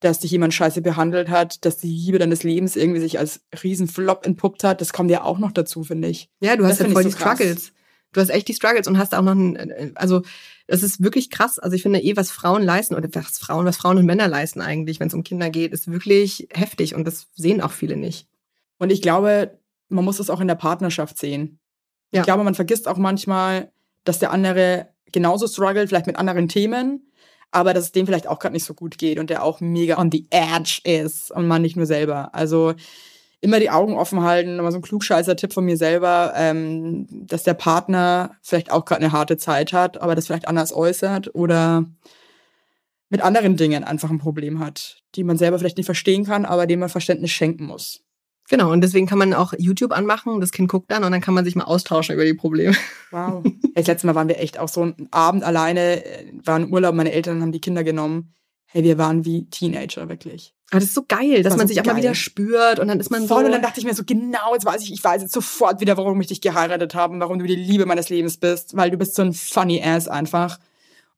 dass 0.00 0.20
dich 0.20 0.30
jemand 0.30 0.54
scheiße 0.54 0.80
behandelt 0.80 1.28
hat, 1.28 1.64
dass 1.64 1.78
die 1.78 1.88
Liebe 1.88 2.18
deines 2.18 2.44
Lebens 2.44 2.76
irgendwie 2.76 3.00
sich 3.00 3.18
als 3.18 3.40
Riesenflop 3.62 4.24
entpuppt 4.24 4.64
hat. 4.64 4.80
Das 4.80 4.92
kommt 4.92 5.10
ja 5.10 5.24
auch 5.24 5.38
noch 5.38 5.52
dazu, 5.52 5.82
finde 5.82 6.08
ich. 6.08 6.30
Ja, 6.40 6.56
du 6.56 6.62
Das 6.62 6.72
hast 6.72 6.78
ja 6.78 6.84
find 6.84 6.94
voll 6.94 7.02
ich 7.02 7.08
die 7.08 7.18
so 7.18 7.18
krass. 7.18 7.38
Struggles. 7.38 7.72
Du 8.12 8.20
hast 8.20 8.30
echt 8.30 8.48
die 8.48 8.54
Struggles 8.54 8.86
und 8.86 8.98
hast 8.98 9.14
auch 9.14 9.22
noch 9.22 9.34
ein, 9.34 9.56
äh, 9.56 9.92
also 9.94 10.22
das 10.66 10.82
ist 10.82 11.02
wirklich 11.02 11.30
krass. 11.30 11.58
Also 11.58 11.74
ich 11.74 11.82
finde 11.82 12.00
eh, 12.00 12.16
was 12.16 12.30
Frauen 12.30 12.62
leisten 12.62 12.94
oder 12.94 13.08
was 13.12 13.38
Frauen, 13.38 13.66
was 13.66 13.76
Frauen 13.76 13.98
und 13.98 14.06
Männer 14.06 14.28
leisten 14.28 14.60
eigentlich, 14.60 15.00
wenn 15.00 15.08
es 15.08 15.14
um 15.14 15.24
Kinder 15.24 15.50
geht, 15.50 15.72
ist 15.72 15.90
wirklich 15.90 16.48
heftig 16.52 16.94
und 16.94 17.04
das 17.04 17.26
sehen 17.34 17.60
auch 17.60 17.72
viele 17.72 17.96
nicht. 17.96 18.28
Und 18.78 18.90
ich 18.90 19.02
glaube, 19.02 19.58
man 19.88 20.04
muss 20.04 20.20
es 20.20 20.30
auch 20.30 20.40
in 20.40 20.48
der 20.48 20.54
Partnerschaft 20.54 21.18
sehen. 21.18 21.58
Ja. 22.12 22.20
Ich 22.20 22.24
glaube, 22.24 22.44
man 22.44 22.54
vergisst 22.54 22.88
auch 22.88 22.96
manchmal, 22.96 23.72
dass 24.04 24.18
der 24.18 24.30
andere 24.30 24.88
genauso 25.12 25.46
struggelt, 25.46 25.88
vielleicht 25.88 26.06
mit 26.06 26.16
anderen 26.16 26.48
Themen, 26.48 27.12
aber 27.50 27.74
dass 27.74 27.84
es 27.84 27.92
dem 27.92 28.06
vielleicht 28.06 28.26
auch 28.26 28.38
gerade 28.38 28.54
nicht 28.54 28.64
so 28.64 28.74
gut 28.74 28.98
geht 28.98 29.18
und 29.18 29.30
der 29.30 29.42
auch 29.42 29.60
mega 29.60 29.98
on 29.98 30.10
the 30.12 30.26
edge 30.30 30.80
ist 30.84 31.30
und 31.30 31.46
man 31.46 31.62
nicht 31.62 31.76
nur 31.76 31.86
selber. 31.86 32.34
Also 32.34 32.74
immer 33.40 33.60
die 33.60 33.70
Augen 33.70 33.94
offen 33.94 34.22
halten, 34.22 34.56
nochmal 34.56 34.72
so 34.72 34.78
ein 34.78 34.82
klugscheißer 34.82 35.36
Tipp 35.36 35.52
von 35.52 35.64
mir 35.64 35.76
selber, 35.76 36.32
ähm, 36.36 37.06
dass 37.10 37.44
der 37.44 37.54
Partner 37.54 38.36
vielleicht 38.42 38.70
auch 38.70 38.84
gerade 38.84 39.02
eine 39.02 39.12
harte 39.12 39.36
Zeit 39.36 39.72
hat, 39.72 40.00
aber 40.00 40.14
das 40.14 40.26
vielleicht 40.26 40.48
anders 40.48 40.72
äußert 40.72 41.34
oder 41.34 41.84
mit 43.10 43.22
anderen 43.22 43.56
Dingen 43.56 43.84
einfach 43.84 44.10
ein 44.10 44.18
Problem 44.18 44.58
hat, 44.58 45.02
die 45.14 45.24
man 45.24 45.38
selber 45.38 45.58
vielleicht 45.58 45.78
nicht 45.78 45.86
verstehen 45.86 46.24
kann, 46.24 46.44
aber 46.44 46.66
dem 46.66 46.80
man 46.80 46.88
Verständnis 46.88 47.30
schenken 47.30 47.64
muss. 47.64 48.02
Genau, 48.48 48.72
und 48.72 48.80
deswegen 48.80 49.06
kann 49.06 49.18
man 49.18 49.34
auch 49.34 49.52
YouTube 49.58 49.92
anmachen, 49.92 50.40
das 50.40 50.52
Kind 50.52 50.70
guckt 50.70 50.90
dann 50.90 51.04
und 51.04 51.12
dann 51.12 51.20
kann 51.20 51.34
man 51.34 51.44
sich 51.44 51.54
mal 51.54 51.64
austauschen 51.64 52.14
über 52.14 52.24
die 52.24 52.34
Probleme. 52.34 52.74
Wow. 53.10 53.44
Das 53.74 53.86
letzte 53.86 54.06
Mal 54.06 54.14
waren 54.14 54.28
wir 54.28 54.38
echt 54.40 54.58
auch 54.58 54.68
so 54.68 54.82
einen 54.82 55.08
Abend 55.10 55.44
alleine, 55.44 56.04
äh, 56.04 56.32
waren 56.44 56.64
im 56.64 56.72
Urlaub, 56.72 56.94
meine 56.94 57.12
Eltern 57.12 57.42
haben 57.42 57.52
die 57.52 57.60
Kinder 57.60 57.84
genommen. 57.84 58.34
Hey, 58.66 58.84
wir 58.84 58.98
waren 58.98 59.24
wie 59.24 59.48
Teenager, 59.48 60.08
wirklich. 60.08 60.54
Aber 60.70 60.80
das 60.80 60.88
ist 60.90 60.94
so 60.94 61.04
geil, 61.08 61.42
dass 61.42 61.52
War 61.52 61.58
man 61.58 61.68
so 61.68 61.72
sich 61.72 61.80
auch 61.80 61.86
mal 61.86 61.92
geil. 61.92 62.02
wieder 62.02 62.14
spürt 62.14 62.78
und 62.78 62.88
dann 62.88 63.00
ist 63.00 63.10
man 63.10 63.26
Voll, 63.26 63.40
so. 63.40 63.46
und 63.46 63.52
dann 63.52 63.62
dachte 63.62 63.80
ich 63.80 63.86
mir 63.86 63.94
so, 63.94 64.02
genau, 64.04 64.52
jetzt 64.52 64.66
weiß 64.66 64.82
ich, 64.82 64.92
ich 64.92 65.02
weiß 65.02 65.22
jetzt 65.22 65.32
sofort 65.32 65.80
wieder, 65.80 65.96
warum 65.96 66.20
ich 66.20 66.26
dich 66.26 66.42
geheiratet 66.42 66.94
habe 66.94 67.14
und 67.14 67.20
warum 67.20 67.38
du 67.38 67.46
die 67.46 67.54
Liebe 67.54 67.86
meines 67.86 68.10
Lebens 68.10 68.36
bist, 68.36 68.76
weil 68.76 68.90
du 68.90 68.98
bist 68.98 69.14
so 69.14 69.22
ein 69.22 69.32
funny 69.32 69.82
ass 69.82 70.08
einfach. 70.08 70.58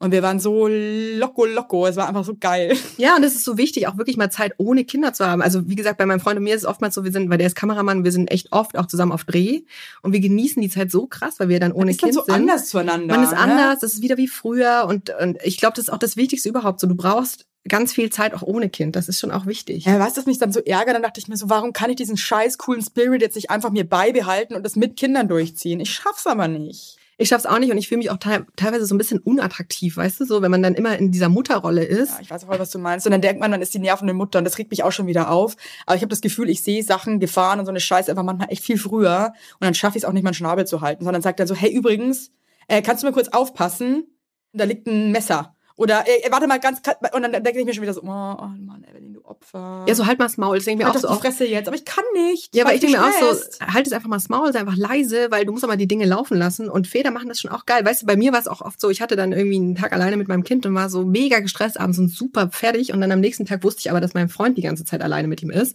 Und 0.03 0.13
wir 0.13 0.23
waren 0.23 0.41
so 0.41 0.67
loco 0.67 1.45
loco, 1.45 1.87
es 1.87 1.97
war 1.97 2.09
einfach 2.09 2.25
so 2.25 2.35
geil. 2.35 2.75
Ja, 2.97 3.17
und 3.17 3.23
es 3.23 3.35
ist 3.35 3.45
so 3.45 3.59
wichtig, 3.59 3.87
auch 3.87 3.99
wirklich 3.99 4.17
mal 4.17 4.31
Zeit 4.31 4.55
ohne 4.57 4.85
Kinder 4.85 5.13
zu 5.13 5.27
haben. 5.27 5.43
Also 5.43 5.69
wie 5.69 5.75
gesagt, 5.75 5.99
bei 5.99 6.07
meinem 6.07 6.21
Freund 6.21 6.39
und 6.39 6.45
mir 6.45 6.55
ist 6.55 6.63
es 6.63 6.67
oftmals 6.67 6.95
so, 6.95 7.05
wir 7.05 7.13
sind, 7.13 7.29
weil 7.29 7.37
der 7.37 7.47
ist 7.47 7.55
Kameramann, 7.55 8.03
wir 8.03 8.11
sind 8.11 8.31
echt 8.31 8.51
oft 8.51 8.79
auch 8.79 8.87
zusammen 8.87 9.13
auf 9.13 9.25
Dreh 9.25 9.61
und 10.01 10.15
wir 10.15 10.21
genießen 10.21 10.61
die 10.63 10.71
Zeit 10.71 10.91
so 10.91 11.07
krass, 11.07 11.39
weil 11.39 11.51
wir 11.51 11.61
dann 11.61 11.73
ohne 11.73 11.91
ist 11.91 12.03
dann 12.03 12.11
Kind 12.11 12.15
so 12.15 12.25
sind. 12.25 12.35
anders 12.35 12.69
zueinander. 12.71 13.15
Man 13.15 13.25
ist 13.25 13.33
ne? 13.33 13.39
anders, 13.39 13.83
es 13.83 13.95
ist 13.95 14.03
wieder 14.03 14.17
wie 14.17 14.29
früher 14.29 14.87
und, 14.89 15.11
und 15.21 15.37
ich 15.45 15.59
glaube, 15.59 15.77
das 15.77 15.85
ist 15.85 15.91
auch 15.91 15.99
das 15.99 16.17
Wichtigste 16.17 16.49
überhaupt. 16.49 16.81
So, 16.81 16.87
du 16.87 16.95
brauchst 16.95 17.47
ganz 17.69 17.93
viel 17.93 18.11
Zeit 18.11 18.33
auch 18.33 18.43
ohne 18.43 18.71
Kind. 18.71 18.97
Das 18.97 19.07
ist 19.07 19.21
schon 19.21 19.31
auch 19.31 19.45
wichtig. 19.45 19.85
Ja, 19.85 19.99
weißt 19.99 20.17
du, 20.17 20.21
was 20.21 20.27
mich 20.27 20.39
dann 20.39 20.51
so 20.51 20.61
ärgert? 20.61 20.95
Dann 20.95 21.03
dachte 21.03 21.21
ich 21.21 21.29
mir 21.29 21.37
so, 21.37 21.51
warum 21.51 21.75
kann 21.75 21.91
ich 21.91 21.97
diesen 21.97 22.17
scheiß 22.17 22.57
coolen 22.57 22.83
Spirit 22.83 23.21
jetzt 23.21 23.35
nicht 23.35 23.51
einfach 23.51 23.71
mir 23.71 23.87
beibehalten 23.89 24.55
und 24.55 24.63
das 24.63 24.77
mit 24.77 24.97
Kindern 24.97 25.29
durchziehen? 25.29 25.81
Ich 25.81 25.91
schaff's 25.91 26.27
aber 26.27 26.49
nicht. 26.49 26.97
Ich 27.21 27.29
schaff's 27.29 27.45
auch 27.45 27.59
nicht 27.59 27.71
und 27.71 27.77
ich 27.77 27.87
fühle 27.87 27.99
mich 27.99 28.11
auch 28.11 28.17
te 28.17 28.47
teilweise 28.57 28.87
so 28.87 28.95
ein 28.95 28.99
bisschen 28.99 29.19
unattraktiv, 29.19 29.99
weißt 29.99 30.21
du, 30.21 30.25
so, 30.25 30.41
wenn 30.41 30.51
man 30.51 30.63
dann 30.63 30.75
immer 30.75 30.97
in 30.97 31.13
dieser 31.13 31.29
Mutterrolle 31.29 31.85
ist. 31.85 32.13
Ja, 32.13 32.21
ich 32.23 32.31
weiß 32.31 32.49
auch, 32.49 32.59
was 32.59 32.71
du 32.71 32.79
meinst. 32.79 33.07
Und 33.07 33.13
dann 33.13 33.21
denkt 33.21 33.41
man, 33.41 33.51
man 33.51 33.61
ist 33.61 33.75
die 33.75 33.79
nervende 33.79 34.15
Mutter 34.15 34.39
und 34.39 34.47
das 34.47 34.57
regt 34.57 34.71
mich 34.71 34.85
auch 34.85 34.91
schon 34.91 35.07
wieder 35.07 35.31
auf. 35.31 35.55
Aber 35.85 35.97
ich 35.97 36.01
habe 36.01 36.09
das 36.09 36.23
Gefühl, 36.23 36.49
ich 36.49 36.63
sehe 36.63 36.83
Sachen, 36.83 37.21
Gefahren 37.21 37.61
und 37.61 37.67
so 37.67 37.71
eine 37.71 37.79
Scheiße 37.79 38.11
einfach 38.11 38.23
manchmal 38.23 38.51
echt 38.51 38.65
viel 38.65 38.79
früher. 38.79 39.35
Und 39.61 39.65
dann 39.67 39.75
schaffe 39.75 39.99
ich 39.99 40.05
es 40.05 40.09
auch 40.09 40.15
nicht, 40.15 40.23
meinen 40.23 40.33
Schnabel 40.33 40.67
zu 40.67 40.81
halten, 40.81 41.05
sondern 41.05 41.21
sagt 41.21 41.41
dann 41.41 41.47
so, 41.47 41.55
hey, 41.55 41.71
übrigens, 41.71 42.33
äh, 42.69 42.81
kannst 42.81 43.03
du 43.03 43.07
mal 43.07 43.13
kurz 43.13 43.29
aufpassen? 43.29 44.07
Da 44.55 44.65
liegt 44.65 44.87
ein 44.87 45.13
Messer. 45.13 45.55
Oder, 45.81 46.05
äh, 46.07 46.31
warte 46.31 46.47
mal 46.47 46.61
ganz, 46.61 46.83
und 47.15 47.23
dann 47.23 47.33
denke 47.33 47.59
ich 47.59 47.65
mir 47.65 47.73
schon 47.73 47.83
wieder 47.83 47.95
so, 47.95 48.03
oh, 48.03 48.07
oh 48.07 48.49
Mann, 48.59 48.85
Evelyn, 48.87 49.15
du 49.15 49.25
Opfer. 49.25 49.87
Ja, 49.89 49.95
so 49.95 50.07
halt 50.07 50.19
mal 50.19 50.27
das 50.27 50.37
Maul. 50.37 50.57
Das 50.57 50.67
denke 50.67 50.83
ich 50.83 50.87
mir 50.87 50.93
halt 50.93 51.03
auch 51.03 51.09
so 51.09 51.09
oft. 51.09 51.23
Fresse 51.23 51.47
jetzt. 51.47 51.69
Aber 51.69 51.77
ich 51.77 51.87
kann 51.87 52.05
nicht. 52.13 52.55
Ja, 52.55 52.65
aber 52.65 52.75
ich 52.75 52.83
denke 52.83 52.99
mir 52.99 53.03
auch 53.03 53.11
so, 53.19 53.41
halt 53.67 53.87
es 53.87 53.95
einfach 53.95 54.11
mal 54.11 54.17
das 54.17 54.29
Maul, 54.29 54.53
sei 54.53 54.61
einfach 54.61 54.77
leise, 54.77 55.29
weil 55.31 55.47
du 55.47 55.53
musst 55.53 55.67
mal 55.67 55.79
die 55.79 55.89
Dinge 55.89 56.05
laufen 56.05 56.37
lassen. 56.37 56.69
Und 56.69 56.87
Väter 56.87 57.11
machen 57.11 57.29
das 57.31 57.41
schon 57.41 57.51
auch 57.51 57.65
geil. 57.65 57.83
Weißt 57.83 58.03
du, 58.03 58.07
bei 58.07 58.17
mir 58.17 58.31
war 58.33 58.41
es 58.41 58.47
auch 58.47 58.61
oft 58.61 58.79
so, 58.79 58.91
ich 58.91 59.01
hatte 59.01 59.17
dann 59.17 59.33
irgendwie 59.33 59.57
einen 59.57 59.75
Tag 59.75 59.95
alleine 59.95 60.19
mit 60.19 60.29
meinem 60.29 60.45
Kind 60.45 60.67
und 60.67 60.75
war 60.75 60.91
so 60.91 61.07
mega 61.07 61.39
gestresst 61.39 61.81
abends 61.81 61.99
und 61.99 62.11
super 62.11 62.51
fertig. 62.51 62.93
Und 62.93 63.01
dann 63.01 63.11
am 63.11 63.21
nächsten 63.21 63.47
Tag 63.47 63.65
wusste 63.65 63.81
ich 63.81 63.91
aber, 63.91 64.03
dass 64.03 64.13
mein 64.13 64.29
Freund 64.29 64.59
die 64.59 64.63
ganze 64.63 64.85
Zeit 64.85 65.01
alleine 65.01 65.29
mit 65.29 65.43
ihm 65.43 65.51
ist. 65.51 65.75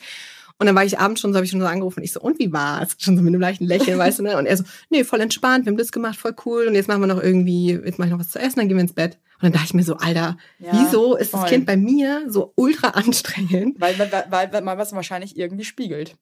Und 0.59 0.67
dann 0.67 0.75
war 0.75 0.85
ich 0.85 0.99
abends 0.99 1.19
schon 1.19 1.33
so, 1.33 1.37
habe 1.37 1.45
ich 1.45 1.51
schon 1.51 1.61
so 1.61 1.65
angerufen 1.65 2.01
und 2.01 2.03
ich 2.03 2.13
so, 2.13 2.21
und 2.21 2.37
wie 2.37 2.53
war's? 2.53 2.95
Schon 2.99 3.17
so 3.17 3.23
mit 3.23 3.33
einem 3.33 3.41
leichten 3.41 3.65
Lächeln, 3.65 3.97
weißt 3.97 4.19
du, 4.19 4.23
ne? 4.23 4.37
Und 4.37 4.45
er 4.45 4.55
so, 4.55 4.65
nee, 4.91 5.03
voll 5.03 5.19
entspannt, 5.19 5.65
wir 5.65 5.71
haben 5.71 5.77
das 5.77 5.91
gemacht, 5.91 6.19
voll 6.19 6.35
cool. 6.45 6.67
Und 6.67 6.75
jetzt 6.75 6.87
machen 6.87 7.01
wir 7.01 7.07
noch 7.07 7.21
irgendwie, 7.21 7.71
jetzt 7.71 7.97
mache 7.97 8.09
ich 8.09 8.11
noch 8.13 8.19
was 8.19 8.29
zu 8.29 8.39
essen, 8.39 8.59
dann 8.59 8.67
gehen 8.67 8.77
wir 8.77 8.81
ins 8.81 8.93
Bett. 8.93 9.17
Und 9.35 9.43
dann 9.43 9.51
dachte 9.53 9.65
ich 9.67 9.73
mir 9.73 9.83
so, 9.83 9.97
Alter, 9.97 10.37
Ja, 10.59 10.71
wieso 10.71 11.15
ist 11.15 11.33
das 11.33 11.41
voll. 11.41 11.49
Kind 11.49 11.65
bei 11.65 11.77
mir 11.77 12.25
so 12.29 12.53
ultra 12.55 12.89
anstrengend? 12.89 13.79
Weil, 13.79 13.97
weil, 13.99 14.11
weil, 14.29 14.53
weil 14.53 14.61
man 14.61 14.77
was 14.77 14.93
wahrscheinlich 14.93 15.37
irgendwie 15.37 15.65
spiegelt. 15.65 16.15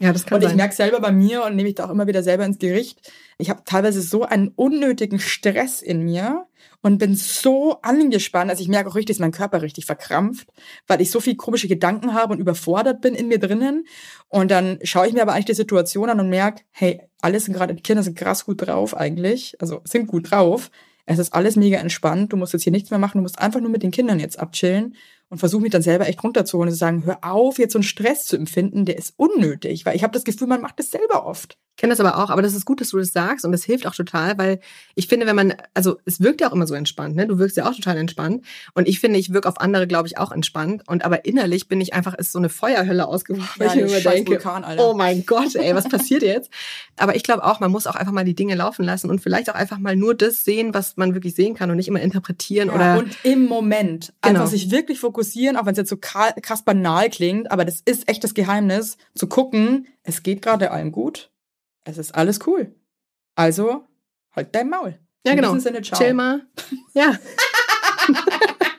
Ja, 0.00 0.12
das 0.12 0.26
kann 0.26 0.36
Und 0.36 0.42
ich 0.42 0.48
sein. 0.48 0.56
merke 0.56 0.74
selber 0.74 0.98
bei 1.00 1.12
mir 1.12 1.44
und 1.44 1.54
nehme 1.54 1.68
ich 1.68 1.76
da 1.76 1.86
auch 1.86 1.90
immer 1.90 2.08
wieder 2.08 2.24
selber 2.24 2.44
ins 2.44 2.58
Gericht. 2.58 3.12
Ich 3.38 3.50
habe 3.50 3.62
teilweise 3.64 4.02
so 4.02 4.24
einen 4.24 4.48
unnötigen 4.48 5.20
Stress 5.20 5.80
in 5.80 6.02
mir 6.02 6.46
und 6.80 6.98
bin 6.98 7.14
so 7.14 7.80
angespannt. 7.82 8.50
Also 8.50 8.62
ich 8.62 8.68
merke 8.68 8.90
auch 8.90 8.96
richtig, 8.96 9.16
dass 9.16 9.20
mein 9.20 9.30
Körper 9.30 9.62
richtig 9.62 9.86
verkrampft, 9.86 10.48
weil 10.88 11.00
ich 11.00 11.12
so 11.12 11.20
viel 11.20 11.36
komische 11.36 11.68
Gedanken 11.68 12.14
habe 12.14 12.32
und 12.32 12.40
überfordert 12.40 13.00
bin 13.00 13.14
in 13.14 13.28
mir 13.28 13.38
drinnen. 13.38 13.84
Und 14.28 14.50
dann 14.50 14.80
schaue 14.82 15.06
ich 15.06 15.12
mir 15.12 15.22
aber 15.22 15.34
eigentlich 15.34 15.44
die 15.44 15.54
Situation 15.54 16.10
an 16.10 16.18
und 16.18 16.30
merke, 16.30 16.64
hey, 16.72 17.00
alles 17.20 17.44
sind 17.44 17.54
gerade, 17.54 17.72
die 17.74 17.82
Kinder 17.82 18.02
sind 18.02 18.18
krass 18.18 18.44
gut 18.44 18.66
drauf 18.66 18.96
eigentlich. 18.96 19.54
Also 19.60 19.82
sind 19.84 20.08
gut 20.08 20.32
drauf. 20.32 20.70
Es 21.06 21.18
ist 21.18 21.34
alles 21.34 21.56
mega 21.56 21.78
entspannt. 21.78 22.32
Du 22.32 22.36
musst 22.36 22.52
jetzt 22.52 22.62
hier 22.62 22.72
nichts 22.72 22.90
mehr 22.90 22.98
machen. 22.98 23.18
Du 23.18 23.22
musst 23.22 23.38
einfach 23.38 23.60
nur 23.60 23.70
mit 23.70 23.82
den 23.82 23.90
Kindern 23.90 24.20
jetzt 24.20 24.38
abchillen 24.38 24.94
und 25.28 25.38
versuche 25.38 25.62
mich 25.62 25.72
dann 25.72 25.82
selber 25.82 26.08
echt 26.08 26.22
runterzuholen 26.22 26.68
und 26.68 26.74
zu 26.74 26.78
sagen, 26.78 27.04
hör 27.04 27.18
auf, 27.22 27.58
jetzt 27.58 27.72
so 27.72 27.78
einen 27.78 27.84
Stress 27.84 28.26
zu 28.26 28.36
empfinden, 28.36 28.84
der 28.84 28.98
ist 28.98 29.14
unnötig, 29.16 29.86
weil 29.86 29.96
ich 29.96 30.02
habe 30.02 30.12
das 30.12 30.24
Gefühl, 30.24 30.46
man 30.46 30.60
macht 30.60 30.78
das 30.78 30.90
selber 30.90 31.26
oft. 31.26 31.58
Ich 31.74 31.78
kenne 31.78 31.92
das 31.94 32.00
aber 32.00 32.22
auch, 32.22 32.28
aber 32.28 32.42
das 32.42 32.54
ist 32.54 32.66
gut, 32.66 32.82
dass 32.82 32.90
du 32.90 32.98
das 32.98 33.12
sagst 33.12 33.46
und 33.46 33.50
das 33.52 33.64
hilft 33.64 33.86
auch 33.86 33.94
total, 33.94 34.36
weil 34.36 34.60
ich 34.94 35.08
finde, 35.08 35.26
wenn 35.26 35.34
man, 35.34 35.54
also 35.72 35.96
es 36.04 36.20
wirkt 36.20 36.42
ja 36.42 36.48
auch 36.48 36.52
immer 36.52 36.66
so 36.66 36.74
entspannt, 36.74 37.16
ne? 37.16 37.26
Du 37.26 37.38
wirkst 37.38 37.56
ja 37.56 37.68
auch 37.68 37.74
total 37.74 37.96
entspannt 37.96 38.44
und 38.74 38.86
ich 38.86 39.00
finde, 39.00 39.18
ich 39.18 39.32
wirke 39.32 39.48
auf 39.48 39.58
andere, 39.58 39.86
glaube 39.86 40.06
ich, 40.06 40.18
auch 40.18 40.32
entspannt 40.32 40.82
und 40.86 41.02
aber 41.04 41.24
innerlich 41.24 41.68
bin 41.68 41.80
ich 41.80 41.94
einfach, 41.94 42.12
ist 42.14 42.30
so 42.32 42.38
eine 42.38 42.50
Feuerhölle 42.50 43.08
ausgebrochen, 43.08 43.48
weil 43.56 43.68
Ja, 43.68 43.72
ich 43.74 43.80
mir 43.80 43.86
immer 44.02 44.12
denke, 44.12 44.32
Vulkan, 44.32 44.64
oh 44.78 44.92
mein 44.94 45.24
Gott, 45.24 45.54
ey, 45.56 45.74
was 45.74 45.88
passiert 45.88 46.22
jetzt? 46.22 46.50
Aber 46.98 47.16
ich 47.16 47.22
glaube 47.22 47.42
auch, 47.42 47.58
man 47.58 47.70
muss 47.70 47.86
auch 47.86 47.94
einfach 47.96 48.12
mal 48.12 48.24
die 48.26 48.34
Dinge 48.34 48.54
laufen 48.54 48.84
lassen 48.84 49.08
und 49.08 49.20
vielleicht 49.20 49.48
auch 49.50 49.54
einfach 49.54 49.78
mal 49.78 49.96
nur 49.96 50.14
das 50.14 50.44
sehen, 50.44 50.74
was 50.74 50.98
man 50.98 51.14
wirklich 51.14 51.34
sehen 51.34 51.54
kann 51.54 51.70
und 51.70 51.76
nicht 51.78 51.88
immer 51.88 52.00
interpretieren 52.02 52.68
Ja, 52.68 52.74
oder 52.74 52.98
und 52.98 53.16
im 53.24 53.46
Moment 53.46 54.12
Genau. 54.20 54.40
einfach 54.40 54.46
sich 54.50 54.70
wirklich 54.70 55.00
fokussieren, 55.00 55.56
auch 55.56 55.64
wenn 55.64 55.72
es 55.72 55.78
jetzt 55.78 55.88
so 55.90 55.96
kra- 55.96 56.38
krass 56.40 56.62
banal 56.64 57.08
klingt, 57.08 57.50
aber 57.50 57.64
das 57.64 57.80
ist 57.84 58.08
echt 58.10 58.22
das 58.24 58.34
Geheimnis, 58.34 58.98
zu 59.14 59.26
gucken, 59.26 59.86
es 60.04 60.22
geht 60.22 60.42
gerade 60.42 60.70
allem 60.70 60.92
gut, 60.92 61.30
es 61.84 61.98
ist 61.98 62.14
alles 62.14 62.40
cool. 62.46 62.74
Also, 63.34 63.86
halt 64.34 64.54
dein 64.54 64.68
Maul. 64.68 64.98
ja 65.24 65.32
In 65.32 65.36
genau, 65.36 65.54
diesem 65.54 65.60
Sinne, 65.60 65.82
ciao. 65.82 65.98
chill 65.98 66.14
mal, 66.14 66.46
ja, 66.94 67.18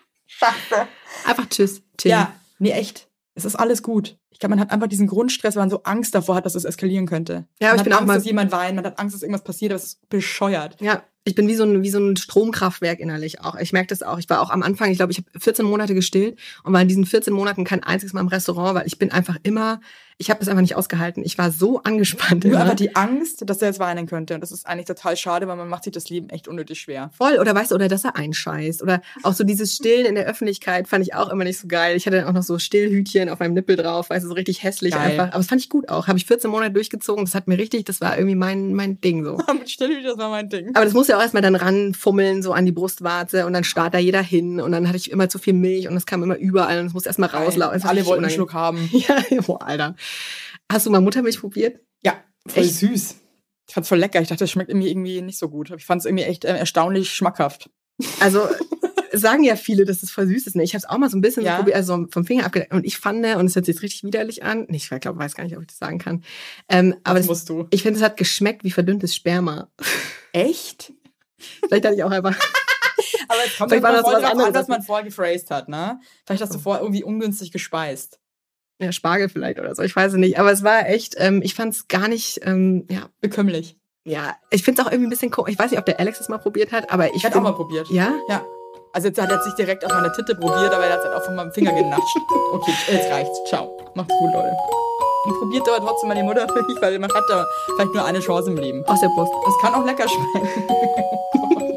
einfach 1.26 1.48
tschüss, 1.50 1.82
chill. 1.98 2.12
Ja, 2.12 2.34
Nee, 2.60 2.72
echt. 2.72 3.10
Es 3.36 3.46
ist 3.46 3.56
alles 3.56 3.82
gut. 3.82 4.18
Ich 4.30 4.40
glaube, 4.40 4.52
man 4.52 4.60
hat 4.60 4.72
einfach 4.72 4.88
diesen 4.88 5.08
Grundstress, 5.08 5.56
weil 5.56 5.64
man 5.64 5.70
so 5.70 5.82
Angst 5.84 6.14
davor 6.16 6.36
hat, 6.36 6.46
dass 6.46 6.56
es 6.56 6.66
eskalieren 6.66 7.08
könnte. 7.08 7.48
Ja, 7.60 7.70
man 7.70 7.70
aber 7.70 7.76
ich 7.76 7.80
hat 7.80 7.84
bin 7.86 7.94
auch 7.94 7.98
Angst, 7.98 8.08
mal- 8.08 8.16
dass 8.16 8.26
jemand 8.26 8.52
weint, 8.52 8.76
man 8.76 8.86
hat 8.86 9.00
Angst, 9.00 9.16
dass 9.16 9.22
irgendwas 9.24 9.44
passiert, 9.44 9.72
aber 9.72 9.78
es 9.78 9.86
ist 9.86 10.10
bescheuert. 10.10 10.80
Ja, 10.80 11.04
ich 11.26 11.36
bin 11.36 11.48
wie 11.48 11.56
so 11.56 11.64
ein, 11.64 11.84
wie 11.84 11.90
so 11.90 12.00
ein 12.00 12.18
Stromkraftwerk 12.18 13.00
innerlich 13.00 13.42
auch. 13.42 13.56
Ich 13.56 13.72
merke 13.72 13.88
das 13.88 14.04
auch. 14.04 14.20
Ich 14.20 14.30
war 14.30 14.42
auch 14.42 14.50
am 14.50 14.62
Anfang, 14.62 14.92
ich 14.92 14.98
glaube, 14.98 15.12
ich 15.12 15.20
habe 15.20 15.28
14 15.40 15.66
Monate 15.66 15.94
gestillt 15.94 16.38
und 16.64 16.74
war 16.74 16.82
in 16.82 16.88
diesen 16.88 17.06
14 17.06 17.34
Monaten 17.34 17.64
kein 17.64 17.84
einziges 17.84 18.14
Mal 18.14 18.22
im 18.22 18.28
Restaurant, 18.28 18.76
weil 18.76 18.88
ich 18.88 19.00
bin 19.00 19.12
einfach 19.12 19.38
immer, 19.44 19.80
ich 20.18 20.30
habe 20.30 20.40
das 20.40 20.48
einfach 20.48 20.62
nicht 20.62 20.76
ausgehalten. 20.76 21.24
Ich 21.26 21.38
war 21.38 21.52
so 21.52 21.82
angespannt 21.82 22.44
Nur 22.44 22.54
immer. 22.54 22.62
einfach 22.64 22.76
die 22.76 22.96
Angst, 22.96 23.44
dass 23.50 23.62
er 23.62 23.70
jetzt 23.70 23.80
weinen 23.80 24.06
könnte. 24.06 24.36
Und 24.36 24.42
das 24.42 24.52
ist 24.52 24.68
eigentlich 24.68 24.86
total 24.86 25.18
schade, 25.18 25.48
weil 25.48 25.56
man 25.56 25.68
macht 25.68 25.86
sich 25.86 25.94
das 25.94 26.10
Leben 26.10 26.30
echt 26.30 26.48
unnötig 26.48 26.80
schwer. 26.80 27.10
Voll, 27.18 27.40
oder 27.40 27.56
weißt 27.56 27.72
du, 27.72 27.76
oder 27.76 27.88
dass 27.88 28.04
er 28.04 28.16
einscheißt. 28.16 28.84
Oder 28.84 29.02
auch 29.24 29.34
so 29.34 29.44
dieses 29.44 29.76
Stillen 29.76 30.06
in 30.06 30.16
der 30.16 30.26
Öffentlichkeit 30.26 30.88
fand 30.88 31.06
ich 31.06 31.16
auch 31.16 31.30
immer 31.30 31.44
nicht 31.44 31.58
so 31.58 31.68
geil. 31.68 31.96
Ich 31.96 32.06
hatte 32.06 32.18
dann 32.18 32.28
auch 32.28 32.34
noch 32.34 32.44
so 32.44 32.60
Stillhütchen 32.60 33.30
auf 33.30 33.40
meinem 33.40 33.54
Nippel 33.54 33.76
drauf, 33.76 34.10
weißt 34.10 34.24
du, 34.24 34.30
so 34.30 34.36
richtig 34.36 34.62
hässlich 34.64 34.94
Geil. 34.94 35.12
einfach. 35.12 35.28
Aber 35.30 35.38
das 35.38 35.48
fand 35.48 35.62
ich 35.62 35.70
gut 35.70 35.90
auch. 35.90 36.08
Habe 36.08 36.18
ich 36.18 36.26
14 36.26 36.50
Monate 36.50 36.72
durchgezogen. 36.72 37.26
Das 37.26 37.34
hat 37.34 37.48
mir 37.48 37.58
richtig, 37.58 37.86
das 37.86 38.02
war 38.02 38.18
irgendwie 38.18 38.36
mein, 38.36 38.74
mein 38.74 39.02
Ding 39.02 39.24
so. 39.24 39.38
Mit 39.54 39.70
Stillhüte, 39.70 40.10
das 40.10 40.18
war 40.18 40.30
mein 40.30 40.50
Ding. 40.50 40.76
Aber 40.76 40.86
das 40.86 40.94
muss 40.94 41.08
ja 41.08 41.13
auch 41.18 41.22
erstmal 41.22 41.42
dann 41.42 41.56
ranfummeln, 41.56 42.42
so 42.44 42.54
an 42.54 42.66
die 42.66 42.72
Brustwarze 42.72 43.46
und 43.46 43.54
dann 43.54 43.64
starrt 43.64 43.94
da 43.94 43.98
jeder 44.00 44.22
hin 44.22 44.60
und 44.60 44.72
dann 44.72 44.88
hatte 44.88 44.98
ich 44.98 45.12
immer 45.12 45.30
zu 45.30 45.40
viel 45.40 45.54
Milch 45.54 45.88
und 45.88 45.94
das 45.96 46.06
kam 46.06 46.24
immer 46.24 46.38
überall 46.38 46.80
und 46.80 46.88
es 46.88 46.94
musste 46.94 47.10
erstmal 47.10 47.30
rauslaufen. 47.30 47.82
Alle 47.84 48.06
wollten 48.06 48.24
einen. 48.26 48.34
Schluck 48.34 48.54
haben. 48.54 48.90
Ja, 48.94 49.22
boah, 49.46 49.62
Alter. 49.62 49.96
Hast 50.72 50.86
du 50.86 50.90
mal 50.92 51.02
Muttermilch 51.02 51.40
probiert? 51.40 51.80
Ja, 52.04 52.16
voll 52.48 52.64
Echt? 52.64 52.76
süß. 52.76 53.16
Ich 53.68 53.74
fand's 53.74 53.90
voll 53.90 54.00
lecker. 54.00 54.22
Ich 54.22 54.28
dachte, 54.28 54.44
das 54.44 54.52
schmeckt 54.52 54.70
irgendwie, 54.70 54.90
irgendwie 54.90 55.22
nicht 55.22 55.38
so 55.40 55.50
gut. 55.50 55.72
Ich 55.78 55.86
fand's 55.86 56.06
irgendwie 56.06 56.24
echt 56.26 56.46
äh, 56.46 56.58
erstaunlich 56.58 57.14
schmackhaft. 57.14 57.70
Also 58.20 58.48
sagen 59.14 59.44
ja 59.44 59.56
viele, 59.56 59.86
dass 59.86 60.04
es 60.04 60.12
voll 60.12 60.28
süß 60.28 60.48
ist. 60.48 60.56
Ne? 60.56 60.64
Ich 60.64 60.74
habe 60.74 60.80
es 60.80 60.90
auch 60.90 60.98
mal 60.98 61.10
so 61.10 61.18
ein 61.18 61.22
bisschen 61.22 61.44
Ja. 61.44 61.54
so 61.54 61.58
probiert, 61.60 61.78
also 61.78 62.08
vom 62.10 62.26
Finger 62.26 62.46
abgedeckt. 62.46 62.74
Und 62.74 62.86
ich 62.86 62.98
fand, 62.98 63.26
und 63.26 63.46
es 63.46 63.56
hört 63.56 63.66
sich 63.66 63.76
jetzt 63.76 63.84
richtig 63.84 64.04
widerlich 64.04 64.44
an. 64.44 64.68
Ich 64.70 64.90
glaube, 64.90 65.20
weiß 65.20 65.36
gar 65.36 65.44
nicht, 65.44 65.56
ob 65.56 65.62
ich 65.62 65.68
das 65.68 65.78
sagen 65.78 66.00
kann. 66.00 66.24
Ähm, 66.68 66.96
aber 67.04 67.20
das 67.20 67.28
das, 67.28 67.28
musst 67.28 67.50
du. 67.50 67.68
ich 67.70 67.84
finde, 67.84 68.00
es 68.00 68.04
hat 68.04 68.18
geschmeckt 68.18 68.64
wie 68.64 68.72
verdünntes 68.72 69.16
Sperma. 69.16 69.70
Echt? 70.34 70.94
Vielleicht 71.68 71.86
hatte 71.86 71.96
ich 71.96 72.04
auch 72.04 72.12
einfach. 72.12 72.36
Aber 73.28 73.40
es 73.46 73.58
kommt 73.58 73.70
Vielleicht 73.70 73.84
war 73.84 73.94
das 73.94 74.04
was 74.04 74.24
anderes. 74.24 74.48
an, 74.48 74.54
was 74.54 74.68
man 74.68 74.82
vorher 74.84 75.06
gephrased 75.06 75.50
hat, 75.52 75.70
ne? 75.70 76.00
Vielleicht 76.26 76.42
hast 76.42 76.54
du 76.54 76.60
vorher 76.60 76.82
irgendwie 76.84 77.04
ungünstig 77.04 77.52
gespeist. 77.52 78.20
Ja, 78.80 78.92
Spargel 78.92 79.30
vielleicht 79.30 79.60
oder 79.60 79.74
so, 79.76 79.82
ich 79.84 79.96
weiß 79.96 80.14
es 80.14 80.18
nicht. 80.18 80.40
Aber 80.40 80.52
es 80.52 80.64
war 80.64 80.88
echt, 80.88 81.16
ähm, 81.18 81.42
ich 81.44 81.54
fand 81.56 81.74
es 81.74 81.88
gar 81.88 82.08
nicht, 82.08 82.42
ähm, 82.44 82.86
ja, 82.90 83.08
Bekömmlich. 83.22 83.78
ja, 84.04 84.36
ich 84.50 84.64
finde 84.64 84.82
es 84.82 84.88
auch 84.88 84.92
irgendwie 84.92 85.08
ein 85.08 85.12
bisschen 85.12 85.32
komisch. 85.32 85.54
Ich 85.54 85.60
weiß 85.60 85.72
nicht, 85.72 85.80
ob 85.80 85.86
der 85.86 86.00
Alex 86.00 86.20
es 86.20 86.28
mal 86.28 86.38
probiert 86.40 86.72
hat, 86.72 86.92
aber 86.92 87.08
ich 87.10 87.16
Ich 87.18 87.24
hätte 87.24 87.38
auch 87.38 87.44
mal 87.44 87.54
probiert. 87.54 87.88
Ja? 87.90 88.14
Ja. 88.28 88.46
Also 88.92 89.08
jetzt 89.08 89.20
hat 89.22 89.30
er 89.30 89.38
jetzt 89.38 89.46
nicht 89.46 89.58
direkt 89.58 89.86
auf 89.86 89.92
meine 89.92 90.12
Titte 90.12 90.36
probiert, 90.36 90.72
aber 90.74 90.86
er 90.86 90.94
hat 90.94 91.00
es 91.00 91.06
halt 91.06 91.16
auch 91.16 91.24
von 91.26 91.36
meinem 91.36 91.52
Finger 91.54 91.74
genatscht. 91.74 92.18
Okay, 92.54 92.74
jetzt 92.92 93.10
reicht's. 93.12 93.44
Ciao. 93.48 93.76
Macht's 93.96 94.14
gut, 94.20 94.34
Leute. 94.34 94.56
Und 95.26 95.40
probiert 95.40 95.70
aber 95.70 95.86
trotzdem 95.86 96.10
mal 96.10 96.16
die 96.16 96.24
Muttermilch, 96.24 96.82
weil 96.82 97.00
man 97.00 97.10
hat 97.14 97.24
da 97.30 97.46
vielleicht 97.76 97.94
nur 97.94 98.06
eine 98.06 98.20
Chance 98.20 98.52
im 98.52 98.58
Leben. 98.58 98.86
Aus 98.88 99.00
der 99.00 99.08
Brust. 99.10 99.32
Das 99.46 99.54
kann 99.62 99.74
auch 99.74 99.86
lecker 99.86 100.06
schmecken. 100.08 101.70